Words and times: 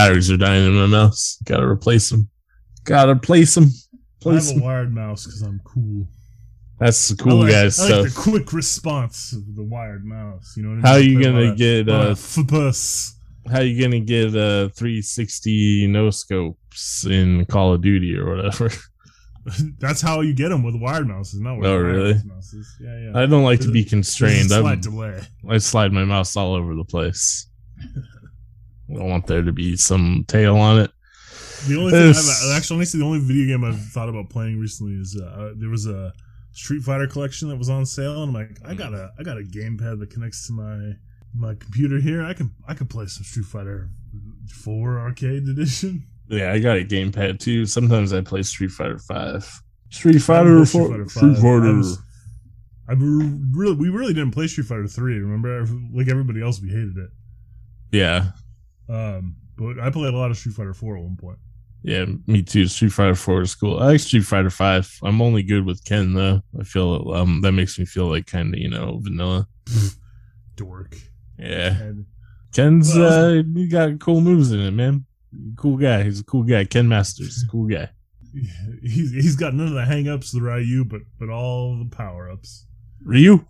batteries 0.00 0.30
are 0.30 0.36
dying 0.36 0.66
in 0.66 0.74
my 0.74 0.86
mouse. 0.86 1.38
Gotta 1.44 1.66
replace 1.66 2.08
them. 2.08 2.28
Gotta 2.84 3.12
replace 3.12 3.54
them. 3.54 3.70
I 4.26 4.34
have 4.34 4.56
a 4.56 4.60
wired 4.60 4.94
mouse 4.94 5.26
because 5.26 5.42
I'm 5.42 5.60
cool. 5.64 6.06
That's 6.78 7.08
the 7.08 7.22
cool 7.22 7.40
I 7.40 7.44
like, 7.44 7.52
guy 7.52 7.58
I 7.58 7.62
like 7.64 7.72
stuff. 7.72 8.04
the 8.06 8.12
quick 8.16 8.52
response 8.54 9.32
of 9.32 9.54
the 9.54 9.62
wired 9.62 10.04
mouse. 10.04 10.54
You 10.56 10.62
know 10.62 10.70
what 10.70 10.74
I 10.74 10.76
mean? 10.76 10.84
How 10.86 10.94
I 10.94 10.98
you 10.98 11.22
gonna 11.22 11.54
get, 11.54 11.88
a 11.88 11.94
uh, 11.94 12.14
FPS? 12.14 13.12
How 13.50 13.60
you 13.60 13.80
gonna 13.80 14.00
get 14.00 14.28
uh 14.28 14.68
360 14.70 15.86
no 15.88 16.10
scopes 16.10 17.04
in 17.04 17.44
Call 17.46 17.74
of 17.74 17.82
Duty 17.82 18.16
or 18.16 18.34
whatever? 18.34 18.70
That's 19.78 20.00
how 20.00 20.20
you 20.20 20.34
get 20.34 20.50
them 20.50 20.62
with 20.62 20.76
wired 20.76 21.08
mouses, 21.08 21.40
not 21.40 21.58
with 21.58 21.66
Oh, 21.66 21.76
really? 21.76 22.14
mouses. 22.24 22.76
Yeah, 22.80 22.98
yeah. 22.98 23.18
I 23.18 23.26
don't 23.26 23.42
like 23.44 23.60
to 23.60 23.70
be 23.70 23.80
a 23.80 23.84
constrained. 23.84 24.52
I'm, 24.52 24.80
delay. 24.80 25.20
I 25.48 25.58
slide 25.58 25.92
my 25.92 26.04
mouse 26.04 26.36
all 26.36 26.54
over 26.54 26.74
the 26.74 26.84
place. 26.84 27.46
I 28.90 28.94
don't 28.94 29.08
want 29.08 29.26
there 29.26 29.42
to 29.42 29.52
be 29.52 29.76
some 29.76 30.24
tail 30.28 30.56
on 30.56 30.78
it. 30.80 30.90
The 31.68 31.76
only 31.78 31.92
thing 31.92 32.08
I've 32.08 32.56
actually 32.56 32.76
honestly 32.76 33.00
the 33.00 33.06
only 33.06 33.20
video 33.20 33.46
game 33.46 33.64
I've 33.64 33.80
thought 33.92 34.08
about 34.08 34.30
playing 34.30 34.58
recently 34.58 34.94
is 34.94 35.20
uh, 35.20 35.52
there 35.56 35.68
was 35.68 35.86
a 35.86 36.12
Street 36.52 36.82
Fighter 36.82 37.06
collection 37.06 37.48
that 37.50 37.56
was 37.56 37.68
on 37.68 37.84
sale, 37.86 38.22
and 38.22 38.22
I'm 38.22 38.32
like, 38.34 38.58
I 38.64 38.74
got 38.74 38.94
a 38.94 39.10
I 39.18 39.22
got 39.22 39.36
a 39.38 39.42
gamepad 39.42 40.00
that 40.00 40.10
connects 40.10 40.46
to 40.48 40.52
my 40.54 40.92
my 41.34 41.54
computer 41.54 42.00
here. 42.00 42.24
I 42.24 42.32
can 42.34 42.50
I 42.66 42.74
can 42.74 42.86
play 42.86 43.06
some 43.06 43.24
Street 43.24 43.44
Fighter 43.46 43.90
Four 44.48 44.98
Arcade 44.98 45.46
Edition. 45.48 46.04
Yeah, 46.28 46.52
I 46.52 46.58
got 46.60 46.76
a 46.78 46.84
gamepad 46.84 47.40
too. 47.40 47.66
Sometimes 47.66 48.12
I 48.12 48.20
play 48.22 48.42
Street 48.42 48.70
Fighter 48.70 48.98
Five. 48.98 49.62
Street 49.90 50.18
Fighter, 50.20 50.64
Four. 50.64 50.86
Street 50.86 51.10
Street 51.10 51.10
Fighter. 51.10 51.10
Fighter 51.10 51.34
Street 51.34 51.34
V. 51.34 51.38
I 51.38 51.60
Fighter. 51.60 51.76
was- 51.76 51.98
I 52.88 52.92
really 52.94 53.74
we 53.76 53.88
really 53.88 54.14
didn't 54.14 54.32
play 54.32 54.46
Street 54.48 54.66
Fighter 54.66 54.88
Three. 54.88 55.18
Remember, 55.18 55.64
like 55.92 56.08
everybody 56.08 56.42
else, 56.42 56.60
we 56.60 56.70
hated 56.70 56.96
it. 56.96 57.10
Yeah, 57.92 58.30
Um, 58.90 59.36
but 59.56 59.78
I 59.78 59.90
played 59.90 60.12
a 60.14 60.16
lot 60.16 60.30
of 60.30 60.36
Street 60.38 60.54
Fighter 60.56 60.74
Four 60.74 60.96
at 60.96 61.02
one 61.02 61.16
point. 61.16 61.38
yeah, 61.82 62.04
me 62.26 62.42
too. 62.42 62.66
Street 62.66 62.92
Fighter 62.92 63.14
Four 63.14 63.42
is 63.42 63.54
cool. 63.54 63.78
I 63.78 63.86
like 63.86 64.00
Street 64.00 64.24
Fighter 64.24 64.50
Five. 64.50 64.90
I'm 65.02 65.22
only 65.22 65.42
good 65.42 65.64
with 65.64 65.84
Ken 65.84 66.14
though. 66.14 66.42
I 66.58 66.64
feel 66.64 67.12
um 67.14 67.40
that 67.42 67.52
makes 67.52 67.78
me 67.78 67.84
feel 67.84 68.06
like 68.08 68.26
kind 68.26 68.52
of 68.54 68.58
you 68.60 68.68
know 68.68 68.98
vanilla. 69.02 69.46
Dork. 70.56 70.96
Yeah, 71.38 71.80
And 71.80 72.06
Ken's 72.52 72.94
Well- 72.94 73.38
uh 73.38 73.42
he 73.54 73.66
got 73.68 73.98
cool 74.00 74.20
moves 74.20 74.52
in 74.52 74.60
it, 74.60 74.72
man. 74.72 75.06
Cool 75.56 75.76
guy. 75.76 76.02
He's 76.02 76.20
a 76.20 76.24
cool 76.24 76.42
guy. 76.42 76.64
Ken 76.64 76.88
Masters, 76.88 77.44
cool 77.50 77.66
guy. 77.68 77.88
he's 78.82 79.12
he's 79.12 79.36
got 79.36 79.54
none 79.54 79.68
of 79.68 79.74
the 79.74 79.84
hang-ups 79.84 80.32
the 80.32 80.40
Ryu, 80.40 80.84
but 80.84 81.02
but 81.18 81.28
all 81.30 81.76
the 81.78 81.84
power-ups. 81.88 82.66
Ryu. 83.04 83.44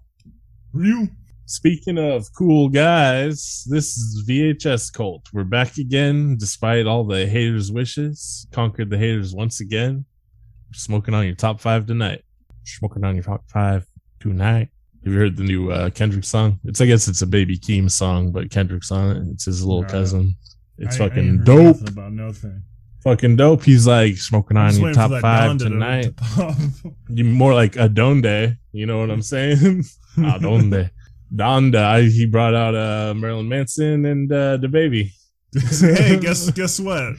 Ryu. 0.72 1.08
Speaking 1.54 1.98
of 1.98 2.32
cool 2.32 2.68
guys, 2.68 3.66
this 3.68 3.96
is 3.96 4.22
VHS 4.24 4.92
Cult. 4.92 5.26
We're 5.32 5.42
back 5.42 5.78
again, 5.78 6.36
despite 6.36 6.86
all 6.86 7.02
the 7.02 7.26
haters' 7.26 7.72
wishes. 7.72 8.46
Conquered 8.52 8.88
the 8.88 8.96
haters 8.96 9.34
once 9.34 9.58
again. 9.58 10.04
Smoking 10.72 11.12
on 11.12 11.26
your 11.26 11.34
top 11.34 11.58
five 11.60 11.86
tonight. 11.86 12.22
Smoking 12.62 13.02
on 13.02 13.16
your 13.16 13.24
top 13.24 13.42
five 13.50 13.84
tonight. 14.20 14.68
Have 15.02 15.12
you 15.12 15.18
heard 15.18 15.36
the 15.36 15.42
new 15.42 15.72
uh, 15.72 15.90
Kendrick 15.90 16.22
song? 16.22 16.60
It's 16.66 16.80
I 16.80 16.86
guess 16.86 17.08
it's 17.08 17.22
a 17.22 17.26
Baby 17.26 17.58
Keem 17.58 17.90
song, 17.90 18.30
but 18.30 18.48
Kendrick's 18.52 18.92
on 18.92 19.16
it. 19.16 19.24
It's 19.32 19.46
his 19.46 19.64
little 19.64 19.82
cousin. 19.82 20.36
It's 20.78 21.00
I- 21.00 21.06
I 21.06 21.08
fucking 21.08 21.38
heard 21.38 21.46
dope. 21.46 21.80
nothing 21.80 21.88
About 21.88 22.12
nothing. 22.12 22.62
Fucking 23.02 23.34
dope. 23.34 23.64
He's 23.64 23.88
like 23.88 24.18
smoking 24.18 24.56
on 24.56 24.72
your 24.78 24.92
top 24.92 25.10
five 25.20 25.58
tonight. 25.58 26.16
to. 26.36 26.94
You 27.08 27.24
more 27.24 27.54
like 27.54 27.74
a 27.74 27.88
Donda. 27.88 28.56
You 28.70 28.86
know 28.86 29.00
what 29.00 29.10
I'm 29.10 29.22
saying? 29.22 29.82
Ah, 30.18 30.38
Donda. 30.38 30.90
Donda. 31.34 31.82
I, 31.84 32.02
he 32.02 32.26
brought 32.26 32.54
out 32.54 32.74
uh, 32.74 33.14
Marilyn 33.14 33.48
Manson 33.48 34.04
and 34.04 34.32
uh, 34.32 34.58
DaBaby. 34.58 35.10
hey, 35.80 36.18
guess 36.20 36.50
guess 36.50 36.78
what? 36.80 37.14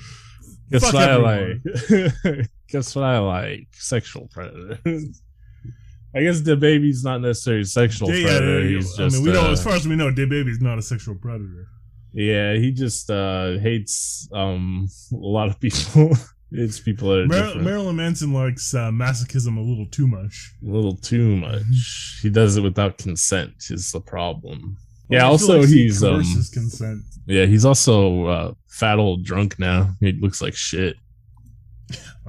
Guess 0.72 0.84
Fuck 0.84 0.94
what 0.94 1.10
I 1.10 1.16
like? 1.18 2.48
Guess 2.70 2.96
what 2.96 3.04
I 3.04 3.20
like? 3.20 3.68
Sexual 3.74 4.30
predator. 4.32 4.80
I 6.16 6.22
guess 6.24 6.40
the 6.42 6.56
baby's 6.58 7.04
not 7.04 7.20
necessarily 7.22 7.64
sexual 7.66 8.10
Yeah, 8.10 8.16
yeah, 8.16 8.26
predator. 8.38 8.62
yeah, 8.70 8.76
He's 8.78 8.94
I 9.00 9.04
just 9.04 9.16
mean, 9.18 9.26
we 9.26 9.34
know 9.34 9.48
uh, 9.48 9.52
as 9.52 9.64
far 9.64 9.74
as 9.74 9.88
we 9.88 9.96
know, 9.98 10.12
the 10.12 10.26
Baby's 10.26 10.62
not 10.62 10.78
a 10.78 10.82
sexual 10.82 11.16
predator. 11.16 11.68
yeah. 12.14 12.54
He 12.56 12.72
just 12.72 13.10
uh, 13.10 13.58
hates 13.60 14.28
um 14.34 14.88
a 15.12 15.16
lot 15.18 15.50
of 15.50 15.60
people. 15.60 16.12
It's 16.52 16.80
people 16.80 17.10
that 17.10 17.20
are 17.22 17.28
Mar- 17.28 17.38
different. 17.46 17.64
Marilyn 17.64 17.96
Manson 17.96 18.34
likes 18.34 18.74
uh, 18.74 18.90
masochism 18.92 19.58
a 19.58 19.62
little 19.62 19.86
too 19.88 20.08
much. 20.08 20.52
a 20.62 20.70
little 20.70 20.96
too 20.96 21.36
much. 21.38 22.20
He 22.22 22.30
does 22.30 22.58
it 22.58 22.62
without 22.62 22.98
consent. 22.98 23.54
Is 23.70 23.92
the 23.92 24.02
problem. 24.02 24.78
Well, 25.10 25.20
Yeah. 25.20 25.26
I 25.26 25.28
Also, 25.30 25.60
like 25.60 25.70
he 25.70 25.84
he's 25.84 26.04
um. 26.04 26.16
coerces 26.16 26.50
consent. 26.50 27.02
Yeah, 27.28 27.46
he's 27.46 27.66
also 27.66 28.26
uh, 28.26 28.54
fat 28.68 28.98
old 29.00 29.24
drunk 29.24 29.58
now. 29.60 29.92
He 30.00 30.12
looks 30.14 30.42
like 30.42 30.56
shit. 30.56 30.96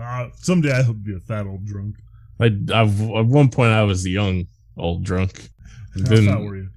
Uh, 0.01 0.29
someday 0.37 0.73
I 0.73 0.83
hope 0.83 0.97
to 0.97 1.03
be 1.03 1.15
a 1.15 1.21
fat 1.21 1.47
old 1.47 1.65
drunk. 1.65 1.97
I, 2.41 2.47
I've, 2.75 3.01
at 3.01 3.27
one 3.27 3.51
point, 3.51 3.73
I 3.73 3.83
was 3.85 4.07
young 4.07 4.47
old 4.77 5.05
drunk. 5.05 5.49
How 5.95 6.03
Then, 6.11 6.27
fat 6.27 6.41
were 6.41 6.57
you? 6.57 6.69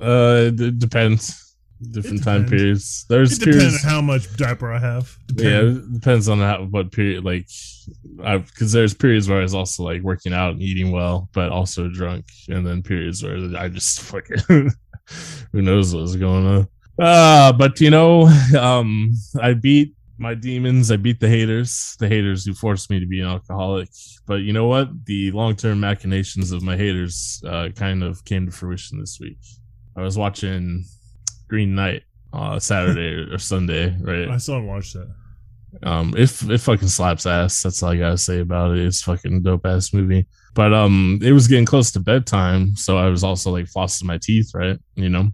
uh, 0.00 0.50
it 0.52 0.78
depends. 0.78 1.45
Different 1.90 2.24
time 2.24 2.46
periods. 2.46 3.04
There's 3.08 3.32
It 3.36 3.40
depends 3.40 3.56
periods. 3.64 3.84
on 3.84 3.90
how 3.90 4.00
much 4.00 4.34
diaper 4.36 4.72
I 4.72 4.78
have. 4.78 5.14
Yeah, 5.34 5.34
Depends. 5.60 5.78
it 5.78 5.92
depends 5.92 6.28
on 6.30 6.38
how 6.38 6.64
what 6.64 6.90
period. 6.90 7.22
Like, 7.24 7.46
I 8.24 8.38
because 8.38 8.72
there's 8.72 8.94
periods 8.94 9.28
where 9.28 9.40
I 9.40 9.42
was 9.42 9.54
also 9.54 9.82
like 9.82 10.00
working 10.02 10.32
out 10.32 10.52
and 10.54 10.62
eating 10.62 10.90
well, 10.90 11.28
but 11.34 11.50
also 11.50 11.88
drunk, 11.88 12.24
and 12.48 12.66
then 12.66 12.82
periods 12.82 13.22
where 13.22 13.36
I 13.58 13.68
just 13.68 14.00
fucking 14.10 14.70
who 15.52 15.62
knows 15.62 15.94
what's 15.94 16.16
going 16.16 16.46
on. 16.46 16.68
Ah, 16.98 17.54
but 17.56 17.78
you 17.80 17.90
know, 17.90 18.22
um, 18.58 19.12
I 19.42 19.52
beat 19.52 19.94
my 20.16 20.32
demons. 20.32 20.90
I 20.90 20.96
beat 20.96 21.20
the 21.20 21.28
haters, 21.28 21.94
the 22.00 22.08
haters 22.08 22.46
who 22.46 22.54
forced 22.54 22.88
me 22.88 23.00
to 23.00 23.06
be 23.06 23.20
an 23.20 23.26
alcoholic. 23.26 23.90
But 24.26 24.36
you 24.36 24.54
know 24.54 24.66
what? 24.66 25.04
The 25.04 25.30
long 25.32 25.54
term 25.56 25.80
machinations 25.80 26.52
of 26.52 26.62
my 26.62 26.74
haters 26.78 27.42
uh, 27.46 27.68
kind 27.76 28.02
of 28.02 28.24
came 28.24 28.46
to 28.46 28.50
fruition 28.52 28.98
this 28.98 29.18
week. 29.20 29.36
I 29.94 30.00
was 30.00 30.16
watching 30.16 30.86
Green 31.48 31.74
Knight 31.74 32.02
uh, 32.32 32.58
Saturday 32.58 33.32
or 33.32 33.38
Sunday, 33.38 33.96
right? 34.00 34.28
I 34.28 34.36
still 34.38 34.54
haven't 34.54 34.68
watched 34.68 34.94
that. 34.94 35.08
Um, 35.82 36.14
if 36.16 36.48
it 36.48 36.58
fucking 36.58 36.88
slaps 36.88 37.26
ass. 37.26 37.62
That's 37.62 37.82
all 37.82 37.90
I 37.90 37.96
gotta 37.96 38.18
say 38.18 38.40
about 38.40 38.76
it. 38.76 38.86
It's 38.86 39.02
fucking 39.02 39.42
dope 39.42 39.66
ass 39.66 39.92
movie. 39.92 40.26
But 40.54 40.72
um, 40.72 41.18
it 41.22 41.32
was 41.32 41.48
getting 41.48 41.66
close 41.66 41.90
to 41.92 42.00
bedtime, 42.00 42.76
so 42.76 42.96
I 42.96 43.08
was 43.08 43.22
also 43.22 43.50
like 43.50 43.66
flossing 43.66 44.04
my 44.04 44.18
teeth, 44.18 44.52
right? 44.54 44.78
You 44.94 45.10
know, 45.10 45.28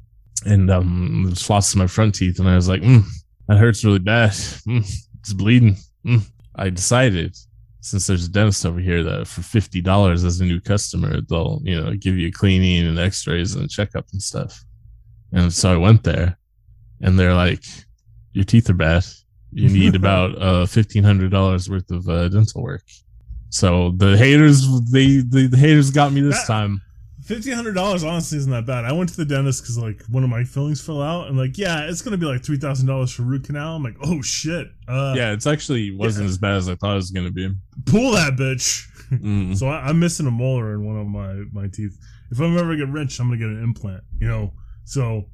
and 0.45 0.71
um, 0.71 1.25
was 1.29 1.47
flossing 1.47 1.77
my 1.77 1.87
front 1.87 2.15
teeth, 2.15 2.41
and 2.41 2.49
I 2.49 2.57
was 2.57 2.69
like, 2.69 2.83
mm, 2.83 3.05
that 3.47 3.59
hurts 3.59 3.85
really 3.85 4.01
bad. 4.01 4.31
Mm, 4.31 4.85
it's 5.21 5.33
bleeding. 5.33 5.77
Mm. 6.05 6.23
I 6.57 6.71
decided 6.71 7.37
since 7.81 8.07
there's 8.07 8.27
a 8.27 8.31
dentist 8.31 8.67
over 8.67 8.81
here 8.81 9.03
that 9.05 9.29
for 9.29 9.43
fifty 9.43 9.81
dollars 9.81 10.25
as 10.25 10.41
a 10.41 10.45
new 10.45 10.61
customer, 10.61 11.21
they'll 11.21 11.61
you 11.63 11.81
know 11.81 11.95
give 11.95 12.17
you 12.17 12.29
a 12.29 12.33
cleaning 12.33 12.87
and 12.87 12.99
X-rays 12.99 13.55
and 13.55 13.65
a 13.65 13.69
checkup 13.69 14.07
and 14.13 14.21
stuff. 14.21 14.65
And 15.33 15.53
so 15.53 15.73
I 15.73 15.77
went 15.77 16.05
there, 16.05 16.39
and 17.01 17.19
they're 17.19 17.35
like, 17.35 17.65
"Your 18.33 18.45
teeth 18.45 18.69
are 18.71 18.75
bad. 18.75 19.05
You 19.53 19.69
need 19.79 19.95
about 19.95 20.41
uh 20.41 20.67
fifteen 20.67 21.05
hundred 21.05 21.31
dollars 21.31 21.69
worth 21.71 21.91
of 21.91 22.09
uh, 22.09 22.29
dental 22.29 22.63
work." 22.63 22.83
So 23.51 23.91
the 23.97 24.17
haters, 24.17 24.63
they 24.91 25.19
the, 25.19 25.47
the 25.51 25.57
haters 25.57 25.91
got 25.91 26.13
me 26.13 26.21
this 26.21 26.39
That- 26.41 26.47
time. 26.47 26.81
Fifteen 27.25 27.53
hundred 27.53 27.75
dollars 27.77 28.03
honestly 28.03 28.37
isn't 28.39 28.51
that 28.51 28.67
bad. 28.67 28.85
I 28.85 28.91
went 28.93 29.09
to 29.11 29.17
the 29.17 29.25
dentist 29.25 29.63
because 29.63 29.79
like 29.79 30.03
one 30.11 30.25
of 30.25 30.29
my 30.29 30.43
fillings 30.43 30.81
fell 30.85 31.01
out, 31.01 31.29
and 31.29 31.39
like 31.39 31.57
yeah, 31.57 31.89
it's 31.89 32.03
gonna 32.03 32.17
be 32.17 32.27
like 32.27 32.43
three 32.43 32.57
thousand 32.57 32.89
dollars 32.89 33.13
for 33.13 33.23
root 33.23 33.45
canal. 33.45 33.77
I'm 33.77 33.83
like, 33.85 33.95
oh 34.03 34.21
shit, 34.23 34.67
uh, 34.89 35.15
Yeah, 35.17 35.33
it's 35.33 35.47
actually 35.47 35.93
wasn't 35.93 36.29
as 36.29 36.37
bad 36.37 36.57
as 36.57 36.69
I 36.69 36.75
thought 36.75 36.93
it 36.95 36.97
was 36.97 37.13
gonna 37.13 37.31
be. 37.31 37.49
pull 37.87 38.13
that 38.13 38.35
bitch. 38.37 38.89
Mm. 39.13 39.55
so 39.55 39.69
I, 39.69 39.89
I'm 39.89 40.01
missing 40.01 40.27
a 40.27 40.31
molar 40.31 40.73
in 40.73 40.87
one 40.87 40.97
of 40.99 41.07
my 41.07 41.45
my 41.53 41.69
teeth. 41.69 41.99
If 42.31 42.41
I'm 42.41 42.57
ever 42.57 42.75
get 42.77 42.89
rich, 42.89 43.21
I'm 43.21 43.27
gonna 43.29 43.37
get 43.37 43.49
an 43.49 43.63
implant. 43.63 44.03
You 44.19 44.27
know, 44.27 44.53
so 44.85 45.29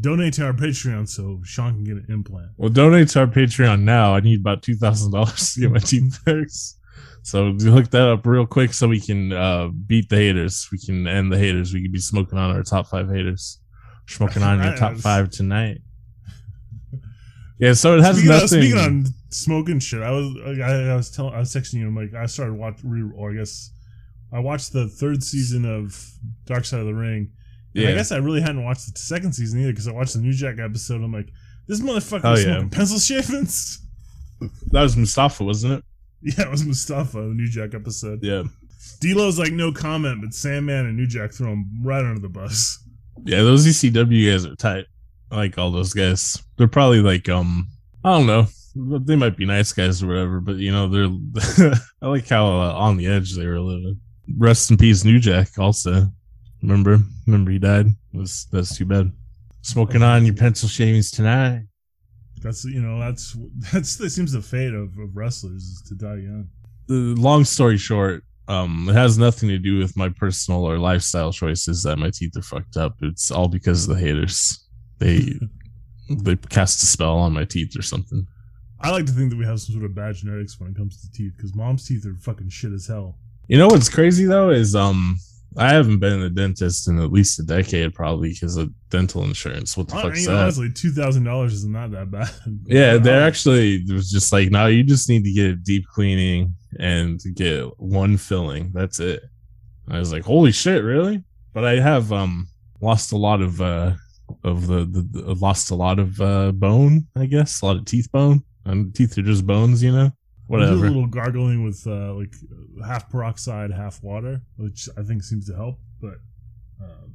donate 0.00 0.34
to 0.34 0.46
our 0.46 0.52
Patreon 0.52 1.08
so 1.08 1.40
Sean 1.44 1.74
can 1.74 1.84
get 1.84 1.96
an 1.96 2.06
implant. 2.08 2.50
Well, 2.56 2.70
donate 2.70 3.08
to 3.10 3.20
our 3.20 3.26
Patreon 3.26 3.82
now. 3.82 4.14
I 4.14 4.20
need 4.20 4.40
about 4.40 4.62
two 4.62 4.76
thousand 4.76 5.12
dollars 5.12 5.54
to 5.54 5.60
get 5.60 5.72
my 5.72 5.78
teeth 5.78 6.18
fixed. 6.24 6.78
So 7.22 7.44
look 7.50 7.90
that 7.90 8.08
up 8.08 8.26
real 8.26 8.46
quick 8.46 8.72
so 8.72 8.88
we 8.88 9.00
can 9.00 9.32
uh, 9.32 9.68
beat 9.68 10.08
the 10.08 10.16
haters. 10.16 10.68
We 10.72 10.78
can 10.78 11.06
end 11.06 11.32
the 11.32 11.38
haters. 11.38 11.72
We 11.72 11.82
can 11.82 11.92
be 11.92 12.00
smoking 12.00 12.36
on 12.36 12.50
our 12.50 12.62
top 12.62 12.88
five 12.88 13.08
haters. 13.08 13.60
Smoking 14.08 14.42
on 14.42 14.62
your 14.62 14.74
top 14.76 14.96
five 14.96 15.30
tonight. 15.30 15.80
Yeah, 17.60 17.74
so 17.74 17.96
it 17.96 18.02
has 18.02 18.16
Speaking, 18.16 18.32
of, 18.32 18.42
nothing. 18.42 18.60
speaking 18.60 18.78
on 18.78 19.04
smoking 19.28 19.78
shit, 19.78 20.02
I 20.02 20.10
was 20.10 20.34
I, 20.44 20.90
I 20.90 20.96
was 20.96 21.12
telling 21.12 21.32
I 21.32 21.38
was 21.38 21.54
texting 21.54 21.74
you. 21.74 21.86
I'm 21.86 21.94
like 21.94 22.12
I 22.12 22.26
started 22.26 22.54
watching, 22.54 22.90
re, 22.90 23.08
or 23.14 23.30
I 23.30 23.34
guess 23.34 23.70
I 24.32 24.40
watched 24.40 24.72
the 24.72 24.88
third 24.88 25.22
season 25.22 25.64
of 25.64 25.96
Dark 26.44 26.64
Side 26.64 26.80
of 26.80 26.86
the 26.86 26.94
Ring. 26.94 27.30
And 27.74 27.88
I 27.88 27.94
guess 27.94 28.12
I 28.12 28.16
really 28.18 28.40
hadn't 28.40 28.64
watched 28.64 28.92
the 28.92 28.98
second 28.98 29.32
season 29.32 29.60
either 29.60 29.72
because 29.72 29.88
I 29.88 29.92
watched 29.92 30.14
the 30.14 30.20
New 30.20 30.32
Jack 30.32 30.58
episode. 30.58 31.02
I'm 31.02 31.12
like, 31.12 31.28
this 31.68 31.80
motherfucker 31.80 32.20
Oh, 32.24 32.30
was 32.32 32.44
yeah. 32.44 32.52
smoking 32.54 32.70
pencil 32.70 32.98
shavings. 32.98 33.78
that 34.72 34.82
was 34.82 34.96
Mustafa, 34.96 35.44
wasn't 35.44 35.74
it? 35.74 35.84
Yeah, 36.38 36.44
it 36.44 36.50
was 36.50 36.64
Mustafa, 36.64 37.18
the 37.18 37.34
New 37.34 37.48
Jack 37.48 37.74
episode. 37.74 38.22
Yeah, 38.22 38.44
D'Lo's 39.00 39.38
like 39.40 39.52
no 39.52 39.72
comment, 39.72 40.20
but 40.22 40.32
Sandman 40.34 40.86
and 40.86 40.96
New 40.96 41.06
Jack 41.08 41.32
throw 41.32 41.50
him 41.52 41.66
right 41.82 42.04
under 42.04 42.20
the 42.20 42.28
bus. 42.28 42.78
yeah. 43.24 43.38
Those 43.42 43.66
ECW 43.66 44.30
guys 44.30 44.46
are 44.46 44.54
tight. 44.54 44.86
I 45.32 45.36
like 45.36 45.58
all 45.58 45.72
those 45.72 45.92
guys. 45.94 46.40
They're 46.58 46.68
probably 46.68 47.00
like 47.00 47.28
um 47.28 47.66
I 48.04 48.10
don't 48.18 48.26
know. 48.26 48.46
They 49.00 49.16
might 49.16 49.36
be 49.36 49.44
nice 49.46 49.72
guys 49.72 50.02
or 50.02 50.06
whatever, 50.06 50.38
but 50.40 50.56
you 50.56 50.70
know, 50.70 50.88
they're. 50.88 51.72
I 52.02 52.06
like 52.06 52.28
how 52.28 52.46
uh, 52.46 52.72
on 52.74 52.96
the 52.96 53.06
edge 53.08 53.34
they 53.34 53.46
were 53.46 53.60
living. 53.60 54.00
Rest 54.38 54.70
in 54.70 54.76
peace, 54.76 55.04
New 55.04 55.18
Jack. 55.18 55.58
Also, 55.58 56.06
remember, 56.62 56.98
remember 57.26 57.50
he 57.50 57.58
died. 57.58 57.86
Was 58.12 58.46
that's 58.50 58.76
too 58.76 58.86
bad. 58.86 59.12
Smoking 59.62 60.02
on 60.02 60.24
your 60.24 60.34
pencil 60.34 60.68
shavings 60.68 61.10
tonight. 61.10 61.64
That's 62.42 62.64
you 62.64 62.80
know 62.80 62.98
that's 62.98 63.36
that's 63.72 63.96
that 63.96 64.10
seems 64.10 64.32
the 64.32 64.42
fate 64.42 64.74
of, 64.74 64.98
of 64.98 65.16
wrestlers 65.16 65.62
is 65.62 65.82
to 65.88 65.94
die 65.94 66.16
young. 66.16 66.48
The 66.88 67.14
long 67.20 67.44
story 67.44 67.76
short, 67.76 68.24
um, 68.48 68.88
it 68.88 68.94
has 68.94 69.18
nothing 69.18 69.48
to 69.50 69.58
do 69.58 69.78
with 69.78 69.96
my 69.96 70.08
personal 70.08 70.64
or 70.64 70.78
lifestyle 70.78 71.32
choices 71.32 71.82
that 71.84 71.98
my 71.98 72.10
teeth 72.10 72.36
are 72.36 72.42
fucked 72.42 72.76
up. 72.76 72.96
It's 73.02 73.30
all 73.30 73.48
because 73.48 73.88
of 73.88 73.96
the 73.96 74.02
haters. 74.02 74.68
They 74.98 75.34
they 76.10 76.36
cast 76.36 76.82
a 76.82 76.86
spell 76.86 77.18
on 77.18 77.32
my 77.32 77.44
teeth 77.44 77.78
or 77.78 77.82
something. 77.82 78.26
I 78.80 78.90
like 78.90 79.06
to 79.06 79.12
think 79.12 79.30
that 79.30 79.36
we 79.36 79.44
have 79.44 79.60
some 79.60 79.74
sort 79.74 79.84
of 79.84 79.94
bad 79.94 80.16
genetics 80.16 80.58
when 80.58 80.70
it 80.70 80.76
comes 80.76 81.00
to 81.00 81.12
teeth 81.12 81.34
because 81.36 81.54
mom's 81.54 81.86
teeth 81.86 82.04
are 82.04 82.14
fucking 82.16 82.48
shit 82.48 82.72
as 82.72 82.88
hell. 82.88 83.16
You 83.46 83.58
know 83.58 83.68
what's 83.68 83.88
crazy 83.88 84.24
though 84.24 84.50
is 84.50 84.74
um 84.74 85.18
I 85.56 85.72
haven't 85.72 85.98
been 85.98 86.14
in 86.14 86.22
a 86.22 86.30
dentist 86.30 86.88
in 86.88 86.98
at 86.98 87.12
least 87.12 87.38
a 87.38 87.42
decade 87.42 87.94
probably 87.94 88.30
because 88.30 88.56
of 88.56 88.70
dental 88.88 89.22
insurance. 89.24 89.76
What 89.76 89.88
the 89.88 89.96
I 89.96 90.02
fuck's 90.02 90.26
mean, 90.26 90.26
that? 90.34 90.42
honestly, 90.42 90.72
two 90.72 90.90
thousand 90.92 91.24
dollars 91.24 91.52
is 91.52 91.66
not 91.66 91.90
that 91.92 92.10
bad. 92.10 92.30
Yeah, 92.66 92.96
they're 92.96 93.22
Um, 93.22 93.28
actually 93.28 93.76
it 93.76 93.92
was 93.92 94.10
just 94.10 94.32
like, 94.32 94.50
no, 94.50 94.66
you 94.66 94.82
just 94.82 95.08
need 95.08 95.24
to 95.24 95.32
get 95.32 95.50
a 95.50 95.56
deep 95.56 95.84
cleaning 95.94 96.54
and 96.78 97.20
get 97.34 97.64
one 97.78 98.16
filling. 98.16 98.70
That's 98.72 98.98
it. 99.00 99.22
I 99.88 99.98
was 99.98 100.12
like, 100.12 100.24
holy 100.24 100.52
shit, 100.52 100.82
really? 100.82 101.22
But 101.52 101.64
I 101.64 101.80
have 101.80 102.12
um 102.12 102.48
lost 102.80 103.12
a 103.12 103.16
lot 103.18 103.42
of 103.42 103.60
uh 103.60 103.92
of 104.44 104.66
the, 104.66 104.86
the, 104.86 105.02
the 105.12 105.34
lost 105.34 105.70
a 105.70 105.74
lot 105.74 105.98
of 105.98 106.20
uh 106.20 106.52
bone, 106.52 107.06
I 107.16 107.26
guess, 107.26 107.60
a 107.60 107.66
lot 107.66 107.76
of 107.76 107.84
teeth 107.84 108.10
bone. 108.10 108.42
And 108.64 108.94
teeth 108.94 109.18
are 109.18 109.22
just 109.22 109.46
bones, 109.46 109.82
you 109.82 109.92
know. 109.92 110.12
I 110.60 110.66
do 110.66 110.74
a 110.74 110.74
little 110.74 111.06
gargling 111.06 111.64
with 111.64 111.86
uh, 111.86 112.12
like 112.14 112.34
half 112.84 113.08
peroxide, 113.08 113.70
half 113.70 114.02
water, 114.02 114.42
which 114.56 114.88
I 114.98 115.02
think 115.02 115.22
seems 115.22 115.46
to 115.48 115.54
help, 115.54 115.78
but 116.00 116.16
um, 116.82 117.14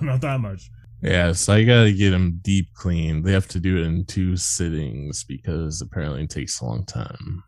not 0.00 0.20
that 0.20 0.40
much. 0.40 0.70
Yeah, 1.02 1.32
so 1.32 1.54
I 1.54 1.64
gotta 1.64 1.92
get 1.92 2.10
them 2.10 2.38
deep 2.42 2.72
clean. 2.74 3.22
They 3.22 3.32
have 3.32 3.48
to 3.48 3.58
do 3.58 3.78
it 3.78 3.86
in 3.86 4.04
two 4.04 4.36
sittings 4.36 5.24
because 5.24 5.80
apparently 5.80 6.22
it 6.22 6.30
takes 6.30 6.60
a 6.60 6.64
long 6.64 6.86
time 6.86 7.42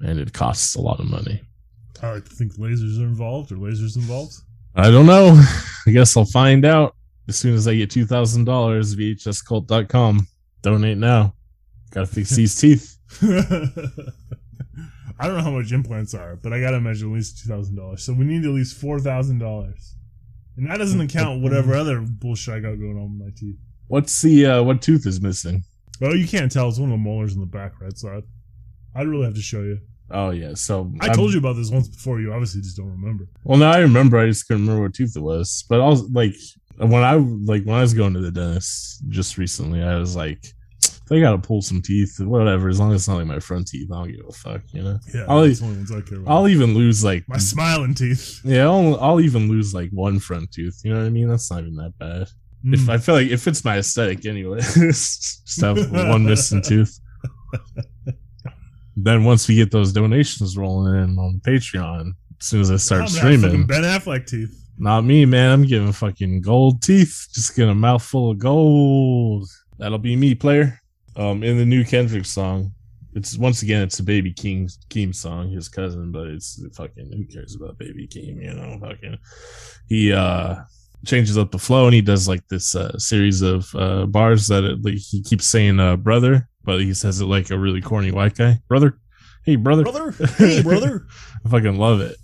and 0.00 0.20
it 0.20 0.32
costs 0.32 0.76
a 0.76 0.80
lot 0.80 1.00
of 1.00 1.06
money. 1.06 1.42
I 2.02 2.12
like 2.12 2.24
to 2.28 2.34
think 2.34 2.54
lasers 2.54 3.00
are 3.00 3.06
involved 3.06 3.50
or 3.50 3.56
lasers 3.56 3.96
involved. 3.96 4.34
I 4.76 4.90
don't 4.90 5.06
know. 5.06 5.42
I 5.86 5.90
guess 5.90 6.16
I'll 6.16 6.24
find 6.24 6.64
out 6.64 6.94
as 7.28 7.36
soon 7.36 7.54
as 7.54 7.66
I 7.66 7.74
get 7.74 7.90
two 7.90 8.06
thousand 8.06 8.44
dollars. 8.44 8.94
VHScult.com. 8.94 10.26
Donate 10.62 10.98
now. 10.98 11.34
Gotta 11.90 12.06
fix 12.06 12.30
these 12.36 12.54
teeth. 12.54 12.96
I 15.20 15.26
don't 15.26 15.36
know 15.36 15.42
how 15.42 15.50
much 15.50 15.70
implants 15.70 16.14
are, 16.14 16.36
but 16.36 16.54
I 16.54 16.60
gotta 16.60 16.78
imagine 16.78 17.10
at 17.10 17.14
least 17.14 17.42
two 17.42 17.48
thousand 17.48 17.76
dollars. 17.76 18.02
So 18.02 18.14
we 18.14 18.24
need 18.24 18.42
at 18.44 18.50
least 18.52 18.80
four 18.80 18.98
thousand 18.98 19.38
dollars, 19.38 19.96
and 20.56 20.70
that 20.70 20.78
doesn't 20.78 21.00
account 21.00 21.42
whatever 21.42 21.74
other 21.74 22.00
bullshit 22.00 22.54
I 22.54 22.60
got 22.60 22.76
going 22.76 22.96
on 22.96 23.18
with 23.18 23.26
my 23.26 23.32
teeth. 23.36 23.56
What's 23.88 24.22
the 24.22 24.46
uh 24.46 24.62
what 24.62 24.80
tooth 24.80 25.06
is 25.06 25.20
missing? 25.20 25.62
Well, 26.00 26.16
you 26.16 26.26
can't 26.26 26.50
tell. 26.50 26.70
It's 26.70 26.78
one 26.78 26.90
of 26.90 26.94
the 26.94 27.02
molars 27.02 27.34
in 27.34 27.40
the 27.40 27.46
back 27.46 27.78
right 27.82 27.96
side. 27.96 28.22
I'd 28.94 29.06
really 29.06 29.24
have 29.24 29.34
to 29.34 29.42
show 29.42 29.60
you. 29.60 29.80
Oh 30.10 30.30
yeah, 30.30 30.54
so 30.54 30.90
I 31.00 31.10
told 31.10 31.32
you 31.32 31.38
about 31.38 31.56
this 31.56 31.70
once 31.70 31.86
before. 31.86 32.18
You 32.18 32.32
obviously 32.32 32.62
just 32.62 32.78
don't 32.78 32.90
remember. 32.90 33.28
Well, 33.44 33.58
now 33.58 33.72
I 33.72 33.78
remember. 33.80 34.18
I 34.18 34.26
just 34.26 34.48
couldn't 34.48 34.62
remember 34.62 34.84
what 34.84 34.94
tooth 34.94 35.16
it 35.16 35.22
was. 35.22 35.64
But 35.68 35.82
I 35.82 35.86
was 35.86 36.02
like, 36.10 36.34
when 36.78 37.04
I 37.04 37.14
like 37.14 37.64
when 37.64 37.76
I 37.76 37.82
was 37.82 37.92
going 37.92 38.14
to 38.14 38.20
the 38.20 38.30
dentist 38.30 39.02
just 39.08 39.36
recently, 39.36 39.82
I 39.82 39.96
was 39.96 40.16
like, 40.16 40.46
they 41.10 41.20
gotta 41.20 41.36
pull 41.38 41.60
some 41.60 41.82
teeth, 41.82 42.18
whatever. 42.20 42.68
As 42.70 42.80
long 42.80 42.92
as 42.92 43.02
it's 43.02 43.08
not 43.08 43.16
like 43.16 43.26
my 43.26 43.38
front 43.40 43.66
teeth, 43.68 43.90
I 43.92 43.96
don't 43.96 44.12
give 44.16 44.24
a 44.26 44.32
fuck, 44.32 44.62
you 44.72 44.82
know. 44.82 44.98
Yeah, 45.14 45.26
I'll- 45.28 45.42
that's 45.46 45.60
only 45.60 45.76
ones 45.76 45.92
I 45.92 46.00
care 46.00 46.18
about. 46.20 46.32
I'll 46.32 46.48
even 46.48 46.72
lose 46.74 47.04
like 47.04 47.28
my 47.28 47.36
smiling 47.36 47.94
teeth. 47.94 48.40
yeah, 48.44 48.62
I'll, 48.64 48.98
I'll 49.00 49.20
even 49.20 49.48
lose 49.48 49.74
like 49.74 49.90
one 49.90 50.18
front 50.20 50.50
tooth. 50.52 50.80
You 50.84 50.94
know 50.94 51.00
what 51.00 51.06
I 51.06 51.10
mean? 51.10 51.28
That's 51.28 51.50
not 51.50 51.60
even 51.60 51.76
that 51.76 51.98
bad. 51.98 52.28
If 52.62 52.80
Mm. 52.80 52.88
I 52.90 52.98
feel 52.98 53.14
like 53.16 53.28
it 53.30 53.38
fits 53.38 53.64
my 53.64 53.78
aesthetic 53.78 54.24
anyway, 54.26 54.60
just 54.74 55.60
have 55.62 55.78
one 55.90 56.24
missing 56.26 56.62
tooth. 56.62 56.98
Then 58.96 59.24
once 59.24 59.48
we 59.48 59.54
get 59.54 59.70
those 59.70 59.92
donations 59.92 60.56
rolling 60.56 60.94
in 61.02 61.18
on 61.18 61.40
Patreon, 61.46 62.12
as 62.38 62.46
soon 62.46 62.60
as 62.60 62.70
I 62.70 62.74
I'm 62.74 62.78
start 62.78 63.00
fucking 63.10 63.16
streaming, 63.38 63.66
Ben 63.66 63.82
Affleck 63.82 64.26
teeth. 64.26 64.54
not 64.78 65.04
me, 65.04 65.24
man. 65.24 65.52
I'm 65.52 65.62
giving 65.64 65.92
fucking 65.92 66.42
gold 66.42 66.82
teeth. 66.82 67.28
Just 67.32 67.56
get 67.56 67.68
a 67.68 67.74
mouthful 67.74 68.32
of 68.32 68.38
gold. 68.38 69.48
That'll 69.78 69.98
be 69.98 70.16
me, 70.16 70.34
player. 70.34 70.79
Um, 71.20 71.42
in 71.42 71.58
the 71.58 71.66
new 71.66 71.84
Kendrick 71.84 72.24
song, 72.24 72.72
it's 73.12 73.36
once 73.36 73.60
again 73.60 73.82
it's 73.82 73.98
a 73.98 74.02
Baby 74.02 74.32
King 74.32 74.70
Keem 74.88 75.14
song, 75.14 75.50
his 75.50 75.68
cousin, 75.68 76.10
but 76.10 76.28
it's 76.28 76.58
fucking 76.74 77.12
who 77.12 77.26
cares 77.26 77.54
about 77.54 77.76
Baby 77.76 78.08
Keem, 78.08 78.42
you 78.42 78.54
know? 78.54 78.78
Fucking 78.80 79.18
he 79.86 80.14
uh 80.14 80.56
changes 81.04 81.36
up 81.36 81.50
the 81.50 81.58
flow 81.58 81.84
and 81.84 81.94
he 81.94 82.00
does 82.00 82.26
like 82.26 82.46
this 82.48 82.74
uh 82.74 82.96
series 82.98 83.42
of 83.42 83.68
uh 83.74 84.06
bars 84.06 84.46
that 84.48 84.64
it, 84.64 84.82
like 84.82 84.94
he 84.94 85.22
keeps 85.22 85.44
saying 85.44 85.78
uh 85.78 85.96
brother, 85.96 86.48
but 86.64 86.80
he 86.80 86.94
says 86.94 87.20
it 87.20 87.26
like 87.26 87.50
a 87.50 87.58
really 87.58 87.82
corny 87.82 88.12
white 88.12 88.36
guy. 88.36 88.58
Brother, 88.66 88.98
hey 89.44 89.56
brother, 89.56 89.82
Brother, 89.82 90.12
hey 90.38 90.62
brother. 90.62 91.06
I 91.44 91.50
fucking 91.50 91.76
love 91.76 92.00
it. 92.00 92.16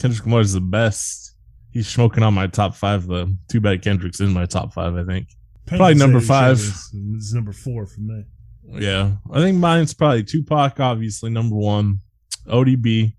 Kendrick 0.00 0.24
Lamar 0.24 0.40
is 0.40 0.54
the 0.54 0.60
best. 0.60 1.36
He's 1.70 1.86
smoking 1.86 2.24
on 2.24 2.34
my 2.34 2.48
top 2.48 2.74
five 2.74 3.06
though. 3.06 3.28
Too 3.48 3.60
bad 3.60 3.82
Kendrick's 3.82 4.18
in 4.18 4.32
my 4.32 4.46
top 4.46 4.72
five. 4.72 4.96
I 4.96 5.04
think. 5.04 5.28
Probably 5.66 5.94
number 5.94 6.20
five. 6.20 6.58
It's 6.58 7.32
number 7.32 7.52
four 7.52 7.86
for 7.86 8.00
me. 8.00 8.24
Yeah, 8.72 9.12
I 9.32 9.40
think 9.40 9.58
mine's 9.58 9.94
probably 9.94 10.24
Tupac, 10.24 10.78
obviously 10.80 11.30
number 11.30 11.56
one, 11.56 12.00
ODB, 12.46 13.14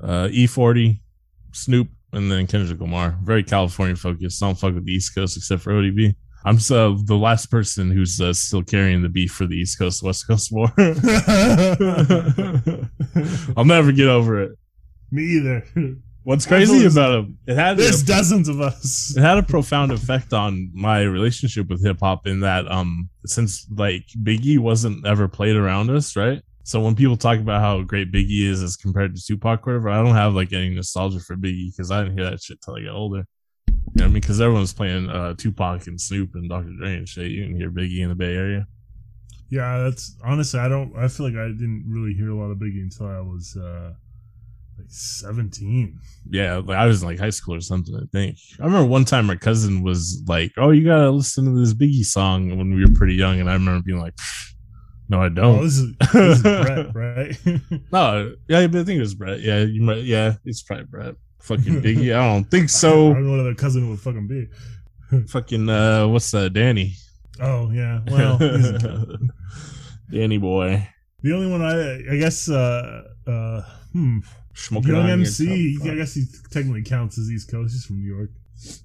uh, 0.00 0.28
E40, 0.28 1.00
Snoop, 1.52 1.88
and 2.12 2.30
then 2.30 2.46
Kendrick 2.46 2.80
Lamar. 2.80 3.18
Very 3.22 3.42
California 3.42 3.96
focused. 3.96 4.42
I 4.42 4.46
don't 4.46 4.58
fuck 4.58 4.74
with 4.74 4.86
the 4.86 4.92
East 4.92 5.14
Coast 5.14 5.36
except 5.36 5.62
for 5.62 5.72
ODB. 5.72 6.14
I'm 6.46 6.58
so 6.58 6.98
the 7.04 7.16
last 7.16 7.50
person 7.50 7.90
who's 7.90 8.20
uh, 8.20 8.34
still 8.34 8.62
carrying 8.62 9.00
the 9.02 9.08
beef 9.08 9.32
for 9.32 9.46
the 9.46 9.56
East 9.56 9.78
Coast 9.78 10.02
West 10.02 10.26
Coast 10.26 10.52
war. 10.52 10.68
I'll 13.56 13.64
never 13.64 13.92
get 13.92 14.08
over 14.08 14.42
it. 14.42 14.52
me 15.10 15.22
either. 15.22 15.64
What's 16.24 16.46
crazy 16.46 16.86
about 16.86 17.24
it? 17.24 17.52
It 17.52 17.54
had 17.54 17.76
There's 17.76 18.02
dozens 18.02 18.48
of 18.48 18.60
us. 18.60 19.14
it 19.16 19.20
had 19.20 19.36
a 19.36 19.42
profound 19.42 19.92
effect 19.92 20.32
on 20.32 20.70
my 20.72 21.02
relationship 21.02 21.68
with 21.68 21.84
hip 21.84 21.98
hop 22.00 22.26
in 22.26 22.40
that 22.40 22.70
um 22.70 23.10
since 23.26 23.66
like 23.70 24.06
Biggie 24.22 24.58
wasn't 24.58 25.06
ever 25.06 25.28
played 25.28 25.54
around 25.54 25.90
us, 25.90 26.16
right? 26.16 26.42
So 26.62 26.80
when 26.80 26.94
people 26.94 27.18
talk 27.18 27.38
about 27.38 27.60
how 27.60 27.82
great 27.82 28.10
Biggie 28.10 28.46
is 28.48 28.62
as 28.62 28.74
compared 28.74 29.14
to 29.14 29.22
Tupac, 29.22 29.68
or 29.68 29.72
whatever, 29.72 29.90
I 29.90 30.02
don't 30.02 30.14
have 30.14 30.32
like 30.34 30.54
any 30.54 30.70
nostalgia 30.70 31.20
for 31.20 31.36
Biggie 31.36 31.70
because 31.70 31.90
I 31.90 32.02
didn't 32.02 32.16
hear 32.16 32.30
that 32.30 32.42
shit 32.42 32.62
till 32.62 32.76
I 32.76 32.84
got 32.84 32.94
older. 32.94 33.26
You 33.68 33.74
know 33.74 33.82
what 33.96 34.02
I 34.04 34.06
mean? 34.06 34.14
Because 34.14 34.40
everyone's 34.40 34.72
playing 34.72 35.10
uh, 35.10 35.34
Tupac 35.34 35.86
and 35.86 36.00
Snoop 36.00 36.34
and 36.34 36.48
Dr. 36.48 36.70
Dre 36.78 36.96
and 36.96 37.08
shit. 37.08 37.30
You 37.30 37.42
didn't 37.42 37.56
hear 37.58 37.70
Biggie 37.70 38.00
in 38.00 38.08
the 38.08 38.14
Bay 38.14 38.34
Area. 38.34 38.66
Yeah, 39.50 39.82
that's 39.82 40.16
honestly. 40.24 40.58
I 40.58 40.68
don't. 40.68 40.96
I 40.96 41.06
feel 41.08 41.26
like 41.26 41.36
I 41.36 41.48
didn't 41.48 41.84
really 41.86 42.14
hear 42.14 42.30
a 42.30 42.34
lot 42.34 42.50
of 42.50 42.56
Biggie 42.56 42.82
until 42.82 43.08
I 43.08 43.20
was 43.20 43.56
uh 43.56 43.92
like 44.78 44.86
17. 44.88 45.98
Yeah, 46.30 46.56
like 46.64 46.76
I 46.78 46.86
was 46.86 47.02
in 47.02 47.08
like 47.08 47.18
high 47.18 47.30
school 47.30 47.54
or 47.54 47.60
something. 47.60 47.94
I 47.94 48.04
think 48.12 48.36
I 48.60 48.64
remember 48.64 48.88
one 48.88 49.04
time 49.04 49.26
my 49.26 49.36
cousin 49.36 49.82
was 49.82 50.22
like, 50.26 50.52
"Oh, 50.56 50.70
you 50.70 50.84
gotta 50.84 51.10
listen 51.10 51.44
to 51.44 51.58
this 51.60 51.74
Biggie 51.74 52.04
song" 52.04 52.56
when 52.56 52.74
we 52.74 52.82
were 52.84 52.92
pretty 52.94 53.14
young, 53.14 53.40
and 53.40 53.48
I 53.50 53.52
remember 53.54 53.82
being 53.84 54.00
like, 54.00 54.14
"No, 55.08 55.20
I 55.22 55.26
Oh, 55.26 55.28
don't." 55.28 55.62
this 55.62 55.78
is, 55.78 55.92
this 56.12 56.36
is 56.38 56.42
Brett, 56.42 56.94
right? 56.94 57.36
No, 57.92 58.34
yeah, 58.48 58.66
but 58.66 58.80
I 58.80 58.84
think 58.84 58.96
it 58.98 59.00
was 59.00 59.14
Brett. 59.14 59.40
Yeah, 59.40 59.60
you 59.60 59.82
might. 59.82 60.04
Yeah, 60.04 60.34
it's 60.44 60.62
probably 60.62 60.86
Brett. 60.86 61.14
Fucking 61.42 61.82
Biggie. 61.82 62.14
I 62.16 62.26
don't 62.32 62.50
think 62.50 62.70
so. 62.70 63.10
I 63.10 63.14
don't 63.14 63.24
know 63.26 63.30
what 63.32 63.40
other 63.40 63.54
cousin 63.54 63.90
would 63.90 64.00
fucking 64.00 64.26
be. 64.26 64.48
Fucking 65.28 65.68
uh, 65.68 66.08
what's 66.08 66.30
that? 66.30 66.52
Danny. 66.54 66.94
Oh 67.40 67.70
yeah. 67.70 68.00
Well. 68.08 68.38
Danny 70.10 70.38
boy. 70.38 70.88
the 71.22 71.32
only 71.32 71.50
one 71.50 71.62
I 71.62 72.12
I 72.14 72.16
guess 72.18 72.48
uh 72.48 73.02
uh 73.26 73.62
hmm 73.92 74.18
Smoking 74.54 74.94
Young 74.94 75.10
MC. 75.10 75.78
I 75.82 75.94
guess 75.96 76.14
he 76.14 76.24
technically 76.50 76.82
counts 76.82 77.18
as 77.18 77.30
East 77.30 77.50
Coast. 77.50 77.74
He's 77.74 77.84
from 77.84 78.00
New 78.00 78.14
York. 78.14 78.30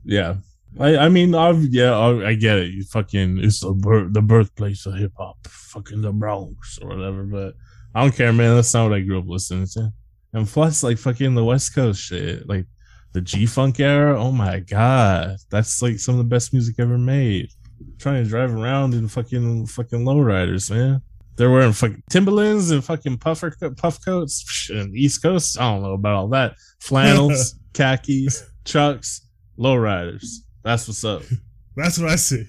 Yeah. 0.04 0.36
I, 0.80 0.98
I 0.98 1.10
mean, 1.10 1.34
I've, 1.34 1.62
yeah, 1.64 1.98
I, 1.98 2.30
I 2.30 2.34
get 2.36 2.58
it. 2.58 2.72
You 2.72 2.84
fucking, 2.84 3.40
it's 3.40 3.62
the 3.62 3.72
birth, 3.74 4.14
the 4.14 4.22
birthplace 4.22 4.86
of 4.86 4.96
hip 4.96 5.14
hop, 5.18 5.38
fucking 5.48 6.02
the 6.02 6.12
Bronx 6.12 6.80
or 6.82 6.90
whatever. 6.90 7.24
But 7.24 7.56
I 7.96 8.02
don't 8.02 8.16
care, 8.16 8.32
man. 8.34 8.56
That's 8.56 8.74
not 8.74 8.90
what 8.90 8.98
I 8.98 9.02
grew 9.02 9.20
up 9.20 9.28
listening 9.28 9.68
to. 9.74 9.92
And 10.34 10.48
plus, 10.48 10.84
like 10.84 10.98
fucking 11.00 11.34
the 11.34 11.44
West 11.44 11.74
Coast 11.74 12.02
shit, 12.02 12.48
like 12.48 12.66
the 13.14 13.22
G 13.22 13.48
Funk 13.48 13.80
era. 13.80 14.20
Oh 14.22 14.32
my 14.32 14.60
god, 14.60 15.38
that's 15.50 15.82
like 15.82 15.98
some 15.98 16.16
of 16.16 16.20
the 16.20 16.30
best 16.30 16.54
music 16.54 16.76
ever 16.78 16.98
made. 16.98 17.50
trying 17.98 18.24
to 18.24 18.30
drive 18.30 18.54
around 18.54 18.94
in 18.94 19.08
fucking 19.08 19.66
fucking 19.66 20.06
lowriders, 20.06 20.70
man. 20.70 21.02
They're 21.40 21.50
wearing 21.50 21.72
fucking 21.72 22.04
Timberlands 22.10 22.70
and 22.72 22.84
fucking 22.84 23.20
puffer 23.20 23.56
puff 23.78 24.04
coats. 24.04 24.70
And 24.74 24.94
East 24.94 25.24
Coast, 25.24 25.58
I 25.58 25.72
don't 25.72 25.82
know 25.82 25.94
about 25.94 26.16
all 26.16 26.28
that. 26.28 26.56
Flannels, 26.82 27.56
khakis, 27.74 28.44
trucks, 28.66 29.22
lowriders. 29.58 30.26
That's 30.66 30.86
what's 30.86 31.06
up. 31.06 31.22
That's 31.78 31.98
what 31.98 32.10
I 32.10 32.18
see. 32.18 32.46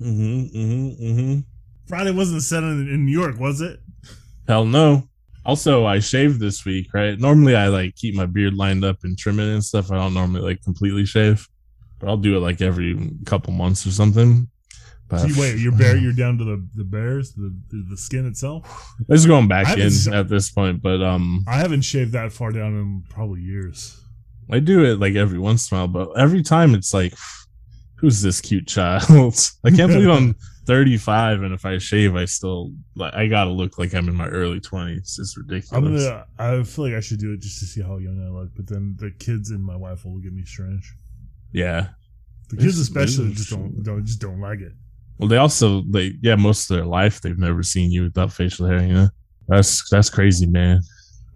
Mm-hmm, 0.00 0.58
mm-hmm, 0.58 1.04
mm-hmm. 1.04 1.40
Friday 1.86 2.12
wasn't 2.12 2.40
set 2.42 2.62
in, 2.62 2.88
in 2.88 3.04
New 3.04 3.12
York, 3.12 3.38
was 3.38 3.60
it? 3.60 3.78
Hell 4.48 4.64
no. 4.64 5.06
Also, 5.44 5.84
I 5.84 5.98
shaved 5.98 6.40
this 6.40 6.64
week, 6.64 6.94
right? 6.94 7.20
Normally, 7.20 7.56
I 7.56 7.68
like 7.68 7.94
keep 7.96 8.14
my 8.14 8.24
beard 8.24 8.54
lined 8.54 8.86
up 8.86 9.00
and 9.02 9.18
trim 9.18 9.38
it 9.38 9.52
and 9.52 9.62
stuff. 9.62 9.92
I 9.92 9.96
don't 9.96 10.14
normally 10.14 10.40
like 10.40 10.62
completely 10.62 11.04
shave, 11.04 11.46
but 11.98 12.08
I'll 12.08 12.16
do 12.16 12.38
it 12.38 12.40
like 12.40 12.62
every 12.62 13.10
couple 13.26 13.52
months 13.52 13.86
or 13.86 13.90
something. 13.90 14.48
So 15.18 15.26
you, 15.26 15.40
wait, 15.40 15.58
you're 15.58 15.72
bare. 15.72 15.96
You're 15.96 16.12
down 16.12 16.38
to 16.38 16.44
the 16.44 16.68
the 16.74 16.84
bears, 16.84 17.32
the 17.32 17.52
the, 17.70 17.96
skin 17.96 18.26
itself. 18.26 18.92
it's 19.08 19.26
going 19.26 19.48
back 19.48 19.76
in 19.76 19.90
at 20.12 20.28
this 20.28 20.50
point. 20.50 20.82
But 20.82 21.02
um, 21.02 21.44
I 21.48 21.56
haven't 21.56 21.82
shaved 21.82 22.12
that 22.12 22.32
far 22.32 22.52
down 22.52 22.74
in 22.76 23.04
probably 23.08 23.40
years. 23.40 24.00
I 24.50 24.60
do 24.60 24.84
it 24.84 25.00
like 25.00 25.14
every 25.14 25.38
once 25.38 25.70
in 25.70 25.76
a 25.76 25.80
while. 25.80 25.88
But 25.88 26.18
every 26.18 26.42
time 26.42 26.74
it's 26.74 26.94
like, 26.94 27.14
who's 27.96 28.22
this 28.22 28.40
cute 28.40 28.68
child? 28.68 29.02
I 29.64 29.70
can't 29.70 29.90
believe 29.90 30.10
I'm 30.10 30.36
35 30.66 31.42
and 31.42 31.54
if 31.54 31.64
I 31.64 31.78
shave, 31.78 32.14
I 32.14 32.24
still 32.26 32.72
like 32.94 33.12
I 33.14 33.26
gotta 33.26 33.50
look 33.50 33.78
like 33.78 33.92
I'm 33.94 34.08
in 34.08 34.14
my 34.14 34.28
early 34.28 34.60
20s. 34.60 35.18
It's 35.18 35.36
ridiculous. 35.36 35.72
I'm 35.72 35.84
gonna. 35.84 36.26
I 36.38 36.62
feel 36.62 36.84
like 36.84 36.94
I 36.94 37.00
should 37.00 37.18
do 37.18 37.32
it 37.32 37.40
just 37.40 37.58
to 37.60 37.64
see 37.64 37.82
how 37.82 37.96
young 37.98 38.24
I 38.24 38.30
look. 38.30 38.50
But 38.54 38.68
then 38.68 38.94
the 38.98 39.10
kids 39.18 39.50
and 39.50 39.64
my 39.64 39.76
wife 39.76 40.04
will 40.04 40.14
look 40.14 40.26
at 40.26 40.32
me 40.32 40.44
strange. 40.44 40.94
yeah. 41.52 41.88
The 42.50 42.56
kids 42.56 42.78
This- 42.78 42.88
especially 42.88 43.28
this 43.28 43.38
is 43.40 43.46
just 43.46 43.50
don't 43.50 43.82
don't 43.84 44.04
just 44.04 44.20
don't 44.20 44.40
like 44.40 44.58
it. 44.60 44.72
Well, 45.20 45.28
they 45.28 45.36
also 45.36 45.82
like 45.90 46.14
yeah, 46.22 46.34
most 46.34 46.70
of 46.70 46.76
their 46.76 46.86
life 46.86 47.20
they've 47.20 47.38
never 47.38 47.62
seen 47.62 47.90
you 47.90 48.04
without 48.04 48.32
facial 48.32 48.66
hair. 48.66 48.82
You 48.82 48.94
know, 48.94 49.08
that's 49.48 49.88
that's 49.90 50.08
crazy, 50.08 50.46
man. 50.46 50.80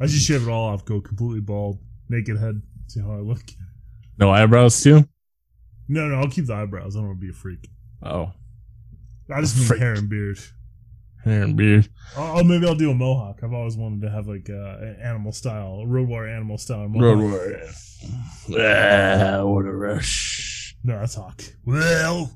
I 0.01 0.07
just 0.07 0.27
shave 0.27 0.49
it 0.49 0.51
all 0.51 0.69
off, 0.69 0.85
go 0.87 1.01
completely 1.03 1.41
bald, 1.41 1.79
naked 2.09 2.39
head, 2.39 2.63
see 2.87 3.01
how 3.01 3.13
I 3.13 3.19
look. 3.21 3.43
No 4.19 4.31
eyebrows 4.31 4.83
too. 4.83 5.07
No, 5.87 6.09
no, 6.09 6.15
I'll 6.17 6.31
keep 6.31 6.47
the 6.47 6.55
eyebrows. 6.55 6.97
I 6.97 7.01
don't 7.01 7.09
want 7.09 7.21
to 7.21 7.27
be 7.27 7.31
a 7.31 7.35
freak. 7.35 7.69
Oh, 8.03 8.33
I 9.33 9.41
just 9.43 9.57
mean 9.57 9.67
Freak. 9.67 9.81
hair 9.81 9.93
and 9.95 10.09
beard. 10.09 10.39
hair 11.23 11.43
and 11.43 11.55
beard. 11.57 11.89
Oh, 12.17 12.43
maybe 12.43 12.67
I'll 12.67 12.75
do 12.75 12.91
a 12.91 12.95
mohawk. 12.95 13.41
I've 13.43 13.53
always 13.53 13.77
wanted 13.77 14.01
to 14.03 14.11
have 14.11 14.27
like 14.27 14.49
uh, 14.49 14.79
an 14.81 14.97
animal 15.03 15.33
style, 15.33 15.81
a 15.83 15.87
road 15.87 16.09
warrior 16.09 16.35
animal 16.35 16.57
style 16.57 16.89
mohawk. 16.89 17.03
Road 17.03 17.19
warrior. 17.19 17.71
Ah, 18.51 19.45
what 19.45 19.67
a 19.67 19.73
rush. 19.73 20.77
No, 20.85 20.99
that's 20.99 21.15
hawk. 21.15 21.43
Well, 21.65 22.31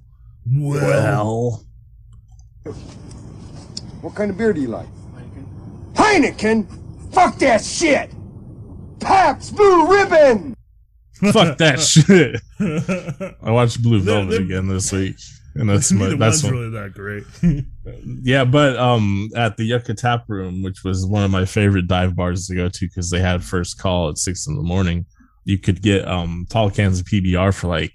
well, 0.52 1.64
Well, 2.64 2.74
What 4.00 4.14
kind 4.14 4.30
of 4.30 4.38
beer 4.38 4.52
do 4.52 4.60
you 4.60 4.68
like? 4.68 4.86
Heineken. 5.94 5.94
Heineken? 5.94 7.12
Fuck 7.14 7.38
that 7.38 7.62
shit. 7.64 8.10
Pabst 9.00 9.56
Blue 9.56 9.90
Ribbon. 9.90 10.54
fuck 11.32 11.58
that 11.58 11.80
shit. 11.80 12.40
I 13.42 13.50
watched 13.50 13.82
Blue 13.82 14.00
They're- 14.00 14.14
Velvet 14.14 14.30
they're- 14.32 14.42
again 14.42 14.68
this 14.68 14.92
week, 14.92 15.16
and 15.54 15.68
that's 15.68 15.90
my, 15.92 16.14
that's 16.14 16.42
one. 16.44 16.52
really 16.52 16.70
that 16.70 16.92
great. 16.94 17.24
Yeah, 18.22 18.44
but 18.44 18.76
um, 18.76 19.30
at 19.34 19.56
the 19.56 19.64
Yucca 19.64 19.94
Tap 19.94 20.24
Room, 20.28 20.62
which 20.62 20.84
was 20.84 21.06
one 21.06 21.24
of 21.24 21.30
my 21.30 21.44
favorite 21.46 21.86
dive 21.88 22.14
bars 22.14 22.46
to 22.48 22.54
go 22.54 22.68
to 22.68 22.86
because 22.86 23.08
they 23.10 23.18
had 23.20 23.42
first 23.42 23.78
call 23.78 24.10
at 24.10 24.18
six 24.18 24.46
in 24.46 24.56
the 24.56 24.62
morning, 24.62 25.06
you 25.44 25.56
could 25.58 25.80
get 25.80 26.06
um 26.06 26.46
tall 26.50 26.70
cans 26.70 27.00
of 27.00 27.06
PBR 27.06 27.54
for 27.54 27.68
like 27.68 27.94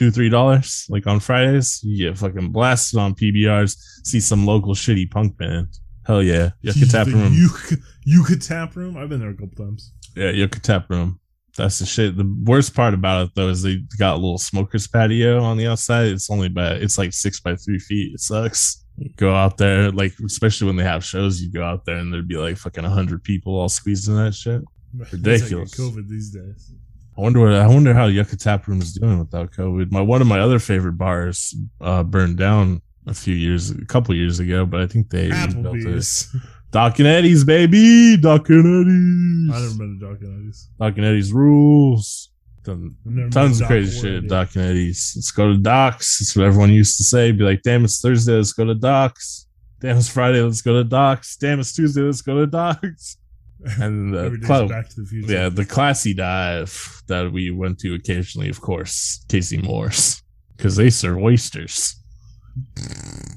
two 0.00 0.10
three 0.10 0.30
dollars. 0.30 0.86
Like 0.88 1.06
on 1.06 1.20
Fridays, 1.20 1.80
you 1.84 2.08
get 2.08 2.16
fucking 2.16 2.50
blasted 2.52 2.98
on 2.98 3.14
PBRs. 3.14 3.76
See 4.04 4.18
some 4.18 4.46
local 4.46 4.74
shitty 4.74 5.10
punk 5.10 5.36
band. 5.36 5.68
Hell 6.06 6.22
yeah, 6.22 6.50
Yucca 6.62 6.86
Tap 6.86 7.06
Room. 7.06 7.34
Yucca, 7.34 7.76
Yucca 8.04 8.36
Tap 8.36 8.74
Room. 8.76 8.96
I've 8.96 9.10
been 9.10 9.20
there 9.20 9.28
a 9.28 9.36
couple 9.36 9.66
times. 9.66 9.92
Yeah, 10.16 10.30
Yucca 10.30 10.58
Tap 10.60 10.88
Room. 10.88 11.20
That's 11.58 11.80
the 11.80 11.84
shit. 11.84 12.16
The 12.16 12.34
worst 12.44 12.74
part 12.74 12.94
about 12.94 13.26
it 13.26 13.32
though 13.34 13.48
is 13.48 13.62
they 13.62 13.82
got 13.98 14.14
a 14.14 14.16
little 14.16 14.38
smokers 14.38 14.88
patio 14.88 15.42
on 15.42 15.58
the 15.58 15.66
outside. 15.66 16.06
It's 16.06 16.30
only 16.30 16.48
by 16.48 16.70
it's 16.70 16.96
like 16.96 17.12
six 17.12 17.38
by 17.38 17.54
three 17.56 17.78
feet. 17.78 18.14
It 18.14 18.20
sucks. 18.20 18.82
You 18.96 19.10
go 19.16 19.34
out 19.34 19.58
there, 19.58 19.90
like 19.90 20.14
especially 20.24 20.66
when 20.68 20.76
they 20.76 20.84
have 20.84 21.04
shows, 21.04 21.42
you 21.42 21.52
go 21.52 21.62
out 21.62 21.84
there 21.84 21.96
and 21.96 22.10
there'd 22.10 22.26
be 22.26 22.38
like 22.38 22.56
fucking 22.56 22.84
hundred 22.84 23.22
people 23.22 23.54
all 23.54 23.68
squeezed 23.68 24.08
in 24.08 24.16
that 24.16 24.34
shit. 24.34 24.62
Ridiculous. 25.12 25.78
Like 25.78 25.92
COVID 25.92 26.08
these 26.08 26.30
days. 26.30 26.72
I 27.20 27.22
wonder 27.22 27.40
what 27.40 27.52
I 27.52 27.66
wonder 27.66 27.92
how 27.92 28.06
Yucca 28.06 28.34
Tap 28.34 28.66
Room 28.66 28.80
is 28.80 28.94
doing 28.94 29.18
without 29.18 29.50
COVID. 29.52 29.92
My 29.92 30.00
one 30.00 30.22
of 30.22 30.26
my 30.26 30.40
other 30.40 30.58
favorite 30.58 30.94
bars 30.94 31.54
uh, 31.82 32.02
burned 32.02 32.38
down 32.38 32.80
a 33.06 33.12
few 33.12 33.34
years, 33.34 33.70
a 33.70 33.84
couple 33.84 34.14
years 34.14 34.40
ago, 34.40 34.64
but 34.64 34.80
I 34.80 34.86
think 34.86 35.10
they 35.10 35.28
rebuilt 35.28 35.76
it. 35.76 35.84
Applebee's. 35.84 36.34
Doc 36.70 36.98
and 36.98 37.06
Eddie's, 37.06 37.44
baby, 37.44 38.16
Doc 38.16 38.48
and 38.48 39.50
Eddie's. 39.50 39.54
I 39.54 39.60
never 39.60 39.74
been 39.78 39.98
to 40.00 40.06
Doc 40.06 40.22
and 40.22 40.40
Eddie's. 40.40 40.68
Doc 40.78 40.96
and 40.96 41.04
Eddie's 41.04 41.32
rules. 41.34 42.30
Done 42.62 42.96
I've 43.04 43.12
never 43.12 43.26
been 43.26 43.30
tons 43.32 43.60
of 43.60 43.66
crazy 43.66 44.00
shit 44.00 44.24
at. 44.24 44.28
Doc 44.30 44.54
and 44.54 44.64
Eddie's. 44.64 45.12
Let's 45.14 45.30
go 45.30 45.52
to 45.52 45.58
Doc's. 45.58 46.20
That's 46.20 46.34
what 46.34 46.46
everyone 46.46 46.72
used 46.72 46.96
to 46.96 47.04
say. 47.04 47.32
Be 47.32 47.44
like, 47.44 47.60
damn, 47.62 47.84
it's 47.84 48.00
Thursday. 48.00 48.32
Let's 48.32 48.54
go 48.54 48.64
to 48.64 48.74
Doc's. 48.74 49.46
Damn, 49.80 49.98
it's 49.98 50.08
Friday. 50.08 50.40
Let's 50.40 50.62
go 50.62 50.72
to 50.72 50.84
Doc's. 50.84 51.36
Damn, 51.36 51.60
it's 51.60 51.74
Tuesday. 51.74 52.00
Let's 52.00 52.22
go 52.22 52.38
to 52.38 52.46
Doc's. 52.46 53.18
And 53.78 54.14
the 54.14 54.30
Back 54.68 54.88
to 54.90 55.02
the 55.02 55.06
Future. 55.06 55.32
yeah, 55.32 55.48
the 55.50 55.64
classy 55.66 56.14
dive 56.14 57.02
that 57.08 57.30
we 57.30 57.50
went 57.50 57.78
to 57.80 57.94
occasionally, 57.94 58.48
of 58.48 58.60
course, 58.60 59.24
Casey 59.28 59.58
Moore's, 59.58 60.22
because 60.56 60.76
they 60.76 60.88
serve 60.88 61.18
oysters. 61.18 61.96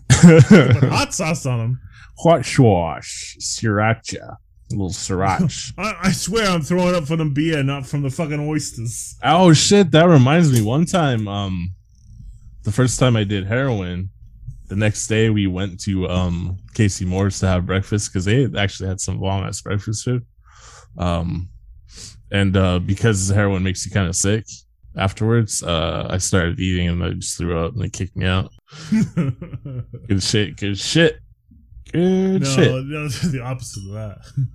Put 0.10 0.84
hot 0.86 1.14
sauce 1.14 1.46
on 1.46 1.60
them. 1.60 1.82
Hot 2.20 2.46
sauce, 2.46 3.36
sriracha, 3.40 4.22
a 4.22 4.38
little 4.72 4.90
sriracha. 4.90 5.74
I, 5.78 5.96
I 6.04 6.12
swear 6.12 6.48
I'm 6.50 6.62
throwing 6.62 6.96
up 6.96 7.06
for 7.06 7.16
the 7.18 7.26
beer, 7.26 7.64
not 7.64 7.86
from 7.86 8.02
the 8.04 8.10
fucking 8.10 8.40
oysters. 8.40 9.18
Oh 9.24 9.52
shit, 9.54 9.92
that 9.92 10.08
reminds 10.08 10.52
me. 10.54 10.62
One 10.62 10.86
time, 10.86 11.28
um, 11.28 11.74
the 12.64 12.72
first 12.72 13.00
time 13.00 13.16
I 13.18 13.24
did 13.26 13.46
heroin, 13.46 14.10
the 14.70 14.76
next 14.76 15.08
day 15.08 15.30
we 15.30 15.48
went 15.48 15.80
to 15.82 16.08
um 16.08 16.60
Casey 16.74 17.06
Moore's 17.06 17.40
to 17.40 17.48
have 17.48 17.66
breakfast 17.66 18.12
because 18.12 18.26
they 18.26 18.48
actually 18.58 18.90
had 18.90 19.00
some 19.00 19.20
long 19.20 19.44
ass 19.44 19.62
breakfast 19.62 20.06
food. 20.06 20.26
Um, 20.98 21.50
and 22.32 22.56
uh, 22.58 22.80
because 22.80 23.30
heroin 23.30 23.64
makes 23.64 23.86
you 23.86 23.92
kind 23.92 24.08
of 24.08 24.16
sick 24.16 24.46
afterwards, 24.98 25.64
uh, 25.64 26.08
I 26.10 26.18
started 26.18 26.60
eating 26.60 26.90
and 26.90 27.04
I 27.04 27.12
just 27.12 27.38
threw 27.38 27.58
up 27.60 27.74
and 27.74 27.82
they 27.82 27.90
kicked 27.90 28.16
me 28.16 28.26
out. 28.26 28.52
Good 30.08 30.22
shit, 30.22 30.58
good 30.58 30.80
shit, 30.80 31.20
good 31.92 32.42
no, 32.42 32.48
shit. 32.48 32.72
no, 32.72 33.08
the 33.08 33.42
opposite 33.44 33.84
of 33.88 33.94
that. 33.94 34.18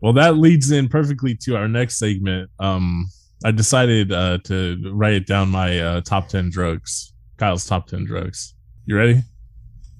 Well, 0.00 0.12
that 0.14 0.36
leads 0.36 0.70
in 0.70 0.88
perfectly 0.88 1.34
to 1.44 1.56
our 1.56 1.66
next 1.66 1.96
segment. 1.98 2.50
Um, 2.58 3.06
I 3.42 3.52
decided 3.52 4.12
uh, 4.12 4.36
to 4.44 4.90
write 4.92 5.26
down 5.26 5.48
my 5.48 5.80
uh, 5.80 6.00
top 6.02 6.28
10 6.28 6.50
drugs. 6.50 7.14
Kyle's 7.38 7.66
top 7.66 7.86
10 7.86 8.04
drugs. 8.04 8.54
You 8.84 8.98
ready? 8.98 9.22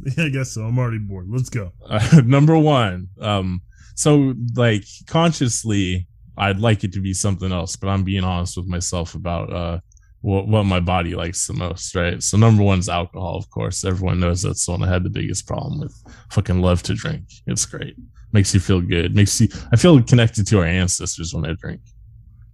Yeah, 0.04 0.24
I 0.24 0.28
guess 0.28 0.52
so. 0.52 0.64
I'm 0.64 0.78
already 0.78 0.98
bored. 0.98 1.26
Let's 1.28 1.48
go. 1.48 1.72
Uh, 1.88 2.22
number 2.24 2.56
one. 2.58 3.08
Um, 3.20 3.62
so, 3.94 4.34
like, 4.54 4.84
consciously, 5.06 6.06
I'd 6.36 6.58
like 6.58 6.84
it 6.84 6.92
to 6.94 7.00
be 7.00 7.14
something 7.14 7.52
else, 7.52 7.76
but 7.76 7.88
I'm 7.88 8.04
being 8.04 8.24
honest 8.24 8.56
with 8.56 8.66
myself 8.66 9.14
about 9.14 9.52
uh, 9.52 9.80
what, 10.20 10.48
what 10.48 10.64
my 10.64 10.80
body 10.80 11.14
likes 11.14 11.46
the 11.46 11.52
most, 11.54 11.94
right? 11.94 12.22
So, 12.22 12.36
number 12.36 12.62
one 12.62 12.80
is 12.80 12.88
alcohol, 12.88 13.36
of 13.36 13.48
course. 13.50 13.84
Everyone 13.84 14.20
knows 14.20 14.42
that's 14.42 14.66
the 14.66 14.72
one 14.72 14.82
I 14.82 14.88
had 14.88 15.04
the 15.04 15.10
biggest 15.10 15.46
problem 15.46 15.80
with. 15.80 15.94
Fucking 16.30 16.60
love 16.60 16.82
to 16.84 16.94
drink. 16.94 17.24
It's 17.46 17.66
great. 17.66 17.96
Makes 18.32 18.52
you 18.52 18.60
feel 18.60 18.80
good. 18.80 19.14
Makes 19.14 19.40
you, 19.40 19.48
I 19.70 19.76
feel 19.76 20.02
connected 20.02 20.46
to 20.48 20.58
our 20.58 20.64
ancestors 20.64 21.32
when 21.32 21.46
I 21.46 21.54
drink. 21.54 21.80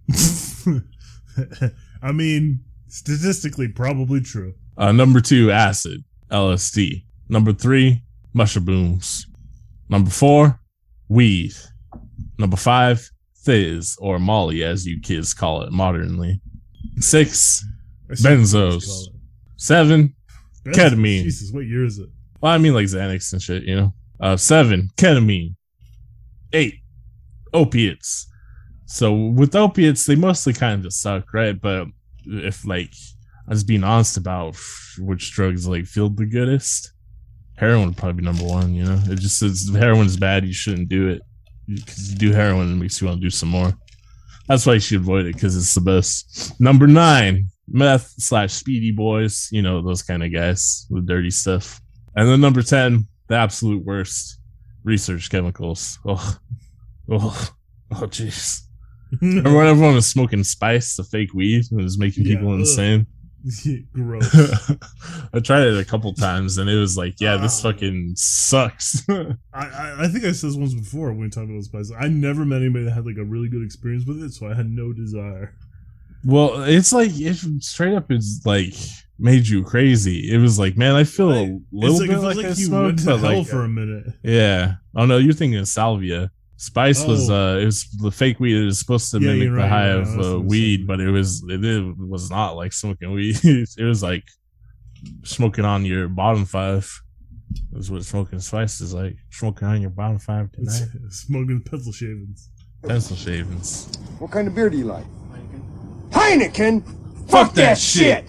I 2.03 2.11
mean, 2.11 2.59
statistically, 2.87 3.67
probably 3.67 4.21
true. 4.21 4.53
Uh, 4.77 4.91
number 4.91 5.21
two, 5.21 5.51
acid, 5.51 6.03
LSD. 6.29 7.03
Number 7.31 7.53
three, 7.53 8.03
mushrooms. 8.33 9.25
Number 9.87 10.09
four, 10.09 10.59
weed. 11.07 11.53
Number 12.37 12.57
five, 12.57 13.09
fizz 13.45 13.97
or 14.01 14.19
Molly, 14.19 14.65
as 14.65 14.85
you 14.85 14.99
kids 14.99 15.33
call 15.33 15.61
it 15.61 15.71
modernly. 15.71 16.41
Six, 16.97 17.65
I 18.11 18.15
see 18.15 18.27
what 18.27 18.31
you 18.31 18.43
Benzos. 18.43 19.07
seven. 19.55 20.13
Ketamine. 20.67 21.23
Jesus, 21.23 21.53
what 21.53 21.65
year 21.65 21.85
is 21.85 21.99
it? 21.99 22.09
Well, 22.41 22.51
I 22.51 22.57
mean 22.57 22.73
like 22.73 22.87
Xanax 22.87 23.31
and 23.31 23.41
shit, 23.41 23.63
you 23.63 23.77
know. 23.77 23.93
Uh, 24.19 24.35
seven, 24.35 24.89
ketamine. 24.97 25.55
Eight, 26.51 26.81
opiates. 27.53 28.27
So 28.87 29.13
with 29.13 29.55
opiates, 29.55 30.05
they 30.05 30.15
mostly 30.15 30.51
kind 30.51 30.75
of 30.75 30.83
just 30.83 31.01
suck, 31.01 31.33
right? 31.33 31.59
But 31.59 31.87
if 32.25 32.65
like 32.65 32.93
I 33.47 33.51
was 33.51 33.63
being 33.63 33.85
honest 33.85 34.17
about 34.17 34.57
which 34.99 35.31
drugs 35.31 35.65
like 35.65 35.85
feel 35.85 36.09
the 36.09 36.25
goodest, 36.25 36.90
heroin 37.61 37.85
would 37.85 37.97
probably 37.97 38.21
be 38.21 38.25
number 38.25 38.43
one. 38.43 38.73
You 38.73 38.85
know, 38.85 38.99
it 39.05 39.19
just 39.19 39.37
says 39.39 39.69
heroin 39.73 40.07
is 40.07 40.17
bad, 40.17 40.45
you 40.45 40.51
shouldn't 40.53 40.89
do 40.89 41.07
it 41.09 41.21
because 41.67 42.11
you 42.11 42.17
do 42.17 42.31
heroin, 42.33 42.71
it 42.71 42.75
makes 42.75 42.99
you 42.99 43.07
want 43.07 43.21
to 43.21 43.25
do 43.25 43.29
some 43.29 43.49
more. 43.49 43.71
That's 44.47 44.65
why 44.65 44.73
you 44.73 44.79
should 44.79 45.01
avoid 45.01 45.27
it 45.27 45.35
because 45.35 45.55
it's 45.55 45.73
the 45.73 45.81
best. 45.81 46.59
Number 46.59 46.87
nine, 46.87 47.45
meth 47.69 48.13
slash 48.17 48.51
speedy 48.51 48.91
boys. 48.91 49.47
You 49.51 49.61
know 49.61 49.81
those 49.81 50.01
kind 50.01 50.23
of 50.23 50.33
guys 50.33 50.87
with 50.89 51.07
dirty 51.07 51.29
stuff. 51.29 51.79
And 52.15 52.27
then 52.27 52.41
number 52.41 52.61
10, 52.61 53.07
the 53.27 53.35
absolute 53.35 53.85
worst 53.85 54.39
research 54.83 55.29
chemicals. 55.29 55.99
Oh, 56.05 56.37
oh, 57.09 57.49
oh, 57.91 58.07
jeez. 58.07 58.61
Remember 59.21 59.53
when 59.55 59.67
everyone 59.67 59.95
was 59.95 60.07
smoking 60.07 60.43
spice, 60.43 60.95
the 60.97 61.03
fake 61.03 61.33
weed, 61.33 61.65
and 61.71 61.79
it 61.79 61.83
was 61.83 61.97
making 61.99 62.25
people 62.25 62.49
Yeah, 62.49 62.59
insane? 62.61 63.07
Gross. 63.93 64.33
I 65.33 65.39
tried 65.39 65.63
it 65.67 65.77
a 65.77 65.85
couple 65.85 66.13
times 66.13 66.57
and 66.57 66.69
it 66.69 66.77
was 66.77 66.97
like, 66.97 67.19
yeah, 67.19 67.37
this 67.37 67.59
Ah. 67.63 67.71
fucking 67.71 68.13
sucks. 68.15 69.03
I, 69.09 69.25
I 69.53 69.95
I 69.99 70.07
think 70.07 70.23
I 70.25 70.31
said 70.31 70.51
this 70.51 70.57
once 70.57 70.73
before 70.73 71.09
when 71.09 71.21
we 71.21 71.29
talked 71.29 71.49
about 71.49 71.63
spice. 71.63 71.91
I 71.99 72.07
never 72.07 72.45
met 72.45 72.61
anybody 72.61 72.85
that 72.85 72.91
had 72.91 73.05
like 73.05 73.17
a 73.17 73.23
really 73.23 73.49
good 73.49 73.63
experience 73.63 74.05
with 74.05 74.21
it, 74.23 74.31
so 74.33 74.47
I 74.49 74.53
had 74.53 74.69
no 74.69 74.93
desire. 74.93 75.55
well, 76.23 76.63
it's 76.63 76.93
like 76.93 77.11
it 77.13 77.35
straight 77.63 77.95
up 77.95 78.11
is 78.11 78.41
like 78.45 78.73
made 79.17 79.47
you 79.47 79.63
crazy. 79.63 80.31
It 80.31 80.37
was 80.37 80.57
like, 80.59 80.77
man, 80.77 80.95
I 80.95 81.03
feel 81.03 81.31
a 81.31 81.59
little 81.71 81.99
it's 81.99 81.99
like, 81.99 82.09
bit 82.09 82.17
it 82.17 82.21
like, 82.21 82.35
like 82.37 82.45
I 82.45 82.49
you 82.49 82.55
smoked, 82.55 82.85
went 82.85 82.99
to 82.99 83.17
hell 83.17 83.37
like, 83.39 83.47
for 83.47 83.63
a 83.63 83.69
minute. 83.69 84.13
yeah. 84.23 84.73
Oh 84.95 85.05
no, 85.05 85.17
you're 85.17 85.33
thinking 85.33 85.59
of 85.59 85.67
salvia. 85.67 86.31
Spice 86.61 87.03
was 87.05 87.27
Oh. 87.31 87.55
uh, 87.55 87.57
it 87.57 87.65
was 87.65 87.89
the 87.97 88.11
fake 88.11 88.39
weed. 88.39 88.55
It 88.55 88.65
was 88.65 88.77
supposed 88.77 89.09
to 89.11 89.19
Yeah, 89.19 89.29
mimic 89.31 89.43
you're 89.45 89.55
the 89.55 89.67
high 89.67 89.93
you're 89.93 90.03
right. 90.05 90.17
of 90.19 90.33
uh, 90.35 90.39
weed, 90.41 90.85
but 90.85 90.99
it 91.01 91.09
was 91.09 91.43
it, 91.49 91.65
it 91.65 91.97
was 91.97 92.29
not 92.29 92.55
like 92.55 92.71
smoking 92.71 93.11
weed. 93.13 93.35
it 93.43 93.83
was 93.83 94.03
like 94.03 94.23
smoking 95.23 95.65
on 95.65 95.85
your 95.85 96.07
bottom 96.07 96.45
five. 96.45 96.87
Is 97.73 97.89
what 97.89 98.03
smoking 98.05 98.39
spice 98.39 98.79
is 98.79 98.93
like. 98.93 99.17
Smoking 99.31 99.67
on 99.67 99.81
your 99.81 99.89
bottom 99.89 100.19
five 100.19 100.49
It's 100.59 100.79
tonight. 100.81 100.91
smoking 101.09 101.61
pencil 101.63 101.91
shavings. 101.91 102.49
Pencil 102.87 103.15
shavings. 103.15 103.91
What 104.19 104.29
kind 104.29 104.47
of 104.47 104.53
beer 104.53 104.69
do 104.69 104.77
you 104.77 104.85
like? 104.85 105.05
Heineken? 105.31 106.09
Heineken? 106.11 107.29
Fuck 107.29 107.53
that 107.55 107.77
shit. 107.79 108.25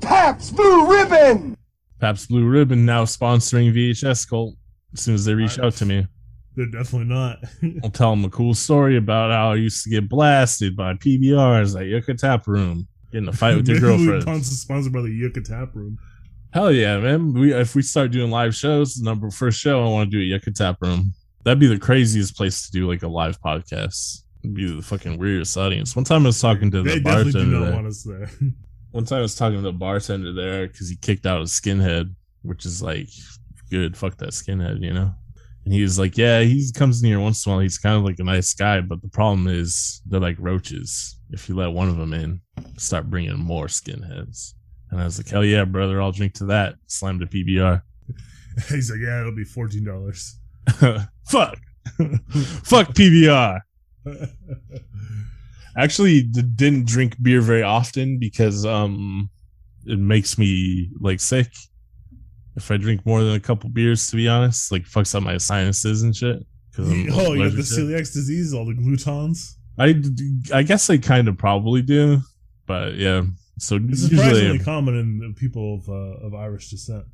Pabst 0.00 0.56
Blue 0.56 0.90
Ribbon! 0.90 1.56
Pabst 2.00 2.28
Blue 2.28 2.46
Ribbon 2.48 2.84
now 2.86 3.04
sponsoring 3.04 3.72
VHS 3.74 4.28
Cult. 4.28 4.54
As 4.94 5.00
soon 5.02 5.14
as 5.14 5.24
they 5.26 5.34
reach 5.34 5.58
out 5.58 5.74
to 5.74 5.84
me, 5.86 6.06
They're 6.56 6.66
definitely 6.66 7.08
not. 7.08 7.38
I'll 7.82 7.90
tell 7.90 8.10
them 8.10 8.24
a 8.24 8.30
cool 8.30 8.54
story 8.54 8.96
about 8.96 9.30
how 9.32 9.52
I 9.52 9.56
used 9.56 9.82
to 9.84 9.90
get 9.90 10.08
blasted 10.08 10.76
by 10.76 10.94
PBRs 10.94 11.78
at 11.80 11.86
Yucca 11.86 12.14
Tap 12.14 12.46
Room, 12.46 12.86
getting 13.10 13.28
a 13.28 13.32
fight 13.32 13.56
with 13.56 13.66
your 13.68 13.80
Maybe 13.80 13.86
we'll 13.88 13.98
be 13.98 14.04
girlfriend. 14.04 14.22
sponsor- 14.22 14.54
Sponsored 14.54 14.92
by 14.92 15.00
the 15.02 15.10
Yucca 15.10 15.40
Tap 15.40 15.74
Room. 15.74 15.98
Hell 16.52 16.70
yeah, 16.70 16.98
man! 16.98 17.32
We 17.32 17.52
if 17.52 17.74
we 17.74 17.82
start 17.82 18.12
doing 18.12 18.30
live 18.30 18.54
shows, 18.54 18.94
the 18.94 19.04
number 19.04 19.28
first 19.30 19.58
show 19.58 19.84
I 19.84 19.88
want 19.88 20.10
to 20.12 20.16
do 20.16 20.22
at 20.22 20.26
Yucca 20.28 20.52
Tap 20.52 20.76
Room. 20.80 21.12
That'd 21.42 21.58
be 21.58 21.66
the 21.66 21.78
craziest 21.80 22.36
place 22.36 22.64
to 22.66 22.70
do 22.72 22.88
like 22.88 23.02
a 23.02 23.08
live 23.08 23.40
podcast. 23.42 24.22
It'd 24.44 24.54
be 24.54 24.72
the 24.76 24.80
fucking 24.80 25.18
weirdest 25.18 25.56
audience. 25.56 25.96
One 25.96 26.04
time 26.04 26.22
I 26.22 26.26
was 26.28 26.40
talking 26.40 26.70
to 26.70 26.82
They 26.82 26.94
the 26.98 27.00
bartender. 27.02 27.44
not 27.46 27.64
There. 27.64 27.74
want 27.74 27.86
us 27.88 28.02
there. 28.04 28.30
One 28.92 29.04
time 29.04 29.18
I 29.18 29.22
was 29.22 29.34
talking 29.34 29.56
to 29.58 29.62
the 29.62 29.72
bartender 29.72 30.32
there 30.32 30.68
because 30.68 30.88
he 30.88 30.94
kicked 30.94 31.26
out 31.26 31.40
a 31.40 31.44
skinhead, 31.44 32.14
which 32.42 32.64
is 32.64 32.80
like 32.80 33.08
good. 33.70 33.96
Fuck 33.96 34.16
that 34.18 34.28
skinhead, 34.30 34.80
you 34.80 34.92
know. 34.92 35.12
And 35.64 35.72
he 35.72 35.82
was 35.82 35.98
like, 35.98 36.18
"Yeah, 36.18 36.40
he 36.40 36.70
comes 36.74 37.02
in 37.02 37.08
here 37.08 37.20
once 37.20 37.44
in 37.44 37.50
a 37.50 37.54
while. 37.54 37.62
He's 37.62 37.78
kind 37.78 37.96
of 37.96 38.04
like 38.04 38.18
a 38.18 38.24
nice 38.24 38.52
guy, 38.52 38.80
but 38.80 39.00
the 39.00 39.08
problem 39.08 39.46
is 39.48 40.02
they're 40.06 40.20
like 40.20 40.36
roaches. 40.38 41.18
If 41.30 41.48
you 41.48 41.56
let 41.56 41.72
one 41.72 41.88
of 41.88 41.96
them 41.96 42.12
in, 42.12 42.40
start 42.76 43.08
bringing 43.08 43.38
more 43.38 43.66
skinheads." 43.66 44.54
And 44.90 45.00
I 45.00 45.04
was 45.04 45.18
like, 45.18 45.28
"Hell 45.28 45.44
yeah, 45.44 45.64
brother! 45.64 46.02
I'll 46.02 46.12
drink 46.12 46.34
to 46.34 46.46
that." 46.46 46.74
Slammed 46.86 47.22
a 47.22 47.26
PBR. 47.26 47.82
He's 48.68 48.90
like, 48.90 49.00
yeah, 49.00 49.20
it'll 49.20 49.34
be 49.34 49.44
fourteen 49.44 49.84
dollars. 49.84 50.38
Fuck, 51.26 51.58
fuck 52.64 52.88
PBR. 52.94 53.60
Actually, 55.76 56.22
d- 56.22 56.42
didn't 56.42 56.86
drink 56.86 57.16
beer 57.22 57.40
very 57.40 57.62
often 57.62 58.18
because 58.18 58.64
um, 58.64 59.30
it 59.86 59.98
makes 59.98 60.38
me 60.38 60.90
like 61.00 61.20
sick. 61.20 61.50
If 62.56 62.70
I 62.70 62.76
drink 62.76 63.04
more 63.04 63.22
than 63.22 63.34
a 63.34 63.40
couple 63.40 63.68
beers, 63.70 64.08
to 64.10 64.16
be 64.16 64.28
honest, 64.28 64.70
like 64.72 64.84
fucks 64.84 65.14
up 65.14 65.22
my 65.22 65.38
sinuses 65.38 66.02
and 66.02 66.14
shit. 66.14 66.44
'cause 66.74 66.88
I'm 66.90 67.08
oh, 67.12 67.32
you 67.34 67.48
got 67.48 67.56
the 67.56 67.62
celiac 67.62 68.12
disease, 68.12 68.54
all 68.54 68.64
the 68.66 68.74
glutons. 68.74 69.54
I 69.78 70.62
guess 70.62 70.88
I 70.90 70.98
kind 70.98 71.26
of 71.28 71.36
probably 71.36 71.82
do, 71.82 72.20
but 72.66 72.94
yeah. 72.94 73.22
So 73.58 73.76
It's 73.76 74.02
usually, 74.02 74.16
surprisingly 74.18 74.58
common 74.60 74.94
in 74.96 75.34
people 75.34 75.76
of 75.76 75.88
uh, 75.88 76.26
of 76.26 76.34
Irish 76.34 76.70
descent. 76.70 77.04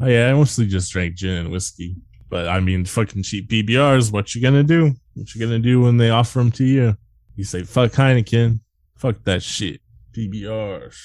oh, 0.00 0.06
yeah, 0.06 0.28
I 0.30 0.32
mostly 0.32 0.66
just 0.66 0.92
drank 0.92 1.14
gin 1.16 1.36
and 1.36 1.50
whiskey. 1.50 1.96
But 2.28 2.46
I 2.48 2.60
mean, 2.60 2.84
fucking 2.84 3.24
cheap 3.24 3.48
PBRs. 3.50 4.12
What 4.12 4.34
you 4.34 4.42
gonna 4.42 4.62
do? 4.62 4.94
What 5.14 5.34
you 5.34 5.40
gonna 5.40 5.58
do 5.58 5.80
when 5.80 5.96
they 5.96 6.10
offer 6.10 6.38
them 6.38 6.52
to 6.52 6.64
you? 6.64 6.96
You 7.36 7.44
say, 7.44 7.62
"Fuck 7.64 7.92
Heineken, 7.92 8.60
fuck 8.96 9.22
that 9.24 9.42
shit." 9.42 9.80
PBRs. 10.16 10.96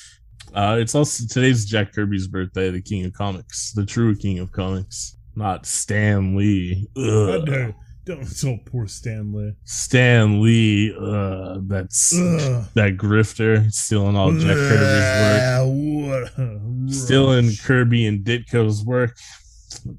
Uh, 0.56 0.78
it's 0.80 0.96
also 0.96 1.26
today's 1.30 1.66
Jack 1.66 1.92
Kirby's 1.94 2.28
birthday, 2.28 2.70
the 2.72 2.82
king 2.82 3.04
of 3.06 3.12
comics, 3.14 3.74
the 3.74 3.86
true 3.86 4.16
king 4.16 4.40
of 4.40 4.52
comics, 4.54 5.18
not 5.36 5.66
Stan 5.66 6.36
Lee. 6.38 6.88
Ugh. 6.98 7.46
dare 7.46 7.76
don't 8.06 8.24
so 8.26 8.56
poor 8.66 8.88
Stan 8.88 9.34
Lee. 9.34 9.54
Stan 9.66 10.42
Lee. 10.42 10.96
Uh, 10.98 11.58
that's 11.64 12.14
Ugh. 12.18 12.66
that 12.76 12.96
grifter 12.98 13.70
stealing 13.72 14.16
all 14.16 14.32
Jack 14.32 14.56
Kirby's 14.56 16.06
work. 16.08 16.32
Ugh, 16.38 16.62
What 16.62 16.90
a 16.90 16.94
Stealing. 16.94 17.52
Kirby 17.64 18.06
and 18.06 18.24
Ditko's 18.24 18.86
work. 18.86 19.18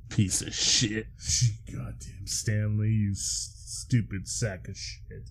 Piece 0.08 0.40
of 0.40 0.54
shit. 0.54 1.06
Goddamn 1.70 2.26
Stan 2.26 2.78
Lee, 2.78 2.88
you 2.90 3.10
s- 3.10 3.52
stupid 3.66 4.26
sack 4.28 4.68
of 4.68 4.76
shit. 4.76 5.28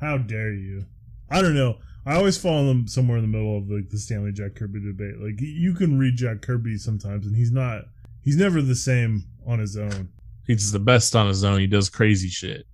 How 0.00 0.18
dare 0.18 0.52
you? 0.52 0.84
I 1.30 1.40
don't 1.40 1.54
know. 1.54 1.78
I 2.08 2.16
always 2.16 2.38
fall 2.38 2.70
in 2.70 2.88
somewhere 2.88 3.18
in 3.18 3.22
the 3.22 3.28
middle 3.28 3.58
of 3.58 3.68
like 3.68 3.90
the 3.90 3.98
Stan 3.98 4.24
Lee 4.24 4.32
Jack 4.32 4.54
Kirby 4.54 4.80
debate. 4.80 5.20
Like 5.20 5.38
you 5.40 5.74
can 5.74 5.98
read 5.98 6.16
Jack 6.16 6.40
Kirby 6.40 6.78
sometimes, 6.78 7.26
and 7.26 7.36
he's 7.36 7.52
not. 7.52 7.82
He's 8.24 8.36
never 8.36 8.62
the 8.62 8.74
same 8.74 9.24
on 9.46 9.58
his 9.58 9.76
own. 9.76 10.08
He's 10.46 10.72
the 10.72 10.78
best 10.78 11.14
on 11.14 11.28
his 11.28 11.44
own. 11.44 11.60
He 11.60 11.66
does 11.66 11.90
crazy 11.90 12.28
shit. 12.28 12.66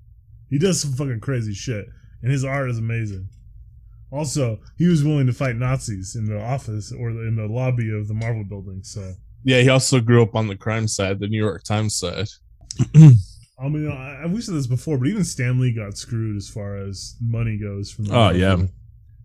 He 0.50 0.58
does 0.58 0.80
some 0.80 0.92
fucking 0.92 1.18
crazy 1.20 1.52
shit, 1.52 1.86
and 2.22 2.30
his 2.30 2.44
art 2.44 2.70
is 2.70 2.78
amazing. 2.78 3.28
Also, 4.12 4.60
he 4.78 4.86
was 4.86 5.02
willing 5.02 5.26
to 5.26 5.32
fight 5.32 5.56
Nazis 5.56 6.14
in 6.14 6.26
the 6.26 6.40
office 6.40 6.92
or 6.92 7.10
in 7.10 7.34
the 7.34 7.46
lobby 7.48 7.92
of 7.92 8.06
the 8.06 8.14
Marvel 8.14 8.44
building. 8.44 8.84
So, 8.84 9.14
Yeah, 9.42 9.60
he 9.60 9.68
also 9.68 10.00
grew 10.00 10.22
up 10.22 10.36
on 10.36 10.46
the 10.46 10.54
crime 10.54 10.86
side, 10.86 11.18
the 11.18 11.26
New 11.26 11.42
York 11.42 11.64
Times 11.64 11.96
side. 11.96 12.28
I 12.94 13.68
mean, 13.68 13.90
I, 13.90 14.22
I've 14.22 14.44
said 14.44 14.54
this 14.54 14.68
before, 14.68 14.98
but 14.98 15.08
even 15.08 15.24
Stan 15.24 15.58
Lee 15.60 15.72
got 15.72 15.96
screwed 15.96 16.36
as 16.36 16.48
far 16.48 16.76
as 16.76 17.16
money 17.20 17.56
goes 17.56 17.90
from. 17.90 18.04
The 18.04 18.12
Oh, 18.12 18.16
Marvel 18.16 18.40
yeah. 18.40 18.48
building. 18.50 18.70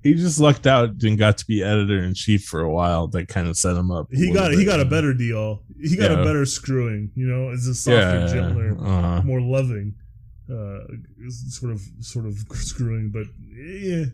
He 0.04 0.14
just 0.14 0.40
lucked 0.40 0.66
out 0.66 1.02
and 1.04 1.18
got 1.18 1.38
to 1.40 1.46
be 1.46 1.62
editor 1.62 2.02
in 2.02 2.14
chief 2.14 2.46
for 2.46 2.62
a 2.62 2.72
while. 2.72 3.08
That 3.08 3.28
kind 3.28 3.48
of 3.48 3.58
set 3.58 3.76
him 3.76 3.92
up. 3.92 4.08
he 4.12 4.32
got 4.34 4.52
he 4.54 4.64
got 4.66 4.80
a 4.80 4.86
better 4.86 5.14
deal. 5.14 5.64
He 5.82 5.96
got 5.98 6.12
Yeah. 6.12 6.20
a 6.22 6.24
better 6.24 6.46
screwing. 6.46 7.12
You 7.16 7.28
know, 7.28 7.50
it's 7.52 7.68
a 7.68 7.76
softer, 7.76 8.00
yeah, 8.20 8.28
gentler, 8.28 8.78
uh-huh. 8.80 9.22
more 9.24 9.42
loving, 9.42 9.96
uh, 10.50 10.80
sort 11.30 11.74
of 11.74 11.82
sort 12.00 12.26
of 12.26 12.38
screwing. 12.54 13.10
But 13.12 13.26
yeah, 13.52 14.06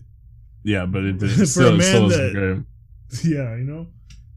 yeah, 0.64 0.86
but 0.88 1.04
it, 1.04 1.20
For 1.20 1.26
it 1.26 1.40
a 1.40 1.46
still, 1.46 1.76
it 1.76 1.78
man 1.78 2.10
that- 2.10 2.66
yeah, 3.24 3.56
you 3.56 3.64
know, 3.64 3.88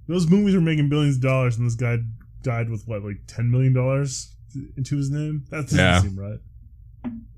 those 0.07 0.29
movies 0.29 0.55
were 0.55 0.61
making 0.61 0.89
billions 0.91 1.17
of 1.17 1.23
dollars, 1.23 1.57
and 1.57 1.67
this 1.67 1.75
guy 1.75 1.99
died 2.43 2.69
with 2.71 2.87
what, 2.87 3.03
like 3.03 3.21
ten 3.27 3.51
million 3.51 3.73
dollars 3.73 4.35
into 4.77 4.97
his 4.97 5.11
name. 5.11 5.45
That 5.51 5.63
doesn't 5.63 5.79
Yeah. 5.79 6.01
seem 6.03 6.19
right. 6.19 6.39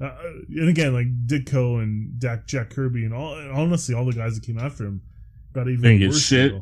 Uh, 0.00 0.10
and 0.48 0.68
again, 0.68 0.92
like 0.94 1.06
Ditko 1.26 1.82
and 1.82 2.18
Dak, 2.18 2.46
Jack 2.46 2.70
Kirby, 2.70 3.04
and 3.04 3.14
all 3.14 3.34
honestly, 3.52 3.94
all 3.94 4.04
the 4.04 4.12
guys 4.12 4.34
that 4.34 4.44
came 4.46 4.58
after 4.58 4.84
him 4.84 5.02
got 5.52 5.68
even 5.68 5.82
Didn't 5.82 5.98
get 5.98 6.08
worse. 6.10 6.20
shit. 6.20 6.54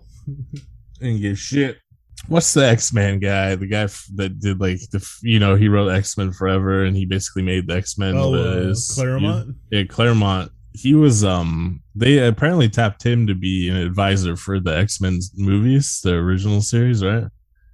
get 1.00 1.38
shit. 1.38 1.78
What's 2.26 2.52
the 2.52 2.66
X 2.66 2.92
Men 2.92 3.20
guy? 3.20 3.54
The 3.54 3.66
guy 3.66 3.82
f- 3.82 4.06
that 4.16 4.40
did 4.40 4.60
like 4.60 4.80
the 4.90 4.98
f- 4.98 5.20
you 5.22 5.38
know 5.38 5.54
he 5.54 5.68
wrote 5.68 5.88
X 5.88 6.18
Men 6.18 6.32
Forever 6.32 6.84
and 6.84 6.96
he 6.96 7.06
basically 7.06 7.42
made 7.42 7.68
the 7.68 7.76
X 7.76 7.96
Men. 7.96 8.16
Oh, 8.16 8.34
uh, 8.34 8.74
Claremont. 8.94 9.54
Yeah, 9.70 9.84
Claremont. 9.84 10.50
He 10.72 10.94
was 10.94 11.24
um. 11.24 11.80
They 11.94 12.18
apparently 12.26 12.68
tapped 12.68 13.04
him 13.04 13.26
to 13.28 13.34
be 13.34 13.68
an 13.68 13.76
advisor 13.76 14.36
for 14.36 14.58
the 14.60 14.76
X 14.76 15.00
Men 15.00 15.20
movies, 15.36 16.00
the 16.02 16.14
original 16.14 16.60
series, 16.60 17.04
right? 17.04 17.24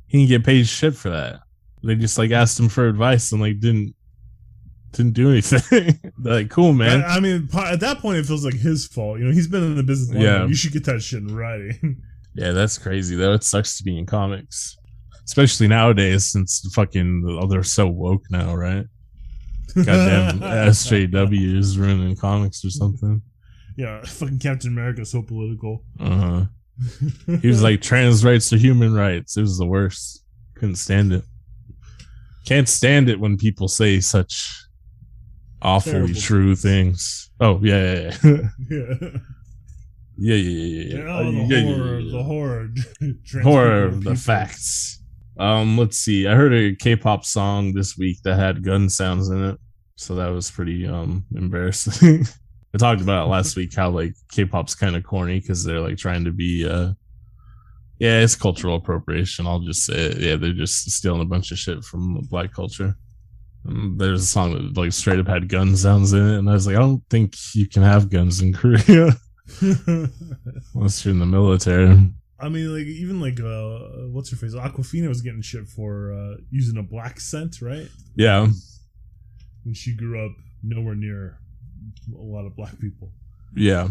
He 0.06 0.18
didn't 0.18 0.28
get 0.28 0.44
paid 0.44 0.66
shit 0.66 0.94
for 0.94 1.08
that. 1.10 1.40
They 1.82 1.94
just 1.96 2.18
like 2.18 2.30
asked 2.30 2.60
him 2.60 2.68
for 2.68 2.86
advice 2.86 3.32
and 3.32 3.40
like 3.40 3.60
didn't 3.60 3.94
didn't 4.94 5.12
do 5.12 5.30
anything. 5.30 6.00
Like, 6.18 6.48
cool, 6.48 6.72
man. 6.72 7.02
I, 7.02 7.16
I 7.16 7.20
mean, 7.20 7.48
at 7.54 7.80
that 7.80 7.98
point, 7.98 8.16
it 8.18 8.24
feels 8.26 8.44
like 8.46 8.54
his 8.54 8.86
fault. 8.86 9.18
You 9.18 9.26
know, 9.26 9.32
he's 9.32 9.46
been 9.46 9.62
in 9.62 9.74
the 9.76 9.82
business 9.82 10.10
long 10.14 10.22
Yeah. 10.22 10.36
enough. 10.36 10.48
You 10.48 10.54
should 10.54 10.72
get 10.72 10.84
that 10.84 11.02
shit 11.02 11.20
in 11.22 11.34
writing. 11.34 12.02
Yeah, 12.36 12.50
that's 12.50 12.78
crazy 12.78 13.14
though. 13.14 13.32
It 13.34 13.44
sucks 13.44 13.76
to 13.78 13.84
be 13.84 13.96
in 13.96 14.06
comics, 14.06 14.76
especially 15.24 15.68
nowadays 15.68 16.32
since 16.32 16.68
fucking 16.74 17.24
oh, 17.40 17.46
they're 17.46 17.62
so 17.62 17.86
woke 17.86 18.24
now, 18.28 18.56
right? 18.56 18.86
Goddamn 19.76 20.40
SJW 20.40 21.56
is 21.56 21.78
ruining 21.78 22.16
comics 22.16 22.64
or 22.64 22.70
something. 22.70 23.22
Yeah, 23.76 24.02
fucking 24.04 24.40
Captain 24.40 24.70
America 24.72 25.04
so 25.04 25.22
political. 25.22 25.84
Uh 26.00 26.16
huh. 26.16 26.44
He 27.40 27.46
was 27.46 27.62
like, 27.62 27.80
trans 27.80 28.24
rights 28.24 28.52
are 28.52 28.56
human 28.56 28.92
rights. 28.94 29.36
It 29.36 29.42
was 29.42 29.56
the 29.56 29.66
worst. 29.66 30.24
Couldn't 30.56 30.74
stand 30.74 31.12
it. 31.12 31.22
Can't 32.46 32.68
stand 32.68 33.08
it 33.08 33.20
when 33.20 33.36
people 33.38 33.68
say 33.68 34.00
such 34.00 34.63
awfully 35.64 35.92
Terrible 35.92 36.20
true 36.20 36.54
things. 36.56 37.30
Oh 37.40 37.58
yeah, 37.62 37.92
yeah, 37.92 38.16
yeah, 38.22 38.30
yeah. 38.70 39.08
yeah, 40.16 40.34
yeah, 40.34 40.34
yeah, 40.36 40.96
yeah. 40.96 41.04
Oh, 41.08 41.24
the 41.24 41.38
yeah, 41.48 41.62
horror, 41.62 41.98
yeah, 41.98 42.04
yeah. 42.04 42.12
the 42.12 42.22
horror, 42.22 42.68
horror 43.42 43.84
of 43.84 43.94
the 44.04 44.10
people. 44.10 44.16
facts. 44.16 45.02
Um, 45.38 45.76
let's 45.76 45.98
see. 45.98 46.28
I 46.28 46.34
heard 46.36 46.54
a 46.54 46.76
K-pop 46.76 47.24
song 47.24 47.72
this 47.72 47.98
week 47.98 48.18
that 48.22 48.36
had 48.36 48.62
gun 48.62 48.88
sounds 48.88 49.30
in 49.30 49.42
it, 49.44 49.58
so 49.96 50.14
that 50.14 50.28
was 50.28 50.50
pretty 50.50 50.86
um 50.86 51.24
embarrassing. 51.34 52.26
I 52.74 52.78
talked 52.78 53.00
about 53.00 53.28
last 53.28 53.56
week 53.56 53.74
how 53.74 53.90
like 53.90 54.14
K-pop's 54.32 54.74
kind 54.74 54.96
of 54.96 55.04
corny 55.04 55.40
because 55.40 55.64
they're 55.64 55.80
like 55.80 55.96
trying 55.96 56.24
to 56.24 56.32
be 56.32 56.68
uh 56.68 56.92
yeah, 58.00 58.20
it's 58.20 58.34
cultural 58.34 58.76
appropriation. 58.76 59.46
I'll 59.46 59.60
just 59.60 59.84
say 59.86 59.94
it. 59.94 60.18
Yeah, 60.18 60.36
they're 60.36 60.52
just 60.52 60.90
stealing 60.90 61.22
a 61.22 61.24
bunch 61.24 61.52
of 61.52 61.58
shit 61.58 61.84
from 61.84 62.20
black 62.28 62.52
culture. 62.52 62.96
There's 63.64 64.22
a 64.22 64.26
song 64.26 64.52
that 64.52 64.76
like 64.80 64.92
straight 64.92 65.18
up 65.18 65.26
had 65.28 65.48
gun 65.48 65.76
sounds 65.76 66.12
in 66.12 66.26
it, 66.26 66.38
and 66.38 66.50
I 66.50 66.52
was 66.52 66.66
like, 66.66 66.76
I 66.76 66.80
don't 66.80 67.02
think 67.08 67.34
you 67.54 67.66
can 67.68 67.82
have 67.82 68.10
guns 68.10 68.40
in 68.42 68.52
Korea 68.52 69.12
unless 70.74 71.04
you're 71.04 71.12
in 71.12 71.18
the 71.20 71.26
military. 71.26 72.10
I 72.38 72.48
mean, 72.48 72.74
like 72.76 72.86
even 72.86 73.20
like 73.20 73.40
uh, 73.40 74.08
what's 74.10 74.30
her 74.30 74.36
face? 74.36 74.54
Awkwafina 74.54 75.08
was 75.08 75.22
getting 75.22 75.40
shit 75.40 75.66
for 75.66 76.12
uh, 76.12 76.36
using 76.50 76.76
a 76.78 76.82
blaccent, 76.82 77.62
right? 77.62 77.88
Yeah, 78.16 78.48
When 79.64 79.74
she 79.74 79.94
grew 79.96 80.24
up 80.24 80.32
nowhere 80.62 80.94
near 80.94 81.38
a 82.14 82.20
lot 82.22 82.44
of 82.46 82.56
black 82.56 82.78
people. 82.80 83.12
yeah, 83.56 83.88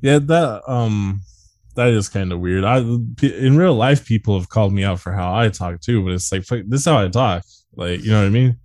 yeah. 0.00 0.20
That 0.20 0.62
um, 0.68 1.22
that 1.74 1.88
is 1.88 2.08
kind 2.08 2.32
of 2.32 2.38
weird. 2.40 2.64
I 2.64 2.78
in 2.78 3.56
real 3.56 3.74
life, 3.74 4.06
people 4.06 4.38
have 4.38 4.48
called 4.48 4.72
me 4.72 4.84
out 4.84 5.00
for 5.00 5.12
how 5.12 5.34
I 5.34 5.48
talk 5.48 5.80
too, 5.80 6.04
but 6.04 6.12
it's 6.12 6.30
like 6.30 6.44
this 6.68 6.80
is 6.80 6.84
how 6.86 6.98
I 6.98 7.08
talk. 7.08 7.44
Like 7.74 8.02
you 8.04 8.12
know 8.12 8.20
what 8.20 8.26
I 8.26 8.30
mean? 8.30 8.58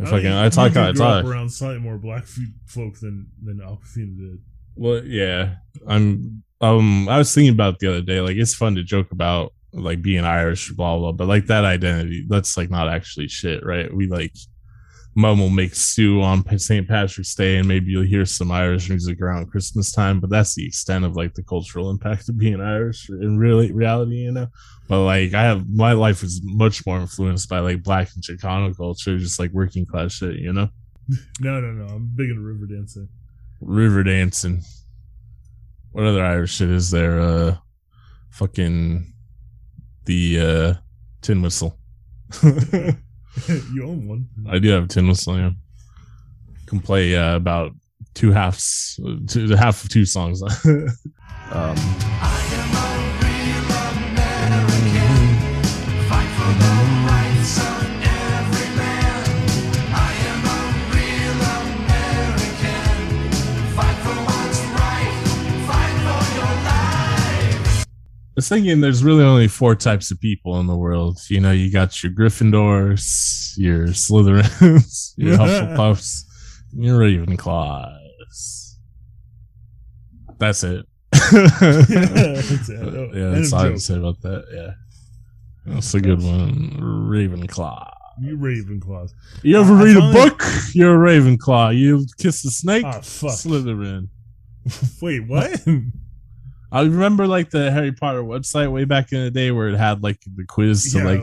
I 0.00 0.04
fucking 0.06 0.32
I 0.32 0.48
talk 0.48 0.74
you 0.74 0.80
how 0.80 0.88
I 0.88 0.92
grew 0.92 1.04
up 1.04 1.22
talk. 1.22 1.30
around 1.30 1.50
slightly 1.50 1.80
more 1.80 1.98
black 1.98 2.24
folk 2.66 2.98
than 3.00 3.28
than 3.42 3.58
Awkwafina 3.58 4.16
did. 4.16 4.38
Well, 4.74 5.04
yeah, 5.04 5.56
I'm. 5.86 6.42
Um, 6.60 7.08
I 7.08 7.18
was 7.18 7.34
thinking 7.34 7.52
about 7.52 7.80
the 7.80 7.88
other 7.88 8.02
day. 8.02 8.20
Like, 8.20 8.36
it's 8.36 8.54
fun 8.54 8.76
to 8.76 8.84
joke 8.84 9.10
about 9.10 9.52
like 9.72 10.00
being 10.00 10.24
Irish, 10.24 10.70
blah 10.70 10.96
blah. 10.98 11.12
But 11.12 11.28
like 11.28 11.46
that 11.46 11.64
identity, 11.64 12.24
that's 12.28 12.56
like 12.56 12.70
not 12.70 12.88
actually 12.88 13.28
shit, 13.28 13.64
right? 13.64 13.92
We 13.92 14.06
like, 14.06 14.32
mom 15.14 15.38
will 15.40 15.50
make 15.50 15.74
stew 15.74 16.22
on 16.22 16.58
St. 16.58 16.88
Patrick's 16.88 17.34
Day, 17.34 17.58
and 17.58 17.68
maybe 17.68 17.90
you'll 17.90 18.02
hear 18.04 18.24
some 18.24 18.50
Irish 18.50 18.88
music 18.88 19.20
around 19.20 19.50
Christmas 19.50 19.92
time. 19.92 20.20
But 20.20 20.30
that's 20.30 20.54
the 20.54 20.66
extent 20.66 21.04
of 21.04 21.16
like 21.16 21.34
the 21.34 21.42
cultural 21.42 21.90
impact 21.90 22.28
of 22.28 22.38
being 22.38 22.60
Irish 22.60 23.08
in 23.08 23.38
really 23.38 23.72
reality, 23.72 24.16
you 24.16 24.32
know. 24.32 24.46
But 24.88 25.04
like, 25.04 25.34
I 25.34 25.42
have 25.42 25.68
my 25.68 25.92
life 25.92 26.22
is 26.22 26.40
much 26.44 26.84
more 26.86 26.98
influenced 26.98 27.48
by 27.48 27.60
like 27.60 27.82
Black 27.82 28.08
and 28.14 28.22
Chicano 28.24 28.76
culture, 28.76 29.18
just 29.18 29.38
like 29.38 29.52
working 29.52 29.86
class 29.86 30.12
shit, 30.12 30.36
you 30.36 30.52
know. 30.52 30.68
No, 31.40 31.60
no, 31.60 31.72
no. 31.72 31.94
I'm 31.94 32.10
big 32.14 32.30
into 32.30 32.40
river 32.40 32.66
dancing. 32.66 33.08
river 33.60 34.02
dancing. 34.04 34.62
What 35.90 36.06
other 36.06 36.24
Irish 36.24 36.54
shit 36.54 36.70
is 36.70 36.90
there? 36.90 37.20
Uh, 37.20 37.56
fucking 38.30 39.12
the 40.06 40.40
uh, 40.40 40.74
tin 41.20 41.42
whistle. 41.42 41.78
you 43.72 43.84
own 43.84 44.06
one. 44.06 44.28
I 44.48 44.58
do 44.58 44.68
have 44.70 44.88
tin. 44.88 45.06
Yeah, 45.06 45.50
can 46.66 46.80
play 46.80 47.16
uh, 47.16 47.36
about 47.36 47.72
two 48.14 48.30
halves, 48.30 49.00
two, 49.28 49.48
half 49.50 49.84
of 49.84 49.90
two 49.90 50.04
songs. 50.04 50.42
um, 51.50 51.76
was 68.42 68.48
thinking 68.48 68.80
there's 68.80 69.04
really 69.04 69.22
only 69.22 69.46
four 69.46 69.76
types 69.76 70.10
of 70.10 70.20
people 70.20 70.58
in 70.58 70.66
the 70.66 70.76
world. 70.76 71.20
You 71.28 71.38
know, 71.38 71.52
you 71.52 71.70
got 71.70 72.02
your 72.02 72.10
Gryffindors, 72.10 73.52
your 73.56 73.86
Slytherins, 73.88 75.12
your 75.16 75.36
Hufflepuffs, 75.38 76.24
and 76.72 76.84
your 76.84 76.98
Ravenclaws. 76.98 78.74
That's 80.38 80.64
it. 80.64 80.86
That's 81.12 82.68
it. 82.68 82.80
Oh, 82.82 83.10
yeah, 83.14 83.28
that's 83.28 83.52
all 83.52 83.60
I 83.60 83.64
have 83.66 83.74
to 83.74 83.80
say 83.80 83.96
about 83.96 84.20
that. 84.22 84.44
Yeah, 84.52 84.72
that's 85.64 85.94
a 85.94 86.00
good 86.00 86.20
one. 86.20 86.80
Ravenclaw. 86.80 87.92
You 88.20 88.38
Ravenclaws. 88.38 89.10
You 89.44 89.60
ever 89.60 89.74
I 89.74 89.84
read 89.84 89.96
a 89.98 90.12
book? 90.12 90.42
You're 90.74 90.96
a 90.96 91.08
Ravenclaw. 91.08 91.78
You 91.78 92.06
kiss 92.18 92.42
the 92.42 92.50
snake? 92.50 92.84
Ah, 92.84 93.02
fuck. 93.02 93.30
Slytherin. 93.30 94.08
Wait, 95.00 95.28
what? 95.28 95.64
I 96.72 96.80
remember 96.80 97.26
like 97.26 97.50
the 97.50 97.70
Harry 97.70 97.92
Potter 97.92 98.22
website 98.22 98.72
way 98.72 98.84
back 98.84 99.12
in 99.12 99.22
the 99.22 99.30
day 99.30 99.50
where 99.50 99.68
it 99.68 99.76
had 99.76 100.02
like 100.02 100.18
the 100.24 100.44
quiz 100.44 100.90
to 100.92 100.98
Yeah, 100.98 101.04
like 101.04 101.22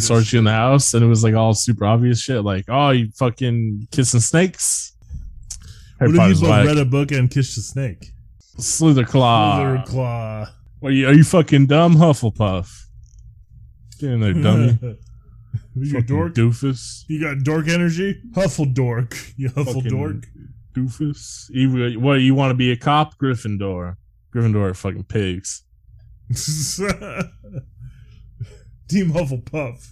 sort 0.00 0.32
you 0.32 0.38
in 0.38 0.46
the 0.46 0.52
house, 0.52 0.94
and 0.94 1.04
it 1.04 1.06
was 1.06 1.22
like 1.22 1.34
all 1.34 1.52
super 1.52 1.84
obvious 1.84 2.18
shit, 2.18 2.42
like 2.42 2.64
oh 2.68 2.90
you 2.90 3.10
fucking 3.10 3.88
kissing 3.92 4.20
snakes. 4.20 4.96
Harry 6.00 6.16
what 6.16 6.30
if 6.30 6.36
you 6.36 6.42
both 6.42 6.50
like 6.50 6.66
read 6.66 6.78
a 6.78 6.86
book 6.86 7.12
and 7.12 7.30
kissed 7.30 7.58
a 7.58 7.60
snake? 7.60 8.10
Slitherclaw. 8.58 9.56
Slither 9.76 9.84
claw. 9.86 10.46
Are 10.82 10.90
you 10.90 11.08
are 11.08 11.12
you 11.12 11.24
fucking 11.24 11.66
dumb, 11.66 11.96
Hufflepuff? 11.96 12.84
Get 14.00 14.12
in 14.12 14.20
there, 14.20 14.32
dummy. 14.42 14.78
you 15.74 16.00
dork. 16.00 16.32
doofus. 16.32 17.04
You 17.06 17.20
got 17.20 17.44
dork 17.44 17.68
energy? 17.68 18.22
Huffle 18.34 18.72
dork. 18.72 19.14
You 19.36 19.50
huffle 19.50 19.86
dork. 19.86 20.26
Doofus. 20.74 21.50
You, 21.50 22.00
what 22.00 22.14
you 22.20 22.34
want 22.34 22.50
to 22.50 22.54
be 22.54 22.70
a 22.72 22.76
cop? 22.76 23.18
Gryffindor. 23.18 23.96
Gryffindor 24.36 24.70
are 24.70 24.74
fucking 24.74 25.04
pigs. 25.04 25.62
Team 28.88 29.10
Hufflepuff. 29.12 29.88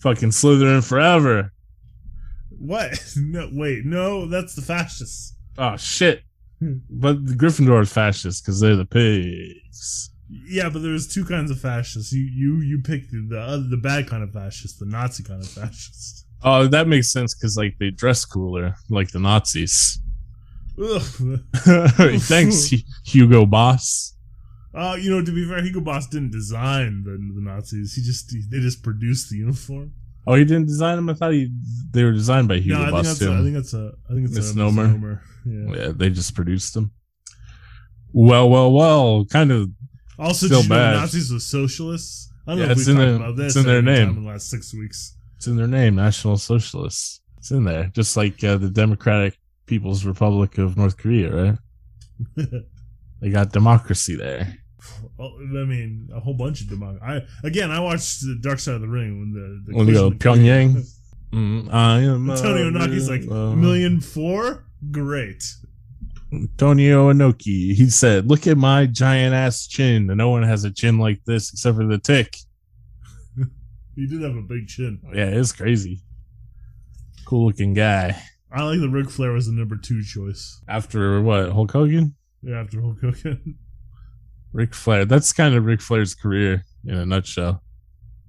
Fucking 0.00 0.30
Slytherin 0.30 0.86
forever. 0.86 1.52
What? 2.58 2.98
No, 3.16 3.50
wait, 3.52 3.84
no, 3.84 4.26
that's 4.26 4.54
the 4.54 4.62
fascists. 4.62 5.34
Oh 5.58 5.76
shit. 5.76 6.22
But 6.60 7.26
the 7.26 7.34
Gryffindor 7.34 7.82
is 7.82 7.92
fascist 7.92 8.44
because 8.44 8.60
they're 8.60 8.76
the 8.76 8.84
pigs. 8.84 10.10
Yeah, 10.30 10.68
but 10.68 10.82
there's 10.82 11.06
two 11.06 11.24
kinds 11.24 11.50
of 11.50 11.60
fascists. 11.60 12.12
You 12.12 12.22
you 12.22 12.60
you 12.60 12.82
picked 12.82 13.10
the 13.10 13.26
the, 13.28 13.40
other, 13.40 13.62
the 13.62 13.76
bad 13.76 14.08
kind 14.08 14.22
of 14.22 14.32
fascist, 14.32 14.78
the 14.78 14.86
Nazi 14.86 15.22
kind 15.22 15.42
of 15.42 15.48
fascist. 15.48 16.26
Oh, 16.42 16.66
that 16.68 16.86
makes 16.88 17.10
sense 17.10 17.34
because 17.34 17.56
like 17.56 17.76
they 17.78 17.90
dress 17.90 18.24
cooler, 18.24 18.76
like 18.88 19.10
the 19.10 19.20
Nazis. 19.20 20.00
Thanks, 22.28 22.70
Hugo 23.06 23.46
Boss. 23.46 24.14
Uh, 24.74 24.96
you 25.00 25.10
know, 25.10 25.24
to 25.24 25.32
be 25.32 25.46
fair, 25.48 25.62
Hugo 25.62 25.80
Boss 25.80 26.06
didn't 26.06 26.30
design 26.30 27.02
the, 27.04 27.12
the 27.12 27.40
Nazis. 27.40 27.94
He 27.94 28.02
just 28.02 28.32
they 28.50 28.60
just 28.60 28.82
produced 28.82 29.30
the 29.30 29.36
uniform. 29.38 29.92
Oh, 30.26 30.34
he 30.34 30.44
didn't 30.44 30.66
design 30.66 30.96
them. 30.96 31.08
I 31.08 31.14
thought 31.14 31.32
he 31.32 31.50
they 31.90 32.04
were 32.04 32.12
designed 32.12 32.48
by 32.48 32.58
Hugo 32.58 32.76
no, 32.76 32.82
I 32.82 32.84
think 32.86 32.92
Boss 32.96 33.06
that's 33.06 33.18
too. 33.18 33.32
a, 33.32 33.38
I 33.40 33.42
think 33.42 33.54
that's 33.54 33.74
a 33.74 33.92
I 34.08 34.12
think 34.14 34.26
it's 34.26 34.36
Misnomer. 34.36 34.84
a 34.84 34.88
misnomer. 34.88 35.22
Yeah. 35.46 35.76
yeah, 35.86 35.92
they 35.94 36.10
just 36.10 36.34
produced 36.34 36.74
them. 36.74 36.92
Well, 38.12 38.48
well, 38.48 38.72
well. 38.72 39.24
Kind 39.24 39.52
of. 39.52 39.70
Also, 40.18 40.46
Still 40.46 40.62
you 40.62 40.68
know 40.68 40.74
bad. 40.74 40.96
Nazis 40.96 41.32
were 41.32 41.38
socialists? 41.40 42.30
I 42.46 42.52
don't 42.52 42.58
Yeah, 42.60 42.66
know 42.66 42.72
if 42.72 42.78
we 42.78 42.84
talked 42.94 42.98
about 43.16 43.36
this 43.36 43.46
it's 43.46 43.56
in 43.56 43.66
their 43.66 43.82
name. 43.82 44.08
in 44.10 44.24
the 44.24 44.28
last 44.30 44.48
six 44.50 44.74
weeks. 44.74 45.16
It's 45.36 45.46
in 45.46 45.56
their 45.56 45.66
name, 45.68 45.94
National 45.94 46.36
Socialists. 46.36 47.20
It's 47.36 47.50
in 47.52 47.64
there, 47.64 47.84
just 47.94 48.16
like 48.16 48.42
uh, 48.42 48.56
the 48.56 48.68
Democratic 48.70 49.38
People's 49.68 50.04
Republic 50.04 50.58
of 50.58 50.76
North 50.76 50.96
Korea, 50.96 51.58
right? 52.36 52.48
They 53.20 53.30
got 53.30 53.50
democracy 53.52 54.14
there. 54.14 54.54
I 55.18 55.64
mean, 55.64 56.08
a 56.14 56.20
whole 56.20 56.34
bunch 56.34 56.60
of 56.60 56.68
democracy. 56.68 57.04
I 57.04 57.46
again, 57.46 57.70
I 57.72 57.80
watched 57.80 58.20
the 58.20 58.38
Dark 58.40 58.60
Side 58.60 58.76
of 58.76 58.80
the 58.80 58.88
Ring 58.88 59.18
when 59.18 59.32
the, 59.32 59.72
the 59.72 59.76
When 59.76 59.92
go 59.92 60.10
Pyongyang. 60.10 60.86
Mm, 61.30 61.70
I 61.70 61.98
am 61.98 62.30
Antonio 62.30 62.70
Inoki's 62.70 63.10
like 63.10 63.20
a 63.30 63.54
million 63.54 64.00
four. 64.00 64.64
Great. 64.90 65.44
Antonio 66.32 67.12
Inoki. 67.12 67.74
He 67.74 67.90
said, 67.90 68.30
"Look 68.30 68.46
at 68.46 68.56
my 68.56 68.86
giant 68.86 69.34
ass 69.34 69.66
chin. 69.66 70.08
And 70.08 70.16
no 70.16 70.30
one 70.30 70.42
has 70.42 70.64
a 70.64 70.70
chin 70.70 70.96
like 70.98 71.22
this 71.26 71.52
except 71.52 71.76
for 71.76 71.86
the 71.86 71.98
tick. 71.98 72.34
He 73.94 74.06
did 74.06 74.22
have 74.22 74.36
a 74.36 74.40
big 74.40 74.68
chin. 74.68 75.00
Yeah, 75.12 75.26
it's 75.26 75.52
crazy. 75.52 76.00
Cool 77.26 77.48
looking 77.48 77.74
guy. 77.74 78.16
I 78.50 78.62
like 78.62 78.80
that 78.80 78.88
Ric 78.88 79.10
Flair 79.10 79.32
was 79.32 79.46
the 79.46 79.52
number 79.52 79.76
two 79.76 80.02
choice 80.02 80.60
After 80.68 81.20
what? 81.20 81.50
Hulk 81.52 81.70
Hogan? 81.72 82.14
yeah, 82.42 82.60
after 82.60 82.80
Hulk 82.80 83.00
Hogan. 83.00 83.56
Ric 84.52 84.74
Flair. 84.74 85.04
That's 85.04 85.32
kind 85.32 85.54
of 85.54 85.64
Ric 85.66 85.80
Flair's 85.82 86.14
career 86.14 86.64
in 86.86 86.94
a 86.94 87.04
nutshell. 87.04 87.62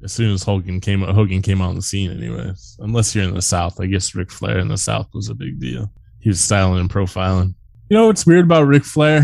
As 0.04 0.12
soon 0.14 0.34
as 0.34 0.44
Hogan 0.44 0.80
came, 0.82 1.02
Hogan 1.02 1.42
came 1.42 1.62
on 1.62 1.76
the 1.76 1.82
scene, 1.82 2.12
anyways. 2.12 2.78
Unless 2.80 3.16
you're 3.16 3.24
in 3.26 3.34
the 3.34 3.42
South, 3.42 3.80
I 3.80 3.86
guess 3.86 4.16
Ric 4.16 4.32
Flair 4.32 4.60
in 4.60 4.68
the 4.68 4.78
South 4.78 5.08
was 5.14 5.30
a 5.30 5.34
big 5.36 5.60
deal. 5.60 5.92
He 6.20 6.30
was 6.30 6.40
styling 6.42 6.80
and 6.82 6.90
profiling. 6.90 7.54
You 7.90 7.98
know 7.98 8.08
what's 8.08 8.26
weird 8.26 8.46
about 8.46 8.64
Ric 8.68 8.84
Flair? 8.84 9.22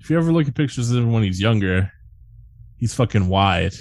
If 0.00 0.10
you 0.10 0.16
ever 0.18 0.32
look 0.32 0.48
at 0.48 0.54
pictures 0.54 0.90
of 0.90 0.98
him 0.98 1.12
when 1.12 1.22
he's 1.22 1.40
younger, 1.40 1.90
he's 2.76 2.94
fucking 2.94 3.28
wide. 3.28 3.74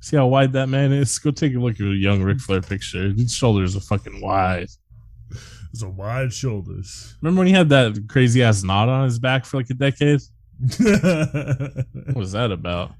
See 0.00 0.16
how 0.16 0.26
wide 0.26 0.52
that 0.52 0.68
man 0.68 0.92
is? 0.92 1.18
Go 1.18 1.30
take 1.30 1.54
a 1.54 1.58
look 1.58 1.74
at 1.80 1.86
a 1.86 1.94
young 1.94 2.22
Ric 2.22 2.40
Flair 2.40 2.60
picture. 2.60 3.10
His 3.12 3.34
shoulders 3.34 3.74
are 3.76 3.80
fucking 3.80 4.20
wide. 4.20 4.68
Those 5.74 5.82
are 5.82 5.90
wide 5.90 6.32
shoulders. 6.32 7.16
Remember 7.20 7.40
when 7.40 7.48
he 7.48 7.52
had 7.52 7.68
that 7.70 8.06
crazy 8.08 8.42
ass 8.44 8.62
knot 8.62 8.88
on 8.88 9.04
his 9.04 9.18
back 9.18 9.44
for 9.44 9.56
like 9.56 9.68
a 9.70 9.74
decade? 9.74 10.20
What 10.78 12.16
was 12.16 12.32
that 12.32 12.50
about? 12.52 12.92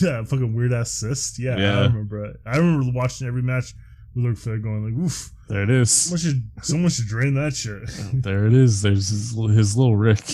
Yeah, 0.00 0.24
fucking 0.24 0.52
weird 0.54 0.72
ass 0.72 0.90
cyst. 0.90 1.38
Yeah, 1.38 1.56
Yeah. 1.56 1.78
I 1.80 1.82
remember 1.86 2.24
it. 2.24 2.36
I 2.44 2.56
remember 2.56 2.90
watching 2.92 3.28
every 3.28 3.42
match 3.42 3.72
We 4.16 4.22
look 4.22 4.36
fair 4.36 4.58
going 4.58 4.84
like, 4.84 5.04
oof. 5.04 5.30
There 5.48 5.62
it 5.62 5.70
is. 5.70 5.90
Someone 5.92 6.18
should, 6.18 6.50
someone 6.62 6.90
should 6.90 7.06
drain 7.06 7.34
that 7.34 7.54
shit. 7.54 7.88
There 8.22 8.46
it 8.48 8.52
is. 8.54 8.82
There's 8.82 9.08
his, 9.10 9.30
his 9.54 9.76
little 9.76 9.96
Rick. 9.96 10.24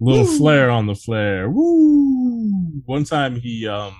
Little 0.00 0.24
Woo. 0.24 0.38
flare 0.38 0.70
on 0.70 0.86
the 0.86 0.94
flare. 0.94 1.50
Woo! 1.50 2.48
One 2.86 3.04
time 3.04 3.36
he 3.36 3.68
um 3.68 3.94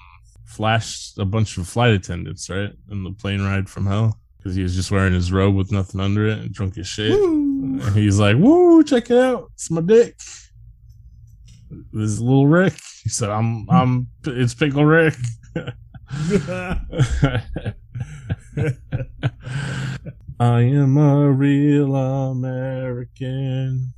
flashed 0.47 1.19
a 1.19 1.25
bunch 1.27 1.59
of 1.59 1.69
flight 1.69 1.93
attendants, 1.93 2.49
right? 2.49 2.71
In 2.91 3.05
the 3.05 3.13
plane 3.13 3.43
ride 3.43 3.69
from 3.69 3.87
hell. 3.87 4.19
Because 4.43 4.57
he 4.57 4.63
was 4.63 4.75
just 4.75 4.91
wearing 4.91 5.13
his 5.15 5.31
robe 5.31 5.55
with 5.55 5.71
nothing 5.71 6.01
under 6.01 6.27
it 6.27 6.39
and 6.41 6.53
drunk 6.53 6.77
as 6.77 6.89
shit. 6.89 7.13
Woo. 7.13 7.79
And 7.81 7.95
he's 7.95 8.19
like, 8.19 8.37
Woo, 8.37 8.83
check 8.83 9.09
it 9.11 9.17
out. 9.19 9.51
It's 9.55 9.71
my 9.71 9.81
dick. 9.81 10.17
This 11.93 12.11
is 12.11 12.21
little 12.21 12.49
Rick. 12.49 12.75
He 13.05 13.09
said, 13.09 13.31
I'm 13.31 13.69
I'm 13.71 14.09
it's 14.27 14.53
Pickle 14.55 14.85
Rick. 14.85 15.15
I 20.41 20.61
am 20.63 20.97
a 20.97 21.31
real 21.31 21.95
American. 21.97 23.93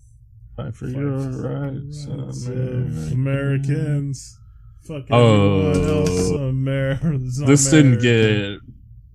Fight 0.57 0.75
for 0.77 0.87
your 0.87 1.17
rights, 1.19 2.07
Rights 2.07 2.47
American. 2.47 3.13
Americans. 3.13 4.39
Fuck 4.87 5.05
Oh. 5.11 5.71
everyone 5.71 5.89
else. 5.89 6.31
Amer- 6.31 7.19
This 7.47 7.71
didn't 7.71 8.01
get 8.03 8.61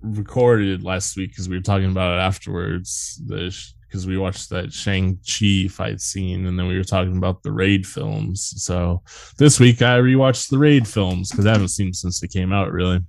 recorded 0.02 0.82
last 0.82 1.16
week 1.16 1.30
because 1.30 1.48
we 1.48 1.56
were 1.56 1.62
talking 1.62 1.90
about 1.90 2.16
it 2.16 2.20
afterwards. 2.20 3.20
Because 3.26 4.06
we 4.06 4.18
watched 4.18 4.50
that 4.50 4.72
Shang 4.72 5.18
Chi 5.26 5.68
fight 5.68 6.00
scene, 6.00 6.46
and 6.46 6.58
then 6.58 6.68
we 6.68 6.76
were 6.76 6.84
talking 6.84 7.16
about 7.16 7.42
the 7.42 7.52
Raid 7.52 7.86
films. 7.86 8.54
So 8.62 9.02
this 9.36 9.58
week 9.58 9.82
I 9.82 9.98
rewatched 9.98 10.48
the 10.48 10.58
Raid 10.58 10.86
films 10.86 11.30
because 11.30 11.46
I 11.46 11.52
haven't 11.52 11.68
seen 11.68 11.88
them 11.88 11.94
since 11.94 12.20
they 12.20 12.28
came 12.28 12.52
out. 12.52 12.72
Really, 12.72 13.00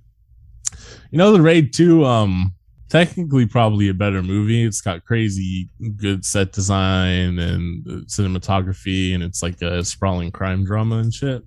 you 1.10 1.18
know, 1.18 1.32
the 1.32 1.40
Raid 1.40 1.72
Two. 1.72 2.04
Um, 2.04 2.54
technically 2.92 3.46
probably 3.46 3.88
a 3.88 3.94
better 3.94 4.22
movie. 4.22 4.64
It's 4.64 4.82
got 4.82 5.06
crazy 5.06 5.70
good 5.96 6.26
set 6.26 6.52
design 6.52 7.38
and 7.38 7.84
cinematography, 8.06 9.14
and 9.14 9.22
it's 9.22 9.42
like 9.42 9.62
a 9.62 9.82
sprawling 9.82 10.30
crime 10.30 10.62
drama 10.64 10.98
and 10.98 11.12
shit. 11.12 11.42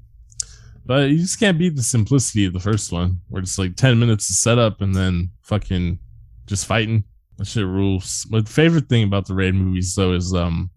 But 0.85 1.09
you 1.09 1.17
just 1.17 1.39
can't 1.39 1.57
beat 1.57 1.75
the 1.75 1.83
simplicity 1.83 2.45
of 2.45 2.53
the 2.53 2.59
first 2.59 2.91
one, 2.91 3.21
where 3.29 3.41
it's 3.41 3.57
like 3.57 3.75
10 3.75 3.99
minutes 3.99 4.29
of 4.29 4.35
setup 4.35 4.81
and 4.81 4.93
then 4.93 5.31
fucking 5.41 5.99
just 6.45 6.65
fighting. 6.67 7.03
That 7.37 7.47
shit 7.47 7.65
rules. 7.65 8.25
My 8.29 8.41
favorite 8.41 8.87
thing 8.87 9.03
about 9.03 9.27
the 9.27 9.33
Raid 9.33 9.55
movies 9.55 9.93
though 9.95 10.13
is 10.13 10.33
um 10.33 10.69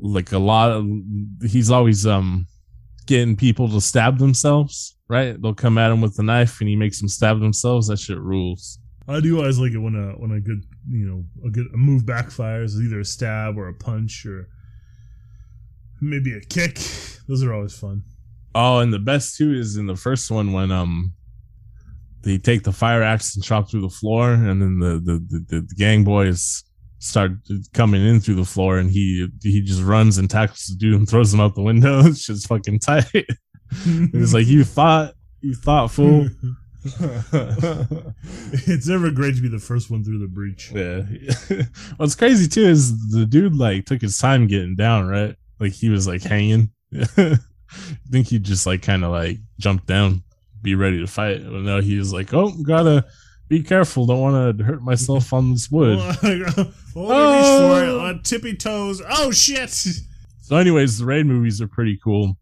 like 0.00 0.32
a 0.32 0.38
lot 0.38 0.72
of 0.72 0.86
he's 1.48 1.70
always 1.70 2.04
um 2.06 2.46
getting 3.06 3.36
people 3.36 3.68
to 3.68 3.80
stab 3.80 4.18
themselves, 4.18 4.96
right? 5.08 5.40
They'll 5.40 5.54
come 5.54 5.78
at 5.78 5.92
him 5.92 6.00
with 6.00 6.18
a 6.18 6.22
knife 6.22 6.60
and 6.60 6.68
he 6.68 6.74
makes 6.74 6.98
them 6.98 7.08
stab 7.08 7.38
themselves. 7.38 7.86
That 7.86 7.98
shit 7.98 8.18
rules. 8.18 8.78
I 9.06 9.20
do 9.20 9.38
always 9.38 9.58
like 9.58 9.72
it 9.72 9.78
when 9.78 9.94
a 9.94 10.12
when 10.18 10.32
a 10.32 10.40
good 10.40 10.64
you 10.88 11.06
know 11.06 11.24
a 11.46 11.50
good 11.50 11.66
a 11.72 11.76
move 11.76 12.02
backfires, 12.02 12.80
either 12.80 13.00
a 13.00 13.04
stab 13.04 13.56
or 13.56 13.68
a 13.68 13.74
punch 13.74 14.26
or 14.26 14.48
maybe 16.00 16.32
a 16.32 16.40
kick. 16.40 16.78
Those 17.28 17.44
are 17.44 17.52
always 17.52 17.78
fun. 17.78 18.02
Oh, 18.54 18.78
and 18.80 18.92
the 18.92 18.98
best 18.98 19.36
too 19.36 19.52
is 19.52 19.76
in 19.76 19.86
the 19.86 19.96
first 19.96 20.30
one 20.30 20.52
when 20.52 20.70
um 20.70 21.12
they 22.22 22.38
take 22.38 22.62
the 22.62 22.72
fire 22.72 23.02
axe 23.02 23.34
and 23.34 23.44
chop 23.44 23.70
through 23.70 23.80
the 23.82 23.88
floor, 23.88 24.32
and 24.32 24.62
then 24.62 24.78
the 24.78 25.00
the, 25.00 25.26
the, 25.28 25.60
the 25.60 25.74
gang 25.76 26.04
boys 26.04 26.64
start 26.98 27.32
coming 27.74 28.06
in 28.06 28.20
through 28.20 28.36
the 28.36 28.44
floor, 28.44 28.78
and 28.78 28.90
he 28.90 29.28
he 29.42 29.60
just 29.60 29.82
runs 29.82 30.18
and 30.18 30.30
tackles 30.30 30.66
the 30.66 30.76
dude 30.76 30.94
and 30.94 31.08
throws 31.08 31.34
him 31.34 31.40
out 31.40 31.54
the 31.54 31.62
window. 31.62 32.02
It's 32.06 32.26
just 32.26 32.46
fucking 32.46 32.78
tight. 32.80 33.06
It's 33.74 34.34
like 34.34 34.46
you 34.48 34.64
thought, 34.64 35.14
you 35.40 35.54
thought, 35.54 35.90
fool. 35.90 36.28
it's 38.68 38.86
never 38.86 39.10
great 39.10 39.34
to 39.34 39.40
be 39.40 39.48
the 39.48 39.58
first 39.58 39.90
one 39.90 40.04
through 40.04 40.18
the 40.18 40.26
breach. 40.26 40.70
yeah. 40.72 41.04
What's 41.96 42.14
crazy 42.14 42.48
too 42.48 42.64
is 42.64 43.10
the 43.12 43.24
dude 43.24 43.56
like 43.56 43.86
took 43.86 44.02
his 44.02 44.18
time 44.18 44.46
getting 44.46 44.76
down, 44.76 45.08
right? 45.08 45.36
Like 45.58 45.72
he 45.72 45.88
was 45.88 46.06
like 46.06 46.22
hanging. 46.22 46.70
I 47.72 47.96
think 48.10 48.28
he 48.28 48.38
just 48.38 48.66
like 48.66 48.82
kind 48.82 49.04
of 49.04 49.10
like 49.10 49.38
jumped 49.58 49.86
down, 49.86 50.22
be 50.60 50.74
ready 50.74 51.00
to 51.00 51.06
fight. 51.06 51.42
But 51.44 51.62
no, 51.62 51.80
he 51.80 51.98
was 51.98 52.12
like, 52.12 52.32
"Oh, 52.34 52.50
gotta 52.62 53.06
be 53.48 53.62
careful. 53.62 54.06
Don't 54.06 54.20
want 54.20 54.58
to 54.58 54.64
hurt 54.64 54.82
myself 54.82 55.32
on 55.32 55.52
this 55.52 55.70
wood." 55.70 55.98
oh, 56.96 58.00
on 58.00 58.22
tippy 58.22 58.54
toes. 58.54 59.02
Oh 59.08 59.30
shit! 59.30 59.70
So, 59.70 60.56
anyways, 60.56 60.98
the 60.98 61.06
raid 61.06 61.26
movies 61.26 61.60
are 61.60 61.68
pretty 61.68 61.98
cool. 62.02 62.36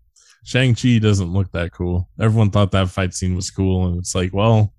Shang 0.44 0.74
Chi 0.74 0.98
doesn't 0.98 1.32
look 1.32 1.52
that 1.52 1.72
cool. 1.72 2.08
Everyone 2.18 2.50
thought 2.50 2.72
that 2.72 2.88
fight 2.88 3.14
scene 3.14 3.36
was 3.36 3.50
cool, 3.50 3.86
and 3.86 3.98
it's 3.98 4.14
like, 4.14 4.32
well, 4.32 4.72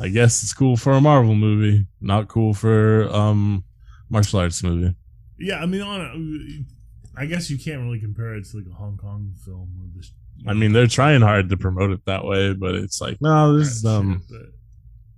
I 0.00 0.08
guess 0.08 0.42
it's 0.42 0.52
cool 0.52 0.76
for 0.76 0.92
a 0.92 1.00
Marvel 1.00 1.34
movie, 1.34 1.86
not 2.00 2.28
cool 2.28 2.54
for 2.54 3.08
um 3.14 3.64
martial 4.08 4.40
arts 4.40 4.62
movie. 4.62 4.94
Yeah, 5.38 5.60
I 5.60 5.66
mean, 5.66 5.82
on 5.82 6.66
I 7.16 7.26
guess 7.26 7.48
you 7.50 7.58
can't 7.58 7.80
really 7.82 7.98
compare 8.00 8.34
it 8.34 8.44
to 8.46 8.58
like 8.58 8.66
a 8.66 8.74
Hong 8.74 8.96
Kong 8.96 9.32
film 9.44 9.70
or 9.80 9.88
this. 9.96 10.12
I 10.46 10.52
mean, 10.52 10.72
they're 10.72 10.86
trying 10.86 11.22
hard 11.22 11.48
to 11.48 11.56
promote 11.56 11.90
it 11.90 12.04
that 12.04 12.24
way, 12.24 12.52
but 12.52 12.74
it's 12.74 13.00
like, 13.00 13.18
no, 13.20 13.56
this 13.56 13.68
is 13.68 13.84
um. 13.86 14.22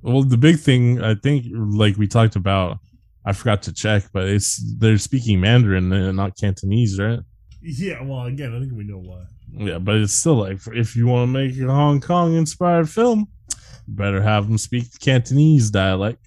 Well, 0.00 0.22
the 0.22 0.36
big 0.36 0.60
thing 0.60 1.02
I 1.02 1.16
think, 1.16 1.46
like 1.50 1.96
we 1.96 2.06
talked 2.06 2.36
about, 2.36 2.78
I 3.24 3.32
forgot 3.32 3.62
to 3.64 3.72
check, 3.72 4.04
but 4.12 4.28
it's 4.28 4.62
they're 4.78 4.96
speaking 4.96 5.40
Mandarin 5.40 5.92
and 5.92 6.16
not 6.16 6.36
Cantonese, 6.36 6.98
right? 7.00 7.18
yeah, 7.60 8.00
well, 8.02 8.24
again, 8.26 8.54
I 8.54 8.60
think 8.60 8.72
we 8.72 8.84
know 8.84 8.98
why. 8.98 9.24
Yeah, 9.50 9.78
but 9.78 9.96
it's 9.96 10.12
still 10.12 10.36
like 10.36 10.60
if 10.68 10.94
you 10.94 11.08
want 11.08 11.28
to 11.28 11.32
make 11.32 11.58
a 11.58 11.66
Hong 11.66 12.00
Kong 12.00 12.34
inspired 12.36 12.88
film, 12.88 13.26
better 13.88 14.22
have 14.22 14.46
them 14.46 14.56
speak 14.56 14.90
the 14.92 14.98
Cantonese 14.98 15.70
dialect. 15.70 16.24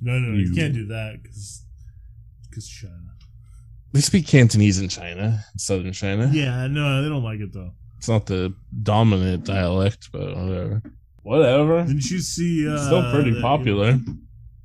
No, 0.00 0.18
no, 0.18 0.30
no 0.30 0.38
you, 0.38 0.46
You- 0.48 0.54
can't 0.54 0.74
do 0.74 0.86
that 0.86 1.22
because 1.22 1.64
because 2.50 2.68
China. 2.68 3.03
They 3.94 4.00
speak 4.00 4.26
Cantonese 4.26 4.80
in 4.80 4.88
China, 4.88 5.38
southern 5.56 5.92
China. 5.92 6.28
Yeah, 6.32 6.66
no, 6.66 7.00
they 7.00 7.08
don't 7.08 7.22
like 7.22 7.38
it 7.38 7.52
though. 7.52 7.70
It's 7.96 8.08
not 8.08 8.26
the 8.26 8.52
dominant 8.82 9.44
dialect, 9.44 10.10
but 10.10 10.36
whatever. 10.36 10.82
Whatever. 11.22 11.84
Didn't 11.84 12.10
you 12.10 12.18
see? 12.18 12.68
Uh, 12.68 12.74
It's 12.74 12.86
still 12.86 13.08
pretty 13.12 13.40
popular. 13.40 14.00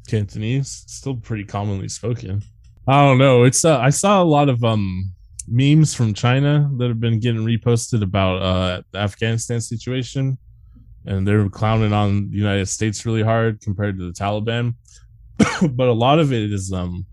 Cantonese, 0.08 0.84
still 0.88 1.16
pretty 1.16 1.44
commonly 1.44 1.90
spoken. 1.90 2.42
I 2.88 3.06
don't 3.06 3.20
know. 3.20 3.44
It's 3.44 3.64
uh, 3.64 3.78
I 3.78 3.92
saw 3.92 4.24
a 4.24 4.26
lot 4.26 4.50
of 4.50 4.64
um 4.64 5.14
memes 5.48 5.94
from 5.94 6.16
China 6.16 6.68
that 6.78 6.88
have 6.88 7.00
been 7.00 7.20
getting 7.20 7.46
reposted 7.46 8.02
about 8.02 8.42
uh 8.42 8.82
the 8.92 8.98
Afghanistan 8.98 9.62
situation, 9.62 10.40
and 11.06 11.28
they're 11.28 11.48
clowning 11.50 11.94
on 11.94 12.32
the 12.32 12.38
United 12.38 12.66
States 12.66 13.06
really 13.06 13.22
hard 13.22 13.62
compared 13.62 14.00
to 14.00 14.08
the 14.08 14.14
Taliban. 14.14 14.74
but 15.76 15.88
a 15.88 15.94
lot 15.94 16.18
of 16.18 16.34
it 16.34 16.52
is 16.52 16.74
um 16.74 17.06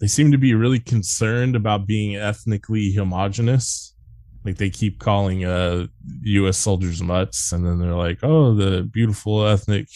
they 0.00 0.06
seem 0.06 0.30
to 0.32 0.38
be 0.38 0.54
really 0.54 0.78
concerned 0.80 1.56
about 1.56 1.86
being 1.86 2.16
ethnically 2.16 2.92
homogenous. 2.92 3.94
Like 4.44 4.56
they 4.56 4.70
keep 4.70 4.98
calling 4.98 5.44
uh 5.44 5.86
U.S. 6.22 6.56
soldiers 6.58 7.02
mutts, 7.02 7.52
and 7.52 7.66
then 7.66 7.78
they're 7.78 7.94
like, 7.94 8.18
"Oh, 8.22 8.54
the 8.54 8.82
beautiful 8.82 9.46
ethnic 9.46 9.88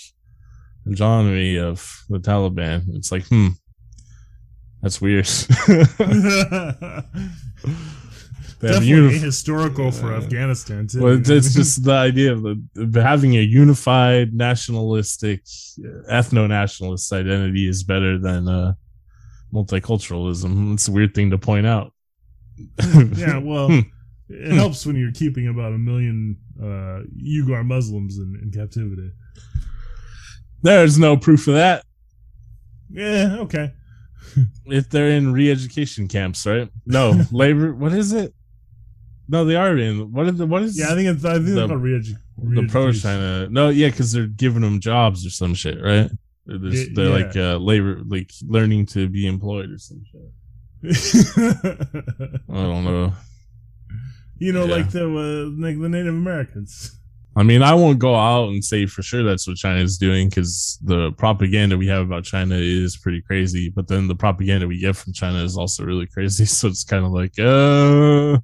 genre 0.94 1.62
of 1.68 2.04
the 2.08 2.18
Taliban." 2.18 2.82
It's 2.96 3.12
like, 3.12 3.24
hmm, 3.28 3.48
that's 4.82 5.00
weird. 5.00 5.28
They 8.60 8.68
Definitely 8.68 9.18
historical 9.18 9.90
for 9.90 10.14
Uh, 10.14 10.18
Afghanistan 10.18 10.86
too. 10.86 11.02
well, 11.02 11.18
it's, 11.18 11.28
it's 11.28 11.52
just 11.52 11.82
the 11.84 11.94
idea 11.94 12.32
of, 12.32 12.42
the, 12.44 12.62
of 12.76 12.94
having 12.94 13.34
a 13.36 13.40
unified 13.40 14.32
nationalistic, 14.34 15.44
ethno 16.08 16.46
nationalist 16.48 17.12
identity 17.12 17.66
is 17.68 17.82
better 17.82 18.18
than 18.18 18.46
uh, 18.46 18.74
multiculturalism. 19.52 20.74
It's 20.74 20.88
a 20.88 20.92
weird 20.92 21.14
thing 21.14 21.30
to 21.30 21.38
point 21.38 21.66
out. 21.66 21.92
yeah, 23.16 23.38
well, 23.38 23.68
Hmm. 23.68 23.80
it 24.28 24.52
helps 24.52 24.84
when 24.86 24.96
you're 24.96 25.12
keeping 25.12 25.48
about 25.48 25.72
a 25.72 25.78
million 25.78 26.36
uh, 26.60 27.00
Uyghur 27.22 27.64
Muslims 27.66 28.18
in, 28.18 28.38
in 28.42 28.50
captivity. 28.50 29.10
There's 30.62 30.98
no 30.98 31.16
proof 31.16 31.48
of 31.48 31.54
that. 31.54 31.84
Yeah, 32.90 33.36
okay. 33.40 33.72
If 34.66 34.88
they're 34.90 35.10
in 35.10 35.32
re-education 35.32 36.08
camps, 36.08 36.46
right? 36.46 36.68
No, 36.86 37.20
labor. 37.32 37.74
What 37.74 37.92
is 37.92 38.12
it? 38.12 38.32
No, 39.28 39.44
they 39.44 39.56
are 39.56 39.76
in. 39.76 40.12
What 40.12 40.28
is 40.28 40.36
the, 40.36 40.46
what 40.46 40.62
is? 40.62 40.78
Yeah, 40.78 40.92
I 40.92 40.94
think 40.94 41.08
it's 41.08 41.24
I 41.24 41.34
think 41.34 41.46
The- 41.46 41.52
it's 41.52 41.64
about 41.64 41.80
re-edu- 41.80 42.16
the 42.38 42.66
pro 42.68 42.92
China. 42.92 43.48
No, 43.50 43.68
yeah, 43.70 43.88
because 43.88 44.12
they're 44.12 44.26
giving 44.26 44.62
them 44.62 44.80
jobs 44.80 45.26
or 45.26 45.30
some 45.30 45.54
shit, 45.54 45.82
right? 45.82 46.10
They're, 46.46 46.58
Yeah, 46.58 46.84
they're 46.94 47.06
yeah. 47.06 47.26
like 47.26 47.36
uh, 47.36 47.56
labor, 47.58 48.00
like 48.06 48.30
learning 48.46 48.86
to 48.86 49.08
be 49.08 49.26
employed 49.26 49.70
or 49.70 49.78
some 49.78 50.02
shit. 50.10 50.30
I 51.36 52.54
don't 52.54 52.84
know. 52.84 53.12
you 54.38 54.52
know, 54.52 54.64
Yeah. 54.64 54.74
like 54.74 54.90
the 54.90 55.04
uh, 55.06 55.60
like 55.60 55.80
the 55.80 55.88
Native 55.88 56.14
Americans. 56.14 56.98
I 57.34 57.42
mean, 57.44 57.62
I 57.62 57.72
won't 57.72 57.98
go 57.98 58.14
out 58.14 58.50
and 58.50 58.62
say 58.62 58.84
for 58.84 59.00
sure 59.02 59.22
that's 59.22 59.46
what 59.48 59.56
China 59.56 59.80
is 59.80 59.96
doing 59.96 60.28
because 60.28 60.78
the 60.84 61.12
propaganda 61.12 61.78
we 61.78 61.86
have 61.86 62.02
about 62.02 62.24
China 62.24 62.56
is 62.56 62.98
pretty 62.98 63.22
crazy. 63.22 63.70
But 63.70 63.88
then 63.88 64.06
the 64.06 64.14
propaganda 64.14 64.66
we 64.66 64.78
get 64.78 64.96
from 64.96 65.14
China 65.14 65.42
is 65.42 65.56
also 65.56 65.84
really 65.84 66.06
crazy. 66.06 66.44
So 66.46 66.68
it's 66.68 66.84
kind 66.84 67.06
of 67.06 67.12
like, 67.12 67.38
uh, 67.38 68.38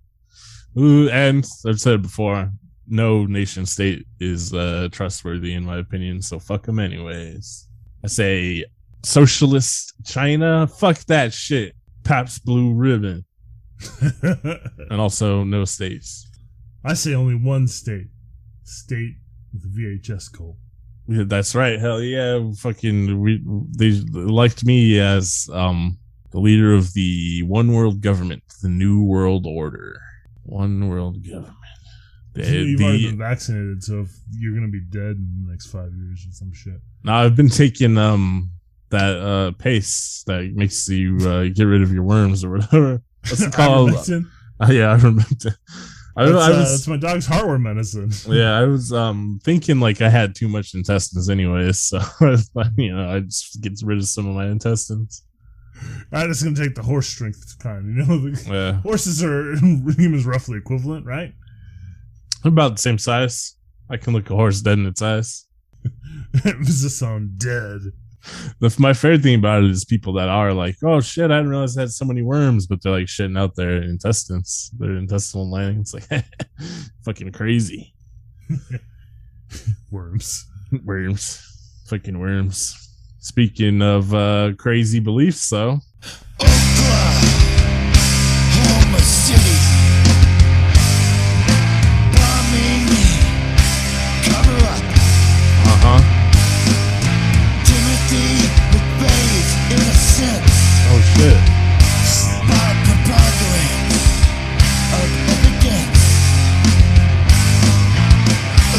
ooh, 0.81 1.09
and 1.11 1.47
I've 1.67 1.81
said 1.81 1.95
it 1.97 2.03
before, 2.03 2.51
no 2.87 3.27
nation 3.27 3.67
state 3.67 4.07
is 4.21 4.55
uh, 4.55 4.89
trustworthy 4.91 5.53
in 5.53 5.65
my 5.67 5.77
opinion. 5.79 6.23
So 6.23 6.39
fuck 6.39 6.63
them 6.65 6.79
anyways. 6.79 7.68
I 8.05 8.07
say 8.07 8.65
socialist 9.03 9.95
China. 10.05 10.67
Fuck 10.67 10.99
that 11.07 11.33
shit. 11.33 11.75
Pabst 12.05 12.45
Blue 12.45 12.73
Ribbon, 12.73 13.25
and 14.23 15.01
also 15.01 15.45
no 15.45 15.65
states. 15.65 16.27
I 16.85 16.95
say 16.95 17.15
only 17.15 17.35
one 17.35 17.67
state. 17.67 18.09
State 18.65 19.17
with 19.53 19.65
a 19.65 19.69
VHS 19.69 20.33
cult. 20.33 20.57
Yeah, 21.07 21.25
that's 21.27 21.55
right. 21.55 21.79
Hell 21.79 22.03
yeah, 22.03 22.51
fucking. 22.59 23.21
We 23.21 23.43
they 23.77 23.91
liked 24.13 24.65
me 24.65 25.01
as 25.01 25.49
um 25.53 25.99
the 26.31 26.41
leader 26.41 26.75
of 26.75 26.93
the 26.93 27.43
one 27.45 27.73
world 27.73 28.01
government, 28.01 28.43
the 28.63 28.69
new 28.69 29.03
world 29.03 29.47
order. 29.47 30.01
One 30.45 30.89
world 30.89 31.27
government. 31.27 31.55
The, 32.35 32.47
You've 32.47 32.81
already 32.83 33.07
been 33.07 33.19
vaccinated, 33.19 33.83
so 33.83 34.01
if 34.01 34.11
you're 34.33 34.55
gonna 34.55 34.69
be 34.69 34.81
dead 34.81 35.17
in 35.17 35.45
the 35.45 35.51
next 35.51 35.67
five 35.67 35.93
years 35.95 36.25
or 36.29 36.33
some 36.33 36.53
shit. 36.53 36.81
now 37.05 37.19
I've 37.23 37.35
been 37.37 37.49
taking 37.49 37.97
um 37.99 38.51
that 38.91 39.17
uh 39.19 39.51
paste 39.53 40.27
that 40.27 40.53
makes 40.55 40.88
you 40.88 41.19
uh, 41.29 41.45
get 41.53 41.64
rid 41.64 41.83
of 41.83 41.93
your 41.93 42.03
worms 42.05 42.45
or 42.45 42.51
whatever. 42.53 43.03
What's 43.29 43.43
it 43.43 43.53
called? 43.61 43.93
Uh, 44.61 44.73
yeah, 44.73 44.88
I 44.91 44.97
remember. 44.97 45.23
I, 46.17 46.25
That's, 46.25 46.37
I 46.37 46.51
uh, 46.51 46.59
that's 46.59 46.88
my 46.88 46.97
dog's 46.97 47.29
heartworm 47.29 47.62
medicine. 47.62 48.11
yeah, 48.35 48.59
I 48.59 48.64
was 48.64 48.93
um 48.93 49.38
thinking 49.45 49.79
like 49.79 50.03
I 50.03 50.09
had 50.09 50.35
too 50.35 50.49
much 50.49 50.75
intestines 50.75 51.31
anyways, 51.31 51.79
so 51.81 52.01
you 52.77 52.93
know 52.93 53.09
I 53.09 53.21
just 53.21 53.61
get 53.61 53.75
rid 53.85 53.99
of 53.99 54.09
some 54.09 54.27
of 54.27 54.35
my 54.35 54.47
intestines. 54.47 55.23
I'm 56.11 56.27
just 56.27 56.43
gonna 56.43 56.57
take 56.57 56.75
the 56.75 56.83
horse 56.83 57.07
strength 57.07 57.57
kind. 57.61 57.87
You 57.87 58.05
know, 58.05 58.19
the 58.19 58.51
Yeah, 58.51 58.73
horses 58.81 59.23
are 59.23 59.55
humans 59.93 60.27
roughly 60.27 60.59
equivalent, 60.59 61.07
right? 61.07 61.33
About 62.44 62.77
the 62.77 62.83
same 62.83 62.98
size. 62.98 63.57
I 63.90 63.96
can 63.96 64.12
look 64.12 64.31
a 64.31 64.35
horse 64.35 64.61
dead 64.61 64.79
in 64.79 64.87
its 64.87 65.03
eyes. 65.03 65.46
Emphasis 66.44 67.03
on 67.03 67.33
dead. 67.37 67.81
The, 68.61 68.74
my 68.79 68.92
favorite 68.92 69.22
thing 69.22 69.37
about 69.37 69.64
it 69.64 69.70
is 69.70 69.85
people 69.85 70.12
that 70.14 70.29
are 70.29 70.53
like, 70.53 70.77
"Oh 70.83 71.01
shit, 71.01 71.31
I 71.31 71.37
didn't 71.38 71.51
realize 71.51 71.77
it 71.77 71.81
had 71.81 71.90
so 71.92 72.05
many 72.05 72.22
worms," 72.22 72.66
but 72.66 72.83
they're 72.83 72.92
like 72.92 73.07
shitting 73.07 73.38
out 73.38 73.55
their 73.55 73.83
intestines, 73.83 74.70
their 74.79 74.96
intestinal 74.96 75.51
lining. 75.51 75.81
It's 75.81 75.94
like 75.94 76.09
fucking 77.05 77.33
crazy. 77.33 77.94
Worms. 79.90 80.46
Worms, 80.85 81.40
fucking 81.88 82.18
worms. 82.18 82.94
Speaking 83.20 83.81
of 83.81 84.12
uh, 84.12 84.53
crazy 84.59 85.01
beliefs, 85.01 85.48
though, 85.48 85.81
Preponderance 101.19 102.47
of. 104.95 105.11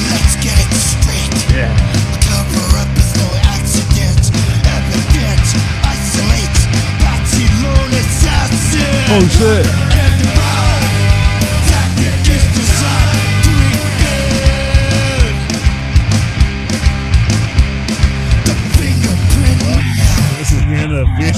Let's 0.09 0.35
get 0.39 0.55
it 0.55 0.71
straight. 0.71 1.35
Yeah. 1.53 1.75
Cover 2.31 2.63
up 2.79 2.87
is 2.95 3.11
no 3.17 3.27
accident. 3.43 4.31
Evidence 4.63 5.51
isolates. 5.83 6.61
Patsy 7.03 7.45
lone 7.61 7.93
assassin. 7.99 8.87
Oh 9.11 9.27
shit. 9.27 9.88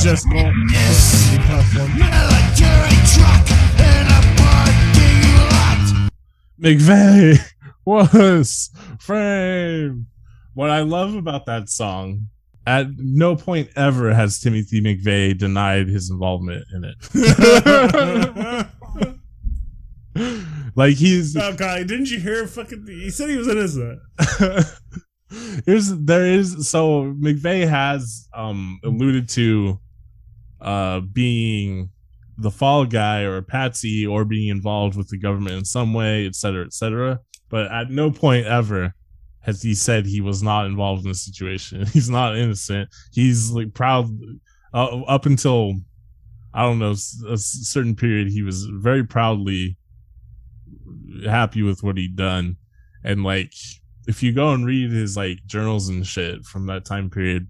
End 0.05 0.13
of 0.13 0.19
VHS 0.19 0.31
Gold 0.31 0.55
madness. 0.55 1.37
platform. 1.45 1.91
Military 1.97 2.97
truck 3.13 3.45
in 3.79 4.05
a 4.07 4.21
parking 4.37 5.21
lot. 5.49 5.85
McVeigh 6.59 7.39
was 7.85 8.69
frame. 8.99 10.07
What 10.53 10.69
I 10.69 10.81
love 10.81 11.15
about 11.15 11.45
that 11.45 11.69
song, 11.69 12.27
at 12.67 12.87
no 12.97 13.35
point 13.35 13.69
ever 13.75 14.13
has 14.13 14.39
Timothy 14.39 14.81
McVeigh 14.81 15.37
denied 15.37 15.87
his 15.87 16.09
involvement 16.11 16.65
in 16.73 16.83
it. 16.83 16.95
like 20.75 20.95
he's 20.95 21.35
oh 21.37 21.53
god, 21.53 21.87
didn't 21.87 22.11
you 22.11 22.19
hear 22.19 22.45
fucking 22.47 22.85
he 22.87 23.09
said 23.09 23.29
he 23.29 23.37
was 23.37 23.47
innocent. 23.47 23.99
Here's 25.65 25.95
there 25.95 26.25
is 26.25 26.67
so 26.69 27.13
McVeigh 27.13 27.67
has 27.67 28.27
um 28.33 28.79
alluded 28.83 29.29
to 29.29 29.79
uh 30.61 30.99
being 30.99 31.89
the 32.37 32.51
fall 32.51 32.85
guy 32.85 33.21
or 33.21 33.37
a 33.37 33.43
patsy 33.43 34.05
or 34.05 34.25
being 34.25 34.49
involved 34.49 34.97
with 34.97 35.09
the 35.09 35.17
government 35.17 35.55
in 35.55 35.65
some 35.65 35.93
way, 35.93 36.25
et 36.25 36.35
cetera, 36.35 36.65
et 36.65 36.73
cetera. 36.73 37.19
But 37.49 37.71
at 37.71 37.91
no 37.91 38.09
point 38.11 38.47
ever 38.47 38.95
has 39.41 39.61
he 39.61 39.75
said 39.75 40.05
he 40.05 40.21
was 40.21 40.41
not 40.41 40.65
involved 40.65 41.03
in 41.03 41.09
the 41.09 41.15
situation. 41.15 41.85
He's 41.93 42.09
not 42.09 42.37
innocent. 42.37 42.89
He's 43.11 43.51
like 43.51 43.73
proud 43.73 44.09
uh, 44.73 45.01
up 45.03 45.25
until 45.25 45.75
I 46.53 46.63
don't 46.63 46.79
know 46.79 46.91
a 47.29 47.37
certain 47.37 47.95
period. 47.95 48.29
He 48.29 48.41
was 48.41 48.65
very 48.65 49.03
proudly 49.03 49.77
happy 51.25 51.61
with 51.61 51.83
what 51.83 51.97
he'd 51.97 52.15
done, 52.15 52.57
and 53.03 53.23
like 53.23 53.53
if 54.07 54.21
you 54.21 54.33
go 54.33 54.53
and 54.53 54.65
read 54.65 54.91
his 54.91 55.15
like 55.15 55.39
journals 55.45 55.89
and 55.89 56.05
shit 56.05 56.43
from 56.43 56.67
that 56.67 56.85
time 56.85 57.09
period, 57.09 57.47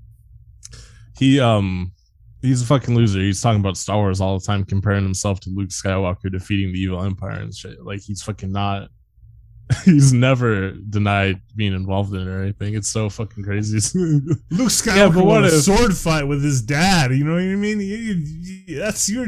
he 1.17 1.39
um 1.39 1.93
he's 2.41 2.61
a 2.61 2.65
fucking 2.65 2.95
loser. 2.95 3.19
He's 3.19 3.41
talking 3.41 3.59
about 3.59 3.77
Star 3.77 3.97
Wars 3.97 4.21
all 4.21 4.39
the 4.39 4.45
time, 4.45 4.63
comparing 4.65 5.03
himself 5.03 5.39
to 5.41 5.49
Luke 5.49 5.69
Skywalker 5.69 6.31
defeating 6.31 6.73
the 6.73 6.79
evil 6.79 7.03
empire 7.03 7.39
and 7.39 7.53
shit. 7.55 7.83
Like 7.83 8.01
he's 8.01 8.21
fucking 8.21 8.51
not. 8.51 8.89
He's 9.85 10.11
never 10.11 10.71
denied 10.71 11.39
being 11.55 11.71
involved 11.73 12.13
in 12.13 12.19
it 12.19 12.27
or 12.27 12.41
anything. 12.43 12.75
It's 12.75 12.89
so 12.89 13.09
fucking 13.09 13.41
crazy. 13.45 13.77
Luke 13.97 14.67
Skywalker 14.67 14.95
Yeah, 14.97 15.07
but 15.09 15.23
what 15.23 15.43
a 15.45 15.47
if- 15.47 15.61
sword 15.63 15.95
fight 15.95 16.23
with 16.25 16.43
his 16.43 16.61
dad. 16.61 17.11
You 17.11 17.23
know 17.23 17.35
what 17.35 17.41
I 17.41 17.55
mean? 17.55 17.79
You- 17.79 17.85
you- 17.95 18.63
you- 18.67 18.79
that's 18.79 19.07
your. 19.09 19.27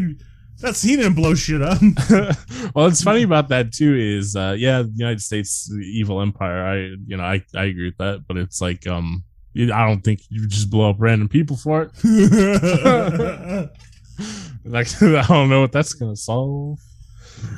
That's 0.59 0.81
he 0.81 0.97
didn't 0.97 1.13
blow 1.13 1.33
shit 1.33 1.61
up. 1.61 1.79
well, 2.75 2.87
it's 2.87 3.01
funny 3.03 3.23
about 3.23 3.47
that 3.49 3.71
too. 3.71 3.95
Is 3.95 4.35
uh, 4.35 4.55
yeah, 4.57 4.81
the 4.81 4.91
United 4.95 5.21
States 5.21 5.65
the 5.69 5.77
evil 5.81 6.21
empire. 6.21 6.63
I 6.65 6.75
you 7.07 7.15
know 7.17 7.23
I 7.23 7.41
I 7.55 7.63
agree 7.65 7.85
with 7.85 7.97
that, 7.97 8.25
but 8.27 8.35
it's 8.37 8.59
like 8.59 8.85
um 8.85 9.23
I 9.55 9.87
don't 9.87 10.01
think 10.03 10.21
you 10.29 10.47
just 10.47 10.69
blow 10.69 10.89
up 10.89 10.95
random 10.99 11.27
people 11.29 11.55
for 11.57 11.91
it. 12.03 13.69
Like 14.65 14.87
I 15.01 15.23
don't 15.27 15.49
know 15.49 15.59
what 15.61 15.71
that's 15.73 15.93
gonna 15.93 16.15
solve. 16.15 16.79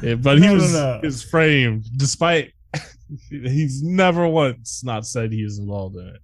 Yeah, 0.01 0.15
but 0.15 0.37
he 0.39 0.41
No, 0.41 0.47
no, 0.47 0.53
was 0.55 0.73
no. 0.73 0.99
is 1.03 1.21
framed 1.23 1.85
despite 1.97 2.53
he's 3.29 3.83
never 3.83 4.27
once 4.27 4.83
not 4.83 5.05
said 5.05 5.31
he 5.31 5.41
is 5.43 5.59
involved 5.59 5.97
in 5.97 6.07
it. 6.07 6.21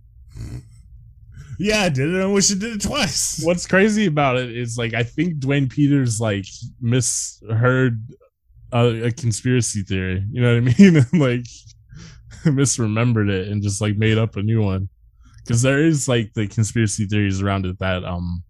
yeah, 1.60 1.82
I 1.84 1.90
did 1.90 2.10
it. 2.16 2.20
I 2.22 2.26
wish 2.26 2.50
I 2.52 2.56
did 2.56 2.74
it 2.78 2.82
twice. 2.82 3.42
What's 3.44 3.68
crazy 3.68 4.08
about 4.08 4.38
it 4.38 4.56
is 4.58 4.76
like 4.78 4.96
I 4.96 5.04
think 5.04 5.36
Dwayne 5.36 5.70
Peters 5.70 6.20
like 6.20 6.46
misheard 6.82 8.02
a, 8.72 9.06
a 9.08 9.12
conspiracy 9.12 9.84
theory. 9.84 10.26
You 10.32 10.42
know 10.42 10.56
what 10.60 10.74
I 10.74 10.76
mean? 10.80 10.96
And 10.98 11.14
like 11.22 11.46
misremembered 12.46 13.30
it 13.30 13.50
and 13.50 13.62
just 13.62 13.82
like 13.82 13.98
made 13.98 14.18
up 14.18 14.36
a 14.36 14.42
new 14.42 14.64
one. 14.64 14.90
Because 15.44 15.62
there 15.62 15.84
is 15.84 16.08
like 16.08 16.34
the 16.34 16.48
conspiracy 16.48 17.06
theories 17.06 17.42
around 17.42 17.66
it 17.66 17.80
that 17.80 18.04
um 18.04 18.44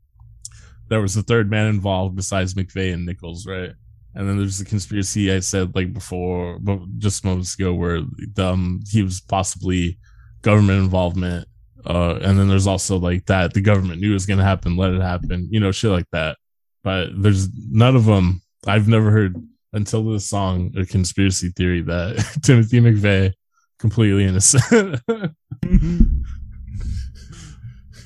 there 0.90 1.02
was 1.02 1.16
a 1.16 1.24
third 1.24 1.50
man 1.50 1.68
involved 1.68 2.16
besides 2.16 2.54
McVeigh 2.54 2.94
and 2.94 3.06
Nichols, 3.06 3.48
right? 3.48 3.72
And 4.14 4.28
then 4.28 4.38
there's 4.38 4.60
the 4.60 4.66
conspiracy 4.66 5.32
I 5.32 5.40
said 5.40 5.74
like 5.74 5.94
before, 5.94 6.60
but 6.60 6.80
just 6.98 7.24
moments 7.24 7.56
ago, 7.56 7.74
where 7.74 8.02
um 8.38 8.82
he 8.90 9.02
was 9.02 9.22
possibly 9.22 9.98
government 10.42 10.84
involvement. 10.84 11.48
Uh, 11.86 12.20
and 12.22 12.38
then 12.38 12.48
there's 12.48 12.68
also 12.68 12.98
like 12.98 13.26
that 13.26 13.54
the 13.54 13.62
government 13.62 14.02
knew 14.02 14.12
it 14.12 14.14
was 14.14 14.26
gonna 14.26 14.44
happen, 14.44 14.78
let 14.78 14.94
it 14.94 15.02
happen, 15.02 15.48
you 15.50 15.60
know, 15.60 15.72
shit 15.72 15.92
like 15.92 16.10
that. 16.12 16.38
But 16.84 17.10
there's 17.16 17.48
none 17.70 17.96
of 17.96 18.06
them. 18.06 18.42
I've 18.68 18.88
never 18.88 19.12
heard 19.12 19.36
until 19.74 20.04
this 20.04 20.30
song 20.30 20.74
a 20.78 20.86
conspiracy 20.86 21.50
theory 21.56 21.82
that 21.84 22.40
Timothy 22.44 22.82
McVeigh 22.82 23.34
completely 23.80 24.26
innocent. 24.26 25.00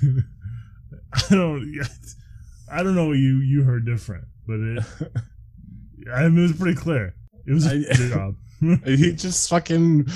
I 1.13 1.21
don't. 1.29 1.79
I 2.71 2.83
don't 2.83 2.95
know 2.95 3.07
what 3.07 3.17
you 3.17 3.37
you 3.37 3.63
heard 3.63 3.85
different, 3.85 4.25
but 4.47 4.59
it. 4.59 4.83
I 6.13 6.27
mean, 6.29 6.39
it 6.39 6.41
was 6.41 6.53
pretty 6.53 6.75
clear. 6.75 7.15
It 7.47 7.53
was 7.53 7.65
a 7.65 7.93
job. 8.09 8.35
he 8.85 9.11
just 9.13 9.49
fucking 9.49 10.07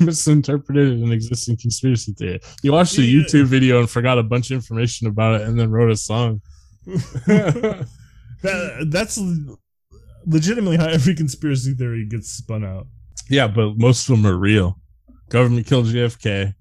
misinterpreted 0.00 0.98
an 0.98 1.12
existing 1.12 1.56
conspiracy 1.56 2.12
theory. 2.12 2.40
He 2.62 2.70
watched 2.70 2.96
a 2.98 3.02
Yeah. 3.02 3.22
YouTube 3.22 3.44
video 3.46 3.80
and 3.80 3.90
forgot 3.90 4.18
a 4.18 4.22
bunch 4.22 4.50
of 4.50 4.54
information 4.54 5.06
about 5.08 5.40
it 5.40 5.46
and 5.48 5.58
then 5.58 5.70
wrote 5.70 5.90
a 5.90 5.96
song. 5.96 6.40
that 7.26 8.86
that's 8.90 9.18
legitimately 10.26 10.76
how 10.76 10.86
every 10.88 11.14
conspiracy 11.14 11.74
theory 11.74 12.06
gets 12.06 12.30
spun 12.30 12.64
out. 12.64 12.86
Yeah, 13.28 13.48
but 13.48 13.76
most 13.76 14.08
of 14.08 14.16
them 14.16 14.26
are 14.26 14.36
real. 14.36 14.78
Government 15.28 15.66
killed 15.66 15.86
JFK. 15.86 16.54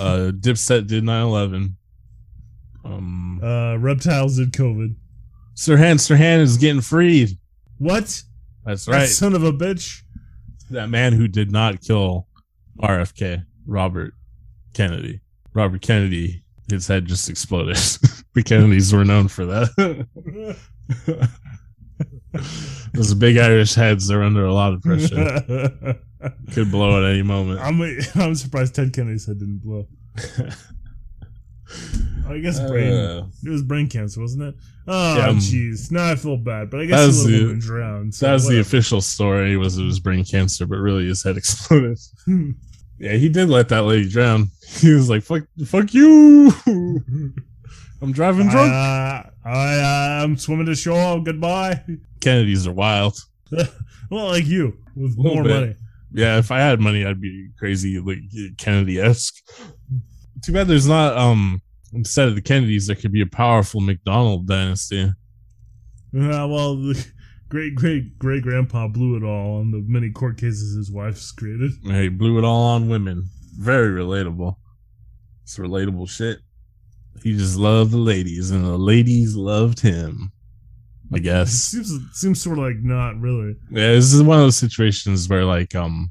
Uh, 0.00 0.32
Dipset 0.34 0.86
did 0.86 1.04
9/11. 1.04 1.74
Um, 2.84 3.40
Uh, 3.42 3.76
reptiles 3.76 4.36
did 4.36 4.52
COVID. 4.52 4.94
Sirhan 5.54 5.96
Sirhan 5.96 6.40
is 6.40 6.56
getting 6.56 6.80
freed. 6.80 7.38
What? 7.78 8.22
That's 8.64 8.88
right. 8.88 9.00
That 9.00 9.08
son 9.08 9.34
of 9.34 9.44
a 9.44 9.52
bitch. 9.52 10.02
that 10.70 10.88
man 10.88 11.12
who 11.12 11.28
did 11.28 11.50
not 11.52 11.80
kill 11.82 12.26
RFK, 12.80 13.44
Robert 13.66 14.14
Kennedy. 14.72 15.20
Robert 15.52 15.82
Kennedy, 15.82 16.42
his 16.70 16.86
head 16.86 17.04
just 17.06 17.28
exploded. 17.28 17.76
the 18.34 18.42
Kennedys 18.42 18.92
were 18.92 19.04
known 19.04 19.28
for 19.28 19.44
that. 19.44 20.06
Those 22.94 23.14
big 23.14 23.36
Irish 23.36 23.74
heads, 23.74 24.06
they're 24.08 24.22
under 24.22 24.44
a 24.46 24.54
lot 24.54 24.72
of 24.72 24.80
pressure. 24.82 25.98
Could 26.52 26.70
blow 26.70 27.02
at 27.04 27.10
any 27.10 27.22
moment. 27.22 27.60
I'm 27.60 27.80
I'm 28.14 28.34
surprised 28.34 28.74
Ted 28.74 28.92
Kennedy's 28.92 29.26
head 29.26 29.38
didn't 29.38 29.58
blow. 29.58 29.86
I 32.28 32.38
guess 32.38 32.60
brain. 32.60 32.92
Uh, 32.92 33.26
it 33.44 33.48
was 33.48 33.62
brain 33.62 33.88
cancer, 33.88 34.20
wasn't 34.20 34.42
it? 34.44 34.54
Oh, 34.86 35.16
Yeah, 35.16 35.28
um, 35.28 35.38
jeez. 35.38 35.90
now 35.90 36.10
I 36.10 36.16
feel 36.16 36.36
bad, 36.36 36.70
but 36.70 36.80
I 36.80 36.84
that 36.84 36.88
guess 36.90 37.06
was 37.08 37.24
he 37.24 37.38
the- 37.38 37.42
woman 37.44 37.58
drowned. 37.60 38.14
So 38.14 38.26
that 38.26 38.32
was 38.34 38.46
the 38.48 38.60
official 38.60 39.00
story 39.00 39.56
was 39.56 39.78
it 39.78 39.84
was 39.84 39.98
brain 40.00 40.24
cancer, 40.24 40.66
but 40.66 40.76
really 40.78 41.06
his 41.06 41.22
head 41.22 41.36
exploded. 41.38 41.98
Yeah, 42.98 43.14
he 43.14 43.28
did 43.28 43.48
let 43.48 43.68
that 43.70 43.82
lady 43.82 44.08
drown. 44.08 44.48
He 44.78 44.92
was 44.92 45.08
like, 45.10 45.22
"Fuck, 45.24 45.44
fuck 45.66 45.92
you! 45.94 46.52
I'm 48.00 48.12
driving 48.12 48.48
drunk." 48.48 48.70
Uh, 48.72 49.30
I, 49.44 49.78
uh, 49.78 50.24
I'm 50.24 50.36
swimming 50.36 50.66
to 50.66 50.74
shore. 50.74 51.20
Goodbye. 51.22 51.82
Kennedys 52.20 52.66
are 52.66 52.72
wild. 52.72 53.18
well, 54.10 54.28
like 54.28 54.46
you 54.46 54.76
with 54.94 55.16
more 55.18 55.42
bit. 55.42 55.50
money. 55.60 55.74
Yeah, 56.14 56.38
if 56.38 56.50
I 56.50 56.60
had 56.60 56.80
money, 56.80 57.04
I'd 57.04 57.20
be 57.20 57.48
crazy, 57.58 57.98
like 57.98 58.18
Kennedy 58.58 59.00
esque. 59.00 59.34
Too 60.44 60.52
bad 60.52 60.68
there's 60.68 60.88
not. 60.88 61.16
Um, 61.16 61.62
instead 61.92 62.28
of 62.28 62.34
the 62.34 62.42
Kennedys, 62.42 62.86
there 62.86 62.96
could 62.96 63.12
be 63.12 63.22
a 63.22 63.26
powerful 63.26 63.80
McDonald 63.80 64.46
dynasty. 64.46 65.12
Yeah, 66.12 66.44
well, 66.44 66.76
the 66.76 67.06
great 67.48 67.74
great 67.74 68.18
great 68.18 68.42
grandpa 68.42 68.88
blew 68.88 69.16
it 69.16 69.22
all 69.22 69.58
on 69.60 69.70
the 69.70 69.82
many 69.86 70.10
court 70.10 70.38
cases 70.38 70.76
his 70.76 70.90
wife's 70.90 71.32
created. 71.32 71.70
He 71.82 72.08
blew 72.08 72.38
it 72.38 72.44
all 72.44 72.62
on 72.62 72.88
women. 72.88 73.28
Very 73.58 73.88
relatable. 73.88 74.56
It's 75.42 75.58
relatable 75.58 76.08
shit. 76.08 76.38
He 77.22 77.36
just 77.36 77.56
loved 77.56 77.90
the 77.90 77.98
ladies, 77.98 78.50
and 78.50 78.64
the 78.64 78.78
ladies 78.78 79.36
loved 79.36 79.80
him. 79.80 80.32
I 81.14 81.18
guess. 81.18 81.52
seems 81.52 81.92
seems 82.12 82.42
sort 82.42 82.58
of 82.58 82.64
like 82.64 82.82
not 82.82 83.20
really. 83.20 83.54
Yeah, 83.70 83.92
this 83.92 84.12
is 84.12 84.22
one 84.22 84.38
of 84.38 84.44
those 84.44 84.56
situations 84.56 85.28
where 85.28 85.44
like 85.44 85.74
um 85.74 86.10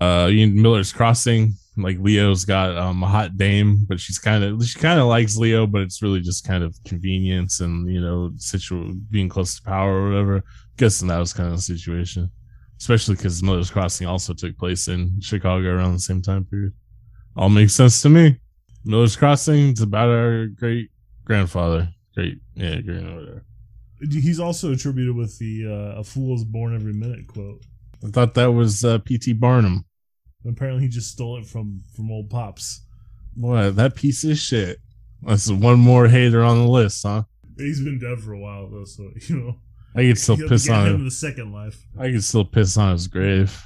uh 0.00 0.28
Miller's 0.28 0.92
crossing, 0.92 1.54
like 1.76 1.98
Leo's 1.98 2.44
got 2.44 2.76
um 2.76 3.02
a 3.02 3.06
hot 3.06 3.36
dame, 3.36 3.84
but 3.88 3.98
she's 3.98 4.18
kind 4.18 4.44
of 4.44 4.64
she 4.64 4.78
kind 4.78 5.00
of 5.00 5.06
likes 5.06 5.36
Leo, 5.36 5.66
but 5.66 5.82
it's 5.82 6.02
really 6.02 6.20
just 6.20 6.46
kind 6.46 6.62
of 6.62 6.76
convenience 6.84 7.60
and 7.60 7.90
you 7.92 8.00
know 8.00 8.30
situ 8.36 8.94
being 9.10 9.28
close 9.28 9.56
to 9.56 9.62
power 9.62 10.02
or 10.02 10.08
whatever. 10.10 10.44
guessing 10.76 11.08
that 11.08 11.18
was 11.18 11.32
kind 11.32 11.48
of 11.48 11.56
the 11.56 11.62
situation. 11.62 12.30
Especially 12.78 13.14
because 13.14 13.42
Miller's 13.42 13.70
Crossing 13.70 14.06
also 14.06 14.32
took 14.32 14.56
place 14.56 14.88
in 14.88 15.20
Chicago 15.20 15.68
around 15.68 15.92
the 15.92 15.98
same 15.98 16.22
time 16.22 16.46
period. 16.46 16.72
All 17.36 17.50
makes 17.50 17.74
sense 17.74 18.00
to 18.00 18.08
me. 18.08 18.40
Miller's 18.86 19.16
Crossing, 19.16 19.72
is 19.72 19.82
about 19.82 20.08
our 20.08 20.46
great 20.46 20.90
grandfather. 21.26 21.90
Great, 22.14 22.38
yeah, 22.54 22.80
great, 22.80 23.02
whatever. 23.02 23.44
He's 24.10 24.40
also 24.40 24.72
attributed 24.72 25.14
with 25.14 25.38
the 25.38 25.66
uh, 25.66 26.00
"A 26.00 26.04
fool 26.04 26.34
is 26.34 26.44
born 26.44 26.74
every 26.74 26.92
minute" 26.92 27.26
quote. 27.26 27.62
I 28.04 28.08
thought 28.08 28.34
that 28.34 28.46
was 28.46 28.84
uh, 28.84 28.98
P.T. 28.98 29.34
Barnum. 29.34 29.84
Apparently, 30.48 30.82
he 30.82 30.88
just 30.88 31.10
stole 31.10 31.38
it 31.38 31.46
from 31.46 31.82
from 31.94 32.10
old 32.10 32.30
pops. 32.30 32.82
What 33.34 33.76
that 33.76 33.94
piece 33.94 34.24
of 34.24 34.38
shit. 34.38 34.78
That's 35.22 35.50
one 35.50 35.78
more 35.78 36.08
hater 36.08 36.42
on 36.42 36.58
the 36.58 36.68
list, 36.68 37.02
huh? 37.06 37.24
He's 37.58 37.82
been 37.82 37.98
dead 37.98 38.20
for 38.20 38.32
a 38.32 38.38
while 38.38 38.68
though, 38.68 38.84
so 38.84 39.10
you 39.28 39.36
know. 39.36 39.56
I 39.94 40.02
could 40.02 40.18
still 40.18 40.36
piss 40.36 40.68
on 40.70 40.86
him 40.86 40.94
him. 40.94 41.04
the 41.04 41.10
second 41.10 41.52
life. 41.52 41.84
I 41.98 42.10
could 42.12 42.22
still 42.22 42.44
piss 42.44 42.76
on 42.76 42.92
his 42.92 43.08
grave. 43.08 43.60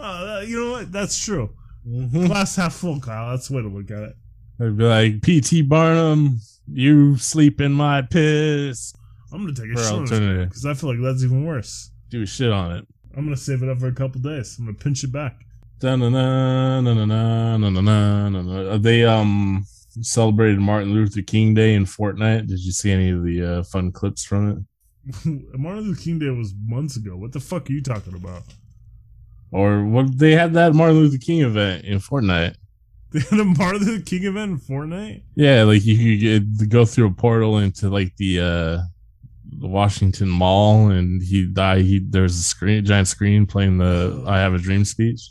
Uh, 0.00 0.42
you 0.44 0.60
know 0.60 0.72
what? 0.72 0.90
That's 0.92 1.16
true. 1.24 1.50
Mm-hmm. 1.86 2.26
Glass 2.26 2.56
half 2.56 2.74
full, 2.74 3.00
Kyle. 3.00 3.30
That's 3.30 3.48
the 3.48 3.56
way 3.56 3.62
to 3.62 3.68
look 3.68 3.90
at 3.90 4.02
it. 4.02 4.16
I'd 4.60 4.76
be 4.76 4.84
like, 4.84 5.22
P.T. 5.22 5.62
Barnum, 5.62 6.40
you 6.72 7.16
sleep 7.16 7.60
in 7.60 7.72
my 7.72 8.02
piss. 8.02 8.92
I'm 9.32 9.40
gonna 9.42 9.54
take 9.54 9.76
a 9.76 9.82
shit 9.82 9.92
alternative. 9.92 10.48
because 10.48 10.66
I 10.66 10.74
feel 10.74 10.90
like 10.90 11.02
that's 11.02 11.22
even 11.24 11.44
worse. 11.44 11.90
Do 12.10 12.22
a 12.22 12.26
shit 12.26 12.50
on 12.50 12.72
it. 12.72 12.86
I'm 13.16 13.24
gonna 13.24 13.36
save 13.36 13.62
it 13.62 13.68
up 13.68 13.78
for 13.80 13.88
a 13.88 13.92
couple 13.94 14.20
days. 14.20 14.56
I'm 14.58 14.66
gonna 14.66 14.78
pinch 14.78 15.04
it 15.04 15.12
back. 15.12 15.36
Da-na-na, 15.80 16.80
na-na-na, 16.80 17.56
na-na-na, 17.56 18.28
na-na. 18.30 18.78
They 18.78 19.04
um 19.04 19.64
celebrated 20.00 20.58
Martin 20.60 20.92
Luther 20.94 21.22
King 21.22 21.54
Day 21.54 21.74
in 21.74 21.84
Fortnite. 21.84 22.46
Did 22.46 22.60
you 22.64 22.72
see 22.72 22.90
any 22.90 23.10
of 23.10 23.22
the 23.24 23.42
uh, 23.42 23.62
fun 23.64 23.92
clips 23.92 24.24
from 24.24 24.50
it? 24.50 24.58
Martin 25.58 25.84
Luther 25.84 26.00
King 26.00 26.18
Day 26.18 26.30
was 26.30 26.54
months 26.66 26.96
ago. 26.96 27.16
What 27.16 27.32
the 27.32 27.40
fuck 27.40 27.68
are 27.68 27.72
you 27.72 27.82
talking 27.82 28.14
about? 28.14 28.42
Or 29.50 29.84
what? 29.84 30.18
They 30.18 30.32
had 30.32 30.52
that 30.54 30.74
Martin 30.74 30.96
Luther 30.96 31.18
King 31.18 31.42
event 31.42 31.84
in 31.84 31.98
Fortnite. 31.98 32.56
They 33.10 33.20
had 33.20 33.38
a 33.40 33.44
Luther 33.44 34.00
King 34.02 34.24
event 34.24 34.50
in 34.52 34.58
Fortnite. 34.58 35.22
Yeah, 35.34 35.62
like 35.62 35.84
you 35.84 35.96
could 35.96 36.58
get, 36.58 36.68
go 36.68 36.84
through 36.84 37.06
a 37.08 37.10
portal 37.12 37.58
into 37.58 37.88
like 37.88 38.14
the 38.16 38.40
uh 38.40 38.78
the 39.50 39.66
Washington 39.66 40.28
Mall, 40.28 40.90
and 40.90 41.22
he 41.22 41.46
died. 41.46 41.82
He 41.82 42.00
there's 42.06 42.36
a 42.38 42.42
screen, 42.42 42.84
giant 42.84 43.08
screen 43.08 43.46
playing 43.46 43.78
the 43.78 44.22
"I 44.26 44.38
Have 44.40 44.52
a 44.54 44.58
Dream" 44.58 44.84
speech. 44.84 45.30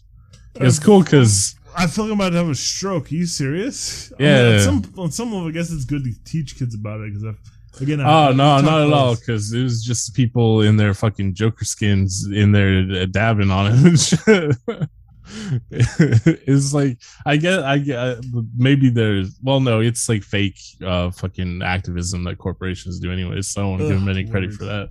It's 0.56 0.80
cool 0.80 1.04
because 1.04 1.56
I 1.78 1.86
feel 1.86 2.06
like 2.06 2.14
I'm 2.14 2.20
about 2.20 2.30
to 2.32 2.38
have 2.38 2.50
a 2.50 2.56
stroke. 2.56 3.12
Are 3.12 3.16
you 3.16 3.28
serious? 3.28 4.12
I 4.20 4.24
Yeah. 4.24 4.54
on 4.56 4.60
some 4.60 4.94
on 4.98 5.12
some 5.12 5.32
level, 5.32 5.48
I 5.48 5.52
guess 5.52 5.72
it's 5.72 5.86
good 5.86 6.04
to 6.04 6.12
teach 6.26 6.58
kids 6.58 6.74
about 6.74 7.02
it 7.02 7.14
because 7.14 7.36
again. 7.80 8.02
I- 8.02 8.30
oh 8.30 8.32
no, 8.32 8.60
not 8.60 8.88
at 8.88 8.92
all. 8.92 9.16
Because 9.16 9.54
it 9.54 9.62
was 9.62 9.84
just 9.84 10.16
people 10.16 10.62
in 10.64 10.78
their 10.78 10.96
fucking 10.96 11.36
Joker 11.36 11.64
skins 11.66 12.28
in 12.34 12.52
there 12.54 13.02
uh, 13.04 13.06
dabbing 13.06 13.52
on 13.52 13.72
it. 13.72 14.56
and 15.28 15.62
shit. 15.98 16.44
it's 16.48 16.74
like 16.74 16.98
I 17.26 17.38
get, 17.38 17.64
I 17.64 17.78
get. 17.80 17.98
uh, 18.00 18.22
Maybe 18.56 18.90
there's 18.90 19.38
well, 19.44 19.60
no, 19.60 19.80
it's 19.80 20.08
like 20.10 20.24
fake, 20.24 20.60
uh, 20.86 21.12
fucking 21.12 21.62
activism 21.64 22.24
that 22.26 22.38
corporations 22.38 23.00
do 23.00 23.12
anyway. 23.12 23.42
So 23.42 23.62
I 23.62 23.64
don't 23.64 23.70
want 23.72 23.82
to 23.84 23.90
give 23.90 24.00
them 24.00 24.10
any 24.10 24.26
credit 24.30 24.50
word. 24.52 24.58
for 24.58 24.66
that. 24.66 24.90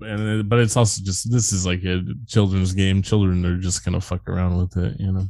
And 0.00 0.40
uh, 0.40 0.42
but 0.42 0.58
it's 0.58 0.76
also 0.76 1.02
just 1.04 1.30
this 1.30 1.52
is 1.52 1.64
like 1.66 1.82
a 1.84 2.02
children's 2.26 2.72
game. 2.74 3.00
Children 3.02 3.44
are 3.46 3.56
just 3.58 3.84
gonna 3.84 4.00
fuck 4.00 4.28
around 4.28 4.58
with 4.58 4.76
it, 4.76 5.00
you 5.00 5.10
know. 5.12 5.26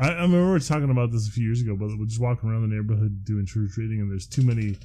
I, 0.00 0.08
I 0.08 0.22
remember 0.22 0.46
we 0.46 0.50
were 0.52 0.60
talking 0.60 0.90
about 0.90 1.12
this 1.12 1.28
a 1.28 1.30
few 1.30 1.44
years 1.44 1.60
ago, 1.60 1.76
but 1.76 1.88
we're 1.98 2.06
just 2.06 2.20
walking 2.20 2.50
around 2.50 2.68
the 2.68 2.74
neighborhood 2.74 3.24
doing 3.24 3.46
trick 3.46 3.66
or 3.70 3.72
treating, 3.72 4.00
and 4.00 4.10
there's 4.10 4.26
too 4.26 4.42
many, 4.42 4.76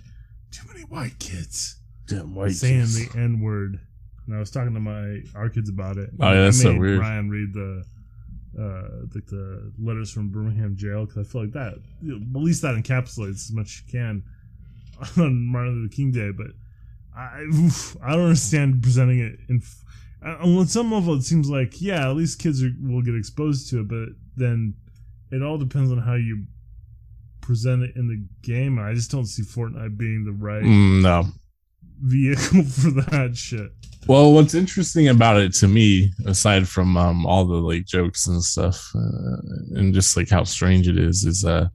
too 0.51 0.67
many 0.67 0.81
white 0.81 1.17
kids 1.19 1.79
Damn 2.07 2.35
white 2.35 2.51
saying 2.51 2.81
kids. 2.81 3.09
the 3.13 3.19
N 3.19 3.39
word. 3.41 3.79
And 4.27 4.35
I 4.35 4.39
was 4.39 4.51
talking 4.51 4.73
to 4.73 4.79
my 4.79 5.21
our 5.35 5.49
kids 5.49 5.69
about 5.69 5.97
it. 5.97 6.09
Oh, 6.19 6.31
yeah, 6.31 6.41
that's 6.43 6.59
I 6.59 6.63
so 6.63 6.77
weird. 6.77 6.99
Ryan 6.99 7.29
read 7.29 7.53
the 7.53 7.83
uh 8.59 9.05
like 9.13 9.25
the 9.27 9.71
letters 9.79 10.11
from 10.11 10.29
Birmingham 10.29 10.75
jail 10.77 11.05
because 11.05 11.27
I 11.27 11.29
feel 11.29 11.41
like 11.41 11.53
that 11.53 11.73
you 12.01 12.19
know, 12.19 12.39
at 12.39 12.43
least 12.43 12.61
that 12.61 12.75
encapsulates 12.75 13.45
as 13.47 13.51
much 13.51 13.65
as 13.67 13.81
you 13.85 13.91
can 13.99 14.23
on 15.23 15.45
Martin 15.45 15.81
Luther 15.81 15.93
King 15.95 16.11
Day. 16.11 16.31
But 16.31 16.47
I 17.17 17.41
oof, 17.41 17.97
I 18.01 18.11
don't 18.11 18.23
understand 18.25 18.81
presenting 18.81 19.19
it 19.19 19.39
in. 19.49 19.61
uh, 20.25 20.37
On 20.41 20.67
some 20.67 20.91
level, 20.91 21.15
it 21.15 21.23
seems 21.23 21.49
like 21.49 21.81
yeah, 21.81 22.09
at 22.09 22.15
least 22.15 22.39
kids 22.39 22.63
are, 22.63 22.71
will 22.81 23.01
get 23.01 23.15
exposed 23.15 23.69
to 23.69 23.81
it, 23.81 23.87
but 23.87 24.09
then 24.37 24.75
it 25.31 25.41
all 25.41 25.57
depends 25.57 25.91
on 25.91 25.97
how 25.97 26.13
you 26.15 26.45
present 27.41 27.83
it 27.83 27.95
in 27.95 28.07
the 28.07 28.25
game. 28.41 28.79
I 28.79 28.93
just 28.93 29.11
don't 29.11 29.25
see 29.25 29.43
Fortnite 29.43 29.97
being 29.97 30.23
the 30.25 30.31
right 30.31 30.63
Mm, 30.63 31.01
no, 31.01 31.27
vehicle 32.01 32.63
for 32.63 32.91
that 32.91 33.35
shit. 33.35 33.71
Well, 34.07 34.33
what's 34.33 34.53
interesting 34.53 35.07
about 35.07 35.37
it 35.37 35.53
to 35.55 35.67
me, 35.67 36.11
aside 36.27 36.67
from 36.67 36.95
um, 36.95 37.25
all 37.25 37.43
the 37.45 37.55
like 37.55 37.85
jokes 37.85 38.27
and 38.27 38.43
stuff, 38.43 38.91
uh, 38.95 39.79
and 39.79 39.93
just 39.93 40.15
like 40.15 40.29
how 40.29 40.43
strange 40.43 40.87
it 40.87 40.99
is, 40.99 41.23
is 41.23 41.43
uh, 41.43 41.67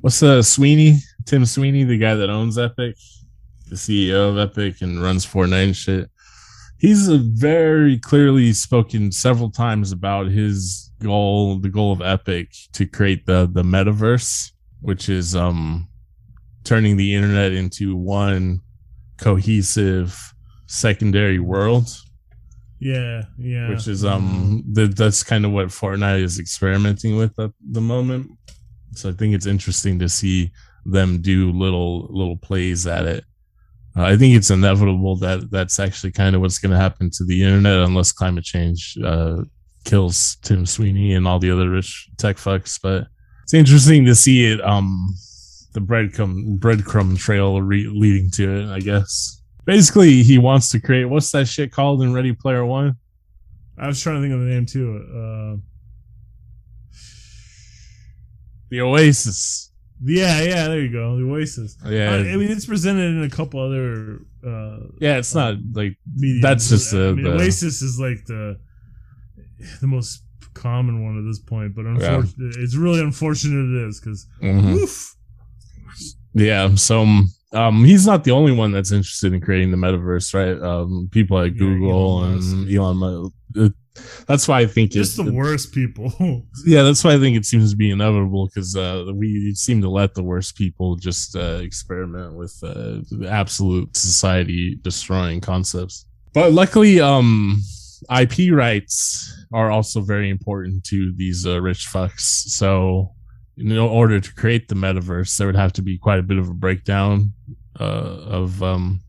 what's 0.00 0.22
uh 0.22 0.42
Sweeney, 0.42 0.98
Tim 1.24 1.44
Sweeney, 1.44 1.82
the 1.82 1.98
guy 1.98 2.14
that 2.14 2.30
owns 2.30 2.56
Epic, 2.56 2.96
the 3.68 3.74
CEO 3.74 4.30
of 4.30 4.38
Epic 4.38 4.80
and 4.80 5.02
runs 5.02 5.26
Fortnite 5.26 5.64
and 5.64 5.76
shit. 5.76 6.10
He's 6.78 7.08
very 7.08 7.98
clearly 7.98 8.52
spoken 8.52 9.10
several 9.10 9.50
times 9.50 9.90
about 9.90 10.26
his 10.26 10.92
goal, 11.02 11.58
the 11.58 11.68
goal 11.68 11.92
of 11.92 12.00
Epic 12.00 12.54
to 12.74 12.86
create 12.86 13.26
the 13.26 13.48
the 13.52 13.64
metaverse, 13.64 14.52
which 14.82 15.08
is 15.08 15.34
um 15.34 15.88
turning 16.62 16.96
the 16.96 17.14
internet 17.14 17.52
into 17.52 17.96
one 17.96 18.60
cohesive 19.18 20.34
secondary 20.66 21.38
world 21.38 21.88
Yeah, 22.80 23.22
yeah. 23.38 23.68
which 23.68 23.86
is 23.88 24.04
um 24.04 24.64
th- 24.74 24.90
that's 24.90 25.22
kind 25.22 25.44
of 25.44 25.52
what 25.52 25.68
Fortnite 25.68 26.22
is 26.22 26.38
experimenting 26.38 27.16
with 27.16 27.38
at 27.38 27.50
the 27.70 27.80
moment. 27.80 28.30
So 28.94 29.10
I 29.10 29.12
think 29.12 29.34
it's 29.34 29.46
interesting 29.46 29.98
to 30.00 30.08
see 30.08 30.50
them 30.84 31.20
do 31.20 31.50
little 31.52 32.06
little 32.10 32.36
plays 32.36 32.86
at 32.86 33.06
it. 33.06 33.24
Uh, 33.96 34.04
I 34.04 34.16
think 34.16 34.36
it's 34.36 34.50
inevitable 34.50 35.16
that 35.16 35.50
that's 35.50 35.78
actually 35.80 36.12
kind 36.12 36.34
of 36.36 36.42
what's 36.42 36.58
going 36.58 36.72
to 36.72 36.78
happen 36.78 37.10
to 37.14 37.24
the 37.24 37.42
internet 37.42 37.80
unless 37.80 38.12
climate 38.12 38.44
change 38.44 38.96
uh, 39.04 39.42
kills 39.84 40.36
Tim 40.42 40.66
Sweeney 40.66 41.14
and 41.14 41.26
all 41.26 41.38
the 41.38 41.50
other 41.50 41.70
rich 41.70 42.08
tech 42.18 42.36
fucks. 42.36 42.78
But 42.82 43.06
it's 43.44 43.54
interesting 43.54 44.04
to 44.06 44.14
see 44.14 44.52
it, 44.52 44.60
um, 44.62 45.14
the 45.76 45.80
breadcrumb 45.82 46.58
breadcrumb 46.58 47.18
trail 47.18 47.60
re- 47.60 47.86
leading 47.86 48.30
to 48.30 48.60
it. 48.60 48.68
I 48.70 48.80
guess 48.80 49.42
basically 49.66 50.22
he 50.22 50.38
wants 50.38 50.70
to 50.70 50.80
create 50.80 51.04
what's 51.04 51.30
that 51.32 51.46
shit 51.48 51.70
called 51.70 52.02
in 52.02 52.14
Ready 52.14 52.32
Player 52.32 52.64
One? 52.64 52.96
I 53.78 53.86
was 53.86 54.00
trying 54.02 54.16
to 54.16 54.22
think 54.22 54.32
of 54.32 54.40
the 54.40 54.46
name 54.46 54.64
too. 54.64 54.96
Uh, 54.96 55.60
The 58.70 58.80
Oasis. 58.80 59.70
yeah, 60.02 60.40
yeah, 60.42 60.66
there 60.68 60.80
you 60.80 60.90
go. 60.90 61.16
The 61.18 61.24
Oasis. 61.30 61.76
Yeah, 61.86 62.10
I, 62.12 62.16
I 62.32 62.36
mean, 62.36 62.50
it's 62.50 62.66
presented 62.66 63.14
in 63.16 63.22
a 63.22 63.30
couple 63.30 63.60
other 63.60 64.20
uh, 64.46 64.78
yeah. 64.98 65.18
It's 65.18 65.34
not 65.34 65.56
like 65.72 65.96
mediums. 66.16 66.42
That's 66.42 66.68
just 66.70 66.94
I 66.94 66.98
the- 66.98 67.14
mean, 67.14 67.24
the- 67.24 67.34
Oasis 67.34 67.82
is 67.82 68.00
like 68.00 68.24
the 68.26 68.58
the 69.80 69.86
most 69.86 70.22
common 70.54 71.04
one 71.04 71.18
at 71.18 71.24
this 71.28 71.38
point, 71.38 71.74
but 71.76 71.84
unfortunately, 71.84 72.62
it's 72.62 72.76
really 72.76 73.00
unfortunate 73.02 73.82
it 73.82 73.88
is 73.88 74.00
because 74.00 74.26
mhm. 74.42 75.14
Yeah, 76.36 76.74
so 76.74 77.00
um, 77.00 77.30
um, 77.52 77.84
he's 77.84 78.06
not 78.06 78.24
the 78.24 78.32
only 78.32 78.52
one 78.52 78.70
that's 78.70 78.92
interested 78.92 79.32
in 79.32 79.40
creating 79.40 79.70
the 79.70 79.78
metaverse, 79.78 80.34
right? 80.34 80.60
Um, 80.62 81.08
people 81.10 81.38
at 81.38 81.52
Yeah, 81.54 81.58
Google 81.58 82.24
Elon 82.24 82.32
and 82.34 82.70
Elon 82.70 82.96
Musk. 82.98 83.32
uh, 83.58 83.68
That's 84.26 84.46
why 84.46 84.60
I 84.60 84.66
think 84.66 84.90
Just 84.90 85.18
it, 85.18 85.24
the 85.24 85.32
worst 85.32 85.72
people. 85.72 86.12
yeah, 86.66 86.82
that's 86.82 87.02
why 87.02 87.14
I 87.14 87.18
think 87.18 87.38
it 87.38 87.46
seems 87.46 87.70
to 87.70 87.76
be 87.76 87.90
inevitable 87.90 88.46
because 88.48 88.76
uh, 88.76 89.06
we 89.14 89.54
seem 89.54 89.80
to 89.80 89.88
let 89.88 90.12
the 90.14 90.22
worst 90.22 90.56
people 90.56 90.96
just 90.96 91.34
uh, 91.34 91.60
experiment 91.62 92.34
with 92.34 92.54
uh, 92.62 92.98
absolute 93.26 93.96
society 93.96 94.74
destroying 94.82 95.40
concepts. 95.40 96.04
But 96.34 96.52
luckily, 96.52 97.00
um, 97.00 97.62
IP 98.14 98.52
rights 98.52 99.32
are 99.54 99.70
also 99.70 100.02
very 100.02 100.28
important 100.28 100.84
to 100.84 101.14
these 101.16 101.46
uh, 101.46 101.62
rich 101.62 101.86
fucks. 101.90 102.20
So, 102.20 103.12
in 103.58 103.76
order 103.78 104.20
to 104.20 104.34
create 104.34 104.68
the 104.68 104.74
metaverse, 104.74 105.36
there 105.36 105.46
would 105.46 105.56
have 105.56 105.72
to 105.74 105.82
be 105.82 105.96
quite 105.98 106.18
a 106.18 106.22
bit 106.22 106.38
of 106.38 106.48
a 106.48 106.54
breakdown 106.54 107.32
uh, 107.80 107.84
of 107.84 108.62
um, 108.62 109.00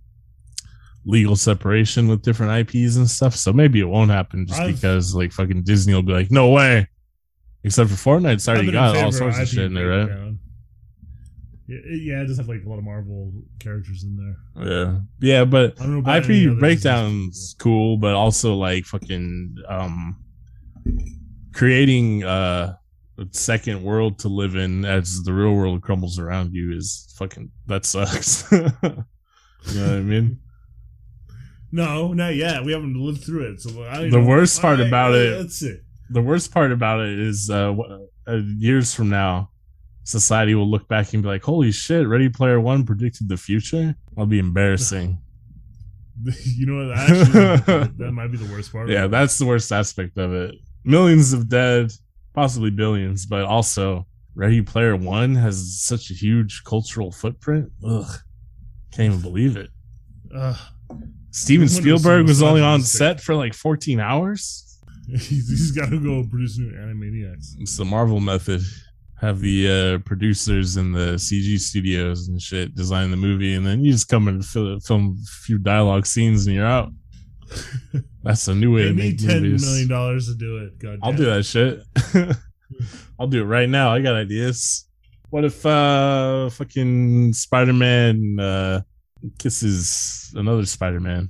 legal 1.05 1.35
separation 1.35 2.07
with 2.07 2.21
different 2.21 2.69
IPs 2.69 2.95
and 2.95 3.09
stuff. 3.09 3.35
So 3.35 3.51
maybe 3.51 3.79
it 3.79 3.87
won't 3.87 4.11
happen 4.11 4.47
just 4.47 4.59
I've- 4.59 4.73
because 4.73 5.13
like 5.13 5.31
fucking 5.33 5.63
Disney 5.63 5.93
will 5.93 6.01
be 6.03 6.13
like, 6.13 6.31
no 6.31 6.49
way. 6.49 6.87
Except 7.63 7.89
for 7.89 7.95
Fortnite, 7.95 8.47
I've 8.47 8.55
already 8.55 8.71
got 8.71 8.95
all 8.97 9.11
sorts 9.11 9.37
of 9.37 9.43
IP 9.43 9.49
shit 9.49 9.63
in 9.65 9.73
there, 9.73 9.89
right? 9.89 10.09
Yeah, 11.67 11.79
it, 11.83 12.01
yeah, 12.01 12.21
it 12.21 12.27
does 12.27 12.37
have 12.37 12.47
like 12.47 12.63
a 12.65 12.69
lot 12.69 12.77
of 12.77 12.85
Marvel 12.85 13.33
characters 13.59 14.05
in 14.05 14.15
there. 14.15 14.65
Yeah, 14.65 14.99
yeah, 15.19 15.43
but 15.43 15.73
I 15.81 15.83
don't 15.83 15.93
know 15.93 15.99
about 15.99 16.23
any 16.23 16.45
IP 16.45 16.59
breakdowns 16.59 17.55
cool, 17.59 17.97
but 17.97 18.15
also 18.15 18.53
like 18.55 18.85
fucking 18.85 19.55
um 19.67 20.23
creating 21.53 22.23
uh 22.23 22.75
second 23.31 23.83
world 23.83 24.19
to 24.19 24.27
live 24.27 24.55
in 24.55 24.85
as 24.85 25.23
the 25.23 25.33
real 25.33 25.53
world 25.53 25.81
crumbles 25.81 26.19
around 26.19 26.53
you 26.53 26.75
is 26.75 27.13
fucking 27.17 27.51
that 27.67 27.85
sucks. 27.85 28.49
you 28.51 28.59
know 28.59 29.03
what 29.63 29.75
I 29.75 30.01
mean? 30.01 30.39
No, 31.71 32.13
not 32.13 32.35
yet. 32.35 32.63
We 32.63 32.71
haven't 32.71 32.93
lived 32.95 33.23
through 33.23 33.51
it. 33.51 33.61
So 33.61 33.69
The 33.69 34.07
know. 34.09 34.23
worst 34.23 34.61
part 34.61 34.79
right, 34.79 34.87
about 34.87 35.13
it- 35.15 35.37
Let's 35.37 35.55
see. 35.55 35.77
The 36.09 36.21
worst 36.21 36.53
part 36.53 36.71
about 36.71 37.01
it 37.01 37.19
is 37.19 37.49
uh, 37.49 37.75
uh 38.25 38.35
years 38.57 38.93
from 38.93 39.09
now 39.09 39.49
society 40.07 40.55
will 40.55 40.69
look 40.69 40.87
back 40.87 41.13
and 41.13 41.21
be 41.21 41.27
like, 41.27 41.43
"Holy 41.43 41.71
shit, 41.71 42.07
Ready 42.07 42.29
Player 42.29 42.61
1 42.61 42.85
predicted 42.85 43.27
the 43.27 43.35
future?" 43.35 43.93
That'll 44.11 44.25
be 44.25 44.39
embarrassing. 44.39 45.19
you 46.45 46.65
know 46.65 46.87
what? 46.87 46.97
Actually, 46.97 47.93
that 47.97 48.11
might 48.13 48.31
be 48.31 48.37
the 48.37 48.51
worst 48.51 48.71
part. 48.71 48.89
Yeah, 48.89 49.05
it. 49.05 49.09
that's 49.09 49.37
the 49.37 49.45
worst 49.45 49.71
aspect 49.71 50.17
of 50.17 50.33
it. 50.33 50.55
Millions 50.83 51.33
of 51.33 51.49
dead, 51.49 51.91
possibly 52.37 52.69
billions, 52.69 53.25
but 53.25 53.45
also 53.45 54.05
Ready 54.35 54.61
Player 54.61 54.95
One 54.95 55.33
has 55.33 55.81
such 55.81 56.11
a 56.11 56.13
huge 56.13 56.61
cultural 56.63 57.11
footprint. 57.11 57.71
Ugh, 57.83 58.05
can't 58.91 59.07
even 59.07 59.21
believe 59.21 59.57
it. 59.57 59.71
Ugh. 60.35 60.55
Steven 61.31 61.67
Spielberg 61.67 62.27
was 62.27 62.43
only 62.43 62.61
on 62.61 62.83
set 62.83 63.19
for 63.21 63.33
like 63.33 63.55
14 63.55 63.99
hours. 63.99 64.79
he's, 65.07 65.71
got 65.71 65.89
to 65.89 65.99
go 65.99 66.27
produce 66.29 66.59
new 66.59 66.71
Animaniacs. 66.73 67.55
It's 67.59 67.75
the 67.75 67.85
Marvel 67.85 68.19
method. 68.19 68.61
Have 69.19 69.39
the 69.39 69.95
uh, 69.95 69.97
producers 70.05 70.75
and 70.75 70.93
the 70.93 71.15
CG 71.15 71.59
studios 71.59 72.27
and 72.27 72.39
shit 72.39 72.75
design 72.75 73.09
the 73.09 73.17
movie, 73.17 73.55
and 73.55 73.65
then 73.65 73.83
you 73.83 73.91
just 73.91 74.09
come 74.09 74.27
and 74.27 74.45
fill, 74.45 74.79
film 74.79 75.17
a 75.23 75.25
few 75.43 75.57
dialogue 75.57 76.05
scenes, 76.05 76.45
and 76.45 76.55
you're 76.55 76.67
out. 76.67 76.91
That's 78.23 78.47
a 78.47 78.55
new 78.55 78.75
way 78.75 78.83
Pay 78.83 78.87
to 78.89 78.93
make 78.93 79.17
ten 79.19 79.41
movies. 79.41 79.65
million 79.65 79.87
dollars 79.87 80.27
to 80.27 80.35
do 80.35 80.57
it. 80.57 80.79
God, 80.79 80.99
I'll 81.01 81.13
do 81.13 81.25
that 81.25 81.43
shit. 81.43 81.83
I'll 83.19 83.27
do 83.27 83.41
it 83.41 83.45
right 83.45 83.69
now. 83.69 83.93
I 83.93 84.01
got 84.01 84.15
ideas. 84.15 84.87
What 85.29 85.43
if 85.45 85.65
uh 85.65 86.49
fucking 86.49 87.33
Spider 87.33 87.73
Man 87.73 88.39
uh 88.39 88.81
kisses 89.39 90.33
another 90.35 90.65
Spider 90.65 90.99
Man? 90.99 91.29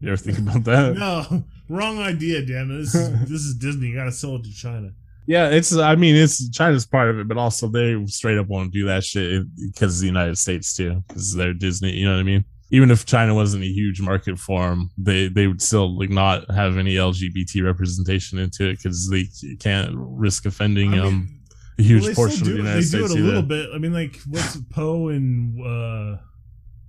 You 0.00 0.08
ever 0.08 0.16
think 0.16 0.38
about 0.38 0.64
that? 0.64 0.94
No, 0.96 1.44
wrong 1.68 1.98
idea, 1.98 2.44
damn 2.44 2.70
it. 2.70 2.78
This 2.78 2.94
is, 2.94 3.20
this 3.28 3.40
is 3.42 3.54
Disney. 3.56 3.88
You 3.88 3.96
got 3.96 4.04
to 4.04 4.12
sell 4.12 4.36
it 4.36 4.44
to 4.44 4.52
China. 4.54 4.90
Yeah, 5.26 5.50
it's 5.50 5.76
I 5.76 5.94
mean 5.94 6.16
it's 6.16 6.48
China's 6.50 6.86
part 6.86 7.10
of 7.10 7.18
it, 7.18 7.28
but 7.28 7.36
also 7.36 7.68
they 7.68 8.02
straight 8.06 8.38
up 8.38 8.46
won't 8.46 8.72
do 8.72 8.86
that 8.86 9.04
shit 9.04 9.44
because 9.60 10.00
the 10.00 10.06
United 10.06 10.38
States 10.38 10.74
too, 10.74 11.02
because 11.06 11.34
they're 11.34 11.52
Disney. 11.52 11.92
You 11.92 12.06
know 12.06 12.14
what 12.14 12.20
I 12.20 12.22
mean? 12.22 12.44
Even 12.70 12.90
if 12.90 13.06
China 13.06 13.34
wasn't 13.34 13.64
a 13.64 13.66
huge 13.68 14.00
market 14.00 14.38
for 14.38 14.68
them, 14.68 14.90
they 14.98 15.28
they 15.28 15.46
would 15.46 15.62
still 15.62 15.98
like 15.98 16.10
not 16.10 16.50
have 16.50 16.76
any 16.76 16.96
LGBT 16.96 17.64
representation 17.64 18.38
into 18.38 18.68
it 18.68 18.76
because 18.76 19.08
they 19.08 19.28
can't 19.58 19.90
risk 19.94 20.44
offending 20.46 20.94
I 20.94 20.96
mean, 20.96 21.00
um 21.00 21.40
a 21.78 21.82
huge 21.82 22.02
well, 22.02 22.08
they 22.10 22.14
portion 22.14 22.42
of 22.42 22.46
the 22.48 22.52
do, 22.52 22.58
United 22.58 22.76
they 22.76 22.80
do 22.80 22.86
States. 22.86 23.10
it 23.12 23.14
a 23.14 23.18
either. 23.18 23.26
little 23.26 23.42
bit. 23.42 23.70
I 23.74 23.78
mean, 23.78 23.92
like 23.92 24.18
what's 24.28 24.56
Poe 24.70 25.08
and 25.08 25.58
uh, 25.64 26.18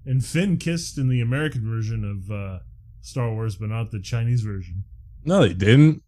and 0.06 0.26
Finn 0.26 0.58
kissed 0.58 0.98
in 0.98 1.08
the 1.10 1.22
American 1.22 1.64
version 1.70 2.04
of 2.04 2.32
uh, 2.32 2.60
Star 3.02 3.32
Wars, 3.32 3.56
but 3.56 3.70
not 3.70 3.92
the 3.92 4.02
Chinese 4.02 4.42
version. 4.42 4.84
No, 5.24 5.42
they 5.42 5.54
didn't. 5.54 6.02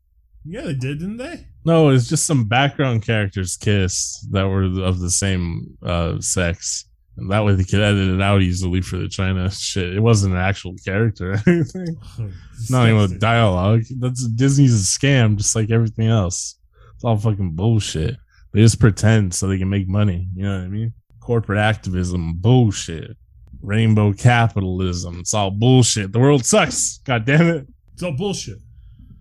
Yeah, 0.43 0.61
they 0.61 0.73
did, 0.73 0.99
didn't 0.99 1.17
they? 1.17 1.45
No, 1.63 1.89
it's 1.89 2.09
just 2.09 2.25
some 2.25 2.45
background 2.45 3.03
characters 3.03 3.55
kissed 3.55 4.31
that 4.31 4.47
were 4.47 4.63
of 4.63 4.99
the 4.99 5.11
same 5.11 5.77
uh, 5.85 6.19
sex. 6.19 6.85
And 7.21 7.29
that 7.29 7.45
way 7.45 7.53
they 7.53 7.63
could 7.63 7.81
edit 7.81 8.09
it 8.15 8.19
out 8.21 8.41
easily 8.41 8.81
for 8.81 8.97
the 8.97 9.07
China 9.07 9.47
shit. 9.51 9.95
It 9.95 9.99
wasn't 9.99 10.33
an 10.33 10.39
actual 10.39 10.73
character 10.83 11.33
or 11.33 11.37
anything. 11.47 11.95
Not 12.69 12.87
even 12.87 12.97
with 12.99 13.19
dialogue. 13.19 13.83
That's 13.99 14.27
Disney's 14.27 14.73
a 14.73 14.83
scam, 14.83 15.35
just 15.37 15.55
like 15.55 15.69
everything 15.69 16.07
else. 16.07 16.57
It's 16.95 17.03
all 17.03 17.17
fucking 17.17 17.51
bullshit. 17.51 18.17
They 18.53 18.61
just 18.61 18.79
pretend 18.79 19.35
so 19.35 19.47
they 19.47 19.59
can 19.59 19.69
make 19.69 19.87
money. 19.87 20.27
You 20.35 20.43
know 20.43 20.57
what 20.57 20.65
I 20.65 20.67
mean? 20.67 20.93
Corporate 21.19 21.59
activism, 21.59 22.37
bullshit. 22.37 23.15
Rainbow 23.61 24.13
capitalism, 24.13 25.19
it's 25.19 25.35
all 25.35 25.51
bullshit. 25.51 26.11
The 26.11 26.19
world 26.19 26.43
sucks. 26.43 26.97
God 27.05 27.25
damn 27.25 27.47
it. 27.49 27.67
It's 27.93 28.01
all 28.01 28.13
bullshit. 28.17 28.57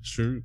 True. 0.03 0.41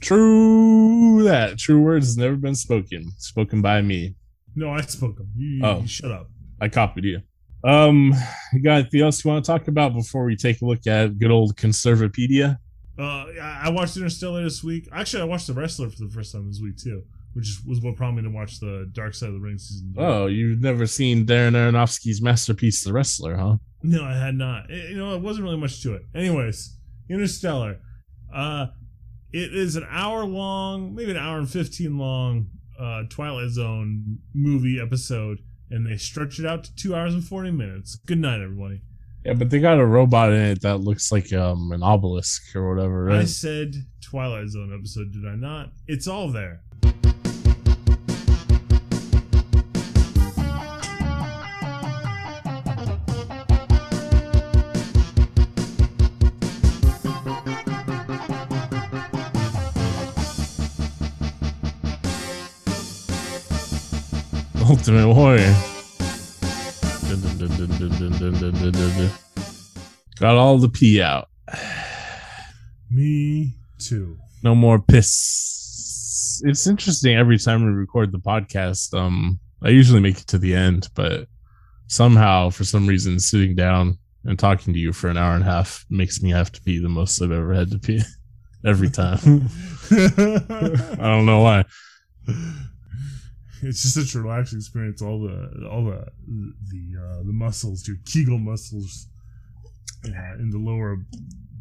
True 0.00 1.22
that. 1.24 1.58
True 1.58 1.80
words 1.82 2.06
has 2.06 2.16
never 2.16 2.36
been 2.36 2.54
spoken. 2.54 3.10
Spoken 3.18 3.60
by 3.60 3.82
me. 3.82 4.14
No, 4.54 4.70
I 4.70 4.82
spoke 4.82 5.16
them. 5.16 5.28
You, 5.36 5.60
Oh. 5.64 5.80
you 5.80 5.88
shut 5.88 6.12
up. 6.12 6.28
I 6.60 6.68
copied 6.68 7.04
you. 7.04 7.20
Um, 7.62 8.12
you 8.52 8.62
got 8.62 8.80
anything 8.80 9.02
else 9.02 9.24
you 9.24 9.30
want 9.30 9.44
to 9.44 9.50
talk 9.50 9.68
about 9.68 9.94
before 9.94 10.24
we 10.24 10.36
take 10.36 10.62
a 10.62 10.64
look 10.64 10.86
at 10.86 11.18
good 11.18 11.30
old 11.30 11.56
Conservapedia? 11.56 12.58
Uh, 12.98 13.02
I 13.02 13.62
I 13.64 13.68
watched 13.70 13.96
Interstellar 13.96 14.42
this 14.42 14.62
week. 14.64 14.88
Actually, 14.92 15.22
I 15.22 15.26
watched 15.26 15.46
The 15.46 15.54
Wrestler 15.54 15.88
for 15.90 15.96
the 16.04 16.10
first 16.10 16.32
time 16.32 16.46
this 16.48 16.60
week 16.62 16.76
too, 16.76 17.02
which 17.34 17.58
was 17.66 17.80
what 17.80 17.96
prompted 17.96 18.22
me 18.24 18.30
to 18.30 18.34
watch 18.34 18.60
the 18.60 18.88
Dark 18.92 19.14
Side 19.14 19.28
of 19.28 19.34
the 19.34 19.40
Ring 19.40 19.58
season. 19.58 19.94
Oh, 19.98 20.26
you've 20.26 20.60
never 20.60 20.86
seen 20.86 21.26
Darren 21.26 21.52
Aronofsky's 21.52 22.20
masterpiece, 22.22 22.82
The 22.84 22.92
Wrestler, 22.92 23.36
huh? 23.36 23.56
No, 23.82 24.04
I 24.04 24.14
had 24.14 24.34
not. 24.34 24.70
It- 24.70 24.90
you 24.90 24.96
know, 24.96 25.14
it 25.14 25.22
wasn't 25.22 25.44
really 25.44 25.56
much 25.56 25.82
to 25.82 25.94
it. 25.94 26.02
Anyways, 26.14 26.76
Interstellar. 27.08 27.78
Uh, 28.34 28.66
it 29.32 29.54
is 29.54 29.76
an 29.76 29.86
hour 29.88 30.24
long, 30.24 30.94
maybe 30.94 31.10
an 31.10 31.16
hour 31.16 31.38
and 31.38 31.48
fifteen 31.48 31.98
long, 31.98 32.48
uh, 32.78 33.02
Twilight 33.08 33.50
Zone 33.50 34.18
movie 34.34 34.80
episode, 34.80 35.38
and 35.70 35.86
they 35.86 35.96
stretch 35.96 36.38
it 36.38 36.46
out 36.46 36.64
to 36.64 36.74
two 36.74 36.94
hours 36.94 37.14
and 37.14 37.24
forty 37.24 37.50
minutes. 37.50 37.96
Good 38.06 38.18
night, 38.18 38.40
everybody. 38.40 38.80
Yeah, 39.24 39.34
but 39.34 39.50
they 39.50 39.60
got 39.60 39.78
a 39.78 39.84
robot 39.84 40.32
in 40.32 40.40
it 40.40 40.62
that 40.62 40.78
looks 40.78 41.12
like 41.12 41.32
um 41.32 41.72
an 41.72 41.82
obelisk 41.82 42.56
or 42.56 42.74
whatever, 42.74 43.10
I 43.10 43.24
said 43.24 43.74
Twilight 44.00 44.48
Zone 44.48 44.74
episode, 44.76 45.12
did 45.12 45.26
I 45.26 45.34
not? 45.34 45.72
It's 45.86 46.06
all 46.08 46.28
there. 46.30 46.62
Dun, 68.62 68.82
dun. 68.82 69.10
Got 70.20 70.36
all 70.36 70.58
the 70.58 70.68
pee 70.68 71.02
out. 71.02 71.28
Me 72.90 73.56
too. 73.80 74.16
No 74.44 74.54
more 74.54 74.78
piss. 74.78 76.40
It's 76.44 76.68
interesting 76.68 77.16
every 77.16 77.36
time 77.36 77.64
we 77.64 77.72
record 77.72 78.12
the 78.12 78.18
podcast. 78.18 78.96
Um, 78.96 79.40
I 79.60 79.70
usually 79.70 80.00
make 80.00 80.18
it 80.18 80.28
to 80.28 80.38
the 80.38 80.54
end, 80.54 80.88
but 80.94 81.26
somehow, 81.88 82.50
for 82.50 82.62
some 82.62 82.86
reason, 82.86 83.18
sitting 83.18 83.56
down 83.56 83.98
and 84.24 84.38
talking 84.38 84.72
to 84.72 84.78
you 84.78 84.92
for 84.92 85.08
an 85.08 85.16
hour 85.16 85.34
and 85.34 85.42
a 85.42 85.46
half 85.46 85.84
makes 85.90 86.22
me 86.22 86.30
have 86.30 86.52
to 86.52 86.62
pee 86.62 86.78
the 86.78 86.88
most 86.88 87.20
I've 87.20 87.32
ever 87.32 87.52
had 87.54 87.72
to 87.72 87.78
pee. 87.80 88.02
Every 88.64 88.90
time. 88.90 89.18
I 89.90 90.96
don't 90.96 91.26
know 91.26 91.40
why. 91.40 91.64
It's 93.68 93.82
just 93.82 93.94
such 93.94 94.14
a 94.14 94.20
relaxing 94.22 94.58
experience. 94.58 95.02
All 95.02 95.20
the 95.20 95.68
all 95.70 95.84
the 95.84 96.04
the 96.70 97.00
uh, 97.00 97.22
the 97.24 97.32
muscles, 97.32 97.86
your 97.86 97.96
Kegel 98.06 98.38
muscles, 98.38 99.06
uh, 100.06 100.34
in 100.38 100.50
the 100.50 100.58
lower 100.58 100.98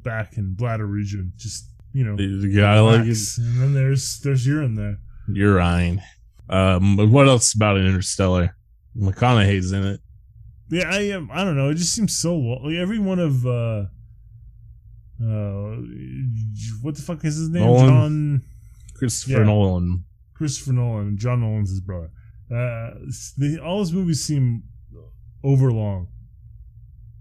back 0.03 0.37
and 0.37 0.55
bladder 0.55 0.85
region, 0.87 1.33
just 1.37 1.65
you 1.93 2.03
know, 2.05 2.15
The 2.15 2.53
guy 2.55 2.79
like 2.79 3.01
relax. 3.01 3.37
and 3.37 3.61
then 3.61 3.73
there's 3.73 4.19
there's 4.21 4.45
urine 4.45 4.75
there. 4.75 4.97
urine. 5.27 6.01
Um, 6.49 6.95
but 6.95 7.09
what 7.09 7.27
else 7.27 7.53
about 7.53 7.77
an 7.77 7.85
Interstellar? 7.85 8.55
McConaughey's 8.97 9.71
in 9.71 9.85
it. 9.85 9.99
Yeah, 10.69 10.89
I 10.91 10.99
am. 11.09 11.29
I 11.31 11.43
don't 11.43 11.55
know. 11.57 11.69
It 11.69 11.75
just 11.75 11.93
seems 11.93 12.15
so 12.17 12.35
like 12.37 12.75
every 12.75 12.99
one 12.99 13.19
of 13.19 13.45
uh, 13.45 13.85
uh, 15.21 15.75
what 16.81 16.95
the 16.95 17.01
fuck 17.01 17.23
is 17.25 17.35
his 17.37 17.49
name? 17.49 17.63
Nolan. 17.63 17.87
John 17.89 18.41
Christopher 18.95 19.39
Yeah. 19.39 19.43
Nolan. 19.45 20.05
Christopher 20.39 20.71
Nolan. 20.71 21.17
John 21.17 21.41
Nolan's 21.41 21.69
his 21.69 21.81
brother. 21.81 22.09
Uh, 22.49 22.95
the, 23.37 23.59
all 23.61 23.81
his 23.81 23.91
movies 23.91 24.23
seem 24.23 24.63
overlong. 25.43 26.07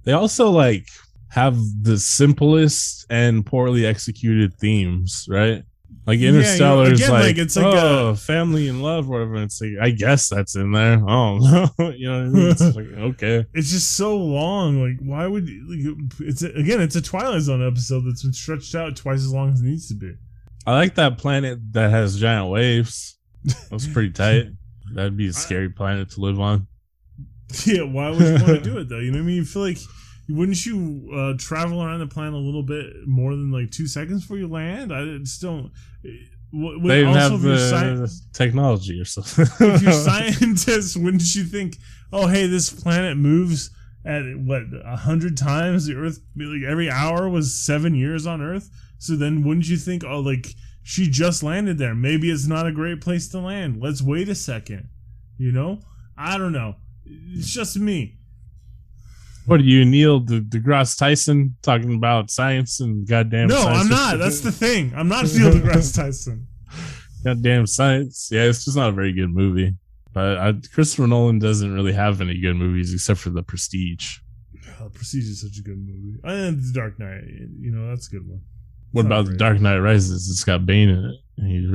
They 0.04 0.12
also 0.12 0.50
like 0.50 0.86
have 1.30 1.58
the 1.82 1.98
simplest 1.98 3.04
and 3.10 3.44
poorly 3.44 3.84
executed 3.84 4.54
themes, 4.54 5.26
right? 5.28 5.64
Like 6.06 6.20
Yeah, 6.20 6.26
you 6.26 6.32
know, 6.32 6.38
Interstellar 6.38 6.92
is 6.92 7.00
again, 7.00 7.10
like, 7.10 7.22
like, 7.24 7.38
it's 7.38 7.56
like 7.56 7.66
oh, 7.66 8.14
family 8.14 8.68
and 8.68 8.84
love, 8.84 9.08
whatever. 9.08 9.42
It's 9.42 9.60
like, 9.60 9.72
I 9.82 9.90
guess 9.90 10.28
that's 10.28 10.54
in 10.54 10.70
there. 10.70 11.02
Oh, 11.06 11.38
no. 11.78 11.90
you 11.90 12.08
know 12.08 12.20
what 12.20 12.26
I 12.26 12.28
mean? 12.28 12.50
It's 12.52 12.60
like, 12.76 12.86
okay. 13.14 13.46
It's 13.52 13.72
just 13.72 13.96
so 13.96 14.16
long. 14.16 14.80
Like, 14.80 15.00
why 15.02 15.26
would 15.26 15.48
like, 15.66 15.96
it's 16.20 16.42
a, 16.42 16.52
again? 16.52 16.80
It's 16.80 16.94
a 16.94 17.02
Twilight 17.02 17.42
Zone 17.42 17.66
episode 17.66 18.04
that's 18.06 18.22
been 18.22 18.32
stretched 18.32 18.76
out 18.76 18.94
twice 18.94 19.18
as 19.18 19.32
long 19.32 19.52
as 19.52 19.60
it 19.60 19.64
needs 19.64 19.88
to 19.88 19.94
be. 19.94 20.14
I 20.68 20.72
like 20.72 20.96
that 20.96 21.16
planet 21.16 21.58
that 21.72 21.90
has 21.90 22.18
giant 22.20 22.50
waves. 22.50 23.16
That's 23.70 23.86
pretty 23.86 24.10
tight. 24.10 24.48
That'd 24.94 25.16
be 25.16 25.28
a 25.28 25.32
scary 25.32 25.70
planet 25.70 26.10
to 26.10 26.20
live 26.20 26.38
on. 26.38 26.66
Yeah, 27.64 27.84
why 27.84 28.10
would 28.10 28.20
you 28.20 28.32
want 28.34 28.46
to 28.46 28.60
do 28.60 28.76
it 28.80 28.88
though? 28.90 28.98
You 28.98 29.10
know 29.10 29.18
what 29.18 29.22
I 29.22 29.26
mean? 29.26 29.36
You 29.36 29.44
feel 29.46 29.62
like 29.62 29.78
wouldn't 30.28 30.66
you 30.66 31.08
uh, 31.14 31.32
travel 31.38 31.82
around 31.82 32.00
the 32.00 32.06
planet 32.06 32.34
a 32.34 32.36
little 32.36 32.62
bit 32.62 32.84
more 33.06 33.30
than 33.34 33.50
like 33.50 33.70
two 33.70 33.86
seconds 33.86 34.22
before 34.24 34.36
you 34.36 34.46
land? 34.46 34.92
I 34.92 35.04
just 35.18 35.40
don't. 35.40 35.70
Would, 36.52 36.82
They 36.82 36.98
didn't 37.00 37.14
have 37.14 37.40
the 37.40 38.06
sci- 38.06 38.28
technology 38.34 39.00
or 39.00 39.06
something. 39.06 39.46
if 39.68 39.82
you're 39.82 39.92
scientists, 40.10 40.98
wouldn't 40.98 41.34
you 41.34 41.44
think, 41.44 41.76
oh, 42.12 42.26
hey, 42.26 42.46
this 42.46 42.68
planet 42.70 43.16
moves 43.16 43.70
at 44.04 44.22
what 44.36 44.62
a 44.84 44.96
hundred 44.96 45.38
times 45.38 45.86
the 45.86 45.94
Earth? 45.94 46.20
Like 46.36 46.62
every 46.68 46.90
hour 46.90 47.26
was 47.30 47.54
seven 47.64 47.94
years 47.94 48.26
on 48.26 48.42
Earth. 48.42 48.68
So 48.98 49.16
then, 49.16 49.44
wouldn't 49.44 49.68
you 49.68 49.76
think, 49.76 50.04
oh, 50.04 50.20
like 50.20 50.48
she 50.82 51.08
just 51.08 51.42
landed 51.42 51.78
there? 51.78 51.94
Maybe 51.94 52.30
it's 52.30 52.46
not 52.46 52.66
a 52.66 52.72
great 52.72 53.00
place 53.00 53.28
to 53.28 53.38
land. 53.38 53.80
Let's 53.80 54.02
wait 54.02 54.28
a 54.28 54.34
second. 54.34 54.88
You 55.38 55.52
know, 55.52 55.80
I 56.16 56.36
don't 56.38 56.52
know. 56.52 56.74
It's 57.06 57.48
just 57.50 57.78
me. 57.78 58.16
what 59.46 59.60
are 59.60 59.64
you, 59.64 59.84
Neil 59.84 60.20
de- 60.20 60.40
deGrasse 60.40 60.98
Tyson, 60.98 61.56
talking 61.62 61.94
about 61.94 62.30
science 62.30 62.80
and 62.80 63.06
goddamn 63.08 63.48
no, 63.48 63.62
I'm 63.62 63.88
not. 63.88 64.18
That's 64.18 64.40
the 64.40 64.52
thing. 64.52 64.92
I'm 64.96 65.08
not 65.08 65.24
Neil 65.24 65.52
deGrasse 65.54 65.94
Tyson. 65.96 66.46
goddamn 67.24 67.66
science. 67.66 68.28
Yeah, 68.32 68.42
it's 68.44 68.64
just 68.64 68.76
not 68.76 68.88
a 68.90 68.92
very 68.92 69.12
good 69.12 69.30
movie. 69.30 69.74
But 70.12 70.38
I, 70.38 70.52
Christopher 70.74 71.06
Nolan 71.06 71.38
doesn't 71.38 71.72
really 71.72 71.92
have 71.92 72.20
any 72.20 72.40
good 72.40 72.56
movies 72.56 72.92
except 72.92 73.20
for 73.20 73.30
The 73.30 73.42
Prestige. 73.42 74.18
Oh, 74.80 74.88
Prestige 74.88 75.28
is 75.28 75.40
such 75.40 75.58
a 75.58 75.62
good 75.62 75.78
movie. 75.78 76.18
And 76.24 76.58
The 76.58 76.72
Dark 76.72 76.98
Knight, 76.98 77.24
you 77.60 77.70
know, 77.70 77.88
that's 77.88 78.08
a 78.08 78.10
good 78.10 78.28
one. 78.28 78.40
What 78.92 79.06
about 79.06 79.26
The. 79.26 79.36
Dark 79.36 79.60
Knight 79.60 79.78
Rises? 79.78 80.28
It's 80.30 80.44
got 80.44 80.66
Bane 80.66 80.88
in 80.88 81.04
it. 81.04 81.16
And 81.36 81.50
he's 81.50 81.70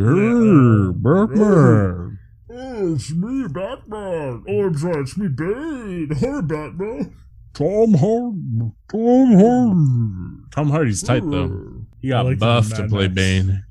Batman. 1.01 2.20
Oh, 2.49 2.93
it's 2.95 3.11
me, 3.11 3.47
Batman. 3.47 4.43
Oh, 4.47 4.61
I'm 4.66 4.78
sorry, 4.78 5.01
it's 5.01 5.18
me, 5.18 5.28
Bane. 5.28 6.09
Hey, 6.16 6.41
Batman. 6.41 7.16
Tom 7.53 7.93
Hardy. 7.93 8.72
Tom 8.91 9.34
Hardy. 9.38 10.49
Tom 10.51 10.70
Hardy's 10.70 11.03
tight 11.03 11.24
though. 11.30 11.86
He 12.01 12.09
got 12.09 12.26
like 12.26 12.32
him 12.32 12.34
in 12.34 12.39
buffed 12.39 12.76
to 12.76 12.82
Mad 12.82 12.89
play 12.89 13.07
Max. 13.07 13.16
Bane. 13.16 13.64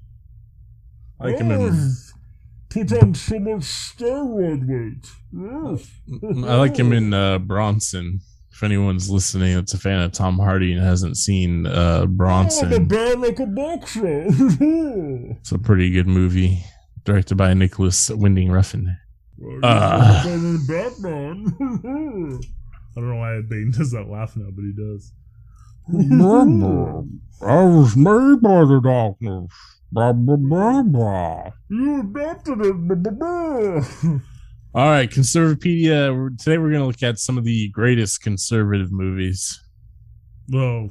I 1.20 1.24
like 1.24 1.38
him 1.38 1.50
in. 1.50 1.60
Oh, 1.60 1.92
Put 2.70 2.92
on 3.02 3.14
so 3.14 3.38
much 3.38 3.62
steroid 3.64 4.66
weight. 4.66 5.06
Yes. 5.30 5.90
I 6.48 6.56
like 6.56 6.76
him 6.76 6.92
in 6.94 7.12
uh, 7.12 7.38
Bronson. 7.38 8.20
If 8.62 8.66
anyone's 8.66 9.10
listening 9.10 9.56
that's 9.56 9.74
a 9.74 9.78
fan 9.78 10.02
of 10.02 10.12
Tom 10.12 10.38
Hardy 10.38 10.72
and 10.72 10.80
hasn't 10.80 11.16
seen 11.16 11.66
uh, 11.66 11.96
I'm 11.96 12.02
a 12.04 12.06
Bronson, 12.06 12.84
bad 12.84 13.18
like 13.18 13.40
a 13.40 13.46
boxer. 13.46 14.26
it's 14.28 15.50
a 15.50 15.58
pretty 15.58 15.90
good 15.90 16.06
movie 16.06 16.64
directed 17.02 17.34
by 17.34 17.54
Nicolas 17.54 18.08
Winding 18.08 18.50
Refn. 18.50 18.86
Well, 19.36 19.50
you're 19.50 19.60
better 19.60 20.38
than 20.38 20.64
Batman. 20.68 21.56
I 22.96 23.00
don't 23.00 23.10
know 23.10 23.16
why 23.16 23.40
Bane 23.40 23.72
does 23.76 23.90
that 23.90 24.08
laugh 24.08 24.36
now, 24.36 24.50
but 24.54 24.62
he 24.62 24.72
does. 24.72 25.12
I 27.44 27.64
was 27.64 27.96
made 27.96 28.42
by 28.42 28.64
the 28.64 28.80
darkness. 28.80 29.50
Blah, 29.90 30.12
blah, 30.12 30.36
blah, 30.36 30.82
blah. 30.84 31.50
You 31.68 31.98
adopted 31.98 32.60
it. 32.60 32.74
blah, 32.74 32.94
blah, 32.94 33.10
blah. 33.10 34.18
All 34.74 34.88
right, 34.88 35.10
Conservapedia. 35.10 36.38
Today 36.38 36.56
we're 36.56 36.70
going 36.70 36.80
to 36.80 36.86
look 36.86 37.02
at 37.02 37.18
some 37.18 37.36
of 37.36 37.44
the 37.44 37.68
greatest 37.68 38.22
conservative 38.22 38.90
movies. 38.90 39.60
Well, 40.48 40.88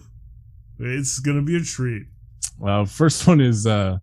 it's 0.77 1.19
gonna 1.19 1.41
be 1.41 1.57
a 1.57 1.61
treat. 1.61 2.03
Well, 2.59 2.85
first 2.85 3.27
one 3.27 3.41
is 3.41 3.65
uh, 3.65 3.97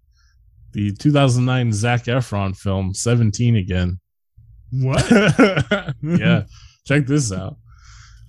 the 0.72 0.92
2009 0.92 1.72
Zac 1.72 2.04
Efron 2.04 2.56
film, 2.56 2.92
17 2.92 3.56
Again. 3.56 4.00
What? 4.72 5.10
yeah, 6.02 6.42
check 6.84 7.06
this 7.06 7.32
out. 7.32 7.56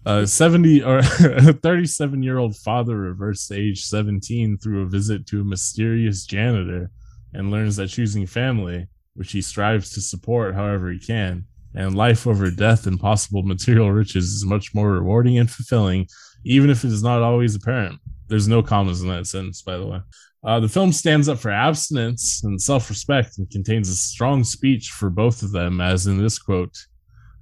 Uh, 0.06 0.26
70 0.26 0.84
or 0.84 1.02
37 1.04 2.24
year 2.24 2.38
old 2.38 2.56
father 2.58 2.96
reverts 2.96 3.48
to 3.48 3.56
age 3.56 3.84
17 3.84 4.58
through 4.58 4.84
a 4.84 4.86
visit 4.86 5.26
to 5.28 5.42
a 5.42 5.46
mysterious 5.46 6.26
janitor 6.26 6.90
and 7.34 7.52
learns 7.52 7.76
that 7.76 7.88
choosing 7.88 8.26
family, 8.26 8.88
which 9.20 9.34
he 9.34 9.42
strives 9.42 9.90
to 9.90 10.00
support 10.00 10.56
however 10.56 10.90
he 10.90 10.98
can, 10.98 11.44
and 11.76 11.94
life 11.94 12.26
over 12.26 12.50
death 12.50 12.88
and 12.88 12.98
possible 12.98 13.44
material 13.44 13.92
riches 13.92 14.30
is 14.30 14.46
much 14.46 14.74
more 14.74 14.94
rewarding 14.94 15.38
and 15.38 15.52
fulfilling, 15.52 16.08
even 16.46 16.70
if 16.70 16.86
it 16.86 16.88
is 16.88 17.04
not 17.04 17.22
always 17.22 17.54
apparent. 17.54 18.00
There's 18.30 18.48
no 18.48 18.64
commas 18.64 19.02
in 19.02 19.10
that 19.10 19.28
sentence, 19.28 19.62
by 19.62 19.76
the 19.76 19.86
way. 19.86 20.00
Uh, 20.42 20.62
the 20.62 20.70
film 20.70 20.94
stands 20.94 21.28
up 21.28 21.38
for 21.38 21.52
abstinence 21.52 22.46
and 22.46 22.62
self 22.62 22.90
respect 22.90 23.40
and 23.40 23.52
contains 23.52 23.90
a 23.90 23.96
strong 23.96 24.46
speech 24.46 24.92
for 24.92 25.10
both 25.10 25.44
of 25.44 25.52
them, 25.52 25.82
as 25.82 26.08
in 26.08 26.18
this 26.18 26.40
quote 26.40 26.78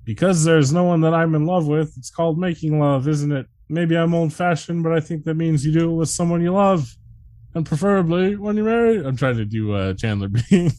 Because 0.03 0.43
there's 0.43 0.73
no 0.73 0.83
one 0.83 1.01
that 1.01 1.13
I'm 1.13 1.35
in 1.35 1.45
love 1.45 1.67
with, 1.67 1.93
it's 1.95 2.09
called 2.09 2.39
making 2.39 2.79
love, 2.79 3.07
isn't 3.07 3.31
it? 3.31 3.45
Maybe 3.69 3.95
I'm 3.95 4.15
old 4.15 4.33
fashioned, 4.33 4.81
but 4.81 4.93
I 4.93 4.99
think 4.99 5.25
that 5.25 5.35
means 5.35 5.63
you 5.63 5.71
do 5.71 5.91
it 5.91 5.95
with 5.95 6.09
someone 6.09 6.41
you 6.41 6.53
love. 6.53 6.91
And 7.53 7.67
preferably 7.67 8.35
when 8.35 8.55
you're 8.55 8.65
married. 8.65 9.05
I'm 9.05 9.15
trying 9.15 9.37
to 9.37 9.45
do 9.45 9.73
uh, 9.73 9.93
Chandler 9.93 10.27
Bing. 10.49 10.71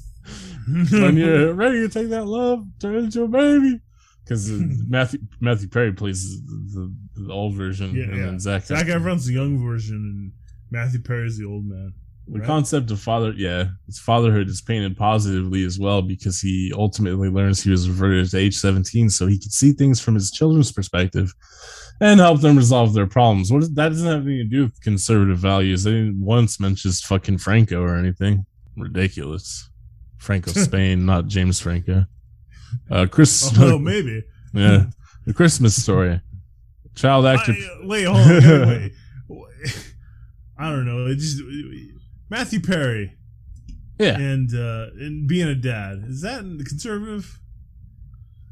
when 0.92 1.16
you're 1.16 1.52
ready 1.64 1.80
to 1.80 1.88
take 1.88 2.08
that 2.10 2.26
love, 2.26 2.64
turn 2.80 2.96
it 2.96 3.04
into 3.04 3.22
a 3.22 3.28
baby. 3.28 3.80
Because 4.24 4.50
Matthew 4.88 5.20
Matthew 5.40 5.68
Perry 5.68 5.92
plays 5.92 6.42
the, 6.46 6.92
the, 7.14 7.22
the 7.26 7.32
old 7.32 7.54
version, 7.54 7.94
Yeah, 7.94 8.04
and 8.04 8.16
yeah. 8.16 8.24
then 8.26 8.40
Zach. 8.40 8.64
Zac 8.64 8.86
Efron's 8.86 9.26
the 9.26 9.34
young 9.34 9.58
version, 9.64 9.96
and 9.96 10.32
Matthew 10.70 11.00
Perry's 11.00 11.38
the 11.38 11.46
old 11.46 11.64
man. 11.64 11.92
The 12.30 12.40
right? 12.40 12.46
concept 12.46 12.90
of 12.90 13.00
father, 13.00 13.32
yeah, 13.34 13.68
his 13.86 13.98
fatherhood 13.98 14.48
is 14.48 14.60
painted 14.60 14.98
positively 14.98 15.64
as 15.64 15.78
well 15.78 16.02
because 16.02 16.42
he 16.42 16.70
ultimately 16.76 17.30
learns 17.30 17.62
he 17.62 17.70
was 17.70 17.88
reverted 17.88 18.30
to 18.30 18.36
age 18.36 18.54
17 18.54 19.08
so 19.08 19.26
he 19.26 19.38
could 19.38 19.52
see 19.52 19.72
things 19.72 19.98
from 19.98 20.14
his 20.14 20.30
children's 20.30 20.70
perspective 20.70 21.32
and 22.02 22.20
help 22.20 22.42
them 22.42 22.58
resolve 22.58 22.92
their 22.92 23.06
problems. 23.06 23.50
What 23.50 23.62
is, 23.62 23.70
that 23.72 23.88
doesn't 23.88 24.06
have 24.06 24.26
anything 24.26 24.50
to 24.50 24.56
do 24.56 24.62
with 24.64 24.78
conservative 24.82 25.38
values. 25.38 25.84
They 25.84 25.92
didn't 25.92 26.22
once 26.22 26.60
mention 26.60 26.92
fucking 26.92 27.38
Franco 27.38 27.80
or 27.80 27.96
anything. 27.96 28.44
Ridiculous. 28.76 29.70
Franco 30.28 30.52
Spain, 30.52 31.06
not 31.06 31.26
James 31.26 31.58
Franco. 31.58 32.04
Uh, 32.90 33.06
Chris, 33.10 33.50
Oh, 33.58 33.78
maybe. 33.92 34.22
yeah, 34.52 34.84
the 35.24 35.32
Christmas 35.32 35.82
story. 35.82 36.20
Child 36.94 37.24
actor. 37.24 37.52
I, 37.52 37.78
wait, 37.84 38.04
hold 38.04 38.18
on. 38.18 38.68
Wait, 38.68 38.92
wait. 39.26 39.94
I 40.58 40.70
don't 40.70 40.84
know. 40.84 41.06
It 41.06 41.14
just 41.14 41.42
Matthew 42.28 42.60
Perry 42.60 43.16
yeah. 43.98 44.18
and 44.18 44.54
uh, 44.54 44.88
and 45.00 45.26
being 45.26 45.48
a 45.48 45.54
dad 45.54 46.04
is 46.06 46.20
that 46.20 46.40
conservative? 46.42 47.40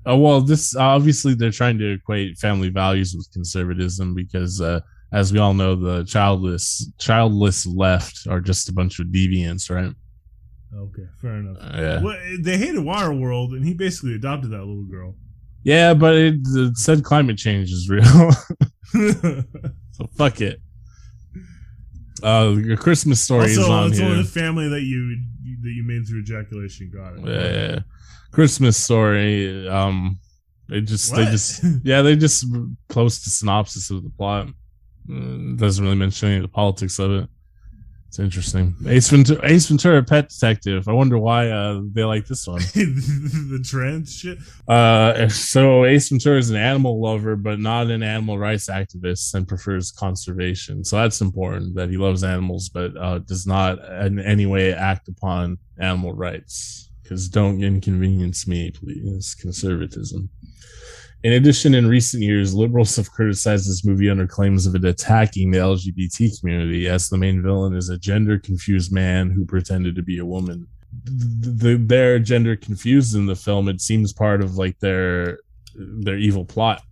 Uh, 0.09 0.16
well, 0.16 0.41
this 0.41 0.74
obviously 0.74 1.35
they're 1.35 1.51
trying 1.51 1.77
to 1.77 1.93
equate 1.93 2.39
family 2.39 2.70
values 2.70 3.14
with 3.14 3.31
conservatism 3.35 4.14
because 4.14 4.62
uh, 4.62 4.81
as 5.12 5.31
we 5.31 5.39
all 5.39 5.53
know, 5.53 5.74
the 5.74 6.05
childless 6.05 6.91
childless 6.97 7.66
left 7.66 8.27
are 8.31 8.41
just 8.41 8.70
a 8.70 8.72
bunch 8.72 8.99
of 8.99 9.09
deviants, 9.09 9.68
right? 9.68 9.95
Okay, 10.75 11.07
fair 11.21 11.37
enough. 11.37 11.57
Uh, 11.61 11.81
yeah, 11.81 12.03
Well, 12.03 12.19
they 12.41 12.59
hated 12.59 12.77
Waterworld, 12.83 13.53
and 13.57 13.64
he 13.64 13.73
basically 13.75 14.14
adopted 14.14 14.51
that 14.51 14.59
little 14.59 14.85
girl. 14.85 15.14
yeah, 15.64 15.95
but 15.95 16.14
it, 16.17 16.35
it 16.45 16.77
said 16.77 17.03
climate 17.05 17.39
change 17.39 17.71
is 17.71 17.89
real, 17.89 18.05
so 19.93 20.07
fuck 20.17 20.41
it. 20.41 20.61
Uh, 22.23 22.55
your 22.57 22.77
Christmas 22.77 23.21
story 23.23 23.51
is 23.51 23.59
also, 23.59 23.73
on 23.73 23.89
it's 23.89 23.99
here. 23.99 24.09
only 24.09 24.23
the 24.23 24.29
family 24.29 24.69
that 24.69 24.83
you 24.83 25.17
that 25.62 25.71
you 25.71 25.83
made 25.85 26.07
through 26.09 26.21
ejaculation. 26.21 26.91
Got 26.95 27.19
it. 27.19 27.27
Yeah, 27.27 27.79
Christmas 28.33 28.77
story. 28.77 29.69
Um, 29.69 30.19
they 30.69 30.81
just 30.81 31.14
they 31.14 31.27
just 31.27 31.62
yeah 31.85 32.03
they 32.03 32.17
just 32.17 32.47
post 32.89 33.27
a 33.27 33.31
synopsis 33.31 33.91
of 33.91 34.03
the 34.03 34.11
plot. 34.11 34.49
Uh, 35.11 35.55
doesn't 35.57 35.85
really 35.85 35.97
mention 35.97 36.29
any 36.29 36.37
of 36.37 36.43
the 36.43 36.49
politics 36.49 36.99
of 36.99 37.11
it. 37.12 37.29
It's 38.17 38.25
interesting. 38.25 38.75
Ace 38.87 39.11
Ventura, 39.11 39.41
Ace 39.45 39.67
Ventura, 39.67 40.03
Pet 40.03 40.31
Detective. 40.31 40.89
I 40.89 40.93
wonder 40.93 41.19
why 41.19 41.51
uh, 41.51 41.83
they 41.93 42.03
like 42.03 42.27
this 42.27 42.47
one. 42.47 42.61
the 42.75 43.62
trans 43.62 44.17
shit. 44.17 44.39
Uh, 44.67 45.29
so 45.29 45.85
Ace 45.85 46.09
Ventura 46.09 46.39
is 46.39 46.49
an 46.49 46.57
animal 46.57 46.99
lover, 46.99 47.37
but 47.37 47.61
not 47.61 47.91
an 47.91 48.03
animal 48.03 48.39
rights 48.39 48.71
activist, 48.71 49.35
and 49.35 49.47
prefers 49.47 49.93
conservation. 49.93 50.83
So 50.83 50.97
that's 50.97 51.21
important 51.21 51.75
that 51.75 51.91
he 51.91 51.99
loves 51.99 52.25
animals, 52.25 52.71
but 52.71 52.97
uh, 52.97 53.19
does 53.19 53.47
not 53.47 53.85
in 53.85 54.19
any 54.19 54.47
way 54.47 54.73
act 54.73 55.09
upon 55.09 55.59
animal 55.79 56.14
rights. 56.14 56.89
Because 57.03 57.29
don't 57.29 57.62
inconvenience 57.62 58.49
me, 58.49 58.71
please. 58.71 59.35
Conservatism. 59.35 60.31
In 61.23 61.33
addition, 61.33 61.75
in 61.75 61.87
recent 61.89 62.23
years, 62.23 62.55
liberals 62.55 62.95
have 62.97 63.11
criticized 63.11 63.69
this 63.69 63.85
movie 63.85 64.09
under 64.09 64.27
claims 64.27 64.67
of 64.67 64.75
it 64.75 64.85
attacking 64.85 65.51
the 65.51 65.59
LGBT 65.59 66.39
community, 66.39 66.87
as 66.89 67.09
the 67.09 67.17
main 67.17 67.43
villain 67.43 67.75
is 67.75 67.89
a 67.89 67.99
gender 67.99 68.39
confused 68.39 68.93
man 68.93 69.31
who 69.31 69.45
pretended 69.45 69.97
to 69.97 70.03
be 70.03 70.19
a 70.19 70.25
woman. 70.25 70.67
The, 71.05 71.77
they're 71.77 72.19
gender 72.19 72.55
confused 72.55 73.17
in 73.17 73.27
the 73.27 73.35
film. 73.35 73.69
It 73.69 73.81
seems 73.81 74.12
part 74.12 74.41
of 74.43 74.57
like 74.57 74.79
their 74.81 75.39
their 75.75 76.17
evil 76.17 76.45
plot, 76.45 76.83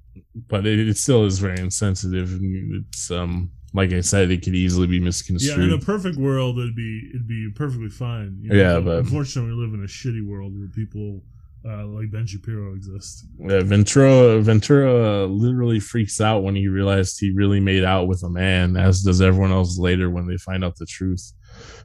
but 0.49 0.67
it, 0.67 0.89
it 0.89 0.97
still 0.97 1.25
is 1.25 1.39
very 1.39 1.59
insensitive. 1.59 2.33
And 2.33 2.85
it's 2.85 3.11
um 3.11 3.51
like 3.73 3.93
I 3.93 4.01
said, 4.01 4.31
it 4.31 4.43
could 4.43 4.55
easily 4.55 4.87
be 4.87 5.01
misconstrued. 5.01 5.59
Yeah, 5.59 5.65
in 5.65 5.73
a 5.73 5.79
perfect 5.85 6.17
world, 6.17 6.59
it'd 6.59 6.77
be 6.77 7.09
it'd 7.11 7.27
be 7.27 7.51
perfectly 7.55 7.89
fine. 7.89 8.39
you 8.41 8.57
Yeah, 8.57 8.81
but- 8.81 8.99
unfortunately, 9.01 9.55
we 9.55 9.63
live 9.65 9.75
in 9.75 9.83
a 9.85 9.89
shitty 9.89 10.27
world 10.27 10.53
where 10.59 10.69
people 10.69 11.23
uh, 11.67 11.87
like 11.87 12.11
Ben 12.11 12.27
Shapiro 12.27 12.75
exist. 12.75 13.27
Yeah, 13.39 13.61
Ventura 13.63 14.41
Ventura 14.41 15.27
literally 15.27 15.81
freaks 15.81 16.21
out 16.21 16.43
when 16.43 16.55
he 16.55 16.69
realized 16.69 17.19
he 17.19 17.33
really 17.33 17.61
made 17.61 17.85
out 17.85 18.07
with 18.07 18.23
a 18.23 18.31
man, 18.31 18.77
as 18.77 19.03
does 19.03 19.21
everyone 19.21 19.53
else 19.53 19.79
later 19.79 20.11
when 20.11 20.27
they 20.27 20.37
find 20.37 20.65
out 20.65 20.77
the 20.77 20.87
truth. 20.87 21.33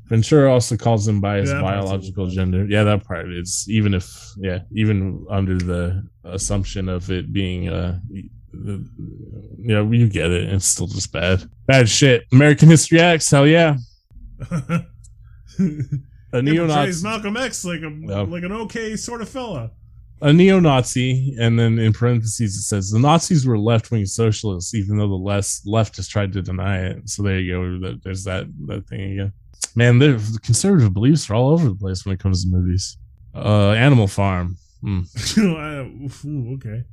Ventura 0.06 0.52
also 0.52 0.76
calls 0.76 1.08
him 1.08 1.22
by 1.22 1.38
his 1.38 1.50
Yeah, 1.50 1.58
that 1.58 1.62
part's 1.62 1.78
a 1.78 1.82
biological 1.82 2.28
gender. 2.28 2.66
Yeah, 2.66 2.84
that 2.84 3.06
part 3.06 3.32
is 3.32 3.66
even 3.70 3.94
if 3.94 4.34
yeah, 4.38 4.60
even 4.74 5.26
under 5.30 5.58
the 5.58 6.08
assumption 6.24 6.90
of 6.90 7.10
it 7.12 7.32
being 7.32 7.70
uh 7.70 8.00
you 8.52 8.80
know, 9.58 9.92
you 9.92 10.10
get 10.10 10.32
it. 10.32 10.50
It's 10.50 10.66
still 10.66 10.88
just 10.88 11.12
bad. 11.12 11.44
Bad 11.68 11.88
shit. 11.88 12.26
American 12.32 12.68
History 12.68 13.00
X, 13.00 13.30
hell 13.30 13.48
yeah. 13.48 13.78
A 16.32 16.42
neo 16.42 16.68
portrays 16.68 17.04
Nazi 17.04 17.08
Malcolm 17.08 17.38
X 17.38 17.66
like 17.66 17.82
a 17.82 17.90
Yeah. 18.02 18.22
like 18.22 18.44
an 18.44 18.52
okay 18.52 18.96
sort 18.96 19.22
of 19.22 19.30
fella. 19.30 19.72
a 20.22 20.34
neo-Nazi, 20.34 21.34
and 21.40 21.58
then 21.58 21.80
in 21.80 21.94
parentheses 21.94 22.54
it 22.58 22.62
says 22.64 22.92
the 22.92 23.00
Nazis 23.00 23.46
were 23.48 23.58
left-wing 23.58 24.06
socialists, 24.06 24.74
even 24.76 24.98
though 24.98 25.08
the 25.08 25.14
less 25.16 25.62
leftists 25.66 26.10
tried 26.10 26.34
to 26.34 26.42
deny 26.42 26.80
it. 26.88 27.10
So 27.10 27.24
there 27.24 27.40
you 27.40 27.80
go. 27.80 27.94
There's 28.04 28.26
that 28.26 28.48
that 28.68 28.86
thing 28.88 29.14
again. 29.14 29.34
Man, 29.76 29.98
the 30.00 30.40
conservative 30.44 30.94
beliefs 30.94 31.30
are 31.30 31.36
all 31.36 31.52
over 31.52 31.70
the 31.70 31.76
place 31.76 32.06
when 32.06 32.14
it 32.14 32.20
comes 32.20 32.44
to 32.44 32.50
movies. 32.52 32.98
Uh, 33.34 33.72
Animal 33.72 34.08
Farm. 34.08 34.58
Hmm. 34.82 35.02
Ooh, 35.38 36.54
okay, 36.56 36.84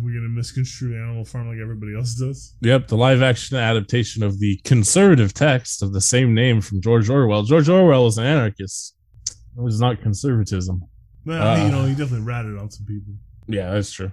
we're 0.00 0.14
gonna 0.14 0.28
misconstrue 0.28 0.96
Animal 0.96 1.24
Farm 1.24 1.48
like 1.48 1.58
everybody 1.60 1.94
else 1.96 2.14
does. 2.14 2.54
Yep, 2.62 2.88
the 2.88 2.96
live-action 2.96 3.56
adaptation 3.56 4.22
of 4.22 4.38
the 4.38 4.56
conservative 4.64 5.34
text 5.34 5.82
of 5.82 5.92
the 5.92 6.00
same 6.00 6.34
name 6.34 6.60
from 6.60 6.80
George 6.80 7.10
Orwell. 7.10 7.42
George 7.42 7.68
Orwell 7.68 8.04
was 8.04 8.18
an 8.18 8.24
anarchist. 8.24 8.96
It 9.28 9.60
was 9.62 9.80
not 9.80 10.00
conservatism. 10.00 10.82
Well, 11.26 11.42
Uh. 11.60 11.64
you 11.66 11.70
know, 11.72 11.84
he 11.84 11.94
definitely 11.94 12.26
ratted 12.26 12.56
on 12.58 12.70
some 12.70 12.86
people. 12.86 13.14
Yeah, 13.48 13.72
that's 13.74 13.92
true. 13.92 14.12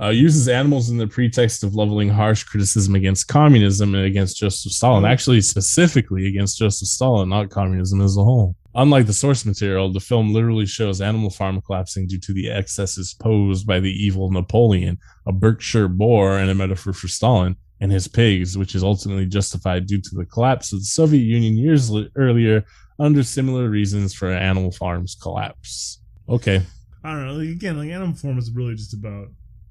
Uh, 0.00 0.08
uses 0.08 0.48
animals 0.48 0.90
in 0.90 0.98
the 0.98 1.06
pretext 1.06 1.62
of 1.62 1.74
leveling 1.76 2.08
harsh 2.08 2.42
criticism 2.42 2.94
against 2.96 3.28
communism 3.28 3.94
and 3.94 4.04
against 4.04 4.36
Joseph 4.36 4.72
Stalin. 4.72 5.04
Actually, 5.04 5.40
specifically 5.40 6.26
against 6.26 6.58
Joseph 6.58 6.88
Stalin, 6.88 7.28
not 7.28 7.48
communism 7.50 8.00
as 8.00 8.16
a 8.16 8.24
whole. 8.24 8.56
Unlike 8.76 9.06
the 9.06 9.12
source 9.12 9.44
material, 9.44 9.92
the 9.92 10.00
film 10.00 10.32
literally 10.32 10.66
shows 10.66 11.00
Animal 11.00 11.30
Farm 11.30 11.60
collapsing 11.60 12.06
due 12.08 12.18
to 12.20 12.32
the 12.32 12.50
excesses 12.50 13.14
posed 13.14 13.66
by 13.66 13.78
the 13.78 13.90
evil 13.92 14.30
Napoleon, 14.32 14.98
a 15.26 15.32
Berkshire 15.32 15.88
boar, 15.88 16.38
and 16.38 16.50
a 16.50 16.54
metaphor 16.54 16.92
for 16.92 17.06
Stalin 17.06 17.54
and 17.80 17.92
his 17.92 18.08
pigs, 18.08 18.58
which 18.58 18.74
is 18.74 18.82
ultimately 18.82 19.26
justified 19.26 19.86
due 19.86 20.00
to 20.00 20.14
the 20.14 20.24
collapse 20.24 20.72
of 20.72 20.80
the 20.80 20.84
Soviet 20.86 21.22
Union 21.22 21.56
years 21.56 21.90
li- 21.90 22.10
earlier 22.16 22.64
under 22.98 23.22
similar 23.22 23.68
reasons 23.68 24.12
for 24.14 24.30
Animal 24.30 24.72
Farm's 24.72 25.14
collapse. 25.14 26.00
Okay. 26.28 26.62
I 27.04 27.12
don't 27.12 27.26
know. 27.26 27.34
Like, 27.34 27.48
again, 27.50 27.78
like 27.78 27.90
Animal 27.90 28.14
Farm 28.16 28.38
is 28.38 28.50
really 28.52 28.74
just 28.74 28.94
about 28.94 29.28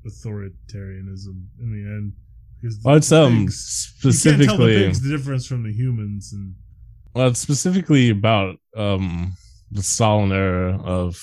authoritarianism 0.08 1.44
in 1.60 1.72
the 1.72 1.90
end. 1.90 2.14
Because 2.62 2.80
Well, 2.84 2.96
it's 2.96 3.12
um 3.12 3.46
pigs- 3.46 3.94
you 3.98 4.02
can't 4.04 4.04
tell 4.04 4.12
the 4.12 4.18
specifically 4.18 4.76
pigs 4.78 5.02
the 5.02 5.10
difference 5.10 5.46
from 5.46 5.64
the 5.64 5.74
humans, 5.74 6.32
and 6.34 6.56
well, 7.14 7.28
it's 7.28 7.40
specifically 7.40 8.10
about 8.10 8.56
um 8.76 9.34
the 9.72 9.84
Stalin 9.84 10.32
era 10.32 10.80
of 10.84 11.16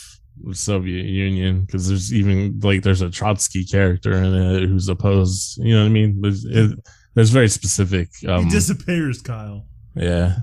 the 0.43 0.55
Soviet 0.55 1.05
Union 1.07 1.65
because 1.65 1.89
there's 1.89 2.13
even 2.15 2.59
like 2.61 2.83
there's 2.83 3.03
a 3.03 3.11
Trotsky 3.11 3.65
character 3.65 4.13
in 4.13 4.35
it 4.35 4.69
who's 4.69 4.89
opposed. 4.89 5.59
You 5.59 5.75
know 5.75 5.83
what 5.83 5.87
I 5.91 5.93
mean? 5.93 6.21
There's, 6.21 6.45
it, 6.45 6.79
there's 7.15 7.31
very 7.31 7.49
specific. 7.49 8.09
Um, 8.27 8.45
he 8.45 8.51
disappears, 8.51 9.21
Kyle. 9.21 9.67
yeah, 9.95 10.37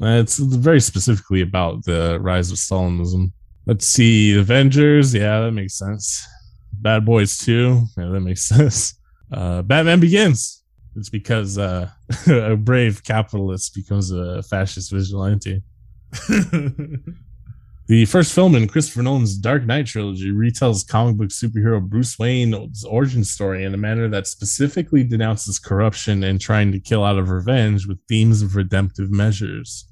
Uh, 0.00 0.18
it's 0.22 0.38
very 0.38 0.80
specifically 0.80 1.42
about 1.42 1.84
the 1.84 2.18
rise 2.20 2.50
of 2.50 2.56
Stalinism. 2.58 3.32
Let's 3.66 3.86
see, 3.86 4.36
Avengers. 4.38 5.14
Yeah, 5.14 5.40
that 5.40 5.52
makes 5.52 5.76
sense. 5.78 6.26
Bad 6.72 7.04
Boys 7.04 7.38
2. 7.38 7.84
Yeah, 7.98 8.06
that 8.08 8.20
makes 8.20 8.42
sense. 8.48 8.98
Uh, 9.30 9.62
Batman 9.62 10.00
Begins. 10.00 10.61
It's 10.96 11.08
because 11.08 11.58
uh, 11.58 11.90
a 12.26 12.56
brave 12.56 13.02
capitalist 13.02 13.74
becomes 13.74 14.10
a 14.10 14.42
fascist 14.42 14.90
vigilante. 14.92 15.62
The 17.88 18.06
first 18.06 18.32
film 18.32 18.54
in 18.54 18.68
Christopher 18.68 19.02
Nolan's 19.02 19.36
Dark 19.36 19.66
Knight 19.66 19.86
trilogy 19.86 20.30
retells 20.30 20.86
comic 20.86 21.16
book 21.16 21.28
superhero 21.28 21.82
Bruce 21.82 22.16
Wayne's 22.16 22.84
origin 22.84 23.24
story 23.24 23.64
in 23.64 23.74
a 23.74 23.76
manner 23.76 24.08
that 24.08 24.28
specifically 24.28 25.02
denounces 25.02 25.58
corruption 25.58 26.22
and 26.22 26.40
trying 26.40 26.70
to 26.72 26.80
kill 26.80 27.04
out 27.04 27.18
of 27.18 27.28
revenge 27.28 27.86
with 27.86 27.98
themes 28.08 28.40
of 28.40 28.54
redemptive 28.54 29.10
measures. 29.10 29.91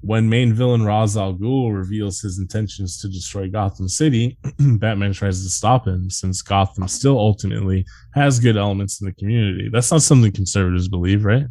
When 0.00 0.28
main 0.28 0.52
villain 0.52 0.84
Ra's 0.84 1.16
al 1.16 1.34
Ghul 1.34 1.74
reveals 1.74 2.20
his 2.20 2.38
intentions 2.38 3.00
to 3.00 3.08
destroy 3.08 3.48
Gotham 3.48 3.88
City, 3.88 4.38
Batman 4.58 5.12
tries 5.12 5.42
to 5.42 5.50
stop 5.50 5.86
him 5.86 6.08
since 6.08 6.40
Gotham 6.40 6.86
still 6.86 7.18
ultimately 7.18 7.84
has 8.14 8.38
good 8.38 8.56
elements 8.56 9.00
in 9.00 9.06
the 9.06 9.14
community. 9.14 9.68
That's 9.72 9.90
not 9.90 10.02
something 10.02 10.30
conservatives 10.30 10.88
believe, 10.88 11.24
right? 11.24 11.46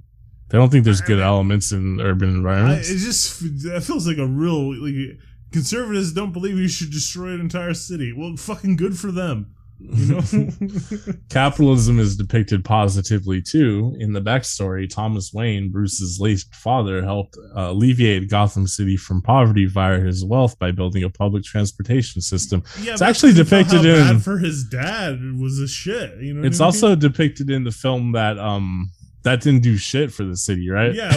They 0.50 0.58
don't 0.58 0.70
think 0.70 0.86
there's 0.86 1.02
good 1.02 1.20
elements 1.20 1.74
in 1.74 2.00
urban 2.00 2.46
I, 2.46 2.76
it 2.76 2.84
just 2.84 3.42
that 3.64 3.84
feels 3.84 4.08
like 4.08 4.18
a 4.18 4.26
real 4.26 4.82
like 4.82 5.20
conservatives 5.52 6.14
don't 6.14 6.32
believe 6.32 6.58
you 6.58 6.70
should 6.70 6.92
destroy 6.92 7.34
an 7.34 7.42
entire 7.42 7.74
city. 7.74 8.14
Well, 8.14 8.38
fucking 8.38 8.78
good 8.78 8.98
for 8.98 9.12
them. 9.12 9.54
You 9.80 10.16
know. 10.16 10.22
Capitalism 11.30 12.00
is 12.00 12.16
depicted 12.16 12.64
positively 12.66 13.42
too. 13.42 13.96
In 14.00 14.14
the 14.14 14.22
backstory, 14.22 14.90
Thomas 14.90 15.32
Wayne, 15.34 15.70
Bruce's 15.72 16.20
late 16.20 16.44
father, 16.54 17.04
helped 17.04 17.38
uh, 17.56 17.70
alleviate 17.72 18.30
Gotham 18.30 18.68
City 18.68 18.98
from 18.98 19.22
poverty 19.22 19.66
via 19.66 20.00
his 20.00 20.24
wealth 20.26 20.58
by 20.60 20.72
building 20.72 21.04
a 21.04 21.10
public 21.10 21.44
transportation 21.44 22.22
system. 22.22 22.64
yeah, 22.82 22.94
It's 22.94 23.02
actually 23.02 23.34
depicted 23.34 23.86
in- 23.86 23.96
bad 24.16 24.24
for 24.24 24.38
his 24.38 24.64
dad 24.64 25.20
was 25.40 25.60
a 25.60 25.68
shit. 25.68 26.18
You 26.20 26.34
know. 26.36 26.48
It's 26.48 26.60
I 26.60 26.64
mean? 26.64 26.68
also 26.68 26.96
depicted 26.96 27.50
in 27.50 27.64
the 27.64 27.72
film 27.72 28.14
that 28.14 28.38
um 28.40 28.92
that 29.24 29.42
didn't 29.42 29.62
do 29.62 29.76
shit 29.78 30.12
for 30.12 30.24
the 30.24 30.38
city, 30.38 30.70
right? 30.70 30.94
yeah, 30.94 31.10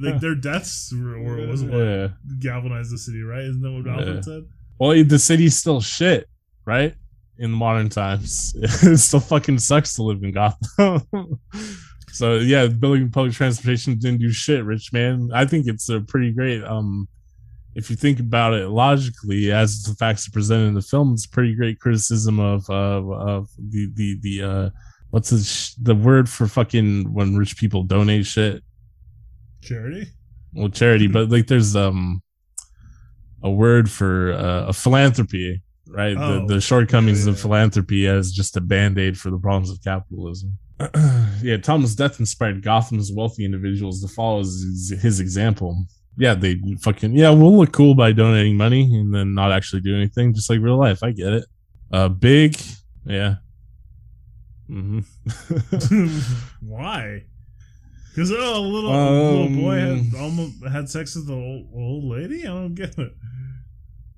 like 0.00 0.20
their 0.20 0.36
deaths 0.36 0.92
were, 0.94 1.20
were 1.20 1.46
was 1.48 1.64
what 1.64 1.78
Yeah. 1.78 2.08
galvanized 2.38 2.92
the 2.92 2.98
city, 2.98 3.22
right? 3.22 3.42
Isn't 3.42 3.60
that 3.62 3.72
what 3.72 3.86
Alfred 3.88 4.14
Yeah. 4.16 4.20
said? 4.20 4.42
Well, 4.78 5.04
the 5.04 5.18
city's 5.18 5.56
still 5.58 5.80
shit, 5.80 6.28
right? 6.64 6.94
In 7.38 7.52
modern 7.52 7.88
times, 7.88 8.52
it 8.58 8.98
still 8.98 9.20
fucking 9.20 9.60
sucks 9.60 9.94
to 9.94 10.02
live 10.02 10.22
in 10.24 10.32
Gotham. 10.32 11.02
so 12.10 12.36
yeah, 12.36 12.66
building 12.66 13.10
public 13.10 13.32
transportation 13.32 13.96
didn't 13.96 14.20
do 14.20 14.32
shit, 14.32 14.64
rich 14.64 14.92
man. 14.92 15.30
I 15.32 15.44
think 15.44 15.68
it's 15.68 15.88
a 15.88 16.00
pretty 16.00 16.32
great. 16.32 16.64
Um, 16.64 17.06
if 17.74 17.90
you 17.90 17.96
think 17.96 18.18
about 18.18 18.54
it 18.54 18.68
logically, 18.68 19.52
as 19.52 19.84
the 19.84 19.94
facts 19.94 20.26
are 20.26 20.32
presented 20.32 20.66
in 20.66 20.74
the 20.74 20.82
film, 20.82 21.12
it's 21.12 21.26
pretty 21.26 21.54
great 21.54 21.78
criticism 21.78 22.40
of 22.40 22.68
of, 22.68 23.10
of 23.12 23.48
the 23.56 23.88
the 23.94 24.18
the 24.20 24.42
uh, 24.42 24.70
what's 25.10 25.30
the, 25.30 25.38
sh- 25.38 25.74
the 25.80 25.94
word 25.94 26.28
for 26.28 26.46
fucking 26.48 27.12
when 27.12 27.36
rich 27.36 27.56
people 27.56 27.82
donate 27.84 28.26
shit? 28.26 28.62
Charity. 29.62 30.08
Well, 30.52 30.70
charity, 30.70 31.06
but 31.06 31.28
like 31.28 31.46
there's 31.46 31.76
um 31.76 32.22
a 33.42 33.50
word 33.50 33.90
for 33.90 34.32
uh, 34.32 34.66
a 34.66 34.72
philanthropy, 34.72 35.62
right? 35.88 36.16
Oh, 36.16 36.46
the, 36.46 36.54
the 36.54 36.60
shortcomings 36.60 37.26
yeah, 37.26 37.32
of 37.32 37.40
philanthropy 37.40 38.06
as 38.06 38.32
just 38.32 38.56
a 38.56 38.60
band 38.60 38.98
aid 38.98 39.18
for 39.18 39.30
the 39.30 39.38
problems 39.38 39.70
of 39.70 39.82
capitalism. 39.82 40.58
yeah, 41.42 41.56
Thomas' 41.56 41.94
death 41.94 42.20
inspired 42.20 42.62
Gotham's 42.62 43.10
wealthy 43.12 43.44
individuals 43.44 44.00
to 44.02 44.08
follow 44.08 44.38
his, 44.38 44.94
his 45.02 45.20
example. 45.20 45.84
Yeah, 46.16 46.34
they 46.34 46.60
fucking 46.82 47.12
yeah, 47.12 47.30
we'll 47.30 47.56
look 47.56 47.72
cool 47.72 47.94
by 47.94 48.12
donating 48.12 48.56
money 48.56 48.82
and 48.82 49.14
then 49.14 49.34
not 49.34 49.52
actually 49.52 49.82
do 49.82 49.94
anything, 49.94 50.34
just 50.34 50.50
like 50.50 50.60
real 50.60 50.78
life. 50.78 51.02
I 51.02 51.12
get 51.12 51.32
it. 51.32 51.44
Uh, 51.92 52.08
big, 52.08 52.56
yeah. 53.04 53.36
hmm 54.66 55.00
Why? 56.60 57.24
Because 58.10 58.32
oh, 58.32 58.58
a 58.58 58.60
little, 58.60 58.90
a 58.92 59.10
little 59.10 59.62
boy 59.62 59.78
had 59.78 59.90
Um, 59.90 60.12
almost 60.18 60.66
had 60.66 60.88
sex 60.88 61.14
with 61.14 61.28
the 61.28 61.34
old, 61.34 61.68
old 61.72 62.04
lady. 62.04 62.42
I 62.42 62.48
don't 62.48 62.74
get 62.74 62.98
it. 62.98 63.12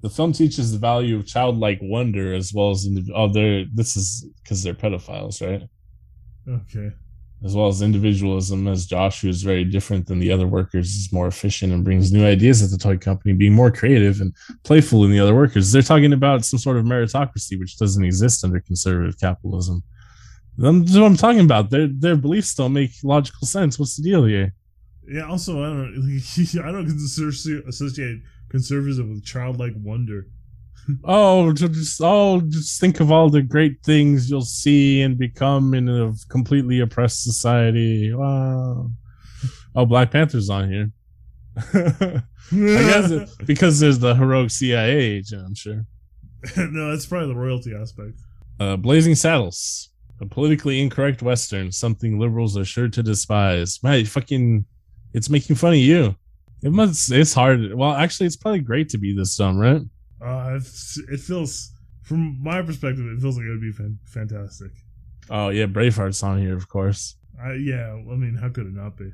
The 0.03 0.11
film 0.11 0.33
teaches 0.33 0.73
the 0.73 0.79
value 0.79 1.17
of 1.17 1.27
childlike 1.27 1.79
wonder 1.83 2.35
as 2.35 2.53
well 2.55 2.71
as 2.71 2.87
indiv- 2.89 3.11
oh, 3.15 3.29
they're 3.29 3.65
this 3.75 3.97
is 3.97 4.27
because 4.43 4.63
they're 4.63 4.75
pedophiles, 4.75 5.47
right? 5.47 5.69
Okay. 6.49 6.91
as 7.45 7.55
well 7.55 7.69
as 7.69 7.81
individualism, 7.83 8.67
as 8.67 8.87
Josh, 8.87 9.21
who 9.21 9.29
is 9.29 9.43
very 9.43 9.65
different 9.65 10.07
than 10.07 10.19
the 10.19 10.33
other 10.33 10.47
workers, 10.47 10.89
is 10.89 11.13
more 11.13 11.27
efficient 11.27 11.73
and 11.73 11.85
brings 11.85 12.13
new 12.13 12.27
ideas 12.27 12.63
at 12.63 12.71
the 12.71 12.79
toy 12.79 12.97
company, 12.97 13.35
being 13.35 13.53
more 13.53 13.71
creative 13.71 14.21
and 14.21 14.35
playful 14.65 15.03
than 15.03 15.13
the 15.13 15.21
other 15.21 15.35
workers. 15.35 15.71
They're 15.71 15.83
talking 15.83 16.13
about 16.13 16.45
some 16.45 16.59
sort 16.59 16.77
of 16.77 16.85
meritocracy, 16.85 17.59
which 17.59 17.79
doesn't 17.79 18.05
exist 18.05 18.45
under 18.45 18.61
conservative 18.61 19.19
capitalism. 19.21 19.83
That's 20.59 20.97
what 20.97 21.07
I'm 21.07 21.17
talking 21.17 21.41
about. 21.41 21.71
Their 21.71 21.89
their 21.89 22.17
beliefs 22.17 22.55
don't 22.55 22.73
make 22.73 22.91
logical 23.03 23.47
sense. 23.47 23.79
What's 23.79 23.97
the 23.97 24.03
deal 24.03 24.25
here? 24.25 24.53
Yeah. 25.07 25.27
Also, 25.27 25.63
I 25.63 25.69
don't. 25.69 26.23
I 26.65 26.73
don't 26.73 26.87
consider, 26.87 27.29
associate 27.69 28.23
conservatism 28.51 29.11
with 29.11 29.25
childlike 29.25 29.73
wonder. 29.77 30.27
Oh, 31.05 31.53
just 31.53 32.01
oh, 32.03 32.41
just 32.41 32.81
think 32.81 33.01
of 33.01 33.13
all 33.13 33.31
the 33.31 33.43
great 33.43 33.83
things 33.85 34.31
you'll 34.31 34.43
see 34.43 35.03
and 35.03 35.19
become 35.19 35.75
in 35.75 35.89
a 35.89 36.13
completely 36.29 36.81
oppressed 36.81 37.23
society. 37.23 38.13
Wow. 38.13 38.91
Oh, 39.75 39.87
Black 39.87 40.11
Panther's 40.11 40.51
on 40.51 40.71
here. 40.71 40.91
I 41.57 42.23
guess 42.53 43.11
it, 43.11 43.29
because 43.47 43.79
there's 43.79 43.99
the 43.99 44.15
heroic 44.15 44.51
CIA 44.51 44.91
agent, 44.91 45.45
I'm 45.47 45.55
sure. 45.55 45.85
no, 46.57 46.91
that's 46.91 47.07
probably 47.07 47.29
the 47.29 47.39
royalty 47.39 47.75
aspect. 47.75 48.21
Uh, 48.59 48.77
Blazing 48.77 49.15
Saddles, 49.15 49.91
a 50.21 50.27
politically 50.27 50.81
incorrect 50.81 51.23
Western, 51.23 51.71
something 51.71 52.19
liberals 52.19 52.57
are 52.57 52.65
sure 52.65 52.89
to 52.89 53.03
despise. 53.03 53.83
Man, 53.83 54.05
fucking, 54.05 54.65
it's 55.15 55.31
making 55.31 55.57
fun 55.57 55.73
of 55.73 55.79
you. 55.79 56.17
It 56.63 56.73
must, 56.73 57.11
it's 57.11 57.33
hard. 57.33 57.75
Well, 57.75 57.93
actually, 57.93 58.27
it's 58.27 58.37
probably 58.37 58.61
great 58.61 58.89
to 58.91 58.99
be 58.99 59.15
this 59.15 59.37
dumb, 59.37 59.59
right? 59.59 59.81
Uh, 60.21 60.55
it's, 60.57 60.99
it 61.11 61.21
feels, 61.21 61.73
from 62.03 62.43
my 62.43 62.61
perspective, 62.63 63.07
it 63.07 63.21
feels 63.21 63.37
like 63.37 63.47
it 63.47 63.51
would 63.51 63.61
be 63.61 63.73
fan- 63.73 63.99
fantastic. 64.05 64.71
Oh, 65.31 65.49
yeah, 65.49 65.67
Braveheart's 65.67 66.23
on 66.23 66.39
here, 66.39 66.57
of 66.57 66.69
course. 66.69 67.17
I, 67.43 67.55
yeah, 67.55 67.93
I 67.93 68.15
mean, 68.17 68.37
how 68.41 68.49
could 68.51 68.67
it 68.67 68.75
not 68.75 68.97
be? 68.97 69.13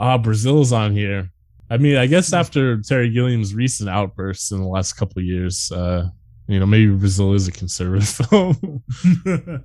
Ah, 0.00 0.18
Brazil's 0.18 0.72
on 0.72 0.92
here. 0.92 1.30
I 1.70 1.76
mean, 1.76 1.96
I 1.96 2.06
guess 2.06 2.32
after 2.32 2.80
Terry 2.80 3.10
Gilliam's 3.10 3.54
recent 3.54 3.90
outbursts 3.90 4.50
in 4.50 4.58
the 4.58 4.66
last 4.66 4.94
couple 4.94 5.20
of 5.20 5.24
years, 5.26 5.70
uh, 5.70 6.08
you 6.46 6.58
know, 6.58 6.66
maybe 6.66 6.90
Brazil 6.90 7.34
is 7.34 7.46
a 7.46 7.52
conservative 7.52 8.08
film. 8.28 8.82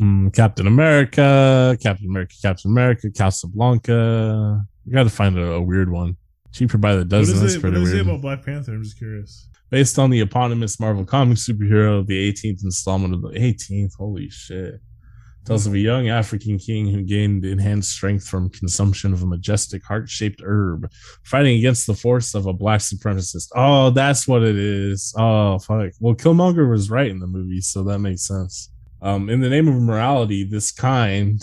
Mm, 0.00 0.34
Captain 0.34 0.66
America, 0.66 1.76
Captain 1.80 2.08
America, 2.08 2.34
Captain 2.42 2.70
America, 2.72 3.08
Casablanca. 3.10 4.66
We 4.86 4.92
got 4.92 5.04
to 5.04 5.10
find 5.10 5.38
a, 5.38 5.52
a 5.52 5.62
weird 5.62 5.90
one. 5.90 6.16
Cheaper 6.52 6.78
by 6.78 6.92
the 6.92 6.98
what 6.98 7.08
dozen. 7.08 7.34
is 7.36 7.40
That's 7.40 7.54
it? 7.54 7.62
What 7.62 7.74
does 7.74 7.88
it 7.88 7.92
say 7.92 8.00
about 8.00 8.20
Black 8.20 8.44
Panther? 8.44 8.72
I'm 8.72 8.82
just 8.82 8.98
curious. 8.98 9.48
Based 9.70 9.98
on 9.98 10.10
the 10.10 10.20
eponymous 10.20 10.78
Marvel 10.78 11.04
Comics 11.04 11.48
superhero, 11.48 12.06
the 12.06 12.30
18th 12.30 12.62
installment 12.64 13.14
of 13.14 13.22
the 13.22 13.30
18th. 13.30 13.92
Holy 13.96 14.28
shit. 14.28 14.80
Tells 15.44 15.66
of 15.66 15.74
a 15.74 15.78
young 15.78 16.08
African 16.08 16.56
king 16.56 16.86
who 16.86 17.02
gained 17.02 17.44
enhanced 17.44 17.90
strength 17.90 18.28
from 18.28 18.48
consumption 18.50 19.12
of 19.12 19.24
a 19.24 19.26
majestic 19.26 19.84
heart 19.84 20.08
shaped 20.08 20.40
herb, 20.44 20.88
fighting 21.24 21.58
against 21.58 21.88
the 21.88 21.94
force 21.94 22.36
of 22.36 22.46
a 22.46 22.52
black 22.52 22.78
supremacist. 22.78 23.48
Oh, 23.56 23.90
that's 23.90 24.28
what 24.28 24.44
it 24.44 24.56
is. 24.56 25.12
Oh, 25.18 25.58
fuck. 25.58 25.90
Well, 25.98 26.14
Killmonger 26.14 26.70
was 26.70 26.90
right 26.90 27.10
in 27.10 27.18
the 27.18 27.26
movie, 27.26 27.60
so 27.60 27.82
that 27.84 27.98
makes 27.98 28.22
sense. 28.22 28.70
Um, 29.00 29.28
in 29.28 29.40
the 29.40 29.48
name 29.48 29.66
of 29.66 29.74
morality, 29.74 30.44
this 30.44 30.70
kind, 30.70 31.42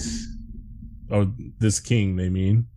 or 1.11 1.27
this 1.57 1.81
king, 1.81 2.15
they 2.15 2.29
mean, 2.29 2.67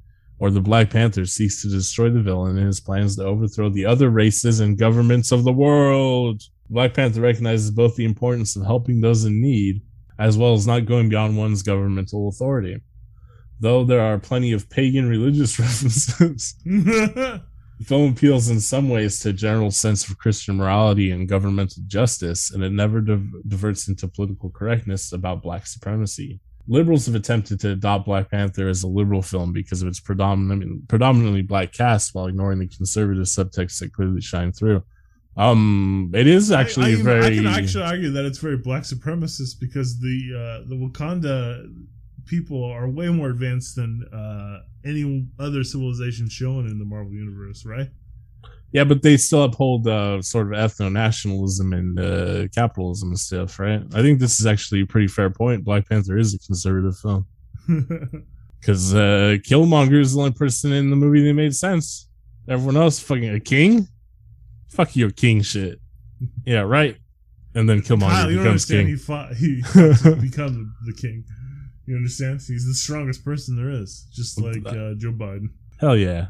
or 0.43 0.51
the 0.51 0.61
Black 0.61 0.91
Panther 0.91 1.25
seeks 1.25 1.63
to 1.63 1.69
destroy 1.69 2.11
the 2.11 2.21
villain 2.21 2.59
in 2.59 2.67
his 2.67 2.81
plans 2.81 3.15
to 3.15 3.25
overthrow 3.25 3.69
the 3.69 3.87
other 3.87 4.11
races 4.11 4.59
and 4.59 4.77
governments 4.77 5.31
of 5.31 5.45
the 5.45 5.53
world. 5.53 6.43
Black 6.69 6.95
Panther 6.95 7.21
recognizes 7.21 7.71
both 7.71 7.95
the 7.95 8.05
importance 8.05 8.57
of 8.57 8.65
helping 8.65 9.01
those 9.01 9.25
in 9.25 9.41
need, 9.41 9.83
as 10.19 10.37
well 10.37 10.55
as 10.55 10.67
not 10.67 10.85
going 10.85 11.09
beyond 11.09 11.37
one's 11.37 11.63
governmental 11.63 12.29
authority. 12.29 12.81
Though 13.61 13.85
there 13.85 14.01
are 14.01 14.19
plenty 14.19 14.51
of 14.51 14.69
pagan 14.69 15.09
religious 15.09 15.57
references, 15.61 16.57
the 16.65 17.41
film 17.85 18.11
appeals 18.11 18.49
in 18.49 18.59
some 18.59 18.89
ways 18.89 19.21
to 19.21 19.29
a 19.29 19.33
general 19.33 19.71
sense 19.71 20.11
of 20.11 20.19
Christian 20.19 20.57
morality 20.57 21.13
and 21.13 21.29
governmental 21.29 21.85
justice, 21.87 22.51
and 22.51 22.65
it 22.65 22.73
never 22.73 23.01
div- 23.01 23.47
diverts 23.47 23.87
into 23.87 24.09
political 24.09 24.51
correctness 24.51 25.13
about 25.13 25.41
black 25.41 25.69
supremacy. 25.69 26.41
Liberals 26.69 27.07
have 27.07 27.15
attempted 27.15 27.59
to 27.61 27.73
adopt 27.73 28.07
Black 28.07 28.31
Panther 28.31 28.69
as 28.69 28.83
a 28.83 28.89
liberal 28.89 29.23
film 29.23 29.53
because 29.53 29.83
of 29.83 29.89
its 29.89 29.99
predominant, 29.99 30.87
predominantly 30.89 31.43
black 31.43 31.73
cast, 31.73 32.15
while 32.15 32.27
ignoring 32.27 32.61
the 32.61 32.69
conservative 32.69 33.25
subtext 33.25 33.81
that 33.81 33.93
clearly 33.93 34.21
shine 34.21 34.53
through. 34.53 34.83
Um, 35.37 36.13
it 36.15 36.27
is 36.27 36.53
actually 36.53 36.95
I, 36.95 36.99
I, 36.99 37.03
very. 37.03 37.25
I 37.25 37.35
can 37.35 37.47
actually 37.47 37.85
argue 37.85 38.11
that 38.13 38.25
it's 38.25 38.39
very 38.39 38.59
black 38.59 38.83
supremacist 38.83 39.59
because 39.59 39.99
the 39.99 40.63
uh, 40.65 40.69
the 40.69 40.77
Wakanda 40.77 41.69
people 42.27 42.65
are 42.65 42.89
way 42.89 43.09
more 43.09 43.31
advanced 43.31 43.77
than 43.77 44.05
uh, 44.13 44.61
any 44.85 45.27
other 45.39 45.65
civilization 45.65 46.29
shown 46.29 46.67
in 46.67 46.79
the 46.79 46.85
Marvel 46.85 47.13
universe, 47.13 47.65
right? 47.65 47.89
Yeah, 48.73 48.85
but 48.85 49.03
they 49.03 49.19
still 49.19 49.43
uphold 49.45 49.87
uh, 49.87 50.23
sort 50.23 50.53
of 50.53 50.59
ethno 50.59 50.91
nationalism 50.91 51.75
and 51.75 52.01
uh, 52.01 52.49
capitalism 52.55 53.11
and 53.11 53.19
stuff, 53.19 53.59
right? 53.59 53.83
I 53.95 54.01
think 54.01 54.19
this 54.19 54.41
is 54.41 54.47
actually 54.47 54.81
a 54.81 54.87
pretty 54.87 55.09
fair 55.09 55.29
point. 55.29 55.63
Black 55.63 55.87
Panther 55.89 56.17
is 56.17 56.35
a 56.35 56.39
conservative 56.39 56.97
film 56.99 57.27
because 58.59 58.95
uh, 58.95 59.37
Killmonger 59.47 60.01
is 60.01 60.15
the 60.15 60.21
only 60.21 60.33
person 60.33 60.73
in 60.73 60.89
the 60.89 60.97
movie 60.97 61.23
that 61.23 61.35
made 61.35 61.55
sense. 61.55 62.09
Everyone 62.49 62.77
else, 62.77 62.99
fucking 62.99 63.29
a 63.29 63.41
king. 63.41 63.89
Fuck 64.69 64.97
your 64.97 65.11
king 65.11 65.43
shit. 65.43 65.79
Yeah, 66.47 66.61
right. 66.61 66.97
And 67.55 67.69
then 67.69 67.83
Killmonger 67.83 68.11
Kyle, 68.11 68.31
you 68.31 68.37
don't 68.37 68.45
becomes 68.45 68.71
understand. 68.71 68.81
king. 68.81 68.89
He 68.89 68.97
fought. 68.97 69.35
He 69.35 69.61
fought 69.61 69.99
to 69.99 70.17
become 70.21 70.75
the 70.87 70.95
king. 70.95 71.25
You 71.85 71.97
understand? 71.97 72.41
He's 72.47 72.67
the 72.67 72.75
strongest 72.75 73.23
person 73.23 73.57
there 73.57 73.69
is, 73.69 74.07
just 74.13 74.41
like 74.41 74.65
uh, 74.65 74.95
Joe 74.97 75.13
Biden. 75.13 75.51
Hell 75.79 75.97
yeah, 75.97 76.29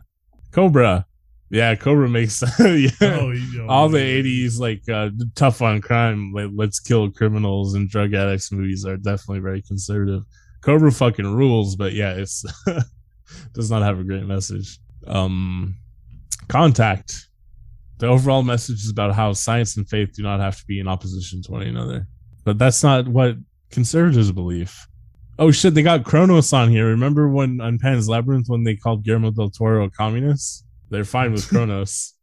Cobra. 0.51 1.07
Yeah, 1.53 1.75
Cobra 1.75 2.09
makes 2.09 2.43
yeah. 2.59 2.89
Oh, 3.03 3.35
all 3.69 3.91
the 3.91 3.99
80s 3.99 4.59
like 4.59 4.89
uh 4.89 5.11
tough 5.35 5.61
on 5.61 5.83
crime 5.83 6.33
like 6.33 6.49
let's 6.55 6.81
kill 6.81 7.11
criminals 7.11 7.75
and 7.75 7.91
drug 7.91 8.15
addicts 8.15 8.51
movies 8.51 8.87
are 8.87 8.97
definitely 8.97 9.41
very 9.41 9.61
conservative. 9.61 10.23
Cobra 10.63 10.91
fucking 10.91 11.37
rules 11.37 11.77
but 11.77 11.93
yeah 11.93 12.15
it's 12.15 12.43
does 13.53 13.71
not 13.71 13.83
have 13.83 13.99
a 13.99 14.05
great 14.05 14.25
message. 14.25 14.79
Um 15.07 15.77
contact. 16.49 17.29
The 17.99 18.07
overall 18.07 18.43
message 18.43 18.85
is 18.85 18.91
about 18.91 19.15
how 19.15 19.35
science 19.35 19.77
and 19.77 19.87
faith 19.87 20.15
do 20.15 20.23
not 20.23 20.41
have 20.41 20.57
to 20.57 20.65
be 20.67 20.81
in 20.81 20.89
opposition 20.89 21.43
to 21.43 21.53
one 21.53 21.63
another. 21.63 22.07
But 22.45 22.57
that's 22.57 22.83
not 22.83 23.09
what 23.09 23.37
conservatives 23.71 24.33
believe. 24.33 24.75
Oh 25.39 25.51
shit 25.51 25.75
they 25.75 25.83
got 25.83 26.05
Cronos 26.05 26.55
on 26.55 26.71
here. 26.71 26.87
Remember 26.87 27.29
when 27.29 27.61
on 27.61 27.79
Pan's 27.79 28.09
Labyrinth 28.09 28.49
when 28.49 28.65
they 28.65 28.75
called 28.75 29.05
Guillermo 29.05 29.33
del 29.33 29.51
Toro 29.51 29.85
a 29.85 29.91
communist 29.91 30.65
they're 30.93 31.05
fine 31.05 31.33
with 31.33 31.49
Cronos 31.49 32.15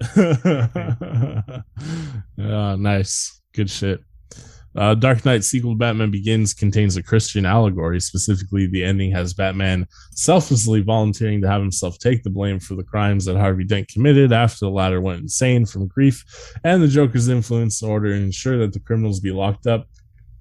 yeah, 0.16 1.62
nice. 2.78 3.40
Good 3.52 3.70
shit. 3.70 4.00
Uh, 4.76 4.94
Dark 4.94 5.24
Knight 5.24 5.42
sequel 5.42 5.72
to 5.72 5.76
Batman 5.76 6.10
Begins 6.10 6.54
contains 6.54 6.96
a 6.96 7.02
Christian 7.02 7.44
allegory. 7.44 8.00
Specifically, 8.00 8.66
the 8.66 8.84
ending 8.84 9.10
has 9.10 9.34
Batman 9.34 9.86
selflessly 10.12 10.82
volunteering 10.82 11.40
to 11.42 11.48
have 11.48 11.60
himself 11.60 11.98
take 11.98 12.22
the 12.22 12.30
blame 12.30 12.60
for 12.60 12.76
the 12.76 12.84
crimes 12.84 13.24
that 13.24 13.36
Harvey 13.36 13.64
Dent 13.64 13.88
committed 13.88 14.32
after 14.32 14.66
the 14.66 14.70
latter 14.70 15.00
went 15.00 15.22
insane 15.22 15.66
from 15.66 15.88
grief 15.88 16.24
and 16.62 16.80
the 16.80 16.86
Joker's 16.86 17.28
influence 17.28 17.82
in 17.82 17.88
order 17.88 18.10
to 18.10 18.22
ensure 18.22 18.58
that 18.58 18.72
the 18.72 18.80
criminals 18.80 19.18
be 19.18 19.32
locked 19.32 19.66
up. 19.66 19.88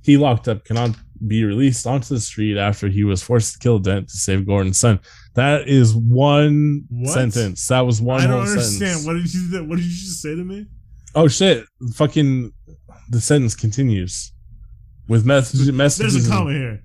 He 0.04 0.18
locked 0.18 0.48
up 0.48 0.64
cannot 0.66 0.92
be 1.26 1.44
released 1.44 1.88
onto 1.88 2.14
the 2.14 2.20
street 2.20 2.58
after 2.58 2.88
he 2.88 3.04
was 3.04 3.24
forced 3.24 3.54
to 3.54 3.60
kill 3.60 3.80
Dent 3.80 4.10
to 4.10 4.18
save 4.18 4.46
Gordon's 4.46 4.80
son. 4.80 5.00
That 5.36 5.68
is 5.68 5.96
one 5.96 6.84
What? 6.90 7.14
sentence. 7.14 7.68
That 7.68 7.82
was 7.86 8.02
one 8.02 8.22
I 8.22 8.26
whole 8.28 8.40
don't 8.40 8.48
understand. 8.50 9.00
sentence. 9.00 9.06
What 9.06 9.14
did 9.14 9.34
you 9.34 9.64
What 9.66 9.76
did 9.78 9.86
you 9.86 9.92
just 9.92 10.22
say 10.22 10.36
to 10.36 10.44
me? 10.44 10.66
Oh 11.16 11.28
shit! 11.28 11.66
Fucking 11.96 12.52
the 13.10 13.22
sentence 13.22 13.56
continues. 13.56 14.34
with 15.08 15.26
messages 15.26 15.68
There's 15.68 16.28
a 16.28 16.30
comma 16.30 16.52
here. 16.54 16.84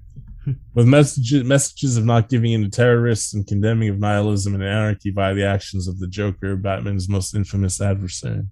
with 0.74 0.86
messages 0.86 1.44
messages 1.44 1.96
of 1.96 2.04
not 2.04 2.28
giving 2.28 2.52
in 2.52 2.62
to 2.62 2.68
terrorists 2.68 3.34
and 3.34 3.46
condemning 3.46 3.88
of 3.88 3.98
nihilism 3.98 4.54
and 4.54 4.62
anarchy 4.62 5.10
by 5.10 5.34
the 5.34 5.44
actions 5.44 5.86
of 5.88 5.98
the 5.98 6.06
Joker, 6.08 6.56
Batman's 6.56 7.08
most 7.08 7.34
infamous 7.34 7.80
adversary. 7.80 8.42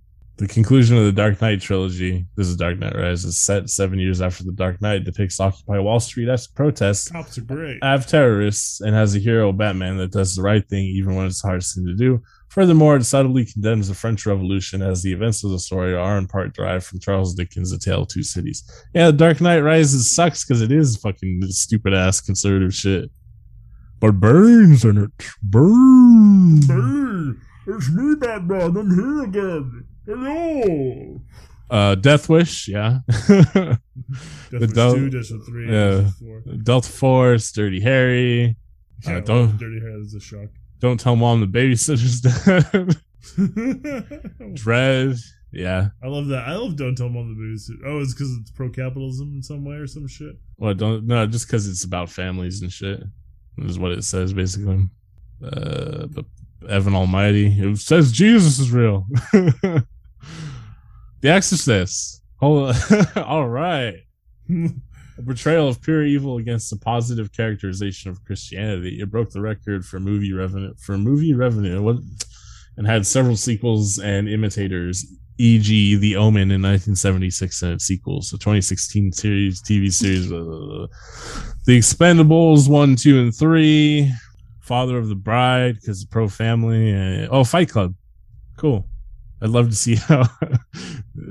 The 0.41 0.49
conclusion 0.49 0.97
of 0.97 1.05
the 1.05 1.13
Dark 1.13 1.43
Knight 1.43 1.61
trilogy, 1.61 2.25
this 2.35 2.47
is 2.47 2.57
Dark 2.57 2.79
Knight 2.79 2.97
Rises, 2.97 3.39
set 3.39 3.69
seven 3.69 3.99
years 3.99 4.23
after 4.23 4.43
the 4.43 4.53
Dark 4.53 4.81
Knight, 4.81 5.05
depicts 5.05 5.39
Occupy 5.39 5.79
Wall 5.81 6.01
Street 6.01 6.31
as 6.31 6.47
protests 6.47 7.11
Cops 7.11 7.37
are 7.37 7.43
great. 7.43 7.85
have 7.85 8.07
terrorists 8.07 8.81
and 8.81 8.95
has 8.95 9.15
a 9.15 9.19
hero 9.19 9.53
Batman 9.53 9.99
that 9.99 10.13
does 10.13 10.35
the 10.35 10.41
right 10.41 10.67
thing 10.67 10.87
even 10.87 11.15
when 11.15 11.27
it's 11.27 11.43
the 11.43 11.49
hardest 11.49 11.75
thing 11.75 11.85
to 11.85 11.95
do. 11.95 12.23
Furthermore, 12.49 12.97
it 12.97 13.05
subtly 13.05 13.45
condemns 13.45 13.89
the 13.89 13.95
French 13.95 14.25
Revolution 14.25 14.81
as 14.81 15.03
the 15.03 15.13
events 15.13 15.45
of 15.45 15.51
the 15.51 15.59
story 15.59 15.95
are 15.95 16.17
in 16.17 16.27
part 16.27 16.55
derived 16.55 16.87
from 16.87 17.01
Charles 17.01 17.35
Dickens' 17.35 17.73
A 17.73 17.79
Tale 17.79 18.05
of 18.05 18.09
Two 18.09 18.23
Cities. 18.23 18.65
Yeah, 18.95 19.09
The 19.09 19.19
Dark 19.19 19.43
Knight 19.43 19.61
Rises 19.61 20.11
sucks 20.11 20.43
because 20.43 20.63
it 20.63 20.73
is 20.73 20.97
fucking 20.97 21.43
stupid 21.49 21.93
ass 21.93 22.23
conservative 22.23 22.73
shit. 22.73 23.11
But 24.01 24.13
Burns 24.13 24.87
in 24.87 24.97
it. 24.97 25.11
Burns. 25.43 26.67
Hey, 26.67 27.39
it's 27.67 27.91
me, 27.91 28.15
Batman. 28.15 28.75
I'm 28.79 28.95
here 28.95 29.25
again. 29.25 29.85
Hello. 30.07 31.21
Uh, 31.69 31.95
Death 31.95 32.29
Wish, 32.29 32.69
yeah. 32.69 33.01
Death 33.09 33.79
Wish 34.53 34.71
Del- 34.73 34.95
2, 34.95 35.11
Death 35.11 35.31
Wish 35.31 35.47
3, 35.47 35.73
yeah. 35.73 35.91
Death 35.91 36.15
Wish 36.21 36.45
4. 36.45 36.55
Delta 36.63 36.89
Force, 36.91 37.53
Dirty 37.53 37.81
Harry. 37.81 38.57
Yeah, 39.07 39.17
Uh, 39.17 39.21
don't- 39.21 39.57
Dirty 39.57 39.81
Hair 39.81 39.99
is 40.01 40.13
a 40.15 40.21
shock. 40.21 40.51
Don't 40.79 41.01
tell 41.01 41.17
mom 41.17 41.41
the 41.41 41.47
babysitter's 41.47 42.21
dead. 42.23 42.97
Dread, 44.57 45.17
yeah. 45.53 45.89
I 46.03 46.07
love 46.09 46.27
that. 46.29 46.47
I 46.47 46.55
love 46.57 46.77
Don't 46.77 46.97
Tell 46.97 47.09
Mom 47.09 47.29
the 47.31 47.35
Booze. 47.35 47.71
Oh, 47.87 48.01
it's 48.01 48.13
because 48.13 48.37
it's 48.41 48.51
pro 48.51 48.69
capitalism 48.69 49.33
in 49.37 49.43
some 49.43 49.65
way 49.65 49.77
or 49.77 49.87
some 49.87 50.07
shit. 50.07 50.37
Well, 50.59 50.75
don't 50.75 51.07
no, 51.07 51.27
just 51.27 51.47
because 51.47 51.67
it's 51.67 51.85
about 51.85 52.11
families 52.11 52.61
and 52.61 52.71
shit 52.71 53.03
is 53.59 53.79
what 53.79 53.93
it 53.93 54.05
says 54.05 54.35
basically. 54.35 54.87
Uh, 55.43 56.07
but 56.07 56.27
Evan 56.69 56.95
Almighty, 56.95 57.47
it 57.59 57.79
says 57.79 58.13
Jesus 58.13 58.59
is 58.59 58.71
real. 58.71 59.07
the 59.33 59.85
Exorcist. 61.23 62.23
All 62.43 63.49
right. 63.49 63.97
A 64.51 65.23
portrayal 65.23 65.69
of 65.69 65.83
pure 65.83 66.05
evil 66.05 66.39
against 66.39 66.73
a 66.73 66.77
positive 66.77 67.33
characterization 67.33 68.11
of 68.11 68.25
Christianity. 68.25 69.01
It 69.01 69.11
broke 69.11 69.31
the 69.31 69.43
record 69.43 69.85
for 69.85 70.01
movie 70.01 70.33
revenue 70.33 70.73
for 70.79 70.97
movie 70.97 71.35
revenue 71.35 71.99
and 72.77 72.87
had 72.87 73.07
several 73.07 73.37
sequels 73.37 73.99
and 73.99 74.27
imitators, 74.29 75.05
e.g., 75.37 75.97
The 75.97 76.17
Omen 76.17 76.51
in 76.51 76.63
1976 76.63 77.63
and 77.63 77.73
its 77.75 77.85
sequels, 77.85 78.31
the 78.31 78.39
2016 78.39 79.13
series 79.13 79.63
TV 79.63 79.93
series, 79.93 80.33
uh, 80.33 80.87
The 81.67 81.79
Expendables 81.79 82.71
one, 82.71 82.97
two, 82.97 83.21
and 83.21 83.35
three, 83.35 84.11
Father 84.71 84.97
of 84.99 85.09
the 85.09 85.17
Bride 85.17 85.75
because 85.81 86.05
pro 86.05 86.29
family, 86.29 86.93
and 86.93 87.29
oh, 87.33 87.43
Fight 87.43 87.71
Club, 87.71 87.93
cool. 88.57 88.87
I'd 89.43 89.49
love 89.51 89.69
to 89.69 89.75
see 89.75 89.97
how. 90.09 90.29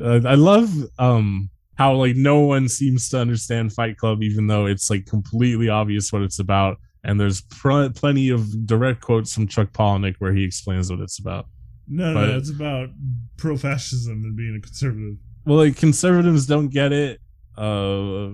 I 0.03 0.35
love 0.35 0.69
um 0.99 1.49
how 1.75 1.93
like 1.95 2.17
no 2.17 2.41
one 2.41 2.67
seems 2.67 3.07
to 3.11 3.17
understand 3.17 3.71
Fight 3.71 3.95
Club, 3.95 4.21
even 4.23 4.47
though 4.47 4.65
it's 4.65 4.89
like 4.89 5.05
completely 5.05 5.69
obvious 5.69 6.11
what 6.11 6.21
it's 6.21 6.39
about. 6.39 6.79
And 7.05 7.17
there's 7.17 7.39
plenty 7.39 8.29
of 8.29 8.65
direct 8.67 8.99
quotes 8.99 9.33
from 9.33 9.47
Chuck 9.47 9.71
Palahniuk 9.71 10.15
where 10.19 10.33
he 10.33 10.43
explains 10.43 10.91
what 10.91 10.99
it's 10.99 11.17
about. 11.17 11.45
No, 11.87 12.13
But- 12.13 12.25
no, 12.27 12.37
it's 12.37 12.49
about 12.49 12.89
pro 13.37 13.55
fascism 13.55 14.21
and 14.25 14.35
being 14.35 14.57
a 14.57 14.59
conservative. 14.59 15.15
Well, 15.45 15.59
like 15.59 15.77
conservatives 15.77 16.45
don't 16.45 16.67
get 16.67 16.91
it. 16.91 17.21
Uh, 17.59 18.29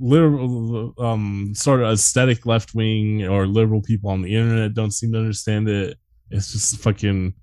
liberal, 0.00 0.92
um, 0.98 1.52
sort 1.54 1.80
of 1.80 1.92
aesthetic 1.92 2.44
left 2.44 2.74
wing 2.74 3.24
or 3.24 3.46
liberal 3.46 3.80
people 3.80 4.10
on 4.10 4.20
the 4.20 4.34
internet 4.34 4.74
don't 4.74 4.90
seem 4.90 5.12
to 5.12 5.18
understand 5.18 5.68
it. 5.68 5.96
It's 6.30 6.50
just 6.52 6.78
fucking. 6.78 7.34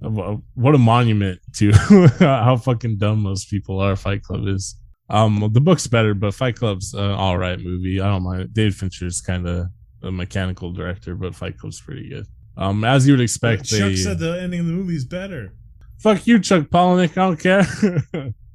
What 0.00 0.74
a 0.74 0.78
monument 0.78 1.40
to 1.56 1.72
how 2.18 2.56
fucking 2.56 2.96
dumb 2.98 3.22
most 3.22 3.50
people 3.50 3.78
are. 3.80 3.94
Fight 3.96 4.22
Club 4.22 4.46
is. 4.46 4.76
Um, 5.10 5.50
the 5.52 5.60
book's 5.60 5.86
better, 5.86 6.14
but 6.14 6.32
Fight 6.34 6.56
Club's 6.56 6.94
an 6.94 7.10
all 7.10 7.36
right 7.38 7.58
movie. 7.60 8.00
I 8.00 8.06
don't 8.08 8.22
mind 8.22 8.40
it. 8.42 8.54
David 8.54 8.74
Fincher's 8.74 9.20
kind 9.20 9.46
of 9.46 9.66
a 10.02 10.10
mechanical 10.10 10.72
director, 10.72 11.14
but 11.14 11.34
Fight 11.34 11.58
Club's 11.58 11.80
pretty 11.80 12.08
good. 12.08 12.26
Um, 12.56 12.84
as 12.84 13.06
you 13.06 13.12
would 13.14 13.20
expect, 13.20 13.66
Chuck 13.66 13.80
they 13.80 13.96
said 13.96 14.18
the 14.18 14.40
ending 14.40 14.60
of 14.60 14.66
the 14.66 14.72
movie 14.72 14.96
is 14.96 15.04
better. 15.04 15.52
fuck 15.98 16.26
you, 16.26 16.38
Chuck 16.40 16.64
Palahniuk. 16.68 17.10
I 17.10 17.14
don't 17.14 17.38
care. 17.38 18.34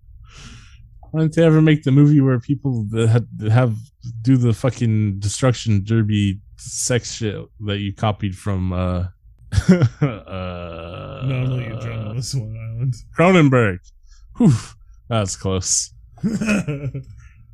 Why 1.12 1.22
didn't 1.22 1.36
they 1.36 1.44
ever 1.44 1.62
make 1.62 1.84
the 1.84 1.92
movie 1.92 2.22
where 2.22 2.40
people 2.40 2.86
that 2.92 3.26
have 3.52 3.76
do 4.22 4.38
the 4.38 4.54
fucking 4.54 5.20
destruction 5.20 5.84
derby 5.84 6.40
sex 6.58 7.14
shit 7.16 7.44
that 7.62 7.80
you 7.80 7.94
copied 7.94 8.36
from 8.36 8.74
uh 8.74 9.06
uh 9.62 11.22
no, 11.24 11.46
gonna 11.48 11.70
get 11.70 11.82
drunk 11.82 12.08
on 12.08 12.16
this 12.16 12.34
one 12.34 12.56
island. 12.58 12.96
Cronenberg. 13.18 13.80
Whew, 14.38 14.54
that's 15.10 15.36
close. 15.36 15.94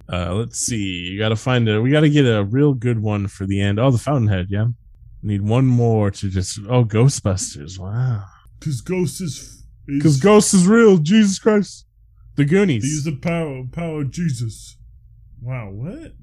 Uh 0.09 0.33
let's 0.35 0.57
see. 0.59 1.09
You 1.11 1.19
gotta 1.19 1.35
find 1.35 1.67
a 1.67 1.81
we 1.81 1.91
gotta 1.91 2.07
get 2.07 2.23
a 2.23 2.45
real 2.45 2.73
good 2.73 2.99
one 2.99 3.27
for 3.27 3.45
the 3.45 3.59
end. 3.59 3.77
Oh, 3.77 3.91
the 3.91 3.97
Fountainhead, 3.97 4.47
yeah. 4.49 4.67
Need 5.21 5.41
one 5.41 5.65
more 5.65 6.11
to 6.11 6.29
just 6.29 6.59
oh 6.69 6.85
Ghostbusters. 6.85 7.77
Wow. 7.77 8.23
Because 8.57 8.79
Ghost 8.81 9.19
is. 9.19 9.65
Because 9.85 10.17
Ghost 10.17 10.53
is 10.53 10.65
real, 10.67 10.97
Jesus 10.97 11.39
Christ. 11.39 11.86
The 12.37 12.45
Goonies. 12.45 12.83
Use 12.85 13.03
the 13.03 13.15
power, 13.15 13.63
power 13.71 14.01
of 14.01 14.11
Jesus. 14.11 14.77
Wow, 15.41 15.71
what? 15.71 16.13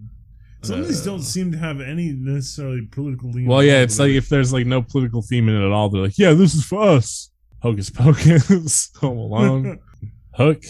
Some 0.62 0.80
of 0.80 0.88
these 0.88 1.02
Uh, 1.02 1.10
don't 1.10 1.22
seem 1.22 1.52
to 1.52 1.58
have 1.58 1.80
any 1.80 2.12
necessarily 2.12 2.86
political 2.86 3.30
lean. 3.30 3.46
Well, 3.46 3.62
yeah, 3.62 3.82
it's 3.82 3.98
like 3.98 4.12
if 4.12 4.28
there's 4.28 4.52
like 4.52 4.64
no 4.66 4.80
political 4.80 5.22
theme 5.22 5.48
in 5.48 5.56
it 5.56 5.66
at 5.66 5.72
all, 5.72 5.90
they're 5.90 6.02
like, 6.02 6.16
yeah, 6.16 6.32
this 6.32 6.54
is 6.54 6.64
for 6.64 6.80
us. 6.82 7.30
Hocus 7.60 7.90
Pocus, 7.90 8.90
Home 9.00 9.18
Alone, 9.18 9.78
Hook, 10.34 10.62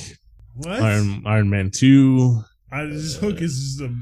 what? 0.55 0.81
Iron 0.81 1.23
Iron 1.27 1.51
Man 1.51 1.71
Two, 1.71 2.43
I 2.73 2.87
just 2.87 3.21
hook 3.21 3.41
is 3.43 3.79
just 3.79 3.81
a, 3.81 3.95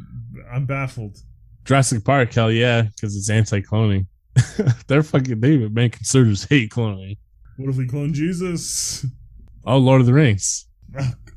I'm 0.53 0.66
baffled. 0.66 1.18
Jurassic 1.64 2.05
Park. 2.05 2.32
Hell 2.32 2.53
yeah, 2.53 2.82
because 2.82 3.16
it's 3.16 3.30
anti-cloning. 3.30 4.07
They're 4.86 5.03
fucking. 5.03 5.40
They 5.40 5.57
man, 5.68 5.90
conservatives 5.90 6.45
hate 6.45 6.70
cloning. 6.70 7.16
What 7.57 7.70
if 7.70 7.76
we 7.76 7.86
clone 7.86 8.12
Jesus? 8.14 9.05
Oh, 9.64 9.78
Lord 9.78 10.01
of 10.01 10.07
the 10.07 10.12
Rings. 10.12 10.66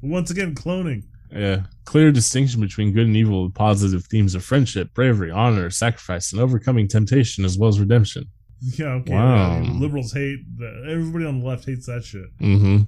Once 0.02 0.32
again, 0.32 0.56
cloning. 0.56 1.04
Yeah, 1.32 1.64
clear 1.84 2.12
distinction 2.12 2.62
between 2.62 2.94
good 2.94 3.08
and 3.08 3.16
evil. 3.16 3.50
Positive 3.50 4.06
themes 4.06 4.36
of 4.36 4.44
friendship, 4.44 4.94
bravery, 4.94 5.32
honor, 5.32 5.70
sacrifice, 5.70 6.32
and 6.32 6.42
overcoming 6.42 6.88
temptation, 6.88 7.44
as 7.44 7.58
well 7.58 7.70
as 7.70 7.80
redemption. 7.80 8.26
Yeah, 8.62 8.94
okay. 8.94 9.14
Wow. 9.14 9.62
Liberals 9.62 10.14
hate 10.14 10.40
that. 10.58 10.88
Everybody 10.90 11.26
on 11.26 11.40
the 11.40 11.46
left 11.46 11.66
hates 11.66 11.88
that 11.88 12.04
shit. 12.04 12.26
Mm-hmm. 12.40 12.84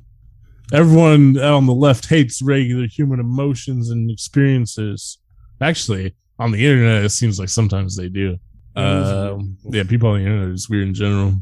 Everyone 0.74 1.38
on 1.40 1.66
the 1.66 1.74
left 1.74 2.08
hates 2.08 2.42
regular 2.42 2.88
human 2.88 3.20
emotions 3.20 3.90
and 3.90 4.10
experiences. 4.12 5.18
Actually, 5.62 6.16
on 6.40 6.52
the 6.52 6.66
internet, 6.66 7.04
it 7.04 7.10
seems 7.10 7.40
like 7.40 7.50
sometimes 7.50 7.96
they 7.96 8.10
do. 8.10 8.38
Um, 8.76 9.58
yeah, 9.66 9.84
people 9.84 10.10
on 10.10 10.20
the 10.20 10.26
internet 10.26 10.50
are 10.50 10.54
just 10.54 10.70
weird 10.70 10.88
in 10.88 10.94
general. 10.94 11.34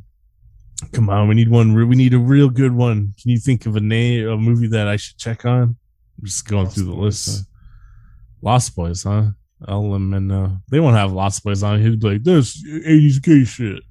Come 0.92 1.10
on, 1.10 1.28
we 1.28 1.36
need 1.36 1.50
one. 1.50 1.74
We 1.74 1.96
need 1.96 2.14
a 2.14 2.20
real 2.20 2.50
good 2.50 2.74
one. 2.74 3.14
Can 3.22 3.32
you 3.32 3.38
think 3.38 3.66
of 3.66 3.76
a 3.76 3.80
name, 3.80 4.28
a 4.28 4.38
movie 4.38 4.68
that 4.68 4.88
I 4.88 4.98
should 4.98 5.18
check 5.18 5.46
on? 5.46 5.62
I'm 6.20 6.26
just 6.26 6.48
going 6.48 6.66
Lost 6.66 6.76
through 6.76 6.86
the 6.86 6.92
Boys. 6.92 7.28
list. 7.28 7.46
Lost 8.42 8.76
Boys, 8.76 9.04
huh? 9.04 9.28
And 9.68 10.32
uh, 10.32 10.50
they 10.70 10.80
won't 10.80 10.98
have 10.98 11.12
Lost 11.12 11.44
Boys 11.44 11.64
on. 11.64 11.82
He'd 11.82 12.00
be 12.00 12.10
like, 12.10 12.24
"This 12.24 12.62
'80s 12.68 13.22
gay 13.22 13.46
shit." 13.46 13.84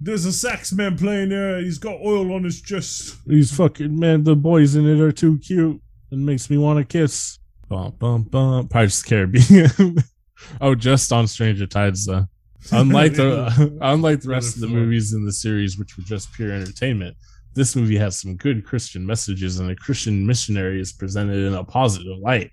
There's 0.00 0.24
a 0.24 0.32
sax 0.32 0.72
man 0.72 0.96
playing 0.96 1.28
there. 1.28 1.60
He's 1.60 1.78
got 1.78 2.00
oil 2.00 2.32
on 2.32 2.44
his 2.44 2.62
chest. 2.62 3.18
These 3.26 3.54
fucking 3.54 3.98
man, 3.98 4.24
the 4.24 4.34
boys 4.34 4.74
in 4.74 4.86
it 4.88 4.98
are 4.98 5.12
too 5.12 5.38
cute. 5.38 5.80
It 6.10 6.18
makes 6.18 6.48
me 6.48 6.56
want 6.56 6.78
to 6.78 6.84
kiss. 6.84 7.38
Bum 7.68 7.94
bum 7.98 8.22
bum. 8.22 8.68
Pirates 8.68 8.98
of 9.00 9.04
the 9.04 9.08
Caribbean. 9.10 9.96
oh, 10.60 10.74
just 10.74 11.12
on 11.12 11.26
Stranger 11.26 11.66
Tides 11.66 12.06
though. 12.06 12.26
Unlike 12.72 13.14
the 13.14 13.78
unlike 13.82 14.20
the 14.20 14.28
rest 14.28 14.54
of 14.54 14.60
the 14.60 14.68
movies 14.68 15.12
in 15.12 15.24
the 15.24 15.32
series, 15.32 15.78
which 15.78 15.96
were 15.96 16.04
just 16.04 16.32
pure 16.32 16.52
entertainment, 16.52 17.16
this 17.54 17.74
movie 17.74 17.96
has 17.96 18.18
some 18.20 18.36
good 18.36 18.64
Christian 18.64 19.06
messages, 19.06 19.58
and 19.58 19.70
a 19.70 19.76
Christian 19.76 20.26
missionary 20.26 20.80
is 20.80 20.92
presented 20.92 21.38
in 21.46 21.54
a 21.54 21.64
positive 21.64 22.18
light. 22.18 22.50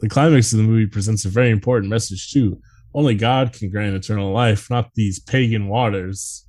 The 0.00 0.08
climax 0.08 0.52
of 0.52 0.58
the 0.58 0.64
movie 0.64 0.86
presents 0.86 1.24
a 1.24 1.28
very 1.28 1.50
important 1.50 1.90
message 1.90 2.30
too. 2.32 2.60
Only 2.94 3.14
God 3.16 3.52
can 3.52 3.70
grant 3.70 3.96
eternal 3.96 4.32
life, 4.32 4.70
not 4.70 4.94
these 4.94 5.18
pagan 5.18 5.68
waters. 5.68 6.46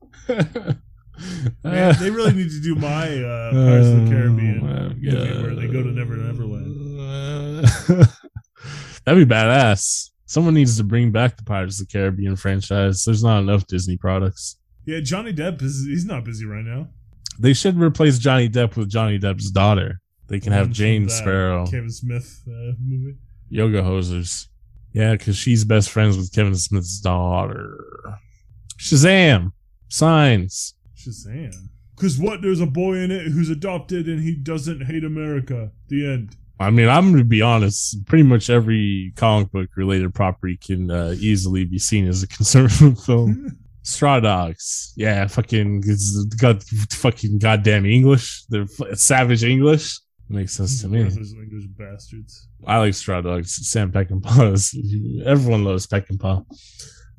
Man, 1.63 1.95
they 1.99 2.11
really 2.11 2.33
need 2.33 2.49
to 2.49 2.61
do 2.61 2.75
my 2.75 3.23
uh, 3.23 3.51
Pirates 3.51 3.87
of 3.87 4.03
the 4.05 4.09
Caribbean 4.15 4.59
Oh, 4.59 4.89
movie 4.89 5.41
where 5.41 5.55
they 5.55 5.67
go 5.67 5.81
to 5.81 5.89
Never 5.89 6.17
Neverland. 6.17 7.65
That'd 9.05 9.27
be 9.27 9.33
badass. 9.33 10.09
Someone 10.25 10.53
needs 10.55 10.77
to 10.77 10.83
bring 10.83 11.11
back 11.11 11.37
the 11.37 11.43
Pirates 11.43 11.79
of 11.79 11.87
the 11.87 11.91
Caribbean 11.91 12.35
franchise. 12.35 13.03
There's 13.05 13.23
not 13.23 13.39
enough 13.39 13.67
Disney 13.67 13.97
products. 13.97 14.57
Yeah, 14.85 14.99
Johnny 15.01 15.33
Depp 15.33 15.61
is 15.61 15.85
he's 15.85 16.05
not 16.05 16.23
busy 16.23 16.45
right 16.45 16.63
now. 16.63 16.89
They 17.39 17.53
should 17.53 17.79
replace 17.79 18.17
Johnny 18.17 18.49
Depp 18.49 18.75
with 18.75 18.89
Johnny 18.89 19.19
Depp's 19.19 19.51
daughter. 19.51 19.99
They 20.27 20.39
can 20.39 20.53
have 20.53 20.71
Jane 20.71 21.09
Sparrow. 21.09 21.65
Kevin 21.65 21.91
Smith 21.91 22.41
uh, 22.47 22.73
movie. 22.79 23.17
Yoga 23.49 23.81
hosers. 23.81 24.47
Yeah, 24.93 25.11
because 25.11 25.35
she's 25.35 25.63
best 25.65 25.89
friends 25.89 26.17
with 26.17 26.33
Kevin 26.33 26.55
Smith's 26.55 26.99
daughter. 26.99 27.77
Shazam! 28.79 29.51
Signs. 29.89 30.73
Shazam. 30.97 31.53
Because 31.95 32.17
what? 32.17 32.41
There's 32.41 32.61
a 32.61 32.65
boy 32.65 32.95
in 32.95 33.11
it 33.11 33.27
who's 33.27 33.49
adopted 33.49 34.07
and 34.07 34.23
he 34.23 34.35
doesn't 34.35 34.85
hate 34.85 35.03
America. 35.03 35.71
The 35.89 36.05
end. 36.05 36.35
I 36.59 36.69
mean, 36.69 36.87
I'm 36.87 37.07
going 37.11 37.17
to 37.17 37.25
be 37.25 37.41
honest. 37.41 38.05
Pretty 38.05 38.23
much 38.23 38.49
every 38.49 39.11
comic 39.15 39.51
book 39.51 39.69
related 39.75 40.13
property 40.13 40.57
can 40.57 40.89
uh, 40.89 41.13
easily 41.19 41.65
be 41.65 41.79
seen 41.79 42.07
as 42.07 42.23
a 42.23 42.27
conservative 42.37 42.99
film. 43.03 43.57
Straw 43.83 44.19
Dogs. 44.19 44.93
Yeah, 44.95 45.27
fucking 45.27 45.83
got 46.39 46.63
fucking 46.63 47.37
goddamn 47.37 47.85
English. 47.85 48.45
They're 48.49 48.63
f- 48.63 48.97
savage 48.97 49.43
English. 49.43 49.99
Makes 50.27 50.53
sense 50.53 50.81
to 50.81 50.87
me. 50.87 51.01
English 51.01 51.65
bastards. 51.77 52.47
I 52.65 52.79
like 52.79 52.95
Straw 52.95 53.21
Dogs. 53.21 53.69
Sam 53.69 53.91
Peckinpah. 53.91 54.53
is- 54.53 54.75
Everyone 55.23 55.63
loves 55.65 55.85
Peckinpah. 55.85 56.43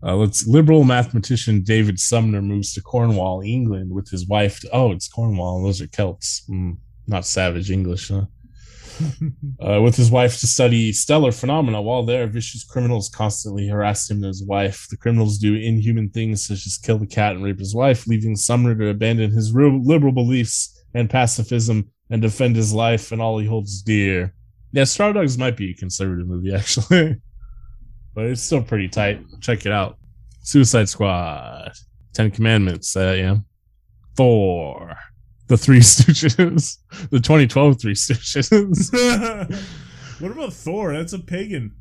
Uh, 0.03 0.17
let's 0.17 0.47
liberal 0.49 0.83
mathematician 0.83 1.63
David 1.63 2.01
Sumner 2.01 2.43
moves 2.43 2.75
to 2.75 2.83
Cornwall, 2.83 3.43
England, 3.43 3.93
with 3.93 4.09
his 4.11 4.27
wife. 4.27 4.61
oh, 4.73 4.91
it's 4.93 5.09
Cornwall. 5.09 5.63
Those 5.63 5.81
are 5.81 5.87
Celts. 5.87 6.43
Mm, 6.51 6.79
not 7.07 7.25
savage 7.27 7.71
English, 7.71 8.09
huh? 8.09 8.25
uh, 9.61 9.81
with 9.81 9.97
his 9.97 10.11
wife 10.11 10.39
to 10.41 10.47
study 10.47 10.93
stellar 10.93 11.33
phenomena. 11.33 11.81
While 11.83 12.05
there, 12.05 12.27
vicious 12.27 12.65
criminals 12.65 13.09
constantly 13.09 13.69
harass 13.69 14.11
him 14.11 14.19
and 14.19 14.27
his 14.27 14.45
wife. 14.45 14.87
The 14.91 14.97
criminals 14.97 15.39
do 15.39 15.55
inhuman 15.55 16.11
things 16.11 16.47
such 16.47 16.67
as 16.67 16.79
kill 16.79 16.99
the 16.99 17.07
cat 17.07 17.35
and 17.35 17.45
rape 17.45 17.59
his 17.59 17.75
wife, 17.75 18.07
leaving 18.07 18.37
Sumner 18.37 18.75
to 18.75 18.89
abandon 18.89 19.31
his 19.31 19.55
liberal 19.55 20.13
beliefs 20.13 20.85
and 20.95 21.11
pacifism 21.11 21.91
and 22.11 22.23
defend 22.23 22.57
his 22.57 22.73
life 22.73 23.13
and 23.13 23.21
all 23.21 23.39
he 23.39 23.47
holds 23.47 23.83
dear. 23.83 24.35
Yeah, 24.73 24.85
Straw 24.85 25.13
Dogs 25.13 25.39
might 25.39 25.57
be 25.57 25.71
a 25.71 25.75
conservative 25.75 26.27
movie, 26.27 26.55
actually. 26.55 27.17
but 28.15 28.27
it's 28.27 28.43
still 28.43 28.63
pretty 28.63 28.89
tight. 28.89 29.21
Check 29.41 29.67
it 29.67 29.73
out. 29.73 29.99
Suicide 30.43 30.89
Squad. 30.89 31.73
Ten 32.13 32.31
Commandments. 32.31 32.97
Uh, 32.97 33.15
yeah. 33.17 33.37
Thor. 34.17 34.97
The 35.49 35.57
Three 35.57 35.79
Stooges. 35.79 36.79
The 37.11 37.21
2012 37.21 37.81
Three 37.81 37.95
Stooges. 37.95 38.51
what 40.21 40.33
about 40.33 40.53
Thor? 40.53 40.93
That's 40.93 41.13
a 41.13 41.21
pagan. 41.21 41.77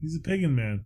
He's 0.00 0.16
a 0.16 0.20
pagan 0.20 0.56
man. 0.56 0.84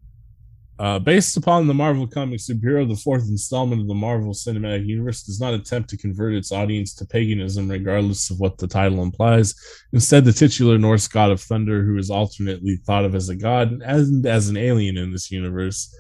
Uh, 0.79 0.99
based 0.99 1.39
upon 1.39 1.67
the 1.67 1.75
Marvel 1.75 2.07
Comics 2.07 2.49
superhero, 2.49 2.87
the 2.87 2.97
fourth 2.97 3.29
installment 3.29 3.81
of 3.81 3.89
the 3.89 3.95
Marvel 3.95 4.33
Cinematic 4.33 4.87
Universe 4.87 5.23
does 5.23 5.41
not 5.41 5.55
attempt 5.55 5.89
to 5.91 5.97
convert 5.97 6.35
its 6.35 6.53
audience 6.53 6.95
to 6.95 7.07
paganism, 7.07 7.71
regardless 7.71 8.31
of 8.31 8.39
what 8.39 8.59
the 8.59 8.67
title 8.67 9.03
implies. 9.03 9.55
Instead, 9.93 10.25
the 10.27 10.33
titular 10.33 10.77
Norse 10.79 11.09
god 11.09 11.31
of 11.31 11.41
thunder, 11.41 11.85
who 11.85 11.97
is 11.97 12.11
alternately 12.11 12.77
thought 12.87 13.05
of 13.07 13.15
as 13.15 13.31
a 13.31 13.37
god 13.37 13.73
and 13.83 14.27
as 14.27 14.49
an 14.49 14.57
alien 14.57 14.97
in 14.97 15.13
this 15.13 15.31
universe, 15.31 15.95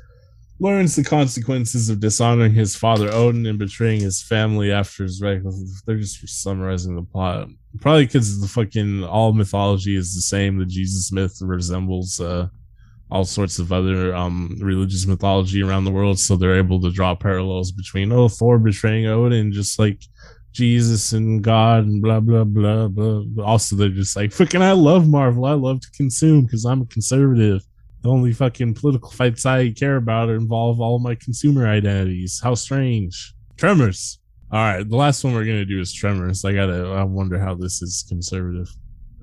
learns 0.61 0.95
the 0.95 1.03
consequences 1.03 1.89
of 1.89 2.01
dishonoring 2.01 2.53
his 2.53 2.77
father 2.77 3.11
Odin 3.11 3.47
and 3.47 3.59
betraying 3.59 4.01
his 4.01 4.23
family 4.23 4.71
after 4.71 5.03
his 5.03 5.21
wreck. 5.21 5.41
They're 5.87 5.97
just 5.97 6.43
summarizing 6.43 6.95
the 6.95 7.03
plot. 7.03 7.49
Probably 7.81 8.05
because 8.05 8.41
the 8.41 8.49
fucking 8.49 9.05
all 9.05 9.33
mythology 9.33 9.97
is 9.97 10.15
the 10.15 10.21
same. 10.21 10.59
The 10.59 10.67
Jesus 10.67 11.11
myth 11.13 11.39
resembles 11.41 12.21
uh, 12.21 12.49
all 13.11 13.25
sorts 13.25 13.59
of 13.59 13.73
other 13.73 14.15
um, 14.15 14.57
religious 14.61 15.07
mythology 15.07 15.63
around 15.63 15.85
the 15.85 15.91
world, 15.91 16.19
so 16.19 16.37
they're 16.37 16.59
able 16.59 16.81
to 16.83 16.91
draw 16.91 17.15
parallels 17.15 17.73
between 17.73 18.13
oh 18.13 18.29
Thor 18.29 18.59
betraying 18.59 19.07
Odin, 19.07 19.53
just 19.53 19.79
like 19.79 20.03
Jesus 20.53 21.13
and 21.13 21.43
God 21.43 21.87
and 21.87 22.03
blah 22.03 22.21
blah 22.21 22.45
blah 22.45 22.89
blah. 22.89 23.23
Also, 23.45 23.77
they're 23.77 23.89
just 23.89 24.17
like 24.17 24.33
fucking. 24.33 24.63
I 24.63 24.73
love 24.73 25.09
Marvel. 25.09 25.47
I 25.47 25.55
love 25.55 25.81
to 25.81 25.91
consume 25.93 26.45
because 26.45 26.65
I'm 26.65 26.83
a 26.83 26.87
conservative. 26.87 27.63
The 28.03 28.09
only 28.09 28.33
fucking 28.33 28.75
political 28.75 29.11
fights 29.11 29.45
I 29.45 29.71
care 29.71 29.97
about 29.97 30.31
involve 30.31 30.81
all 30.81 30.99
my 30.99 31.15
consumer 31.15 31.67
identities. 31.67 32.41
How 32.43 32.55
strange. 32.55 33.35
Tremors. 33.57 34.19
All 34.53 34.59
right, 34.59 34.89
the 34.89 34.97
last 34.97 35.23
one 35.23 35.35
we're 35.35 35.45
gonna 35.45 35.65
do 35.65 35.81
is 35.81 35.93
Tremors. 35.93 36.45
I 36.45 36.53
gotta. 36.53 36.89
I 36.89 37.05
wonder 37.05 37.39
how 37.39 37.55
this 37.55 37.83
is 37.83 38.05
conservative. 38.09 38.69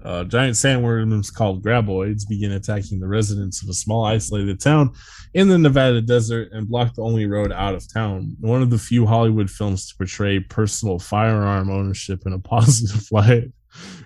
Uh, 0.04 0.24
giant 0.24 0.56
sandworms 0.56 1.34
called 1.34 1.62
graboids 1.62 2.26
begin 2.30 2.54
attacking 2.54 3.00
the 3.00 3.08
residents 3.08 3.62
of 3.62 3.68
a 3.68 3.74
small 3.74 4.06
isolated 4.06 4.62
town 4.62 4.94
in 5.34 5.50
the 5.50 5.58
Nevada 5.58 6.02
desert 6.02 6.50
and 6.54 6.70
block 6.70 6.94
the 6.94 7.02
only 7.02 7.26
road 7.26 7.52
out 7.52 7.76
of 7.76 7.92
town. 7.92 8.38
One 8.40 8.62
of 8.62 8.70
the 8.70 8.78
few 8.78 9.06
Hollywood 9.06 9.50
films 9.50 9.90
to 9.90 9.98
portray 9.98 10.40
personal 10.40 10.98
firearm 10.98 11.70
ownership 11.70 12.22
in 12.26 12.32
a 12.32 12.40
positive 12.56 13.06
light. 13.12 13.52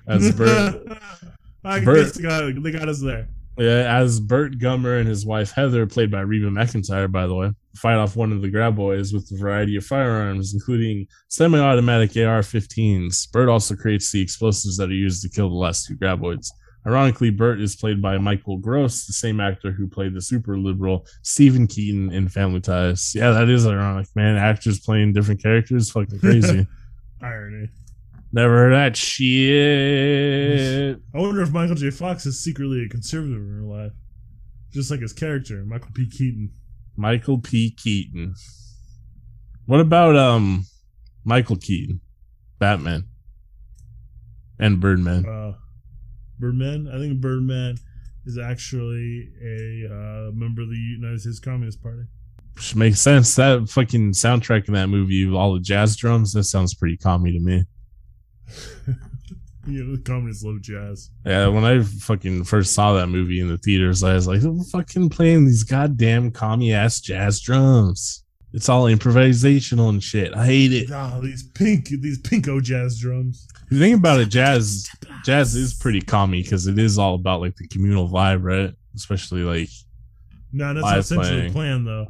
As 0.08 0.32
Bert, 0.32 0.82
I 1.64 1.82
Bert- 1.82 2.16
they 2.16 2.22
got, 2.24 2.64
they 2.64 2.72
got 2.72 2.90
us 2.90 3.02
there. 3.02 3.28
Yeah, 3.58 3.98
as 3.98 4.20
Bert 4.20 4.58
Gummer 4.58 5.00
and 5.00 5.08
his 5.08 5.26
wife 5.26 5.52
Heather, 5.52 5.86
played 5.86 6.10
by 6.10 6.22
Reba 6.22 6.50
McEntire, 6.50 7.12
by 7.12 7.28
the 7.28 7.36
way, 7.36 7.52
fight 7.76 7.98
off 7.98 8.16
one 8.16 8.32
of 8.32 8.42
the 8.42 8.50
graboids 8.50 9.14
with 9.14 9.30
a 9.32 9.38
variety 9.38 9.76
of 9.76 9.86
firearms, 9.86 10.54
including 10.54 11.06
semi-automatic 11.28 12.12
AR-15s. 12.12 13.32
Bert 13.32 13.50
also 13.50 13.76
creates 13.76 14.12
the 14.12 14.22
explosives 14.22 14.78
that 14.78 14.90
are 14.90 14.94
used 14.94 15.22
to 15.24 15.30
kill 15.30 15.50
the 15.50 15.56
last 15.56 15.86
two 15.86 15.96
graboids. 15.96 16.48
Ironically, 16.88 17.30
Bert 17.30 17.62
is 17.62 17.76
played 17.76 18.02
by 18.02 18.18
Michael 18.18 18.58
Gross, 18.58 19.06
the 19.06 19.14
same 19.14 19.40
actor 19.40 19.72
who 19.72 19.88
played 19.88 20.16
the 20.16 20.22
super 20.22 20.58
liberal 20.58 21.06
Stephen 21.22 21.68
Keaton 21.68 22.12
in 22.12 22.28
Family 22.28 22.62
Ties. 22.62 23.14
Yeah, 23.14 23.32
that 23.32 23.50
is 23.50 23.68
ironic, 23.68 24.08
man. 24.16 24.38
Actors 24.38 24.80
playing 24.80 25.14
different 25.14 25.44
characters, 25.44 25.92
fucking 25.92 26.20
crazy. 26.20 26.66
Irony. 27.22 27.70
Never 28.34 28.54
heard 28.54 28.74
that 28.74 28.96
shit. 28.96 30.98
I 31.14 31.18
wonder 31.18 31.42
if 31.42 31.52
Michael 31.52 31.76
J. 31.76 31.90
Fox 31.90 32.26
is 32.26 32.42
secretly 32.42 32.86
a 32.86 32.90
conservative 32.90 33.38
in 33.38 33.64
real 33.64 33.78
life. 33.78 33.92
Just 34.72 34.90
like 34.90 35.02
his 35.02 35.12
character, 35.12 35.66
Michael 35.66 35.90
P. 35.94 36.10
Keaton. 36.10 36.52
Michael 36.96 37.40
P. 37.40 37.72
Keaton. 37.72 38.36
What 39.66 39.82
about 39.82 40.16
um 40.16 40.66
Michael 41.26 41.58
Keaton, 41.58 42.00
Batman, 42.58 43.04
and 44.60 44.80
Birdman? 44.80 45.26
Uh, 45.26 45.54
Birdman? 46.40 46.88
I 46.88 47.00
think 47.00 47.20
Birdman 47.20 47.78
is 48.26 48.38
actually 48.38 49.30
a 49.44 49.88
uh, 49.88 50.32
member 50.34 50.62
of 50.62 50.70
the 50.70 50.78
United 50.78 51.20
States 51.20 51.40
Communist 51.40 51.84
Party. 51.84 52.04
Which 52.56 52.76
makes 52.76 53.02
sense. 53.02 53.36
That 53.36 53.70
fucking 53.70 54.12
soundtrack 54.12 54.68
in 54.68 54.74
that 54.74 54.88
movie, 54.88 55.30
all 55.30 55.54
the 55.54 55.60
jazz 55.60 55.96
drums, 55.96 56.34
that 56.34 56.46
sounds 56.46 56.74
pretty 56.74 56.98
commie 56.98 57.34
to 57.34 57.40
me. 57.40 57.66
You 59.68 59.84
know, 59.84 59.96
the 59.96 60.02
communists 60.02 60.44
love 60.44 60.60
jazz. 60.62 61.12
Yeah, 61.24 61.48
when 61.48 61.64
I 61.64 61.84
fucking 61.84 62.46
first 62.46 62.74
saw 62.74 62.94
that 62.94 63.08
movie 63.10 63.40
in 63.40 63.48
the 63.48 63.60
theaters, 63.60 64.02
I 64.02 64.16
was 64.16 64.26
like, 64.28 64.40
"Who 64.42 64.64
fucking 64.64 65.10
playing 65.10 65.46
these 65.46 65.64
goddamn 65.64 66.32
commie 66.32 66.74
ass 66.74 67.00
jazz 67.00 67.40
drums. 67.40 68.24
It's 68.54 68.70
all 68.70 68.86
improvisational 68.86 69.90
and 69.90 70.04
shit. 70.04 70.34
I 70.36 70.48
hate 70.48 70.74
it. 70.74 70.92
Ah, 70.92 71.20
these 71.22 71.44
pink, 71.44 71.90
these 71.90 72.20
pinko 72.24 72.60
jazz 72.62 73.00
drums. 73.00 73.48
You 73.70 73.78
think 73.78 73.98
about 74.00 74.20
it, 74.20 74.30
jazz, 74.30 74.90
jazz 75.24 75.54
is 75.54 75.76
pretty 75.76 76.02
commie 76.02 76.42
because 76.42 76.66
it 76.66 76.80
is 76.80 76.98
all 76.98 77.14
about 77.14 77.40
like 77.40 77.56
the 77.56 77.68
communal 77.68 78.10
vibe, 78.10 78.44
right? 78.44 78.74
Especially 78.96 79.44
like, 79.44 79.70
No, 80.52 80.74
that's 80.74 81.08
centrally 81.10 81.52
playing. 81.52 81.54
planned 81.54 81.88
though. 81.88 82.08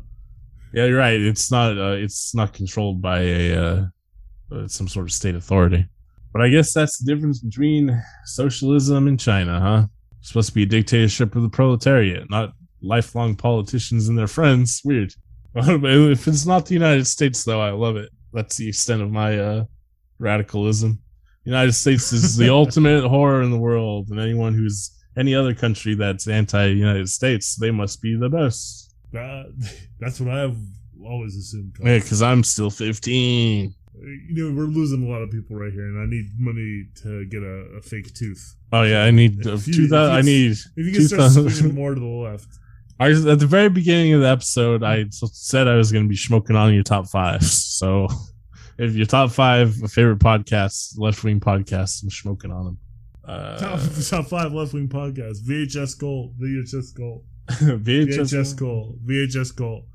yeah, 0.73 0.85
you're 0.85 0.97
right. 0.97 1.19
It's 1.19 1.51
not, 1.51 1.77
uh, 1.77 1.91
it's 1.97 2.33
not 2.33 2.53
controlled 2.53 3.01
by 3.01 3.19
a 3.19 3.55
uh, 3.55 3.85
uh, 4.53 4.67
some 4.69 4.87
sort 4.87 5.05
of 5.05 5.11
state 5.11 5.35
authority. 5.35 5.85
But 6.33 6.41
I 6.41 6.49
guess 6.49 6.73
that's 6.73 6.97
the 6.97 7.13
difference 7.13 7.39
between 7.39 8.01
socialism 8.25 9.07
and 9.07 9.19
China, 9.19 9.59
huh? 9.59 9.87
It's 10.19 10.29
supposed 10.29 10.49
to 10.49 10.55
be 10.55 10.63
a 10.63 10.67
dictatorship 10.67 11.35
of 11.35 11.41
the 11.41 11.49
proletariat, 11.49 12.29
not 12.29 12.53
lifelong 12.81 13.35
politicians 13.35 14.07
and 14.07 14.17
their 14.17 14.27
friends. 14.27 14.81
Weird. 14.85 15.13
if 15.55 16.27
it's 16.27 16.45
not 16.45 16.65
the 16.65 16.73
United 16.73 17.05
States, 17.05 17.43
though, 17.43 17.61
I 17.61 17.71
love 17.71 17.97
it. 17.97 18.09
That's 18.33 18.55
the 18.55 18.69
extent 18.69 19.01
of 19.01 19.11
my 19.11 19.37
uh, 19.37 19.65
radicalism. 20.19 20.99
United 21.43 21.73
States 21.73 22.13
is 22.13 22.37
the 22.37 22.49
ultimate 22.53 23.05
horror 23.07 23.41
in 23.41 23.51
the 23.51 23.57
world, 23.57 24.09
and 24.09 24.19
anyone 24.19 24.53
who's 24.53 24.91
any 25.17 25.35
other 25.35 25.53
country 25.53 25.95
that's 25.95 26.27
anti-United 26.27 27.09
States, 27.09 27.55
they 27.55 27.71
must 27.71 28.01
be 28.01 28.15
the 28.15 28.29
best. 28.29 28.95
Uh, 29.17 29.43
that's 29.99 30.21
what 30.21 30.33
I've 30.33 30.57
always 31.03 31.35
assumed. 31.35 31.75
Yeah, 31.83 31.97
because 31.97 32.21
I'm 32.21 32.43
still 32.43 32.69
15. 32.69 33.73
You 34.01 34.49
know, 34.49 34.55
we're 34.57 34.65
losing 34.65 35.05
a 35.07 35.09
lot 35.11 35.21
of 35.21 35.29
people 35.29 35.55
right 35.57 35.71
here, 35.71 35.85
and 35.85 35.99
I 36.01 36.05
need 36.09 36.25
money 36.39 36.85
to 37.03 37.25
get 37.25 37.43
a, 37.43 37.77
a 37.77 37.81
fake 37.81 38.13
tooth. 38.13 38.55
Oh 38.73 38.81
yeah, 38.83 39.03
I 39.03 39.11
need 39.11 39.45
If 39.45 39.67
you- 39.67 39.73
two 39.73 39.87
thousand. 39.87 40.15
I 40.15 40.21
need. 40.21 40.51
If 40.51 40.85
you 40.85 40.91
can 40.91 41.07
start 41.07 41.31
2000 41.33 41.49
swinging 41.51 41.75
more 41.81 41.93
to 41.93 41.99
the 41.99 42.05
left. 42.05 42.47
I 42.99 43.11
at 43.11 43.39
the 43.39 43.47
very 43.47 43.69
beginning 43.69 44.13
of 44.13 44.21
the 44.21 44.27
episode, 44.27 44.83
I 44.83 45.05
said 45.11 45.67
I 45.67 45.75
was 45.75 45.91
going 45.91 46.03
to 46.05 46.09
be 46.09 46.15
smoking 46.15 46.55
on 46.55 46.73
your 46.73 46.83
top 46.83 47.07
five. 47.07 47.41
So, 47.81 48.07
if 48.77 48.93
your 48.95 49.05
top 49.07 49.31
five 49.31 49.75
favorite 49.91 50.19
podcasts, 50.19 50.97
left 50.99 51.23
wing 51.23 51.39
podcasts, 51.39 52.03
I'm 52.03 52.09
smoking 52.11 52.51
on 52.51 52.65
them. 52.65 52.77
Top, 53.57 53.79
Uh, 53.79 54.01
top 54.09 54.25
five 54.27 54.53
left 54.53 54.73
wing 54.73 54.87
podcasts. 54.87 55.39
VHS 55.47 55.99
Cult. 55.99 56.37
VHS 56.39 56.95
Cult. 56.95 57.23
VHS. 57.49 57.83
VHS 57.83 58.57
Cult. 58.57 59.05
VHS 59.05 59.55
Cult. 59.55 59.85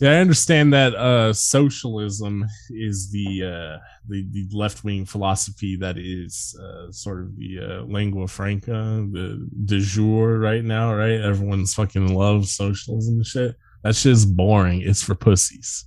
Yeah, 0.00 0.12
I 0.12 0.16
understand 0.16 0.72
that 0.72 0.94
uh, 0.94 1.32
socialism 1.32 2.44
is 2.70 3.10
the 3.10 3.42
uh, 3.44 3.78
the, 4.08 4.26
the 4.30 4.48
left 4.52 4.84
wing 4.84 5.04
philosophy 5.04 5.76
that 5.76 5.96
is 5.98 6.58
uh, 6.62 6.90
sort 6.92 7.20
of 7.20 7.36
the 7.36 7.58
uh, 7.60 7.82
lingua 7.84 8.28
franca, 8.28 9.06
the 9.10 9.48
de 9.64 9.80
jour 9.80 10.38
right 10.38 10.64
now. 10.64 10.94
Right, 10.94 11.20
everyone's 11.20 11.74
fucking 11.74 12.14
loves 12.14 12.52
socialism 12.52 13.16
and 13.16 13.26
shit. 13.26 13.56
That 13.82 13.94
shit 13.94 14.12
is 14.12 14.26
boring. 14.26 14.82
It's 14.82 15.02
for 15.02 15.14
pussies. 15.14 15.84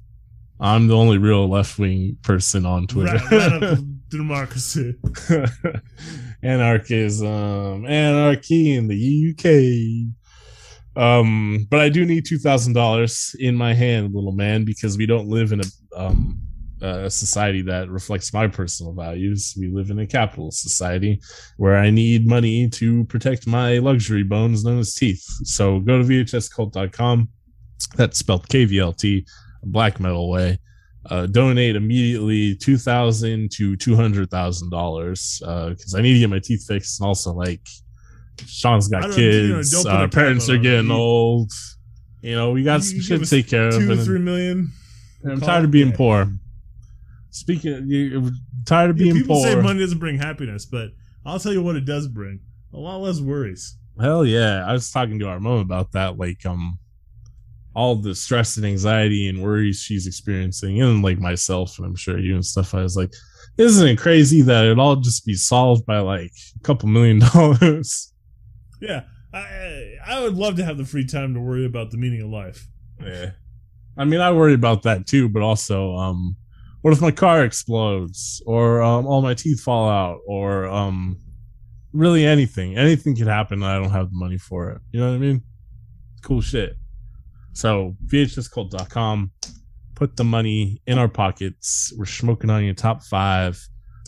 I'm 0.61 0.87
the 0.87 0.95
only 0.95 1.17
real 1.17 1.47
left 1.47 1.79
wing 1.79 2.17
person 2.21 2.65
on 2.65 2.87
Twitter. 2.87 3.17
Ra- 3.17 3.29
Radical 3.31 3.85
democracy. 4.09 4.95
Anarchism, 6.41 7.85
anarchy 7.85 8.73
in 8.73 8.87
the 8.87 9.31
UK. 9.31 10.13
Um, 10.95 11.67
but 11.69 11.79
I 11.79 11.89
do 11.89 12.05
need 12.05 12.25
two 12.25 12.39
thousand 12.39 12.73
dollars 12.73 13.35
in 13.39 13.55
my 13.55 13.73
hand, 13.73 14.13
little 14.13 14.31
man, 14.31 14.65
because 14.65 14.97
we 14.97 15.05
don't 15.05 15.27
live 15.27 15.51
in 15.51 15.61
a 15.61 15.99
um 15.99 16.41
a 16.81 17.09
society 17.09 17.61
that 17.63 17.89
reflects 17.89 18.33
my 18.33 18.47
personal 18.47 18.93
values. 18.93 19.53
We 19.57 19.67
live 19.67 19.89
in 19.89 19.99
a 19.99 20.07
capitalist 20.07 20.61
society 20.61 21.21
where 21.57 21.75
I 21.75 21.89
need 21.89 22.27
money 22.27 22.69
to 22.69 23.03
protect 23.05 23.47
my 23.47 23.79
luxury 23.79 24.23
bones 24.23 24.63
known 24.63 24.79
as 24.79 24.93
teeth. 24.93 25.23
So 25.43 25.79
go 25.79 26.01
to 26.01 26.07
vhscult.com. 26.07 27.29
That's 27.95 28.19
spelled 28.19 28.47
KVLT, 28.47 29.25
black 29.63 29.99
metal 29.99 30.29
way. 30.29 30.57
Uh, 31.09 31.25
donate 31.25 31.75
immediately 31.75 32.55
two 32.55 32.77
thousand 32.77 33.51
to 33.51 33.75
two 33.75 33.95
hundred 33.95 34.29
thousand 34.29 34.69
dollars 34.69 35.39
because 35.41 35.95
I 35.95 36.01
need 36.01 36.13
to 36.13 36.19
get 36.19 36.29
my 36.29 36.39
teeth 36.39 36.65
fixed 36.67 36.99
and 36.99 37.07
also 37.07 37.33
like 37.33 37.67
Sean's 38.47 38.87
got 38.87 39.03
don't- 39.03 39.17
you 39.17 39.47
know, 39.49 39.57
kids, 39.57 39.85
our 39.85 40.07
parents 40.07 40.49
are 40.49 40.57
getting 40.57 40.91
old. 40.91 41.51
You 42.21 42.35
know, 42.35 42.51
we 42.51 42.63
got 42.63 42.83
some 42.83 42.99
shit 42.99 43.23
to 43.23 43.29
take 43.29 43.47
care 43.47 43.67
of. 43.69 43.75
Two, 43.75 43.95
three 44.03 44.19
million. 44.19 44.71
I'm 45.25 45.39
tired 45.41 45.65
of 45.65 45.71
being 45.71 45.91
poor. 45.91 46.31
Speaking, 47.31 47.73
of, 48.15 48.33
tired 48.65 48.89
of 48.91 48.97
Yeah, 48.99 49.03
being 49.13 49.15
people 49.17 49.35
poor. 49.37 49.45
say 49.45 49.55
money 49.61 49.79
doesn't 49.79 49.99
bring 49.99 50.17
happiness, 50.17 50.65
but 50.65 50.89
I'll 51.25 51.39
tell 51.39 51.53
you 51.53 51.61
what 51.61 51.75
it 51.75 51.85
does 51.85 52.07
bring: 52.07 52.39
a 52.73 52.77
lot 52.77 52.97
less 52.97 53.19
worries. 53.21 53.77
Hell 53.99 54.25
yeah. 54.25 54.65
I 54.65 54.73
was 54.73 54.89
talking 54.91 55.19
to 55.19 55.27
our 55.27 55.39
mom 55.39 55.59
about 55.59 55.91
that. 55.91 56.17
Like, 56.17 56.45
um, 56.45 56.79
all 57.75 57.95
the 57.95 58.15
stress 58.15 58.57
and 58.57 58.65
anxiety 58.65 59.27
and 59.27 59.41
worries 59.43 59.79
she's 59.79 60.07
experiencing, 60.07 60.81
and 60.81 61.03
like 61.03 61.19
myself, 61.19 61.77
and 61.77 61.85
I'm 61.85 61.95
sure 61.95 62.17
you 62.19 62.33
and 62.35 62.45
stuff. 62.45 62.73
I 62.73 62.81
was 62.81 62.97
like, 62.97 63.13
isn't 63.57 63.87
it 63.87 63.97
crazy 63.97 64.41
that 64.41 64.65
it 64.65 64.79
all 64.79 64.95
just 64.95 65.25
be 65.25 65.35
solved 65.35 65.85
by 65.85 65.99
like 65.99 66.31
a 66.55 66.63
couple 66.63 66.89
million 66.89 67.19
dollars? 67.19 68.08
Yeah, 68.79 69.03
I 69.33 69.95
I 70.05 70.21
would 70.21 70.35
love 70.35 70.55
to 70.57 70.65
have 70.65 70.77
the 70.77 70.85
free 70.85 71.05
time 71.05 71.33
to 71.33 71.39
worry 71.39 71.65
about 71.65 71.91
the 71.91 71.97
meaning 71.97 72.21
of 72.21 72.29
life. 72.29 72.67
Yeah. 73.01 73.31
I 73.97 74.05
mean, 74.05 74.21
I 74.21 74.31
worry 74.31 74.53
about 74.53 74.83
that 74.83 75.07
too, 75.07 75.27
but 75.27 75.41
also, 75.41 75.95
um, 75.95 76.37
what 76.81 76.93
if 76.93 77.01
my 77.01 77.11
car 77.11 77.43
explodes 77.43 78.41
or 78.45 78.81
um, 78.81 79.05
all 79.05 79.21
my 79.21 79.33
teeth 79.33 79.59
fall 79.59 79.89
out 79.89 80.19
or 80.25 80.67
um, 80.67 81.17
really 81.91 82.25
anything? 82.25 82.77
Anything 82.77 83.15
could 83.15 83.27
happen. 83.27 83.61
And 83.61 83.71
I 83.71 83.77
don't 83.77 83.91
have 83.91 84.09
the 84.09 84.17
money 84.17 84.37
for 84.37 84.69
it. 84.69 84.81
You 84.91 85.01
know 85.01 85.09
what 85.09 85.15
I 85.15 85.19
mean? 85.19 85.41
Cool 86.23 86.41
shit. 86.41 86.77
So 87.51 87.97
VHScult.com, 88.05 89.31
put 89.95 90.15
the 90.15 90.23
money 90.23 90.81
in 90.87 90.97
our 90.97 91.09
pockets. 91.09 91.91
We're 91.97 92.05
smoking 92.05 92.49
on 92.49 92.63
your 92.63 92.75
top 92.75 93.03
five. 93.03 93.61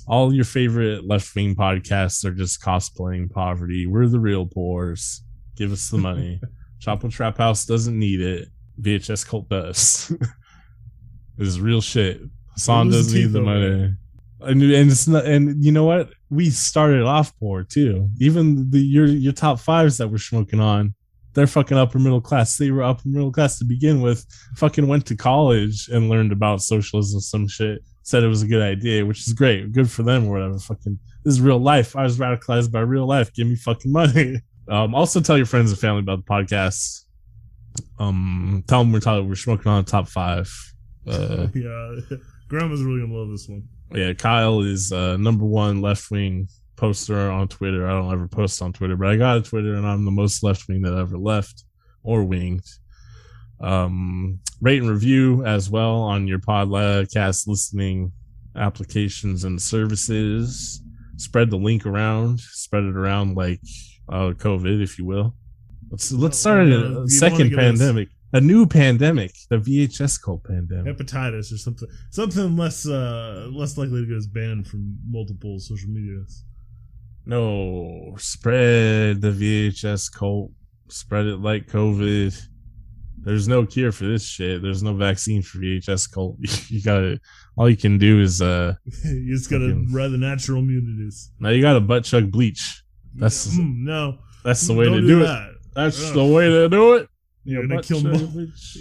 All 0.07 0.33
your 0.33 0.45
favorite 0.45 1.05
left 1.05 1.33
wing 1.35 1.55
podcasts 1.55 2.25
are 2.25 2.33
just 2.33 2.61
cosplaying 2.61 3.31
poverty. 3.31 3.85
We're 3.85 4.07
the 4.07 4.19
real 4.19 4.45
poors. 4.45 5.23
Give 5.55 5.71
us 5.71 5.89
the 5.89 5.97
money. 5.97 6.41
And 6.87 7.11
Trap 7.11 7.37
House 7.37 7.63
doesn't 7.67 7.97
need 7.97 8.21
it. 8.21 8.47
VHS 8.81 9.27
Cult 9.27 9.47
does. 9.49 10.07
this 11.37 11.47
is 11.47 11.61
real 11.61 11.79
shit. 11.79 12.21
Hasan 12.55 12.89
doesn't 12.89 13.13
need 13.13 13.31
the 13.31 13.41
money. 13.41 13.93
And, 14.41 14.63
and 14.63 14.91
it's 14.91 15.07
not, 15.07 15.25
and 15.25 15.63
you 15.63 15.71
know 15.71 15.85
what? 15.85 16.09
We 16.31 16.49
started 16.49 17.03
off 17.03 17.37
poor 17.39 17.63
too. 17.63 18.09
Even 18.19 18.71
the 18.71 18.79
your 18.79 19.05
your 19.05 19.33
top 19.33 19.59
fives 19.59 19.97
that 19.99 20.07
we're 20.07 20.17
smoking 20.17 20.59
on, 20.59 20.95
they're 21.33 21.47
fucking 21.47 21.77
upper 21.77 21.99
middle 21.99 22.21
class. 22.21 22.57
They 22.57 22.71
were 22.71 22.83
upper 22.83 23.07
middle 23.07 23.31
class 23.31 23.59
to 23.59 23.65
begin 23.65 24.01
with. 24.01 24.25
Fucking 24.57 24.87
went 24.87 25.05
to 25.07 25.15
college 25.15 25.87
and 25.89 26.09
learned 26.09 26.31
about 26.31 26.61
socialism, 26.61 27.19
some 27.21 27.47
shit. 27.47 27.83
Said 28.03 28.23
it 28.23 28.27
was 28.27 28.41
a 28.41 28.47
good 28.47 28.61
idea, 28.61 29.05
which 29.05 29.27
is 29.27 29.33
great. 29.33 29.71
Good 29.71 29.89
for 29.89 30.03
them 30.03 30.27
or 30.27 30.31
whatever. 30.31 30.57
Fucking 30.57 30.97
this 31.23 31.33
is 31.35 31.41
real 31.41 31.59
life. 31.59 31.95
I 31.95 32.03
was 32.03 32.17
radicalized 32.17 32.71
by 32.71 32.79
real 32.79 33.05
life. 33.05 33.33
Give 33.33 33.47
me 33.47 33.55
fucking 33.55 33.91
money. 33.91 34.39
Um, 34.67 34.95
also 34.95 35.19
tell 35.19 35.35
your 35.35 35.47
friends 35.47 35.71
and 35.71 35.79
family 35.79 35.99
about 35.99 36.23
the 36.25 36.31
podcast. 36.31 37.03
Um, 37.99 38.63
tell 38.67 38.79
them 38.79 38.93
we're 38.93 38.99
talking. 38.99 39.27
We're 39.27 39.35
smoking 39.35 39.69
on 39.69 39.83
top 39.83 40.07
five. 40.07 40.49
Uh, 41.05 41.47
yeah, 41.55 41.95
Grandma's 42.47 42.81
really 42.81 43.01
gonna 43.01 43.13
love 43.13 43.31
this 43.31 43.49
one. 43.49 43.67
yeah, 43.93 44.13
Kyle 44.13 44.61
is 44.61 44.93
uh, 44.93 45.17
number 45.17 45.45
one 45.45 45.81
left 45.81 46.09
wing 46.09 46.47
poster 46.77 47.29
on 47.29 47.47
Twitter. 47.47 47.85
I 47.85 47.91
don't 47.91 48.13
ever 48.13 48.27
post 48.27 48.61
on 48.61 48.71
Twitter, 48.71 48.95
but 48.95 49.07
I 49.07 49.17
got 49.17 49.37
a 49.37 49.41
Twitter, 49.41 49.75
and 49.75 49.85
I'm 49.85 50.05
the 50.05 50.11
most 50.11 50.41
left 50.41 50.67
wing 50.69 50.83
that 50.83 50.93
ever 50.93 51.17
left 51.17 51.65
or 52.03 52.23
winged. 52.23 52.65
Um, 53.61 54.39
rate 54.61 54.81
and 54.81 54.89
review 54.89 55.45
as 55.45 55.69
well 55.69 55.95
on 56.01 56.27
your 56.27 56.39
podcast 56.39 57.47
listening 57.47 58.11
applications 58.55 59.43
and 59.43 59.61
services. 59.61 60.81
Spread 61.17 61.49
the 61.51 61.57
link 61.57 61.85
around. 61.85 62.39
Spread 62.39 62.83
it 62.83 62.95
around 62.95 63.35
like 63.35 63.61
uh, 64.09 64.31
COVID, 64.35 64.81
if 64.81 64.97
you 64.97 65.05
will. 65.05 65.35
Let's 65.89 66.11
let's 66.11 66.38
start 66.39 66.67
Uh, 66.71 67.03
a, 67.03 67.07
second 67.07 67.53
us- 67.53 67.59
pandemic, 67.59 68.09
a 68.33 68.41
new 68.41 68.65
pandemic, 68.65 69.33
the 69.49 69.57
VHS 69.57 70.21
cult 70.21 70.43
pandemic. 70.45 70.97
Hepatitis 70.97 71.53
or 71.53 71.57
something, 71.57 71.88
something 72.11 72.55
less 72.57 72.88
uh 72.88 73.47
less 73.51 73.77
likely 73.77 74.01
to 74.01 74.07
get 74.07 74.17
us 74.17 74.25
banned 74.25 74.67
from 74.67 74.97
multiple 75.09 75.59
social 75.59 75.89
medias. 75.89 76.45
No, 77.25 78.15
spread 78.17 79.21
the 79.21 79.31
VHS 79.31 80.11
cult. 80.11 80.51
Spread 80.89 81.27
it 81.27 81.38
like 81.38 81.67
COVID. 81.67 82.35
There's 83.23 83.48
no 83.48 83.65
cure 83.65 83.91
for 83.91 84.06
this 84.06 84.26
shit. 84.26 84.61
There's 84.61 84.81
no 84.84 84.93
vaccine 84.95 85.41
for 85.41 85.60
VHS 85.60 86.11
cult. 86.11 86.38
You 86.69 86.81
gotta. 86.81 87.19
All 87.57 87.69
you 87.69 87.77
can 87.77 87.98
do 87.98 88.19
is 88.22 88.41
uh. 88.41 88.73
you 89.06 89.35
just 89.35 89.49
gotta 89.49 89.68
Fucking- 89.69 89.91
ride 89.93 90.10
the 90.10 90.18
natural 90.18 90.60
immunities. 90.60 91.31
Now 91.39 91.49
you 91.49 91.61
gotta 91.61 91.80
butt 91.81 92.03
chug 92.06 92.31
bleach. 92.31 92.84
That's 93.15 93.48
Mm, 93.57 93.84
no, 93.84 94.18
that's 94.43 94.65
the 94.68 94.73
way 94.73 94.85
don't 94.85 94.95
to 94.95 95.02
do 95.02 95.07
do 95.07 95.19
it. 95.22 95.23
that. 95.27 95.49
That's 95.76 96.10
Ugh. 96.10 96.14
the 96.15 96.26
way 96.26 96.49
to 96.49 96.69
do 96.69 96.93
it. 96.93 97.07
You're 97.43 97.64
You 97.64 97.69
gonna 97.69 97.81
kill 97.84 98.02
mo- 98.03 98.18
bleach. 98.27 98.77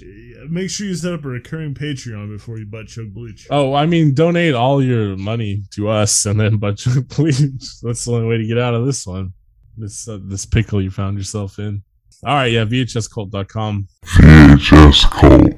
Make 0.48 0.70
sure 0.70 0.86
you 0.86 0.94
set 0.94 1.14
up 1.14 1.24
a 1.24 1.28
recurring 1.28 1.74
Patreon 1.74 2.28
before 2.30 2.58
you 2.58 2.66
butt 2.66 2.86
chug 2.88 3.12
bleach. 3.14 3.46
Oh, 3.50 3.74
I 3.74 3.86
mean, 3.86 4.14
donate 4.14 4.54
all 4.54 4.82
your 4.82 5.16
money 5.16 5.62
to 5.72 5.88
us 5.88 6.26
and 6.26 6.38
then 6.38 6.58
butt 6.58 6.76
chug 6.78 7.08
bleach. 7.16 7.38
That's 7.82 8.04
the 8.04 8.12
only 8.12 8.28
way 8.28 8.38
to 8.38 8.46
get 8.46 8.58
out 8.58 8.74
of 8.74 8.86
this 8.86 9.06
one. 9.06 9.32
This 9.76 10.06
uh, 10.08 10.18
this 10.22 10.46
pickle 10.46 10.80
you 10.82 10.90
found 10.90 11.16
yourself 11.18 11.58
in. 11.58 11.82
All 12.22 12.34
right, 12.34 12.52
yeah, 12.52 12.64
VHScult.com. 12.64 13.88
VHS 14.04 15.10
Cult. 15.10 15.40